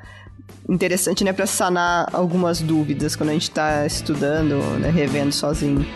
interessante, 0.68 1.22
né, 1.22 1.32
para 1.32 1.46
sanar 1.46 2.08
algumas 2.12 2.60
dúvidas 2.60 3.14
quando 3.14 3.30
a 3.30 3.32
gente 3.32 3.50
tá 3.50 3.86
estudando, 3.86 4.58
né, 4.80 4.90
revendo 4.90 5.32
sozinho. 5.32 5.86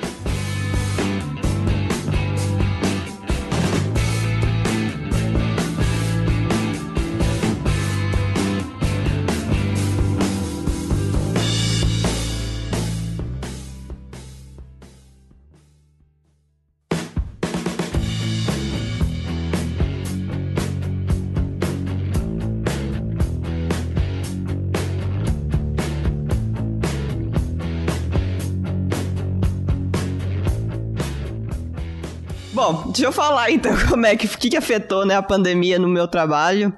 Deixa 33.01 33.07
eu 33.07 33.13
falar 33.13 33.51
então 33.51 33.73
como 33.89 34.05
é 34.05 34.15
que, 34.15 34.29
que, 34.29 34.51
que 34.51 34.57
afetou 34.57 35.07
né, 35.07 35.17
a 35.17 35.23
pandemia 35.23 35.79
no 35.79 35.89
meu 35.89 36.07
trabalho. 36.07 36.73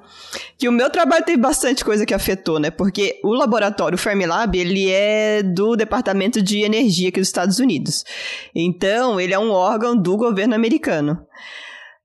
Que 0.57 0.69
o 0.69 0.73
meu 0.73 0.89
trabalho 0.89 1.25
teve 1.25 1.37
bastante 1.37 1.85
coisa 1.85 2.07
que 2.07 2.15
afetou, 2.15 2.59
né? 2.59 2.71
Porque 2.71 3.21
o 3.25 3.35
laboratório 3.35 3.99
Fermilab, 3.99 4.57
ele 4.57 4.89
é 4.89 5.43
do 5.43 5.77
Departamento 5.77 6.41
de 6.41 6.61
Energia 6.61 7.09
aqui 7.09 7.19
dos 7.19 7.29
Estados 7.29 7.59
Unidos. 7.59 8.05
Então, 8.55 9.21
ele 9.21 9.35
é 9.35 9.39
um 9.39 9.51
órgão 9.51 9.97
do 9.97 10.17
governo 10.17 10.55
americano. 10.55 11.27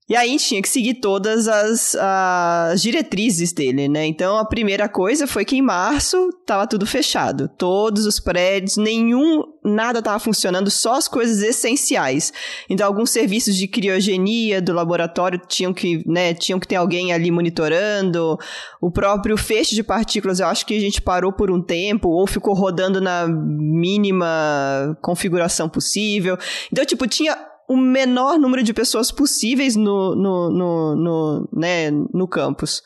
E 0.10 0.16
aí 0.16 0.38
tinha 0.38 0.62
que 0.62 0.70
seguir 0.70 0.96
todas 0.96 1.50
as, 1.50 1.94
as, 1.96 2.82
diretrizes 2.82 3.52
dele, 3.52 3.90
né? 3.90 4.06
Então 4.06 4.38
a 4.38 4.46
primeira 4.46 4.88
coisa 4.88 5.28
foi 5.28 5.44
que 5.44 5.58
em 5.58 5.62
março 5.62 6.30
tava 6.46 6.66
tudo 6.66 6.86
fechado. 6.86 7.50
Todos 7.58 8.06
os 8.06 8.18
prédios, 8.18 8.78
nenhum, 8.78 9.44
nada 9.68 10.02
tava 10.02 10.20
funcionando, 10.20 10.72
só 10.72 10.96
as 10.96 11.08
coisas 11.08 11.42
essenciais. 11.42 12.32
Então 12.70 12.88
alguns 12.88 13.10
serviços 13.10 13.56
de 13.56 13.68
criogenia 13.68 14.62
do 14.62 14.74
laboratório 14.74 15.40
tinham 15.48 15.74
que, 15.74 16.04
né, 16.08 16.34
tinham 16.34 16.60
que 16.60 16.68
ter 16.68 16.76
alguém 16.76 17.14
ali 17.14 17.30
monitorando. 17.30 18.38
O 18.82 18.90
próprio 18.90 19.38
feixe 19.38 19.76
de 19.76 19.84
partículas, 19.84 20.40
eu 20.40 20.48
acho 20.48 20.66
que 20.66 20.76
a 20.76 20.80
gente 20.80 21.02
parou 21.02 21.32
por 21.32 21.52
um 21.52 21.62
tempo 21.62 22.10
ou 22.10 22.26
ficou 22.26 22.54
rodando 22.54 23.02
na 23.02 23.28
mínima 23.28 24.98
configuração 25.02 25.70
possível. 25.70 26.38
Então, 26.72 26.86
tipo, 26.86 27.08
tinha 27.08 27.38
o 27.68 27.76
menor 27.76 28.40
número 28.40 28.64
de 28.64 28.74
pessoas 28.74 29.12
possíveis 29.12 29.76
no, 29.76 30.16
no, 30.16 30.50
no, 30.50 30.96
no, 30.96 31.50
né, 31.52 31.92
no 31.92 32.28
campus. 32.28 32.82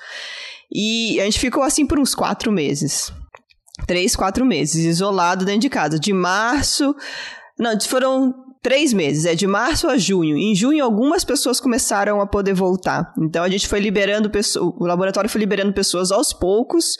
E 0.73 1.19
a 1.19 1.25
gente 1.25 1.39
ficou 1.39 1.63
assim 1.63 1.85
por 1.85 1.99
uns 1.99 2.15
quatro 2.15 2.51
meses. 2.51 3.13
Três, 3.87 4.15
quatro 4.15 4.45
meses, 4.45 4.85
isolado 4.85 5.45
dentro 5.45 5.61
de 5.61 5.69
casa. 5.69 5.99
De 5.99 6.13
março. 6.13 6.95
Não, 7.57 7.79
foram 7.81 8.33
três 8.61 8.93
meses, 8.93 9.25
é 9.25 9.33
de 9.33 9.47
março 9.47 9.87
a 9.87 9.97
junho. 9.97 10.37
Em 10.37 10.53
junho, 10.53 10.83
algumas 10.83 11.23
pessoas 11.23 11.59
começaram 11.59 12.21
a 12.21 12.27
poder 12.27 12.53
voltar. 12.53 13.11
Então, 13.19 13.43
a 13.43 13.49
gente 13.49 13.67
foi 13.67 13.79
liberando 13.79 14.29
pessoas, 14.29 14.73
o 14.77 14.85
laboratório 14.85 15.29
foi 15.29 15.39
liberando 15.39 15.73
pessoas 15.73 16.11
aos 16.11 16.31
poucos 16.31 16.97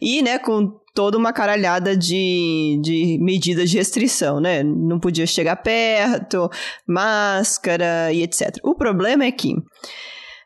e, 0.00 0.22
né, 0.22 0.38
com 0.38 0.78
toda 0.94 1.18
uma 1.18 1.32
caralhada 1.32 1.96
de, 1.96 2.78
de 2.82 3.18
medidas 3.20 3.70
de 3.70 3.76
restrição, 3.76 4.40
né? 4.40 4.62
Não 4.62 5.00
podia 5.00 5.26
chegar 5.26 5.56
perto, 5.56 6.48
máscara 6.86 8.12
e 8.12 8.22
etc. 8.22 8.58
O 8.62 8.74
problema 8.74 9.24
é 9.24 9.32
que. 9.32 9.54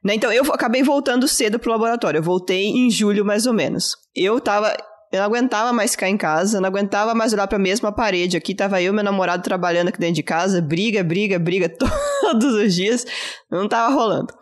Né, 0.02 0.14
então, 0.14 0.32
eu 0.32 0.44
acabei 0.52 0.82
voltando 0.82 1.28
cedo 1.28 1.58
pro 1.58 1.70
laboratório. 1.70 2.18
Eu 2.18 2.22
voltei 2.22 2.66
em 2.68 2.90
julho, 2.90 3.24
mais 3.24 3.46
ou 3.46 3.52
menos. 3.52 3.96
Eu 4.14 4.40
tava. 4.40 4.74
Eu 5.14 5.20
não 5.20 5.26
aguentava 5.26 5.72
mais 5.72 5.92
ficar 5.92 6.08
em 6.08 6.16
casa, 6.16 6.60
não 6.60 6.66
aguentava 6.66 7.14
mais 7.14 7.32
olhar 7.32 7.46
para 7.46 7.54
a 7.54 7.60
mesma 7.60 7.92
parede. 7.92 8.36
Aqui 8.36 8.52
tava 8.52 8.82
eu 8.82 8.92
e 8.92 8.94
meu 8.96 9.04
namorado 9.04 9.44
trabalhando 9.44 9.86
aqui 9.86 10.00
dentro 10.00 10.16
de 10.16 10.24
casa, 10.24 10.60
briga, 10.60 11.04
briga, 11.04 11.38
briga 11.38 11.68
todos 12.20 12.52
os 12.52 12.74
dias. 12.74 13.06
Não 13.48 13.68
tava 13.68 13.94
rolando. 13.94 14.34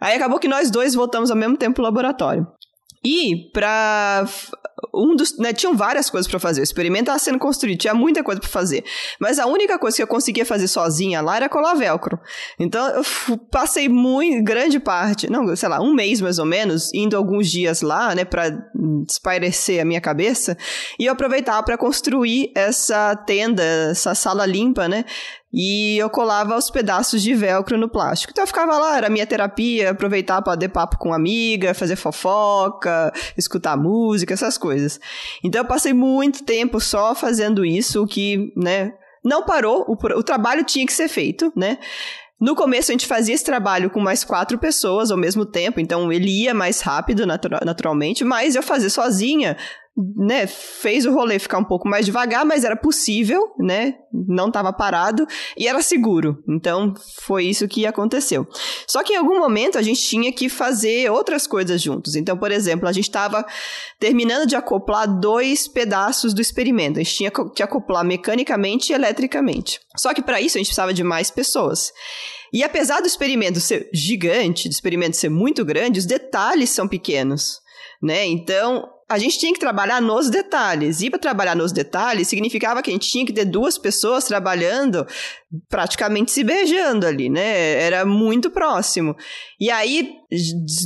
Aí 0.00 0.16
acabou 0.16 0.40
que 0.40 0.48
nós 0.48 0.72
dois 0.72 0.92
voltamos 0.92 1.30
ao 1.30 1.36
mesmo 1.36 1.56
tempo 1.56 1.76
pro 1.76 1.84
laboratório. 1.84 2.44
E 3.04 3.48
para 3.52 4.26
um 4.94 5.14
dos, 5.16 5.36
né, 5.38 5.52
tinham 5.52 5.76
várias 5.76 6.10
coisas 6.10 6.30
para 6.30 6.38
fazer. 6.38 6.60
O 6.60 6.64
experimento 6.64 7.04
estava 7.04 7.18
sendo 7.18 7.38
construído, 7.38 7.78
tinha 7.78 7.94
muita 7.94 8.22
coisa 8.22 8.40
para 8.40 8.50
fazer. 8.50 8.84
Mas 9.20 9.38
a 9.38 9.46
única 9.46 9.78
coisa 9.78 9.96
que 9.96 10.02
eu 10.02 10.06
conseguia 10.06 10.44
fazer 10.44 10.68
sozinha 10.68 11.20
lá 11.20 11.36
era 11.36 11.48
colar 11.48 11.74
velcro. 11.74 12.18
Então 12.58 12.86
eu 12.88 13.02
passei 13.50 13.88
muito 13.88 14.44
grande 14.44 14.78
parte, 14.78 15.30
não, 15.30 15.54
sei 15.56 15.68
lá, 15.68 15.80
um 15.80 15.94
mês 15.94 16.20
mais 16.20 16.38
ou 16.38 16.46
menos, 16.46 16.92
indo 16.94 17.16
alguns 17.16 17.50
dias 17.50 17.82
lá, 17.82 18.14
né, 18.14 18.24
para 18.24 18.50
espairecer 19.08 19.80
a 19.80 19.84
minha 19.84 20.00
cabeça, 20.00 20.56
e 20.98 21.06
eu 21.06 21.12
aproveitava 21.12 21.62
para 21.62 21.76
construir 21.76 22.50
essa 22.54 23.16
tenda, 23.16 23.62
essa 23.90 24.14
sala 24.14 24.44
limpa, 24.46 24.88
né, 24.88 25.04
e 25.52 25.96
eu 25.98 26.10
colava 26.10 26.56
os 26.56 26.70
pedaços 26.70 27.22
de 27.22 27.34
velcro 27.34 27.78
no 27.78 27.88
plástico. 27.88 28.32
Então 28.32 28.42
eu 28.42 28.48
ficava 28.48 28.78
lá, 28.78 28.96
era 28.96 29.06
a 29.06 29.10
minha 29.10 29.26
terapia, 29.26 29.90
aproveitar 29.90 30.42
para 30.42 30.56
dar 30.56 30.68
papo 30.68 30.98
com 30.98 31.12
amiga, 31.12 31.74
fazer 31.74 31.96
fofoca, 31.96 33.12
escutar 33.36 33.76
música, 33.76 34.34
essas 34.34 34.58
coisas. 34.58 35.00
Então 35.42 35.62
eu 35.62 35.66
passei 35.66 35.92
muito 35.92 36.44
tempo 36.44 36.80
só 36.80 37.14
fazendo 37.14 37.64
isso, 37.64 38.02
o 38.02 38.06
que, 38.06 38.52
né, 38.56 38.92
não 39.24 39.44
parou, 39.44 39.84
o, 39.88 39.92
o 39.92 40.22
trabalho 40.22 40.64
tinha 40.64 40.86
que 40.86 40.92
ser 40.92 41.08
feito, 41.08 41.52
né? 41.56 41.78
No 42.40 42.54
começo 42.54 42.92
a 42.92 42.94
gente 42.94 43.06
fazia 43.06 43.34
esse 43.34 43.44
trabalho 43.44 43.90
com 43.90 43.98
mais 43.98 44.22
quatro 44.22 44.56
pessoas 44.58 45.10
ao 45.10 45.18
mesmo 45.18 45.44
tempo, 45.44 45.80
então 45.80 46.12
ele 46.12 46.44
ia 46.44 46.54
mais 46.54 46.80
rápido 46.80 47.26
naturalmente, 47.26 48.22
mas 48.22 48.54
eu 48.54 48.62
fazia 48.62 48.88
sozinha 48.88 49.56
né, 50.16 50.46
fez 50.46 51.04
o 51.04 51.12
rolê 51.12 51.40
ficar 51.40 51.58
um 51.58 51.64
pouco 51.64 51.88
mais 51.88 52.06
devagar, 52.06 52.46
mas 52.46 52.62
era 52.62 52.76
possível, 52.76 53.52
né? 53.58 53.96
Não 54.12 54.46
estava 54.46 54.72
parado 54.72 55.26
e 55.56 55.66
era 55.66 55.82
seguro. 55.82 56.42
Então, 56.48 56.94
foi 57.20 57.46
isso 57.46 57.66
que 57.66 57.84
aconteceu. 57.84 58.46
Só 58.86 59.02
que 59.02 59.14
em 59.14 59.16
algum 59.16 59.38
momento 59.40 59.76
a 59.76 59.82
gente 59.82 60.00
tinha 60.00 60.32
que 60.32 60.48
fazer 60.48 61.10
outras 61.10 61.48
coisas 61.48 61.82
juntos. 61.82 62.14
Então, 62.14 62.36
por 62.36 62.52
exemplo, 62.52 62.88
a 62.88 62.92
gente 62.92 63.08
estava 63.08 63.44
terminando 63.98 64.46
de 64.46 64.54
acoplar 64.54 65.08
dois 65.18 65.66
pedaços 65.66 66.32
do 66.32 66.40
experimento. 66.40 67.00
A 67.00 67.02
gente 67.02 67.16
tinha 67.16 67.30
que 67.30 67.62
acoplar 67.62 68.04
mecanicamente 68.04 68.92
e 68.92 68.94
eletricamente. 68.94 69.80
Só 69.96 70.14
que 70.14 70.22
para 70.22 70.40
isso 70.40 70.56
a 70.56 70.60
gente 70.60 70.68
precisava 70.68 70.94
de 70.94 71.02
mais 71.02 71.28
pessoas. 71.28 71.92
E 72.52 72.62
apesar 72.62 73.00
do 73.00 73.06
experimento 73.08 73.60
ser 73.60 73.90
gigante, 73.92 74.68
do 74.68 74.72
experimento 74.72 75.16
ser 75.16 75.28
muito 75.28 75.64
grande, 75.64 75.98
os 75.98 76.06
detalhes 76.06 76.70
são 76.70 76.86
pequenos, 76.86 77.60
né? 78.00 78.24
Então, 78.24 78.88
a 79.08 79.18
gente 79.18 79.38
tinha 79.38 79.52
que 79.52 79.58
trabalhar 79.58 80.02
nos 80.02 80.28
detalhes. 80.28 81.00
E 81.00 81.08
para 81.08 81.18
trabalhar 81.18 81.56
nos 81.56 81.72
detalhes 81.72 82.28
significava 82.28 82.82
que 82.82 82.90
a 82.90 82.92
gente 82.92 83.08
tinha 83.10 83.24
que 83.24 83.32
ter 83.32 83.46
duas 83.46 83.78
pessoas 83.78 84.24
trabalhando 84.24 85.06
praticamente 85.68 86.30
se 86.30 86.44
beijando 86.44 87.06
ali, 87.06 87.30
né? 87.30 87.82
Era 87.82 88.04
muito 88.04 88.50
próximo. 88.50 89.16
E 89.58 89.70
aí 89.70 90.10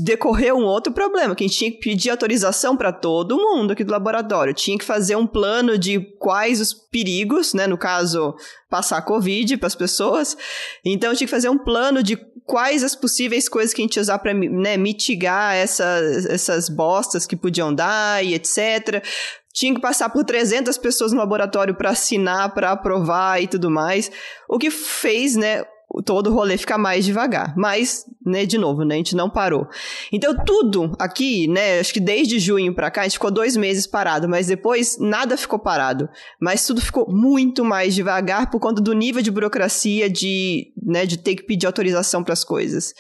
decorreu 0.04 0.56
um 0.56 0.64
outro 0.64 0.92
problema, 0.92 1.34
que 1.34 1.42
a 1.42 1.46
gente 1.48 1.58
tinha 1.58 1.72
que 1.72 1.78
pedir 1.78 2.10
autorização 2.10 2.76
para 2.76 2.92
todo 2.92 3.36
mundo 3.36 3.72
aqui 3.72 3.82
do 3.82 3.90
laboratório. 3.90 4.54
Tinha 4.54 4.78
que 4.78 4.84
fazer 4.84 5.16
um 5.16 5.26
plano 5.26 5.76
de 5.76 5.98
quais 6.20 6.60
os 6.60 6.72
perigos, 6.72 7.54
né? 7.54 7.66
No 7.66 7.76
caso, 7.76 8.36
passar 8.70 9.02
Covid 9.02 9.56
para 9.56 9.66
as 9.66 9.74
pessoas. 9.74 10.36
Então, 10.84 11.12
tinha 11.12 11.26
que 11.26 11.30
fazer 11.30 11.48
um 11.48 11.58
plano 11.58 12.02
de 12.02 12.16
quais 12.47 12.82
as 12.82 12.95
possíveis 12.95 13.49
coisas 13.49 13.72
que 13.72 13.80
a 13.80 13.84
gente 13.84 14.01
usar 14.01 14.18
para 14.18 14.34
né, 14.34 14.76
mitigar 14.76 15.55
essa, 15.55 16.01
essas 16.28 16.68
bostas 16.68 17.26
que 17.26 17.36
podiam 17.36 17.74
dar 17.74 18.24
e 18.24 18.34
etc. 18.34 19.05
Tinha 19.53 19.74
que 19.74 19.80
passar 19.80 20.09
por 20.09 20.24
300 20.24 20.76
pessoas 20.78 21.12
no 21.12 21.18
laboratório 21.18 21.74
para 21.74 21.90
assinar, 21.90 22.53
para 22.55 22.72
aprovar 22.72 23.43
e 23.43 23.47
tudo 23.47 23.70
mais. 23.70 24.11
O 24.49 24.59
que 24.59 24.70
fez, 24.70 25.36
né, 25.36 25.64
todo 26.05 26.30
o 26.30 26.34
rolê 26.34 26.57
ficar 26.57 26.78
mais 26.78 27.05
devagar. 27.05 27.55
Mas, 27.57 28.07
né, 28.24 28.47
de 28.47 28.57
novo, 28.57 28.84
né, 28.84 28.95
a 28.95 28.99
gente 28.99 29.16
não 29.16 29.28
parou. 29.28 29.66
Então, 30.11 30.34
tudo 30.45 30.95
aqui, 30.99 31.47
né, 31.49 31.80
acho 31.80 31.93
que 31.93 32.01
desde 32.01 32.38
junho 32.38 32.74
para 32.74 32.90
cá, 32.90 33.03
a 33.03 33.05
gente 33.05 33.14
ficou 33.14 33.30
dois 33.30 33.57
meses 33.57 33.86
parado, 33.86 34.28
mas 34.28 34.47
depois 34.47 34.99
nada 34.99 35.36
ficou 35.36 35.59
parado. 35.59 36.09
Mas 36.40 36.66
tudo 36.66 36.80
ficou 36.80 37.11
muito 37.11 37.64
mais 37.64 37.95
devagar 37.95 38.51
por 38.51 38.61
conta 38.61 38.80
do 38.80 38.93
nível 38.93 39.20
de 39.20 39.30
burocracia, 39.30 40.09
de, 40.09 40.72
né, 40.82 41.05
de 41.05 41.18
ter 41.18 41.34
que 41.34 41.43
pedir 41.43 41.66
autorização 41.66 42.24
para 42.24 42.32
as 42.32 42.45
coisas. 42.45 42.95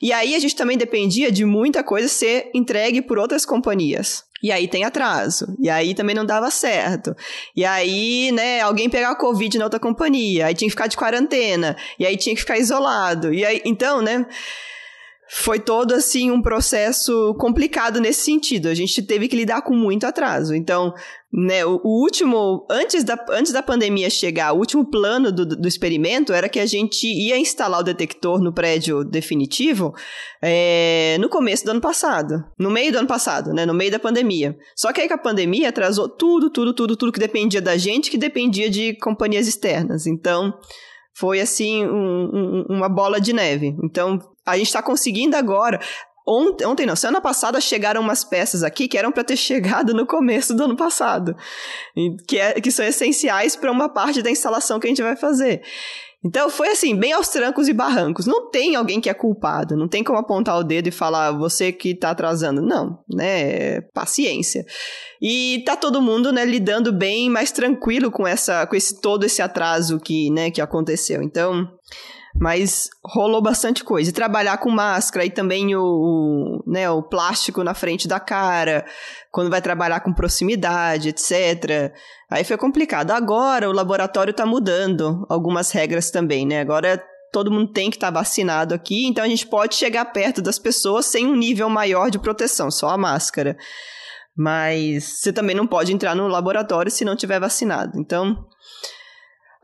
E 0.00 0.12
aí 0.12 0.34
a 0.34 0.38
gente 0.38 0.56
também 0.56 0.76
dependia 0.76 1.30
de 1.30 1.44
muita 1.44 1.84
coisa 1.84 2.08
ser 2.08 2.50
entregue 2.54 3.02
por 3.02 3.18
outras 3.18 3.44
companhias. 3.44 4.24
E 4.42 4.50
aí 4.50 4.66
tem 4.66 4.84
atraso. 4.84 5.54
E 5.60 5.70
aí 5.70 5.94
também 5.94 6.14
não 6.14 6.26
dava 6.26 6.50
certo. 6.50 7.14
E 7.54 7.64
aí, 7.64 8.32
né, 8.32 8.60
alguém 8.60 8.90
pegar 8.90 9.14
Covid 9.16 9.56
na 9.58 9.64
outra 9.64 9.78
companhia. 9.78 10.46
Aí 10.46 10.54
tinha 10.54 10.68
que 10.68 10.72
ficar 10.72 10.88
de 10.88 10.96
quarentena. 10.96 11.76
E 11.98 12.04
aí 12.04 12.16
tinha 12.16 12.34
que 12.34 12.40
ficar 12.40 12.58
isolado. 12.58 13.32
E 13.32 13.44
aí, 13.44 13.62
então, 13.64 14.02
né? 14.02 14.26
Foi 15.34 15.58
todo 15.58 15.94
assim 15.94 16.30
um 16.30 16.42
processo 16.42 17.34
complicado 17.38 17.98
nesse 17.98 18.20
sentido. 18.20 18.68
A 18.68 18.74
gente 18.74 19.00
teve 19.00 19.28
que 19.28 19.34
lidar 19.34 19.62
com 19.62 19.74
muito 19.74 20.04
atraso. 20.04 20.54
Então, 20.54 20.92
né, 21.32 21.64
o, 21.64 21.80
o 21.82 22.02
último, 22.02 22.66
antes 22.70 23.02
da, 23.02 23.16
antes 23.30 23.50
da 23.50 23.62
pandemia 23.62 24.10
chegar, 24.10 24.52
o 24.52 24.58
último 24.58 24.84
plano 24.84 25.32
do, 25.32 25.46
do 25.46 25.66
experimento 25.66 26.34
era 26.34 26.50
que 26.50 26.60
a 26.60 26.66
gente 26.66 27.06
ia 27.06 27.38
instalar 27.38 27.80
o 27.80 27.82
detector 27.82 28.42
no 28.42 28.52
prédio 28.52 29.02
definitivo 29.02 29.94
é, 30.42 31.16
no 31.18 31.30
começo 31.30 31.64
do 31.64 31.70
ano 31.70 31.80
passado, 31.80 32.44
no 32.58 32.70
meio 32.70 32.92
do 32.92 32.98
ano 32.98 33.08
passado, 33.08 33.54
né, 33.54 33.64
no 33.64 33.72
meio 33.72 33.90
da 33.90 33.98
pandemia. 33.98 34.54
Só 34.76 34.92
que 34.92 35.00
aí 35.00 35.08
que 35.08 35.14
a 35.14 35.18
pandemia 35.18 35.70
atrasou 35.70 36.10
tudo, 36.10 36.50
tudo, 36.50 36.74
tudo, 36.74 36.94
tudo 36.94 37.10
que 37.10 37.18
dependia 37.18 37.62
da 37.62 37.78
gente, 37.78 38.10
que 38.10 38.18
dependia 38.18 38.68
de 38.68 38.98
companhias 38.98 39.48
externas. 39.48 40.06
Então, 40.06 40.52
foi 41.14 41.40
assim 41.40 41.86
um, 41.86 42.30
um, 42.32 42.66
uma 42.68 42.88
bola 42.88 43.20
de 43.20 43.32
neve. 43.32 43.76
Então 43.82 44.18
a 44.46 44.56
gente 44.56 44.66
está 44.66 44.82
conseguindo 44.82 45.36
agora. 45.36 45.80
Ontem, 46.26 46.64
ontem 46.64 46.86
não, 46.86 46.94
semana 46.94 47.20
passada 47.20 47.60
chegaram 47.60 48.00
umas 48.00 48.22
peças 48.22 48.62
aqui 48.62 48.86
que 48.86 48.96
eram 48.96 49.10
para 49.10 49.24
ter 49.24 49.36
chegado 49.36 49.92
no 49.92 50.06
começo 50.06 50.54
do 50.54 50.64
ano 50.64 50.76
passado, 50.76 51.34
que, 52.28 52.38
é, 52.38 52.60
que 52.60 52.70
são 52.70 52.84
essenciais 52.84 53.56
para 53.56 53.72
uma 53.72 53.88
parte 53.88 54.22
da 54.22 54.30
instalação 54.30 54.78
que 54.78 54.86
a 54.86 54.90
gente 54.90 55.02
vai 55.02 55.16
fazer. 55.16 55.62
Então 56.24 56.48
foi 56.48 56.68
assim, 56.68 56.94
bem 56.96 57.12
aos 57.12 57.28
trancos 57.28 57.66
e 57.66 57.72
barrancos. 57.72 58.26
Não 58.26 58.48
tem 58.48 58.76
alguém 58.76 59.00
que 59.00 59.10
é 59.10 59.14
culpado, 59.14 59.76
não 59.76 59.88
tem 59.88 60.04
como 60.04 60.20
apontar 60.20 60.56
o 60.56 60.62
dedo 60.62 60.86
e 60.86 60.92
falar 60.92 61.32
você 61.32 61.72
que 61.72 61.96
tá 61.96 62.10
atrasando. 62.10 62.62
Não, 62.62 63.00
né? 63.12 63.80
Paciência. 63.92 64.64
E 65.20 65.64
tá 65.66 65.76
todo 65.76 66.00
mundo, 66.00 66.32
né, 66.32 66.44
lidando 66.44 66.92
bem, 66.92 67.28
mais 67.28 67.50
tranquilo 67.50 68.10
com 68.10 68.24
essa 68.24 68.64
com 68.68 68.76
esse 68.76 69.00
todo 69.00 69.24
esse 69.24 69.42
atraso 69.42 69.98
que, 69.98 70.30
né, 70.30 70.52
que 70.52 70.60
aconteceu. 70.60 71.22
Então, 71.22 71.66
Mas 72.40 72.88
rolou 73.04 73.42
bastante 73.42 73.84
coisa. 73.84 74.10
E 74.10 74.12
trabalhar 74.12 74.56
com 74.58 74.70
máscara 74.70 75.24
e 75.24 75.30
também 75.30 75.76
o, 75.76 75.82
o, 75.82 76.62
né, 76.66 76.90
o 76.90 77.02
plástico 77.02 77.62
na 77.62 77.74
frente 77.74 78.08
da 78.08 78.18
cara, 78.18 78.84
quando 79.30 79.50
vai 79.50 79.60
trabalhar 79.60 80.00
com 80.00 80.12
proximidade, 80.12 81.10
etc. 81.10 81.92
Aí 82.30 82.44
foi 82.44 82.56
complicado. 82.56 83.10
Agora 83.10 83.68
o 83.68 83.72
laboratório 83.72 84.30
está 84.30 84.46
mudando 84.46 85.26
algumas 85.28 85.70
regras 85.70 86.10
também, 86.10 86.46
né? 86.46 86.60
Agora 86.60 87.02
todo 87.32 87.50
mundo 87.50 87.72
tem 87.72 87.90
que 87.90 87.96
estar 87.96 88.12
tá 88.12 88.18
vacinado 88.20 88.74
aqui, 88.74 89.06
então 89.06 89.24
a 89.24 89.28
gente 89.28 89.46
pode 89.46 89.74
chegar 89.74 90.04
perto 90.06 90.42
das 90.42 90.58
pessoas 90.58 91.06
sem 91.06 91.26
um 91.26 91.34
nível 91.34 91.68
maior 91.70 92.10
de 92.10 92.18
proteção, 92.18 92.70
só 92.70 92.90
a 92.90 92.98
máscara. 92.98 93.56
Mas 94.36 95.04
você 95.04 95.32
também 95.32 95.56
não 95.56 95.66
pode 95.66 95.92
entrar 95.92 96.14
no 96.14 96.26
laboratório 96.26 96.90
se 96.90 97.04
não 97.04 97.16
tiver 97.16 97.40
vacinado. 97.40 97.98
Então, 97.98 98.46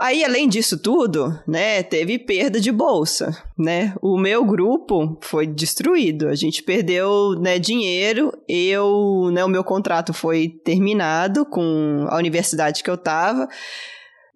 Aí, 0.01 0.24
além 0.24 0.49
disso 0.49 0.78
tudo, 0.78 1.36
né, 1.44 1.82
teve 1.82 2.20
perda 2.20 2.61
de 2.61 2.70
bolsa, 2.70 3.36
né? 3.59 3.94
O 4.01 4.16
meu 4.16 4.44
grupo 4.44 5.18
foi 5.20 5.44
destruído. 5.44 6.28
A 6.28 6.36
gente 6.36 6.62
perdeu, 6.62 7.32
né, 7.40 7.59
dinheiro. 7.59 8.32
Eu, 8.49 9.28
né, 9.32 9.44
o 9.44 9.49
meu 9.49 9.64
contrato 9.64 10.14
foi 10.14 10.49
terminado 10.49 11.44
com 11.44 12.07
a 12.09 12.16
universidade 12.16 12.84
que 12.84 12.90
eu 12.90 12.96
tava 12.96 13.49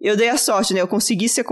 eu 0.03 0.17
dei 0.17 0.27
a 0.27 0.35
sorte, 0.35 0.73
né? 0.73 0.81
Eu 0.81 0.87
consegui 0.87 1.29
ser, 1.29 1.45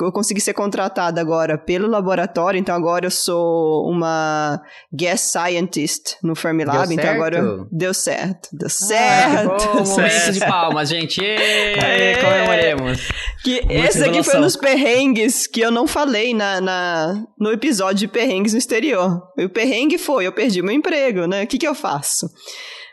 eu 0.00 0.10
consegui 0.10 0.40
ser 0.40 0.54
contratada 0.54 1.20
agora 1.20 1.58
pelo 1.58 1.86
laboratório, 1.86 2.58
então 2.58 2.74
agora 2.74 3.04
eu 3.04 3.10
sou 3.10 3.86
uma 3.86 4.58
guest 4.90 5.30
scientist 5.30 6.16
no 6.22 6.34
Fermilab, 6.34 6.90
então 6.90 7.10
agora 7.10 7.66
deu 7.70 7.92
certo. 7.92 8.48
Deu 8.50 8.70
certo. 8.70 9.62
Ah, 9.62 9.74
bom, 9.74 9.84
momento 9.84 10.32
de 10.32 10.40
palmas, 10.40 10.88
gente. 10.88 11.20
Êêê, 11.22 12.16
comemoremos. 12.16 13.08
Que 13.44 13.60
esse 13.68 14.02
aqui 14.02 14.22
foi 14.22 14.38
um 14.38 14.42
dos 14.42 14.56
perrengues 14.56 15.46
que 15.46 15.60
eu 15.60 15.70
não 15.70 15.86
falei 15.86 16.32
na, 16.32 16.62
na, 16.62 17.24
no 17.38 17.52
episódio 17.52 17.98
de 17.98 18.08
perrengues 18.08 18.54
no 18.54 18.58
exterior. 18.58 19.20
O 19.38 19.50
perrengue 19.50 19.98
foi, 19.98 20.26
eu 20.26 20.32
perdi 20.32 20.62
meu 20.62 20.72
emprego, 20.74 21.26
né? 21.26 21.44
O 21.44 21.46
que, 21.46 21.58
que 21.58 21.68
eu 21.68 21.74
faço? 21.74 22.26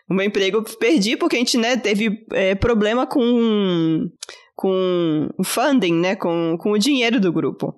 O 0.10 0.14
meu 0.14 0.26
emprego 0.26 0.58
eu 0.58 0.64
perdi 0.78 1.16
porque 1.16 1.38
a 1.38 1.40
gente, 1.40 1.58
né, 1.58 1.78
teve 1.78 2.26
é, 2.34 2.54
problema 2.54 3.08
com 3.08 4.10
com 4.56 5.30
o 5.38 5.44
funding, 5.44 5.94
né, 5.94 6.16
com, 6.16 6.58
com 6.58 6.72
o 6.72 6.80
dinheiro 6.80 7.20
do 7.20 7.32
grupo. 7.32 7.76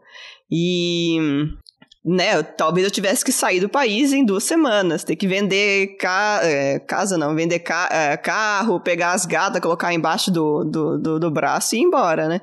E 0.52 1.18
né, 2.06 2.42
talvez 2.42 2.86
eu 2.86 2.92
tivesse 2.92 3.26
que 3.26 3.32
sair 3.32 3.60
do 3.60 3.68
país 3.68 4.14
em 4.14 4.24
duas 4.24 4.46
semanas, 4.46 5.04
ter 5.04 5.16
que 5.16 5.28
vender 5.28 5.98
ca 5.98 6.40
é, 6.42 6.80
casa, 6.80 7.18
não, 7.18 7.36
vender 7.36 7.60
ca 7.60 7.90
é, 7.92 8.16
carro, 8.16 8.80
pegar 8.80 9.12
as 9.12 9.26
gatas, 9.26 9.60
colocar 9.60 9.94
embaixo 9.94 10.32
do, 10.32 10.64
do, 10.64 10.98
do, 10.98 11.20
do 11.20 11.32
braço 11.32 11.76
e 11.76 11.80
ir 11.80 11.82
embora, 11.82 12.30
né? 12.30 12.42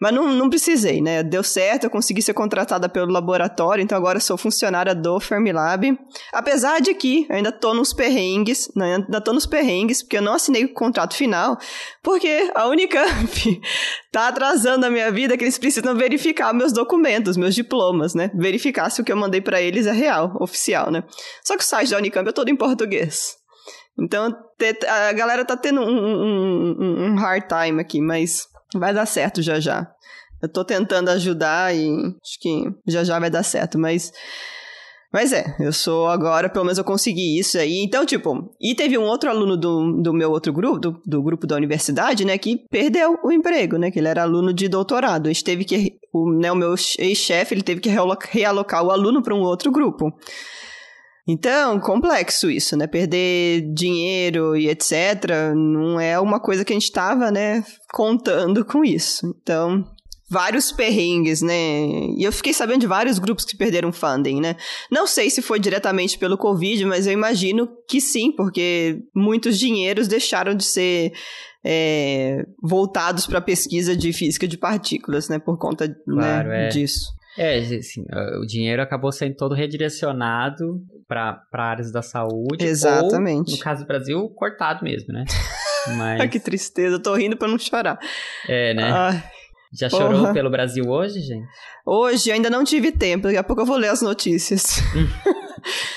Mas 0.00 0.12
não, 0.12 0.30
não 0.32 0.50
precisei, 0.50 1.00
né? 1.00 1.22
Deu 1.22 1.42
certo, 1.42 1.84
eu 1.84 1.90
consegui 1.90 2.20
ser 2.20 2.34
contratada 2.34 2.88
pelo 2.88 3.10
laboratório, 3.10 3.82
então 3.82 3.96
agora 3.96 4.20
sou 4.20 4.36
funcionária 4.36 4.94
do 4.94 5.18
Fermilab. 5.18 5.98
Apesar 6.32 6.80
de 6.80 6.92
que 6.94 7.26
ainda 7.30 7.50
tô 7.50 7.72
nos 7.72 7.94
perrengues, 7.94 8.70
né? 8.76 8.96
ainda 8.96 9.20
tô 9.20 9.32
nos 9.32 9.46
perrengues, 9.46 10.02
porque 10.02 10.18
eu 10.18 10.22
não 10.22 10.34
assinei 10.34 10.64
o 10.64 10.74
contrato 10.74 11.14
final, 11.14 11.58
porque 12.02 12.50
a 12.54 12.66
Unicamp 12.66 13.60
tá 14.12 14.28
atrasando 14.28 14.84
a 14.84 14.90
minha 14.90 15.10
vida 15.10 15.36
que 15.36 15.44
eles 15.44 15.58
precisam 15.58 15.96
verificar 15.96 16.52
meus 16.52 16.72
documentos, 16.72 17.36
meus 17.36 17.54
diplomas, 17.54 18.14
né? 18.14 18.30
Verificar 18.34 18.90
se 18.90 19.00
o 19.00 19.04
que 19.04 19.12
eu 19.12 19.16
mandei 19.16 19.40
para 19.40 19.62
eles 19.62 19.86
é 19.86 19.92
real, 19.92 20.36
oficial, 20.40 20.90
né? 20.90 21.04
Só 21.42 21.56
que 21.56 21.62
o 21.62 21.66
site 21.66 21.90
da 21.90 21.96
Unicamp 21.96 22.28
é 22.28 22.32
todo 22.32 22.50
em 22.50 22.56
português. 22.56 23.36
Então, 23.98 24.36
a 24.88 25.12
galera 25.12 25.42
tá 25.42 25.56
tendo 25.56 25.80
um, 25.80 25.88
um, 25.88 27.06
um 27.06 27.14
hard 27.16 27.44
time 27.48 27.80
aqui, 27.80 27.98
mas 27.98 28.46
Vai 28.78 28.94
dar 28.94 29.06
certo 29.06 29.42
já 29.42 29.60
já. 29.60 29.90
Eu 30.42 30.48
tô 30.48 30.64
tentando 30.64 31.08
ajudar 31.10 31.74
e 31.74 31.88
acho 31.88 32.40
que 32.40 32.64
já 32.86 33.02
já 33.02 33.18
vai 33.18 33.30
dar 33.30 33.42
certo, 33.42 33.78
mas. 33.78 34.12
Mas 35.12 35.32
é, 35.32 35.56
eu 35.60 35.72
sou 35.72 36.08
agora, 36.08 36.48
pelo 36.48 36.64
menos 36.64 36.76
eu 36.76 36.84
consegui 36.84 37.38
isso 37.38 37.56
aí. 37.56 37.78
Então, 37.78 38.04
tipo, 38.04 38.54
e 38.60 38.74
teve 38.74 38.98
um 38.98 39.04
outro 39.04 39.30
aluno 39.30 39.56
do, 39.56 40.02
do 40.02 40.12
meu 40.12 40.30
outro 40.30 40.52
grupo, 40.52 40.78
do, 40.78 41.00
do 41.06 41.22
grupo 41.22 41.46
da 41.46 41.56
universidade, 41.56 42.24
né, 42.24 42.36
que 42.36 42.66
perdeu 42.68 43.18
o 43.24 43.32
emprego, 43.32 43.78
né, 43.78 43.90
que 43.90 43.98
ele 43.98 44.08
era 44.08 44.22
aluno 44.22 44.52
de 44.52 44.68
doutorado. 44.68 45.30
A 45.30 45.32
teve 45.42 45.64
que, 45.64 45.94
o, 46.12 46.30
né, 46.30 46.52
o 46.52 46.56
meu 46.56 46.74
ex-chefe, 46.98 47.54
ele 47.54 47.62
teve 47.62 47.80
que 47.80 47.88
realocar 47.88 48.84
o 48.84 48.90
aluno 48.90 49.22
para 49.22 49.34
um 49.34 49.40
outro 49.40 49.70
grupo. 49.70 50.12
Então, 51.28 51.80
complexo 51.80 52.48
isso, 52.48 52.76
né? 52.76 52.86
Perder 52.86 53.72
dinheiro 53.72 54.56
e 54.56 54.68
etc. 54.68 55.52
não 55.54 55.98
é 55.98 56.18
uma 56.20 56.38
coisa 56.38 56.64
que 56.64 56.72
a 56.72 56.76
gente 56.76 56.84
estava, 56.84 57.30
né, 57.32 57.64
contando 57.92 58.64
com 58.64 58.84
isso. 58.84 59.34
Então, 59.42 59.84
vários 60.28 60.70
perrengues, 60.70 61.42
né? 61.42 61.86
E 62.16 62.22
eu 62.22 62.32
fiquei 62.32 62.52
sabendo 62.52 62.80
de 62.80 62.86
vários 62.86 63.18
grupos 63.18 63.44
que 63.44 63.56
perderam 63.56 63.92
funding, 63.92 64.40
né? 64.40 64.56
Não 64.90 65.06
sei 65.06 65.30
se 65.30 65.42
foi 65.42 65.58
diretamente 65.58 66.18
pelo 66.18 66.38
Covid, 66.38 66.84
mas 66.84 67.06
eu 67.06 67.12
imagino 67.12 67.68
que 67.88 68.00
sim, 68.00 68.30
porque 68.30 69.00
muitos 69.14 69.58
dinheiros 69.58 70.08
deixaram 70.08 70.54
de 70.54 70.64
ser 70.64 71.12
é, 71.64 72.44
voltados 72.62 73.26
para 73.26 73.40
pesquisa 73.40 73.96
de 73.96 74.12
física 74.12 74.46
de 74.46 74.56
partículas, 74.56 75.28
né? 75.28 75.38
Por 75.38 75.58
conta 75.58 75.88
claro, 76.04 76.48
né, 76.48 76.66
é. 76.66 76.68
disso. 76.68 77.15
É, 77.38 77.58
assim, 77.58 78.04
o 78.40 78.46
dinheiro 78.46 78.80
acabou 78.80 79.12
sendo 79.12 79.36
todo 79.36 79.54
redirecionado 79.54 80.80
para 81.06 81.42
áreas 81.52 81.92
da 81.92 82.02
saúde. 82.02 82.64
Exatamente. 82.64 83.50
Ou, 83.50 83.56
no 83.56 83.62
caso 83.62 83.82
do 83.82 83.86
Brasil, 83.86 84.28
cortado 84.30 84.84
mesmo, 84.84 85.12
né? 85.12 85.24
Mas... 85.96 86.30
que 86.30 86.40
tristeza, 86.40 86.96
eu 86.96 87.02
tô 87.02 87.14
rindo 87.14 87.36
pra 87.36 87.46
não 87.46 87.58
chorar. 87.58 87.98
É, 88.48 88.74
né? 88.74 88.90
Ai, 88.90 89.22
Já 89.72 89.88
porra. 89.88 90.02
chorou 90.02 90.32
pelo 90.32 90.50
Brasil 90.50 90.84
hoje, 90.88 91.20
gente? 91.20 91.46
Hoje, 91.86 92.32
ainda 92.32 92.50
não 92.50 92.64
tive 92.64 92.90
tempo, 92.90 93.24
daqui 93.24 93.36
a 93.36 93.44
pouco 93.44 93.62
eu 93.62 93.66
vou 93.66 93.76
ler 93.76 93.88
as 93.88 94.02
notícias. 94.02 94.82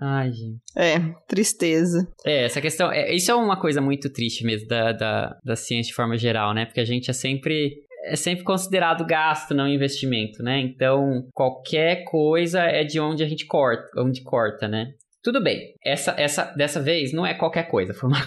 Ai, 0.00 0.32
gente. 0.32 0.60
É, 0.76 0.98
tristeza. 1.26 2.06
É, 2.24 2.44
essa 2.44 2.60
questão. 2.60 2.90
É, 2.92 3.12
isso 3.12 3.30
é 3.30 3.34
uma 3.34 3.60
coisa 3.60 3.80
muito 3.80 4.10
triste 4.10 4.44
mesmo 4.44 4.68
da, 4.68 4.92
da, 4.92 5.36
da 5.44 5.56
ciência 5.56 5.90
de 5.90 5.94
forma 5.94 6.16
geral, 6.16 6.54
né? 6.54 6.66
Porque 6.66 6.80
a 6.80 6.84
gente 6.84 7.10
é 7.10 7.12
sempre 7.12 7.82
é 8.04 8.16
sempre 8.16 8.44
considerado 8.44 9.06
gasto, 9.06 9.54
não 9.54 9.68
investimento, 9.68 10.42
né? 10.42 10.60
Então, 10.60 11.28
qualquer 11.32 12.04
coisa 12.04 12.60
é 12.62 12.84
de 12.84 13.00
onde 13.00 13.22
a 13.22 13.28
gente 13.28 13.46
corta, 13.46 13.88
onde 14.00 14.22
corta, 14.22 14.68
né? 14.68 14.92
Tudo 15.20 15.42
bem, 15.42 15.74
essa, 15.84 16.14
essa 16.16 16.44
dessa 16.56 16.80
vez 16.80 17.12
não 17.12 17.26
é 17.26 17.34
qualquer 17.34 17.64
coisa, 17.64 17.92
foi, 17.94 18.08
uma, 18.08 18.24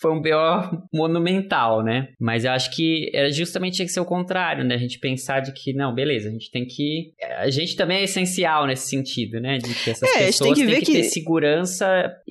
foi 0.00 0.10
um 0.10 0.22
BO 0.22 0.86
monumental, 0.92 1.84
né? 1.84 2.08
Mas 2.18 2.44
eu 2.44 2.52
acho 2.52 2.74
que 2.74 3.10
era 3.14 3.30
justamente 3.30 3.76
tinha 3.76 3.86
que 3.86 3.92
ser 3.92 4.00
o 4.00 4.06
contrário, 4.06 4.64
né? 4.64 4.74
A 4.74 4.78
gente 4.78 4.98
pensar 4.98 5.40
de 5.40 5.52
que, 5.52 5.74
não, 5.74 5.94
beleza, 5.94 6.28
a 6.28 6.32
gente 6.32 6.50
tem 6.50 6.66
que. 6.66 7.12
A 7.38 7.50
gente 7.50 7.76
também 7.76 7.98
é 7.98 8.04
essencial 8.04 8.66
nesse 8.66 8.88
sentido, 8.88 9.38
né? 9.38 9.58
De 9.58 9.74
que 9.74 9.90
essas 9.90 10.08
é, 10.08 10.26
pessoas 10.26 10.58
têm 10.58 10.66
que, 10.66 10.80
que, 10.80 10.92
ter 10.92 11.04
segurança 11.04 11.86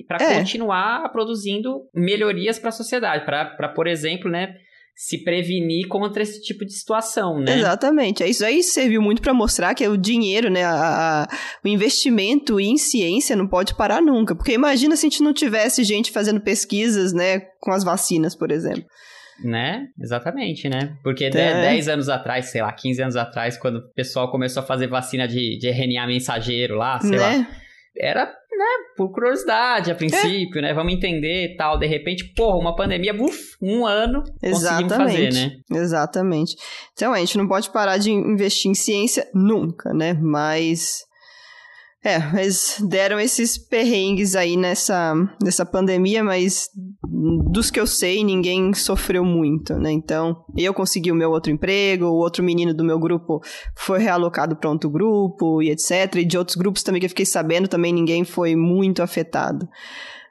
para 0.08 0.22
é. 0.22 0.38
continuar 0.38 1.08
produzindo 1.12 1.88
melhorias 1.94 2.58
para 2.58 2.70
a 2.70 2.72
sociedade, 2.72 3.24
para, 3.24 3.68
por 3.68 3.86
exemplo, 3.86 4.30
né? 4.30 4.56
Se 4.94 5.22
prevenir 5.24 5.88
contra 5.88 6.22
esse 6.22 6.40
tipo 6.42 6.64
de 6.64 6.72
situação, 6.72 7.40
né? 7.40 7.58
Exatamente. 7.58 8.22
Isso 8.24 8.44
aí 8.44 8.62
serviu 8.62 9.00
muito 9.00 9.22
para 9.22 9.32
mostrar 9.32 9.74
que 9.74 9.86
o 9.88 9.96
dinheiro, 9.96 10.50
né, 10.50 10.62
a, 10.64 11.22
a, 11.22 11.28
o 11.64 11.68
investimento 11.68 12.60
em 12.60 12.76
ciência 12.76 13.34
não 13.34 13.48
pode 13.48 13.74
parar 13.74 14.02
nunca. 14.02 14.34
Porque 14.34 14.52
imagina 14.52 14.96
se 14.96 15.06
a 15.06 15.08
gente 15.08 15.22
não 15.22 15.32
tivesse 15.32 15.82
gente 15.84 16.10
fazendo 16.10 16.40
pesquisas, 16.40 17.12
né, 17.12 17.40
com 17.60 17.72
as 17.72 17.82
vacinas, 17.82 18.36
por 18.36 18.50
exemplo. 18.50 18.84
Né? 19.42 19.86
Exatamente, 19.98 20.68
né? 20.68 20.96
Porque 21.02 21.24
é. 21.24 21.30
10 21.30 21.88
anos 21.88 22.08
atrás, 22.10 22.50
sei 22.50 22.60
lá, 22.60 22.70
15 22.70 23.02
anos 23.02 23.16
atrás, 23.16 23.56
quando 23.56 23.76
o 23.76 23.92
pessoal 23.94 24.30
começou 24.30 24.62
a 24.62 24.66
fazer 24.66 24.86
vacina 24.86 25.26
de, 25.26 25.58
de 25.58 25.68
RNA 25.70 26.06
mensageiro 26.06 26.74
lá, 26.74 27.00
sei 27.00 27.10
né? 27.12 27.18
lá 27.18 27.46
era, 27.96 28.32
né, 28.60 28.66
por 28.94 29.10
curiosidade 29.10 29.90
a 29.90 29.94
princípio, 29.94 30.58
é. 30.58 30.62
né? 30.62 30.74
Vamos 30.74 30.92
entender 30.92 31.56
tal. 31.56 31.78
De 31.78 31.86
repente, 31.86 32.24
porra, 32.34 32.58
uma 32.58 32.76
pandemia, 32.76 33.14
buf, 33.14 33.56
um 33.60 33.86
ano 33.86 34.22
conseguimos 34.38 34.92
fazer, 34.94 35.32
né? 35.32 35.52
Exatamente. 35.72 36.56
Então, 36.92 37.12
a 37.14 37.18
gente 37.18 37.38
não 37.38 37.48
pode 37.48 37.70
parar 37.70 37.96
de 37.96 38.10
investir 38.10 38.70
em 38.70 38.74
ciência 38.74 39.26
nunca, 39.34 39.94
né? 39.94 40.12
Mas 40.12 41.06
é, 42.02 42.16
eles 42.40 42.82
deram 42.88 43.20
esses 43.20 43.58
perrengues 43.58 44.34
aí 44.34 44.56
nessa, 44.56 45.14
nessa 45.42 45.66
pandemia, 45.66 46.24
mas 46.24 46.70
dos 47.50 47.70
que 47.70 47.78
eu 47.78 47.86
sei, 47.86 48.24
ninguém 48.24 48.72
sofreu 48.72 49.22
muito, 49.22 49.74
né? 49.74 49.92
Então, 49.92 50.42
eu 50.56 50.72
consegui 50.72 51.12
o 51.12 51.14
meu 51.14 51.30
outro 51.30 51.52
emprego, 51.52 52.06
o 52.06 52.16
outro 52.16 52.42
menino 52.42 52.72
do 52.72 52.84
meu 52.84 52.98
grupo 52.98 53.40
foi 53.76 53.98
realocado 53.98 54.56
para 54.56 54.70
outro 54.70 54.88
grupo 54.88 55.62
e 55.62 55.70
etc. 55.70 56.16
E 56.16 56.24
de 56.24 56.38
outros 56.38 56.56
grupos 56.56 56.82
também 56.82 57.00
que 57.00 57.06
eu 57.06 57.10
fiquei 57.10 57.26
sabendo, 57.26 57.68
também 57.68 57.92
ninguém 57.92 58.24
foi 58.24 58.56
muito 58.56 59.02
afetado. 59.02 59.68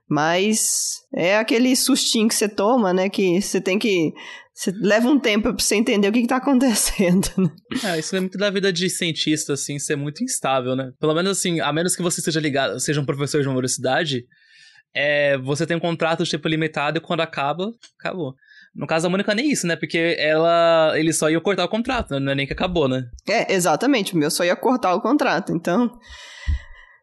Mas 0.10 1.02
é 1.14 1.38
aquele 1.38 1.76
sustinho 1.76 2.28
que 2.28 2.36
você 2.36 2.50
toma, 2.50 2.94
né? 2.94 3.10
Que 3.10 3.42
você 3.42 3.62
tem 3.62 3.78
que 3.78 4.12
você 4.60 4.74
leva 4.76 5.08
um 5.08 5.18
tempo 5.18 5.54
pra 5.54 5.64
você 5.64 5.76
entender 5.76 6.10
o 6.10 6.12
que, 6.12 6.22
que 6.22 6.28
tá 6.28 6.36
acontecendo, 6.36 7.30
né? 7.38 7.50
É, 7.82 8.00
isso 8.00 8.14
é 8.14 8.20
muito 8.20 8.38
da 8.38 8.50
vida 8.50 8.74
de 8.74 8.90
cientista, 8.90 9.54
assim, 9.54 9.80
ser 9.80 9.96
muito 9.96 10.22
instável, 10.22 10.76
né? 10.76 10.92
Pelo 11.00 11.14
menos 11.14 11.38
assim, 11.38 11.62
a 11.62 11.72
menos 11.72 11.96
que 11.96 12.02
você 12.02 12.22
seja 12.22 12.42
ligado, 12.42 12.78
seja 12.78 13.00
um 13.00 13.06
professor 13.06 13.42
de 13.42 13.48
uma 13.48 13.54
universidade, 13.54 14.26
é, 14.94 15.38
você 15.38 15.66
tem 15.66 15.78
um 15.78 15.80
contrato 15.80 16.26
tipo 16.26 16.48
limitado 16.48 16.98
e 16.98 17.02
quando 17.02 17.22
acaba, 17.22 17.72
acabou. 17.98 18.36
No 18.76 18.86
caso 18.86 19.04
da 19.04 19.10
Mônica, 19.10 19.34
nem 19.34 19.50
isso, 19.50 19.66
né? 19.66 19.76
Porque 19.76 20.16
ela. 20.20 20.94
Ele 20.96 21.12
só 21.14 21.30
ia 21.30 21.42
cortar 21.42 21.66
o 21.66 21.70
contrato, 21.70 22.12
né? 22.12 22.20
Não 22.20 22.32
é 22.32 22.36
nem 22.36 22.46
que 22.46 22.54
acabou, 22.54 22.88
né? 22.88 23.06
É, 23.28 23.54
exatamente. 23.54 24.14
O 24.14 24.18
meu 24.18 24.30
só 24.30 24.44
ia 24.44 24.56
cortar 24.56 24.94
o 24.94 25.02
contrato. 25.02 25.52
Então. 25.52 25.90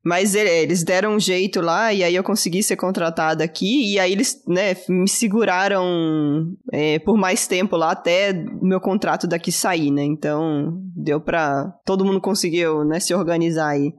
Mas 0.06 0.36
eles 0.36 0.84
deram 0.84 1.16
um 1.16 1.18
jeito 1.18 1.60
lá 1.60 1.92
e 1.92 2.04
aí 2.04 2.14
eu 2.14 2.22
consegui 2.22 2.62
ser 2.62 2.76
contratada 2.76 3.42
aqui 3.42 3.92
e 3.92 3.98
aí 3.98 4.12
eles, 4.12 4.40
né, 4.46 4.76
me 4.88 5.08
seguraram 5.08 6.56
é, 6.72 7.00
por 7.00 7.16
mais 7.16 7.48
tempo 7.48 7.76
lá 7.76 7.90
até 7.90 8.32
meu 8.62 8.80
contrato 8.80 9.26
daqui 9.26 9.50
sair, 9.50 9.90
né? 9.90 10.04
Então 10.04 10.80
deu 10.94 11.20
pra. 11.20 11.74
Todo 11.84 12.04
mundo 12.04 12.20
conseguiu, 12.20 12.84
né, 12.84 13.00
se 13.00 13.12
organizar 13.12 13.70
aí. 13.70 13.92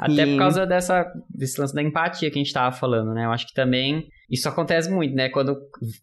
Até 0.00 0.24
por 0.24 0.38
causa 0.38 0.66
dessa, 0.66 1.06
desse 1.28 1.60
lance 1.60 1.74
da 1.74 1.82
empatia 1.82 2.30
que 2.30 2.38
a 2.38 2.42
gente 2.42 2.52
tava 2.52 2.74
falando, 2.74 3.12
né? 3.12 3.26
Eu 3.26 3.32
acho 3.32 3.46
que 3.46 3.52
também 3.52 4.08
isso 4.30 4.48
acontece 4.48 4.90
muito, 4.90 5.14
né? 5.14 5.28
Quando 5.28 5.58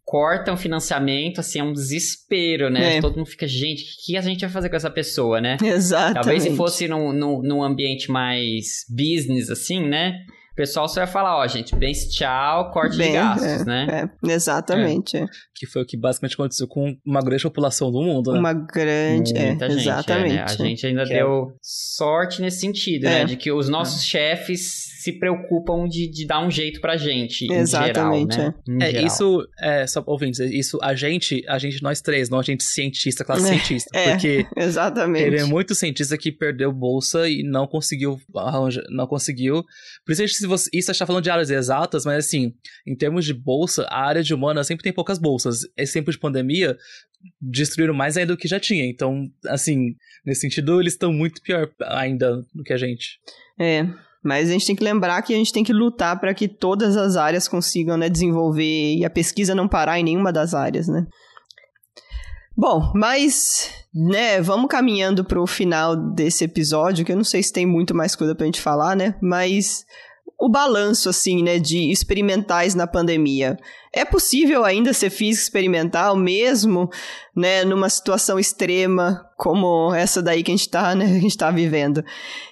cortam 0.05 0.55
financiamento, 0.55 1.39
assim, 1.39 1.59
é 1.59 1.63
um 1.63 1.73
desespero, 1.73 2.69
né? 2.69 2.97
É. 2.97 3.01
Todo 3.01 3.17
mundo 3.17 3.25
fica, 3.25 3.47
gente, 3.47 3.83
o 3.83 4.05
que 4.05 4.17
a 4.17 4.21
gente 4.21 4.41
vai 4.41 4.49
fazer 4.49 4.69
com 4.69 4.75
essa 4.75 4.91
pessoa, 4.91 5.41
né? 5.41 5.57
Exatamente. 5.63 6.13
Talvez 6.13 6.43
se 6.43 6.55
fosse 6.55 6.87
num, 6.87 7.11
num, 7.11 7.41
num 7.41 7.63
ambiente 7.63 8.11
mais 8.11 8.85
business, 8.89 9.49
assim, 9.49 9.87
né? 9.87 10.19
Pessoal 10.57 10.89
só 10.89 11.01
ia 11.01 11.07
falar, 11.07 11.37
ó, 11.37 11.47
gente, 11.47 11.75
bem 11.75 11.93
tchau, 11.93 12.71
corte 12.71 12.97
bem, 12.97 13.11
de 13.11 13.17
gastos, 13.17 13.61
é, 13.61 13.65
né? 13.65 14.09
É, 14.27 14.33
exatamente. 14.33 15.15
É. 15.15 15.25
Que 15.55 15.67
foi 15.67 15.83
o 15.83 15.85
que 15.85 15.95
basicamente 15.95 16.33
aconteceu 16.33 16.67
com 16.67 16.97
uma 17.05 17.21
grande 17.21 17.43
população 17.43 17.91
do 17.91 18.01
mundo, 18.01 18.33
né? 18.33 18.39
Uma 18.39 18.53
grande, 18.53 19.37
é, 19.37 19.49
Muita 19.49 19.69
gente, 19.69 19.81
exatamente. 19.81 20.33
Né? 20.33 20.43
A 20.43 20.47
gente 20.47 20.87
ainda 20.87 21.05
que 21.05 21.13
é 21.13 21.17
deu 21.17 21.55
sorte 21.61 22.41
nesse 22.41 22.59
sentido, 22.59 23.03
né? 23.03 23.23
De 23.23 23.37
que 23.37 23.51
os 23.51 23.69
nossos 23.69 24.03
chefes 24.03 24.96
se 25.07 25.13
preocupam 25.13 25.87
de, 25.87 26.05
de 26.09 26.27
dar 26.27 26.45
um 26.45 26.51
jeito 26.51 26.81
pra 26.81 26.97
gente, 26.97 27.49
Exatamente, 27.49 28.35
geral, 28.35 28.53
né? 28.67 28.91
É, 28.91 29.05
isso, 29.05 29.47
é, 29.61 29.87
só 29.87 30.03
ouvintes, 30.05 30.39
isso, 30.39 30.77
a 30.81 30.93
gente, 30.93 31.43
a 31.47 31.57
gente, 31.57 31.81
nós 31.81 32.01
três, 32.01 32.29
não 32.29 32.39
a 32.39 32.43
gente 32.43 32.63
cientista, 32.63 33.23
classe 33.23 33.45
é, 33.45 33.47
cientista, 33.47 33.89
é, 33.97 34.11
porque 34.11 34.45
exatamente. 34.57 35.23
teve 35.23 35.45
muito 35.45 35.73
cientista 35.73 36.17
que 36.17 36.29
perdeu 36.29 36.73
bolsa 36.73 37.29
e 37.29 37.41
não 37.41 37.65
conseguiu 37.65 38.19
arranjar, 38.35 38.83
não 38.89 39.07
conseguiu, 39.07 39.63
por 40.05 40.11
isso, 40.11 40.27
se 40.27 40.45
você, 40.45 40.69
isso 40.73 40.91
a 40.91 40.93
gente 40.93 40.99
tá 40.99 41.05
falando 41.05 41.23
de 41.23 41.29
áreas 41.29 41.49
exatas, 41.49 42.03
mas 42.03 42.25
assim, 42.25 42.53
em 42.85 42.95
termos 42.95 43.23
de 43.23 43.33
bolsa, 43.33 43.83
a 43.89 44.05
área 44.05 44.21
de 44.21 44.33
humana 44.33 44.61
sempre 44.65 44.83
tem 44.83 44.91
poucas 44.91 45.17
bolsas, 45.17 45.61
esse 45.77 45.93
tempo 45.93 46.11
de 46.11 46.19
pandemia, 46.19 46.77
destruíram 47.41 47.93
mais 47.93 48.17
ainda 48.17 48.33
do 48.33 48.37
que 48.37 48.47
já 48.47 48.59
tinha, 48.59 48.85
então, 48.85 49.23
assim, 49.47 49.95
nesse 50.25 50.41
sentido, 50.41 50.81
eles 50.81 50.93
estão 50.93 51.13
muito 51.13 51.41
pior 51.41 51.71
ainda 51.81 52.45
do 52.53 52.63
que 52.63 52.73
a 52.73 52.77
gente. 52.77 53.19
É, 53.59 53.87
mas 54.23 54.49
a 54.49 54.53
gente 54.53 54.65
tem 54.65 54.75
que 54.75 54.83
lembrar 54.83 55.21
que 55.21 55.33
a 55.33 55.37
gente 55.37 55.53
tem 55.53 55.63
que 55.63 55.73
lutar 55.73 56.19
para 56.19 56.33
que 56.33 56.47
todas 56.47 56.97
as 56.97 57.15
áreas 57.15 57.47
consigam 57.47 57.97
né, 57.97 58.09
desenvolver 58.09 58.95
e 58.95 59.05
a 59.05 59.09
pesquisa 59.09 59.55
não 59.55 59.67
parar 59.67 59.99
em 59.99 60.03
nenhuma 60.03 60.31
das 60.31 60.53
áreas, 60.53 60.87
né? 60.87 61.05
Bom, 62.55 62.91
mas, 62.95 63.69
né, 63.93 64.41
vamos 64.41 64.67
caminhando 64.67 65.23
para 65.23 65.39
o 65.39 65.45
final 65.45 65.95
desse 65.95 66.43
episódio, 66.43 67.05
que 67.05 67.11
eu 67.11 67.15
não 67.15 67.23
sei 67.23 67.43
se 67.43 67.53
tem 67.53 67.67
muito 67.67 67.93
mais 67.93 68.15
coisa 68.15 68.33
para 68.33 68.45
a 68.45 68.47
gente 68.47 68.59
falar, 68.59 68.95
né? 68.95 69.15
Mas 69.21 69.85
o 70.39 70.49
balanço, 70.49 71.09
assim, 71.09 71.41
né, 71.41 71.57
de 71.57 71.91
experimentais 71.91 72.75
na 72.75 72.85
pandemia. 72.85 73.57
É 73.91 74.05
possível 74.05 74.63
ainda 74.63 74.93
ser 74.93 75.09
físico 75.09 75.43
experimental, 75.43 76.15
mesmo, 76.15 76.89
né, 77.35 77.65
numa 77.65 77.89
situação 77.89 78.37
extrema 78.37 79.25
como 79.35 79.93
essa 79.93 80.21
daí 80.21 80.43
que 80.43 80.51
a 80.51 80.55
gente 80.55 80.67
está 80.67 80.93
né, 80.93 81.05
a 81.17 81.19
gente 81.19 81.37
tá 81.37 81.49
vivendo. 81.49 82.03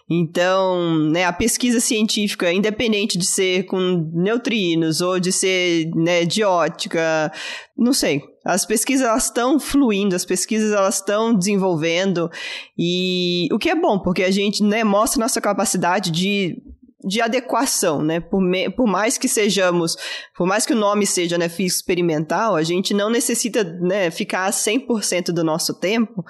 Então, 0.09 0.95
né, 1.11 1.25
a 1.25 1.33
pesquisa 1.33 1.79
científica, 1.79 2.51
independente 2.51 3.19
de 3.19 3.25
ser 3.25 3.65
com 3.65 4.09
neutrinos 4.13 5.01
ou 5.01 5.19
de 5.19 5.31
ser, 5.31 5.91
né, 5.95 6.25
de 6.25 6.43
ótica, 6.43 7.31
não 7.77 7.93
sei. 7.93 8.23
As 8.43 8.65
pesquisas 8.65 9.07
elas 9.07 9.25
estão 9.25 9.59
fluindo, 9.59 10.15
as 10.15 10.23
pesquisas 10.23 10.71
elas 10.71 10.95
estão 10.95 11.35
desenvolvendo 11.35 12.29
e 12.77 13.47
o 13.51 13.57
que 13.57 13.69
é 13.69 13.75
bom, 13.75 13.99
porque 13.99 14.23
a 14.23 14.29
gente, 14.29 14.63
né, 14.63 14.83
mostra 14.83 15.19
nossa 15.19 15.41
capacidade 15.41 16.11
de 16.11 16.61
de 17.05 17.21
adequação, 17.21 18.01
né? 18.01 18.19
Por, 18.19 18.41
me, 18.41 18.69
por 18.69 18.87
mais 18.87 19.17
que 19.17 19.27
sejamos, 19.27 19.95
por 20.35 20.47
mais 20.47 20.65
que 20.65 20.73
o 20.73 20.75
nome 20.75 21.05
seja 21.05 21.37
né, 21.37 21.47
físico 21.47 21.81
experimental, 21.81 22.55
a 22.55 22.63
gente 22.63 22.93
não 22.93 23.09
necessita 23.09 23.63
né, 23.63 24.09
ficar 24.09 24.49
100% 24.49 25.27
do 25.27 25.43
nosso 25.43 25.73
tempo 25.79 26.25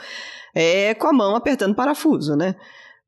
é, 0.53 0.93
com 0.93 1.07
a 1.07 1.13
mão 1.13 1.35
apertando 1.35 1.75
parafuso, 1.75 2.35
né? 2.35 2.55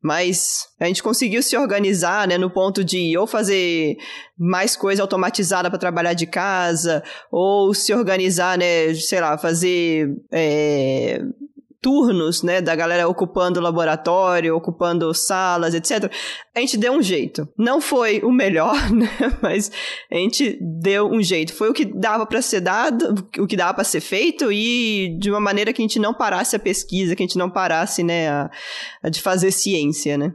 Mas 0.01 0.67
a 0.79 0.85
gente 0.85 1.01
conseguiu 1.01 1.41
se 1.41 1.57
organizar, 1.57 2.27
né, 2.27 2.37
no 2.37 2.49
ponto 2.49 2.83
de 2.83 3.17
ou 3.17 3.25
fazer 3.25 3.97
mais 4.37 4.75
coisa 4.75 5.01
automatizada 5.01 5.69
para 5.69 5.79
trabalhar 5.79 6.13
de 6.13 6.27
casa, 6.27 7.03
ou 7.31 7.73
se 7.73 7.93
organizar, 7.93 8.57
né, 8.57 8.93
sei 8.93 9.19
lá, 9.19 9.37
fazer 9.37 10.15
é, 10.31 11.19
turnos, 11.81 12.43
né, 12.43 12.61
da 12.61 12.75
galera 12.75 13.07
ocupando 13.07 13.59
laboratório, 13.59 14.55
ocupando 14.55 15.13
salas, 15.13 15.73
etc. 15.73 16.11
A 16.55 16.59
gente 16.59 16.77
deu 16.77 16.93
um 16.93 17.01
jeito. 17.01 17.47
Não 17.57 17.79
foi 17.79 18.19
o 18.21 18.31
melhor, 18.31 18.75
né, 18.91 19.09
mas 19.41 19.71
a 20.11 20.15
gente 20.15 20.57
deu 20.61 21.07
um 21.07 21.21
jeito. 21.21 21.53
Foi 21.53 21.69
o 21.69 21.73
que 21.73 21.85
dava 21.85 22.25
para 22.25 22.41
ser 22.41 22.61
dado, 22.61 23.27
o 23.39 23.47
que 23.47 23.55
dava 23.55 23.73
para 23.73 23.83
ser 23.83 24.01
feito 24.01 24.51
e 24.51 25.17
de 25.19 25.29
uma 25.29 25.39
maneira 25.39 25.71
que 25.71 25.81
a 25.81 25.85
gente 25.85 25.99
não 25.99 26.13
parasse 26.13 26.55
a 26.55 26.59
pesquisa, 26.59 27.15
que 27.15 27.23
a 27.23 27.25
gente 27.25 27.37
não 27.37 27.49
parasse, 27.49 28.03
né, 28.03 28.29
a, 28.29 28.51
a 29.03 29.09
de 29.09 29.21
fazer 29.21 29.51
ciência, 29.51 30.17
né. 30.17 30.33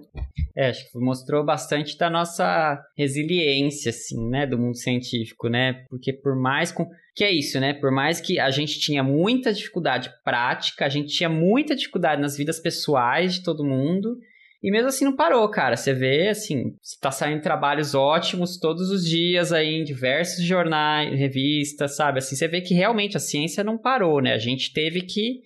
É, 0.56 0.68
acho 0.68 0.90
que 0.90 0.98
mostrou 0.98 1.44
bastante 1.44 1.96
da 1.96 2.10
nossa 2.10 2.78
resiliência, 2.96 3.90
assim, 3.90 4.28
né, 4.28 4.46
do 4.46 4.58
mundo 4.58 4.76
científico, 4.76 5.48
né, 5.48 5.84
porque 5.88 6.12
por 6.12 6.36
mais 6.36 6.70
com 6.70 6.86
que 7.14 7.24
é 7.24 7.30
isso, 7.30 7.60
né? 7.60 7.74
Por 7.74 7.90
mais 7.90 8.20
que 8.20 8.40
a 8.40 8.50
gente 8.50 8.80
tinha 8.80 9.02
muita 9.02 9.52
dificuldade 9.52 10.10
prática, 10.24 10.86
a 10.86 10.88
gente 10.88 11.14
tinha 11.14 11.28
muita 11.28 11.76
dificuldade 11.76 12.20
nas 12.20 12.36
vidas 12.36 12.58
pessoais 12.58 13.34
de 13.34 13.42
todo 13.42 13.64
mundo. 13.64 14.16
E 14.62 14.70
mesmo 14.70 14.88
assim 14.88 15.04
não 15.04 15.16
parou, 15.16 15.46
cara. 15.50 15.76
Você 15.76 15.92
vê, 15.92 16.28
assim, 16.28 16.76
está 16.82 17.10
saindo 17.10 17.42
trabalhos 17.42 17.94
ótimos 17.94 18.58
todos 18.58 18.90
os 18.90 19.04
dias 19.04 19.52
aí 19.52 19.74
em 19.74 19.84
diversos 19.84 20.44
jornais, 20.44 21.18
revistas, 21.18 21.96
sabe? 21.96 22.20
Assim, 22.20 22.36
você 22.36 22.48
vê 22.48 22.60
que 22.60 22.72
realmente 22.72 23.16
a 23.16 23.20
ciência 23.20 23.64
não 23.64 23.76
parou, 23.76 24.22
né? 24.22 24.32
A 24.32 24.38
gente 24.38 24.72
teve 24.72 25.02
que, 25.02 25.40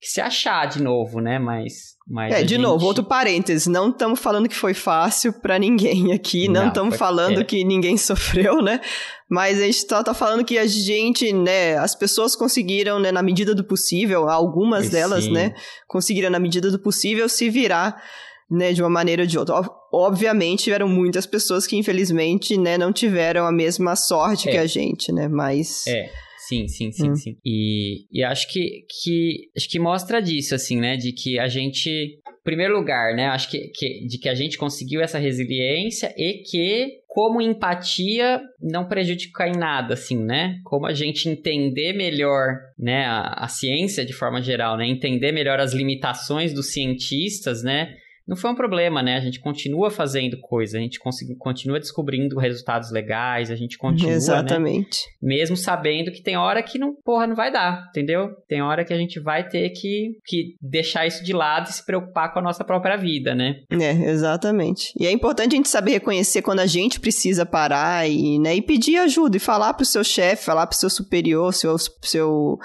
que 0.00 0.08
se 0.08 0.20
achar 0.20 0.66
de 0.66 0.82
novo, 0.82 1.20
né? 1.20 1.38
Mas 1.38 1.95
mas 2.08 2.32
é, 2.32 2.42
de 2.42 2.54
gente... 2.54 2.62
novo, 2.62 2.86
outro 2.86 3.02
parênteses, 3.02 3.66
não 3.66 3.88
estamos 3.90 4.20
falando 4.20 4.48
que 4.48 4.54
foi 4.54 4.74
fácil 4.74 5.32
para 5.32 5.58
ninguém 5.58 6.12
aqui, 6.12 6.46
não 6.46 6.68
estamos 6.68 6.96
falando 6.96 7.40
é. 7.40 7.44
que 7.44 7.64
ninguém 7.64 7.96
sofreu, 7.98 8.62
né? 8.62 8.80
Mas 9.28 9.60
a 9.60 9.64
gente 9.64 9.84
tá, 9.86 10.04
tá, 10.04 10.14
falando 10.14 10.44
que 10.44 10.56
a 10.56 10.66
gente, 10.66 11.32
né, 11.32 11.76
as 11.76 11.96
pessoas 11.96 12.36
conseguiram, 12.36 13.00
né, 13.00 13.10
na 13.10 13.24
medida 13.24 13.52
do 13.52 13.64
possível, 13.64 14.28
algumas 14.28 14.88
delas, 14.88 15.24
sim. 15.24 15.32
né, 15.32 15.52
conseguiram 15.88 16.30
na 16.30 16.38
medida 16.38 16.70
do 16.70 16.78
possível 16.78 17.28
se 17.28 17.50
virar, 17.50 18.00
né, 18.48 18.72
de 18.72 18.80
uma 18.80 18.90
maneira 18.90 19.22
ou 19.22 19.26
de 19.26 19.36
outra. 19.36 19.68
Obviamente, 19.92 20.64
tiveram 20.64 20.86
muitas 20.86 21.26
pessoas 21.26 21.66
que 21.66 21.76
infelizmente, 21.76 22.56
né, 22.56 22.78
não 22.78 22.92
tiveram 22.92 23.46
a 23.46 23.50
mesma 23.50 23.96
sorte 23.96 24.48
é. 24.48 24.52
que 24.52 24.58
a 24.58 24.66
gente, 24.66 25.10
né, 25.10 25.26
mas... 25.26 25.84
É. 25.88 26.25
Sim, 26.48 26.68
sim, 26.68 26.92
sim, 26.92 27.10
hum. 27.10 27.16
sim. 27.16 27.36
E, 27.44 28.06
e 28.12 28.22
acho 28.22 28.48
que, 28.48 28.84
que 29.02 29.50
acho 29.56 29.68
que 29.68 29.78
mostra 29.78 30.20
disso, 30.20 30.54
assim, 30.54 30.78
né? 30.78 30.96
De 30.96 31.12
que 31.12 31.38
a 31.38 31.48
gente, 31.48 31.90
em 31.90 32.44
primeiro 32.44 32.76
lugar, 32.76 33.14
né? 33.14 33.26
Acho 33.26 33.50
que, 33.50 33.68
que 33.74 34.06
de 34.06 34.18
que 34.18 34.28
a 34.28 34.34
gente 34.34 34.56
conseguiu 34.56 35.00
essa 35.00 35.18
resiliência 35.18 36.14
e 36.16 36.42
que 36.42 37.00
como 37.08 37.40
empatia 37.40 38.40
não 38.60 38.86
prejudica 38.86 39.48
em 39.48 39.56
nada, 39.56 39.94
assim, 39.94 40.22
né? 40.22 40.60
Como 40.64 40.86
a 40.86 40.92
gente 40.92 41.28
entender 41.28 41.94
melhor, 41.94 42.58
né, 42.78 43.06
a, 43.06 43.44
a 43.44 43.48
ciência 43.48 44.04
de 44.04 44.12
forma 44.12 44.40
geral, 44.40 44.76
né? 44.76 44.86
Entender 44.86 45.32
melhor 45.32 45.58
as 45.58 45.72
limitações 45.72 46.52
dos 46.52 46.72
cientistas, 46.72 47.62
né? 47.62 47.96
Não 48.26 48.36
foi 48.36 48.50
um 48.50 48.54
problema, 48.54 49.02
né? 49.02 49.16
A 49.16 49.20
gente 49.20 49.38
continua 49.38 49.90
fazendo 49.90 50.38
coisa, 50.40 50.78
a 50.78 50.80
gente 50.80 50.98
continua 51.38 51.78
descobrindo 51.78 52.38
resultados 52.38 52.90
legais, 52.90 53.50
a 53.50 53.56
gente 53.56 53.78
continua. 53.78 54.10
Né? 54.10 54.16
Exatamente. 54.16 55.06
Né? 55.22 55.36
Mesmo 55.36 55.56
sabendo 55.56 56.10
que 56.10 56.22
tem 56.22 56.36
hora 56.36 56.62
que 56.62 56.78
não, 56.78 56.94
porra, 57.04 57.26
não 57.26 57.36
vai 57.36 57.52
dar, 57.52 57.86
entendeu? 57.90 58.30
Tem 58.48 58.60
hora 58.62 58.84
que 58.84 58.92
a 58.92 58.98
gente 58.98 59.20
vai 59.20 59.48
ter 59.48 59.70
que, 59.70 60.18
que 60.24 60.56
deixar 60.60 61.06
isso 61.06 61.22
de 61.22 61.32
lado 61.32 61.68
e 61.68 61.72
se 61.72 61.84
preocupar 61.84 62.32
com 62.32 62.40
a 62.40 62.42
nossa 62.42 62.64
própria 62.64 62.96
vida, 62.96 63.34
né? 63.34 63.60
É, 63.70 63.90
exatamente. 64.10 64.92
E 64.98 65.06
é 65.06 65.10
importante 65.10 65.54
a 65.54 65.56
gente 65.56 65.68
saber 65.68 65.92
reconhecer 65.92 66.42
quando 66.42 66.60
a 66.60 66.66
gente 66.66 66.98
precisa 66.98 67.46
parar 67.46 68.08
e, 68.08 68.38
né, 68.38 68.56
e 68.56 68.62
pedir 68.62 68.96
ajuda 68.96 69.36
e 69.36 69.40
falar 69.40 69.74
pro 69.74 69.84
seu 69.84 70.02
chefe, 70.02 70.44
falar 70.44 70.66
pro 70.66 70.76
seu 70.76 70.90
superior, 70.90 71.54
seu, 71.54 71.76
seu 72.02 72.58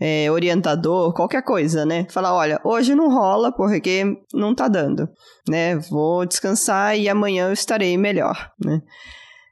é, 0.00 0.30
orientador, 0.30 1.12
qualquer 1.12 1.42
coisa, 1.42 1.86
né? 1.86 2.06
Falar, 2.10 2.34
olha, 2.34 2.60
hoje 2.64 2.94
não 2.94 3.08
rola 3.08 3.50
porque 3.50 4.04
não 4.32 4.54
tá 4.54 4.68
dando, 4.68 5.08
né? 5.48 5.76
Vou 5.76 6.26
descansar 6.26 6.98
e 6.98 7.08
amanhã 7.08 7.48
eu 7.48 7.52
estarei 7.52 7.96
melhor, 7.96 8.50
né? 8.62 8.80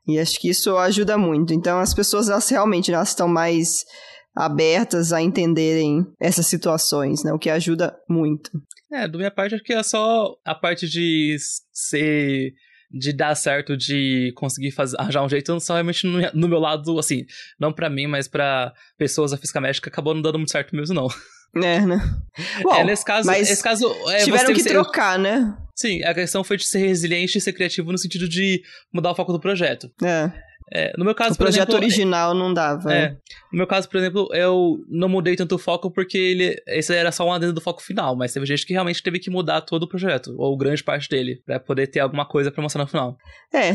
E 0.06 0.18
acho 0.18 0.38
que 0.38 0.50
isso 0.50 0.76
ajuda 0.76 1.16
muito. 1.16 1.54
Então 1.54 1.78
as 1.80 1.94
pessoas 1.94 2.28
elas 2.28 2.48
realmente 2.48 2.92
elas 2.92 3.08
estão 3.08 3.26
mais 3.26 3.84
abertas 4.36 5.12
a 5.12 5.22
entenderem 5.22 6.04
essas 6.20 6.46
situações, 6.46 7.22
né? 7.24 7.32
O 7.32 7.38
que 7.38 7.48
ajuda 7.48 7.96
muito. 8.08 8.50
É, 8.92 9.08
do 9.08 9.18
minha 9.18 9.30
parte 9.30 9.54
acho 9.54 9.64
que 9.64 9.72
é 9.72 9.82
só 9.82 10.34
a 10.44 10.54
parte 10.54 10.88
de 10.88 11.36
ser 11.72 12.52
de 12.96 13.12
dar 13.12 13.34
certo, 13.34 13.76
de 13.76 14.32
conseguir 14.36 14.70
fazer, 14.70 14.96
arranjar 15.00 15.24
um 15.24 15.28
jeito, 15.28 15.58
só 15.58 15.74
realmente 15.74 16.06
no, 16.06 16.20
no 16.32 16.48
meu 16.48 16.60
lado, 16.60 16.98
assim, 16.98 17.26
não 17.58 17.72
para 17.72 17.90
mim, 17.90 18.06
mas 18.06 18.28
para 18.28 18.72
pessoas 18.96 19.32
da 19.32 19.36
física 19.36 19.60
médica, 19.60 19.90
acabou 19.90 20.14
não 20.14 20.22
dando 20.22 20.38
muito 20.38 20.52
certo 20.52 20.74
mesmo, 20.76 20.94
não. 20.94 21.08
É, 21.56 21.80
né? 21.80 21.98
Bom, 22.62 22.74
é, 22.74 22.84
nesse 22.84 23.04
caso, 23.04 23.26
mas 23.26 23.50
esse 23.50 23.62
caso 23.62 23.92
é, 24.08 24.24
tiveram 24.24 24.54
que 24.54 24.62
ser... 24.62 24.70
trocar, 24.70 25.18
né? 25.18 25.56
Sim, 25.74 26.04
a 26.04 26.14
questão 26.14 26.44
foi 26.44 26.56
de 26.56 26.64
ser 26.64 26.78
resiliente 26.78 27.36
e 27.36 27.40
ser 27.40 27.52
criativo 27.52 27.90
no 27.90 27.98
sentido 27.98 28.28
de 28.28 28.62
mudar 28.92 29.10
o 29.10 29.14
foco 29.14 29.32
do 29.32 29.40
projeto. 29.40 29.90
É. 30.02 30.30
É, 30.76 30.92
no 30.98 31.04
meu 31.04 31.14
caso, 31.14 31.34
o 31.34 31.38
projeto 31.38 31.68
exemplo, 31.68 31.76
original 31.76 32.34
não 32.34 32.52
dava. 32.52 32.92
É. 32.92 33.02
é. 33.02 33.10
No 33.52 33.58
meu 33.58 33.66
caso, 33.66 33.88
por 33.88 33.96
exemplo, 33.96 34.28
eu 34.32 34.84
não 34.88 35.08
mudei 35.08 35.36
tanto 35.36 35.54
o 35.54 35.58
foco 35.58 35.88
porque 35.88 36.18
ele, 36.18 36.60
esse 36.66 36.92
era 36.92 37.12
só 37.12 37.24
um 37.24 37.32
adendo 37.32 37.52
do 37.52 37.60
foco 37.60 37.80
final, 37.80 38.16
mas 38.16 38.32
teve 38.32 38.44
gente 38.44 38.66
que 38.66 38.72
realmente 38.72 39.00
teve 39.00 39.20
que 39.20 39.30
mudar 39.30 39.60
todo 39.60 39.84
o 39.84 39.88
projeto, 39.88 40.34
ou 40.36 40.56
grande 40.56 40.82
parte 40.82 41.08
dele, 41.08 41.40
para 41.46 41.60
poder 41.60 41.86
ter 41.86 42.00
alguma 42.00 42.26
coisa 42.26 42.50
pra 42.50 42.60
mostrar 42.60 42.82
no 42.82 42.88
final. 42.90 43.16
É, 43.52 43.68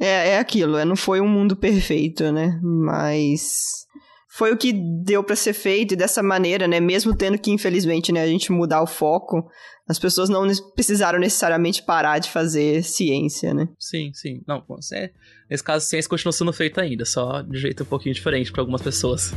é, 0.00 0.28
é 0.28 0.38
aquilo, 0.38 0.76
é, 0.76 0.84
não 0.84 0.94
foi 0.94 1.20
um 1.20 1.28
mundo 1.28 1.56
perfeito, 1.56 2.30
né? 2.30 2.56
Mas 2.62 3.82
foi 4.28 4.52
o 4.52 4.56
que 4.56 4.72
deu 4.72 5.22
para 5.22 5.36
ser 5.36 5.52
feito 5.52 5.92
e 5.92 5.96
dessa 5.96 6.22
maneira, 6.22 6.66
né, 6.68 6.80
mesmo 6.80 7.14
tendo 7.14 7.36
que 7.36 7.50
infelizmente, 7.50 8.12
né, 8.12 8.22
a 8.22 8.26
gente 8.26 8.50
mudar 8.50 8.80
o 8.80 8.86
foco, 8.86 9.46
as 9.86 9.98
pessoas 9.98 10.30
não 10.30 10.46
precisaram 10.74 11.18
necessariamente 11.18 11.82
parar 11.82 12.18
de 12.18 12.30
fazer 12.30 12.82
ciência, 12.82 13.52
né? 13.52 13.68
Sim, 13.78 14.10
sim. 14.14 14.40
Não, 14.46 14.64
é, 14.94 15.10
nesse 15.52 15.62
caso, 15.62 15.84
ciência 15.84 16.08
continua 16.08 16.32
sendo 16.32 16.52
feita 16.52 16.80
ainda, 16.80 17.04
só 17.04 17.42
de 17.42 17.58
jeito 17.58 17.82
um 17.82 17.86
pouquinho 17.86 18.14
diferente 18.14 18.50
para 18.50 18.62
algumas 18.62 18.80
pessoas. 18.80 19.34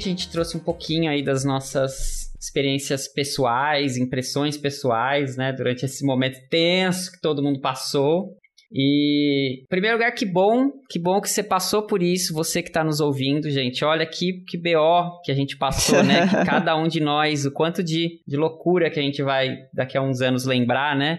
Gente. 0.00 0.06
A 0.06 0.10
gente 0.10 0.30
trouxe 0.30 0.56
um 0.56 0.60
pouquinho 0.60 1.10
aí 1.10 1.22
das 1.22 1.44
nossas 1.44 2.30
experiências 2.40 3.06
pessoais, 3.06 3.96
impressões 3.96 4.56
pessoais, 4.56 5.36
né, 5.36 5.52
durante 5.52 5.84
esse 5.84 6.04
momento 6.04 6.38
tenso 6.48 7.12
que 7.12 7.20
todo 7.20 7.42
mundo 7.42 7.60
passou. 7.60 8.34
E, 8.72 9.62
em 9.62 9.66
primeiro 9.68 9.96
lugar, 9.96 10.12
que 10.12 10.24
bom, 10.24 10.70
que 10.88 10.98
bom 10.98 11.20
que 11.20 11.28
você 11.28 11.42
passou 11.42 11.86
por 11.86 12.02
isso, 12.02 12.32
você 12.32 12.62
que 12.62 12.68
está 12.68 12.84
nos 12.84 13.00
ouvindo, 13.00 13.50
gente. 13.50 13.84
Olha 13.84 14.06
que, 14.06 14.44
que 14.46 14.56
BO 14.56 15.20
que 15.24 15.32
a 15.32 15.34
gente 15.34 15.58
passou, 15.58 16.04
né? 16.04 16.26
que 16.30 16.44
cada 16.46 16.76
um 16.76 16.86
de 16.86 17.00
nós, 17.00 17.44
o 17.44 17.50
quanto 17.50 17.82
de, 17.82 18.20
de 18.26 18.36
loucura 18.36 18.88
que 18.88 19.00
a 19.00 19.02
gente 19.02 19.22
vai 19.22 19.56
daqui 19.74 19.98
a 19.98 20.02
uns 20.02 20.20
anos 20.20 20.44
lembrar, 20.44 20.96
né? 20.96 21.18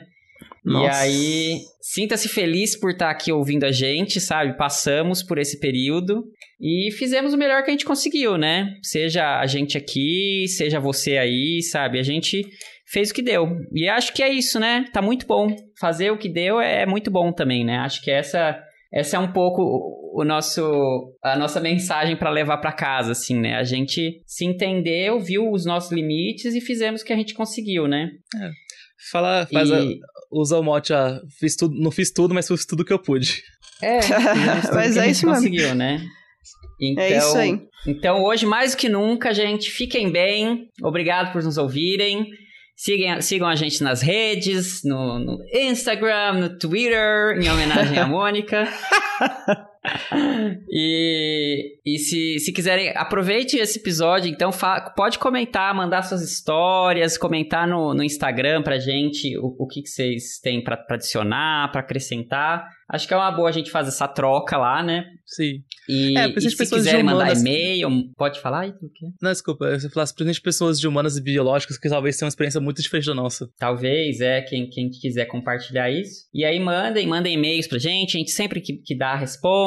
Nossa. 0.64 1.08
E 1.08 1.10
aí, 1.10 1.60
sinta-se 1.82 2.30
feliz 2.30 2.80
por 2.80 2.92
estar 2.92 3.06
tá 3.08 3.12
aqui 3.12 3.32
ouvindo 3.32 3.64
a 3.64 3.72
gente, 3.72 4.20
sabe? 4.20 4.56
Passamos 4.58 5.24
por 5.24 5.40
esse 5.40 5.60
período 5.60 6.24
e 6.60 6.92
fizemos 6.92 7.34
o 7.34 7.38
melhor 7.38 7.64
que 7.64 7.72
a 7.72 7.74
gente 7.74 7.86
conseguiu, 7.86 8.38
né? 8.38 8.76
Seja 8.84 9.40
a 9.40 9.46
gente 9.48 9.78
aqui, 9.78 10.46
seja 10.48 10.80
você 10.80 11.18
aí, 11.18 11.64
sabe? 11.64 12.00
A 12.00 12.04
gente 12.04 12.44
fez 12.86 13.10
o 13.10 13.14
que 13.14 13.24
deu. 13.24 13.48
E 13.74 13.90
acho 13.90 14.14
que 14.14 14.22
é 14.22 14.30
isso, 14.30 14.60
né? 14.60 14.86
Tá 14.94 15.02
muito 15.02 15.26
bom. 15.26 15.48
Fazer 15.80 16.12
o 16.12 16.18
que 16.18 16.30
deu 16.30 16.62
é 16.62 16.86
muito 16.86 17.10
bom 17.10 17.32
também, 17.32 17.66
né? 17.66 17.78
Acho 17.78 18.02
que 18.04 18.12
essa 18.12 18.62
essa 18.94 19.16
é 19.16 19.20
um 19.20 19.32
pouco 19.32 19.62
o 20.14 20.26
nosso 20.26 21.16
a 21.24 21.38
nossa 21.38 21.62
mensagem 21.62 22.18
para 22.18 22.30
levar 22.30 22.58
para 22.58 22.74
casa, 22.74 23.14
assim, 23.14 23.40
né? 23.40 23.56
A 23.56 23.64
gente 23.64 24.22
se 24.28 24.46
entendeu, 24.46 25.20
viu 25.20 25.50
os 25.50 25.66
nossos 25.66 25.92
limites 25.92 26.54
e 26.54 26.62
fizemos 26.62 27.02
o 27.02 27.06
que 27.06 27.14
a 27.14 27.16
gente 27.16 27.34
conseguiu, 27.34 27.88
né? 27.88 28.12
É. 28.36 28.52
Fala, 29.10 29.48
faz 29.52 29.70
e... 29.70 29.74
a, 29.74 29.82
usa 30.32 30.58
o 30.58 30.64
mote, 30.64 30.94
ah, 30.94 31.20
fiz 31.40 31.56
tudo, 31.56 31.76
não 31.80 31.92
fiz 31.92 32.12
tudo, 32.12 32.34
mas 32.34 32.48
fiz 32.48 32.66
tudo 32.66 32.86
que 32.86 32.94
eu 32.94 33.00
pude. 33.00 33.44
É, 33.82 34.00
mas 34.74 34.98
é 34.98 35.10
isso 35.10 35.26
conseguiu, 35.26 35.76
né? 35.76 36.02
Então, 36.80 37.04
é 37.04 37.18
isso 37.18 37.38
aí. 37.38 37.62
Então, 37.88 38.24
hoje, 38.24 38.46
mais 38.46 38.72
do 38.72 38.78
que 38.78 38.90
nunca, 38.90 39.34
gente, 39.34 39.70
fiquem 39.70 40.12
bem. 40.12 40.70
Obrigado 40.82 41.32
por 41.32 41.44
nos 41.44 41.58
ouvirem. 41.58 42.28
Sigam, 42.76 43.22
sigam 43.22 43.48
a 43.48 43.56
gente 43.56 43.84
nas 43.84 44.02
redes, 44.02 44.82
no, 44.84 45.20
no 45.20 45.38
Instagram, 45.54 46.34
no 46.34 46.58
Twitter, 46.58 47.38
em 47.40 47.50
homenagem 47.50 47.98
à 48.00 48.08
Mônica. 48.10 48.68
e 50.70 51.72
e 51.84 51.98
se, 51.98 52.38
se 52.38 52.54
quiserem, 52.54 52.94
aproveite 52.96 53.58
esse 53.58 53.80
episódio, 53.80 54.30
então 54.30 54.52
pode 54.96 55.18
comentar, 55.18 55.74
mandar 55.74 56.04
suas 56.04 56.22
histórias, 56.22 57.18
comentar 57.18 57.68
no, 57.68 57.96
no 57.96 58.04
Instagram 58.04 58.62
pra 58.62 58.78
gente 58.78 59.36
o, 59.40 59.56
o 59.58 59.68
que, 59.68 59.82
que 59.82 59.90
vocês 59.90 60.40
têm 60.44 60.64
pra, 60.64 60.78
pra 60.78 60.96
adicionar, 60.96 61.72
pra 61.72 61.82
acrescentar. 61.82 62.68
Acho 62.88 63.08
que 63.08 63.14
é 63.14 63.18
uma 63.18 63.32
boa 63.32 63.48
a 63.48 63.52
gente 63.54 63.72
fazer 63.72 63.88
essa 63.88 64.08
troca 64.08 64.58
lá, 64.58 64.84
né? 64.84 65.06
Sim. 65.26 65.64
E, 65.88 66.18
é, 66.18 66.28
e 66.28 66.42
se 66.42 66.70
quiserem 66.70 67.04
mandar 67.04 67.34
e-mail, 67.36 67.90
pode 68.18 68.42
falar 68.42 68.62
aí? 68.62 68.74
Não, 69.22 69.32
desculpa, 69.32 69.80
você 69.80 69.90
falasse 69.90 70.14
principalmente 70.14 70.42
pessoas 70.42 70.78
de 70.78 70.88
humanas 70.88 71.16
e 71.16 71.24
biológicas 71.24 71.78
que 71.78 71.88
talvez 71.88 72.18
tenham 72.18 72.28
uma 72.28 72.32
experiência 72.32 72.60
muito 72.60 72.82
diferente 72.82 73.06
da 73.06 73.16
nossa. 73.16 73.50
Talvez, 73.58 74.20
é, 74.20 74.42
quem, 74.42 74.70
quem 74.70 74.90
quiser 74.90 75.26
compartilhar 75.26 75.90
isso. 75.90 76.28
E 76.34 76.44
aí 76.44 76.60
mandem, 76.60 77.08
mandem 77.08 77.36
e-mails 77.36 77.66
pra 77.66 77.80
gente, 77.80 78.18
a 78.18 78.20
gente 78.20 78.32
sempre 78.32 78.60
que, 78.60 78.74
que 78.74 78.96
dá 78.96 79.16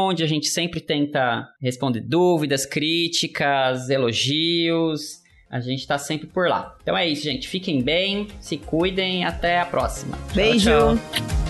responde, 0.05 0.23
a 0.23 0.27
gente 0.27 0.49
sempre 0.49 0.81
tenta 0.81 1.49
responder 1.61 2.01
dúvidas, 2.01 2.67
críticas, 2.67 3.89
elogios. 3.89 5.23
A 5.51 5.61
gente 5.61 5.81
está 5.81 5.99
sempre 5.99 6.27
por 6.27 6.49
lá. 6.49 6.77
Então 6.83 6.97
é 6.97 7.09
isso, 7.09 7.23
gente. 7.23 7.49
Fiquem 7.49 7.81
bem, 7.81 8.29
se 8.41 8.57
cuidem. 8.57 9.25
Até 9.25 9.61
a 9.61 9.67
próxima. 9.67 10.19
Beijo. 10.35 10.71
tchau. 10.71 10.97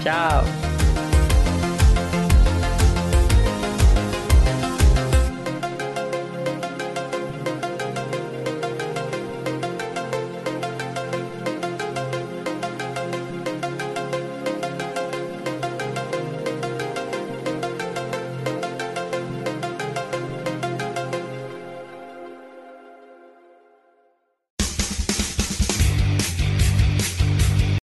tchau. 0.02 0.44
tchau. 0.44 0.83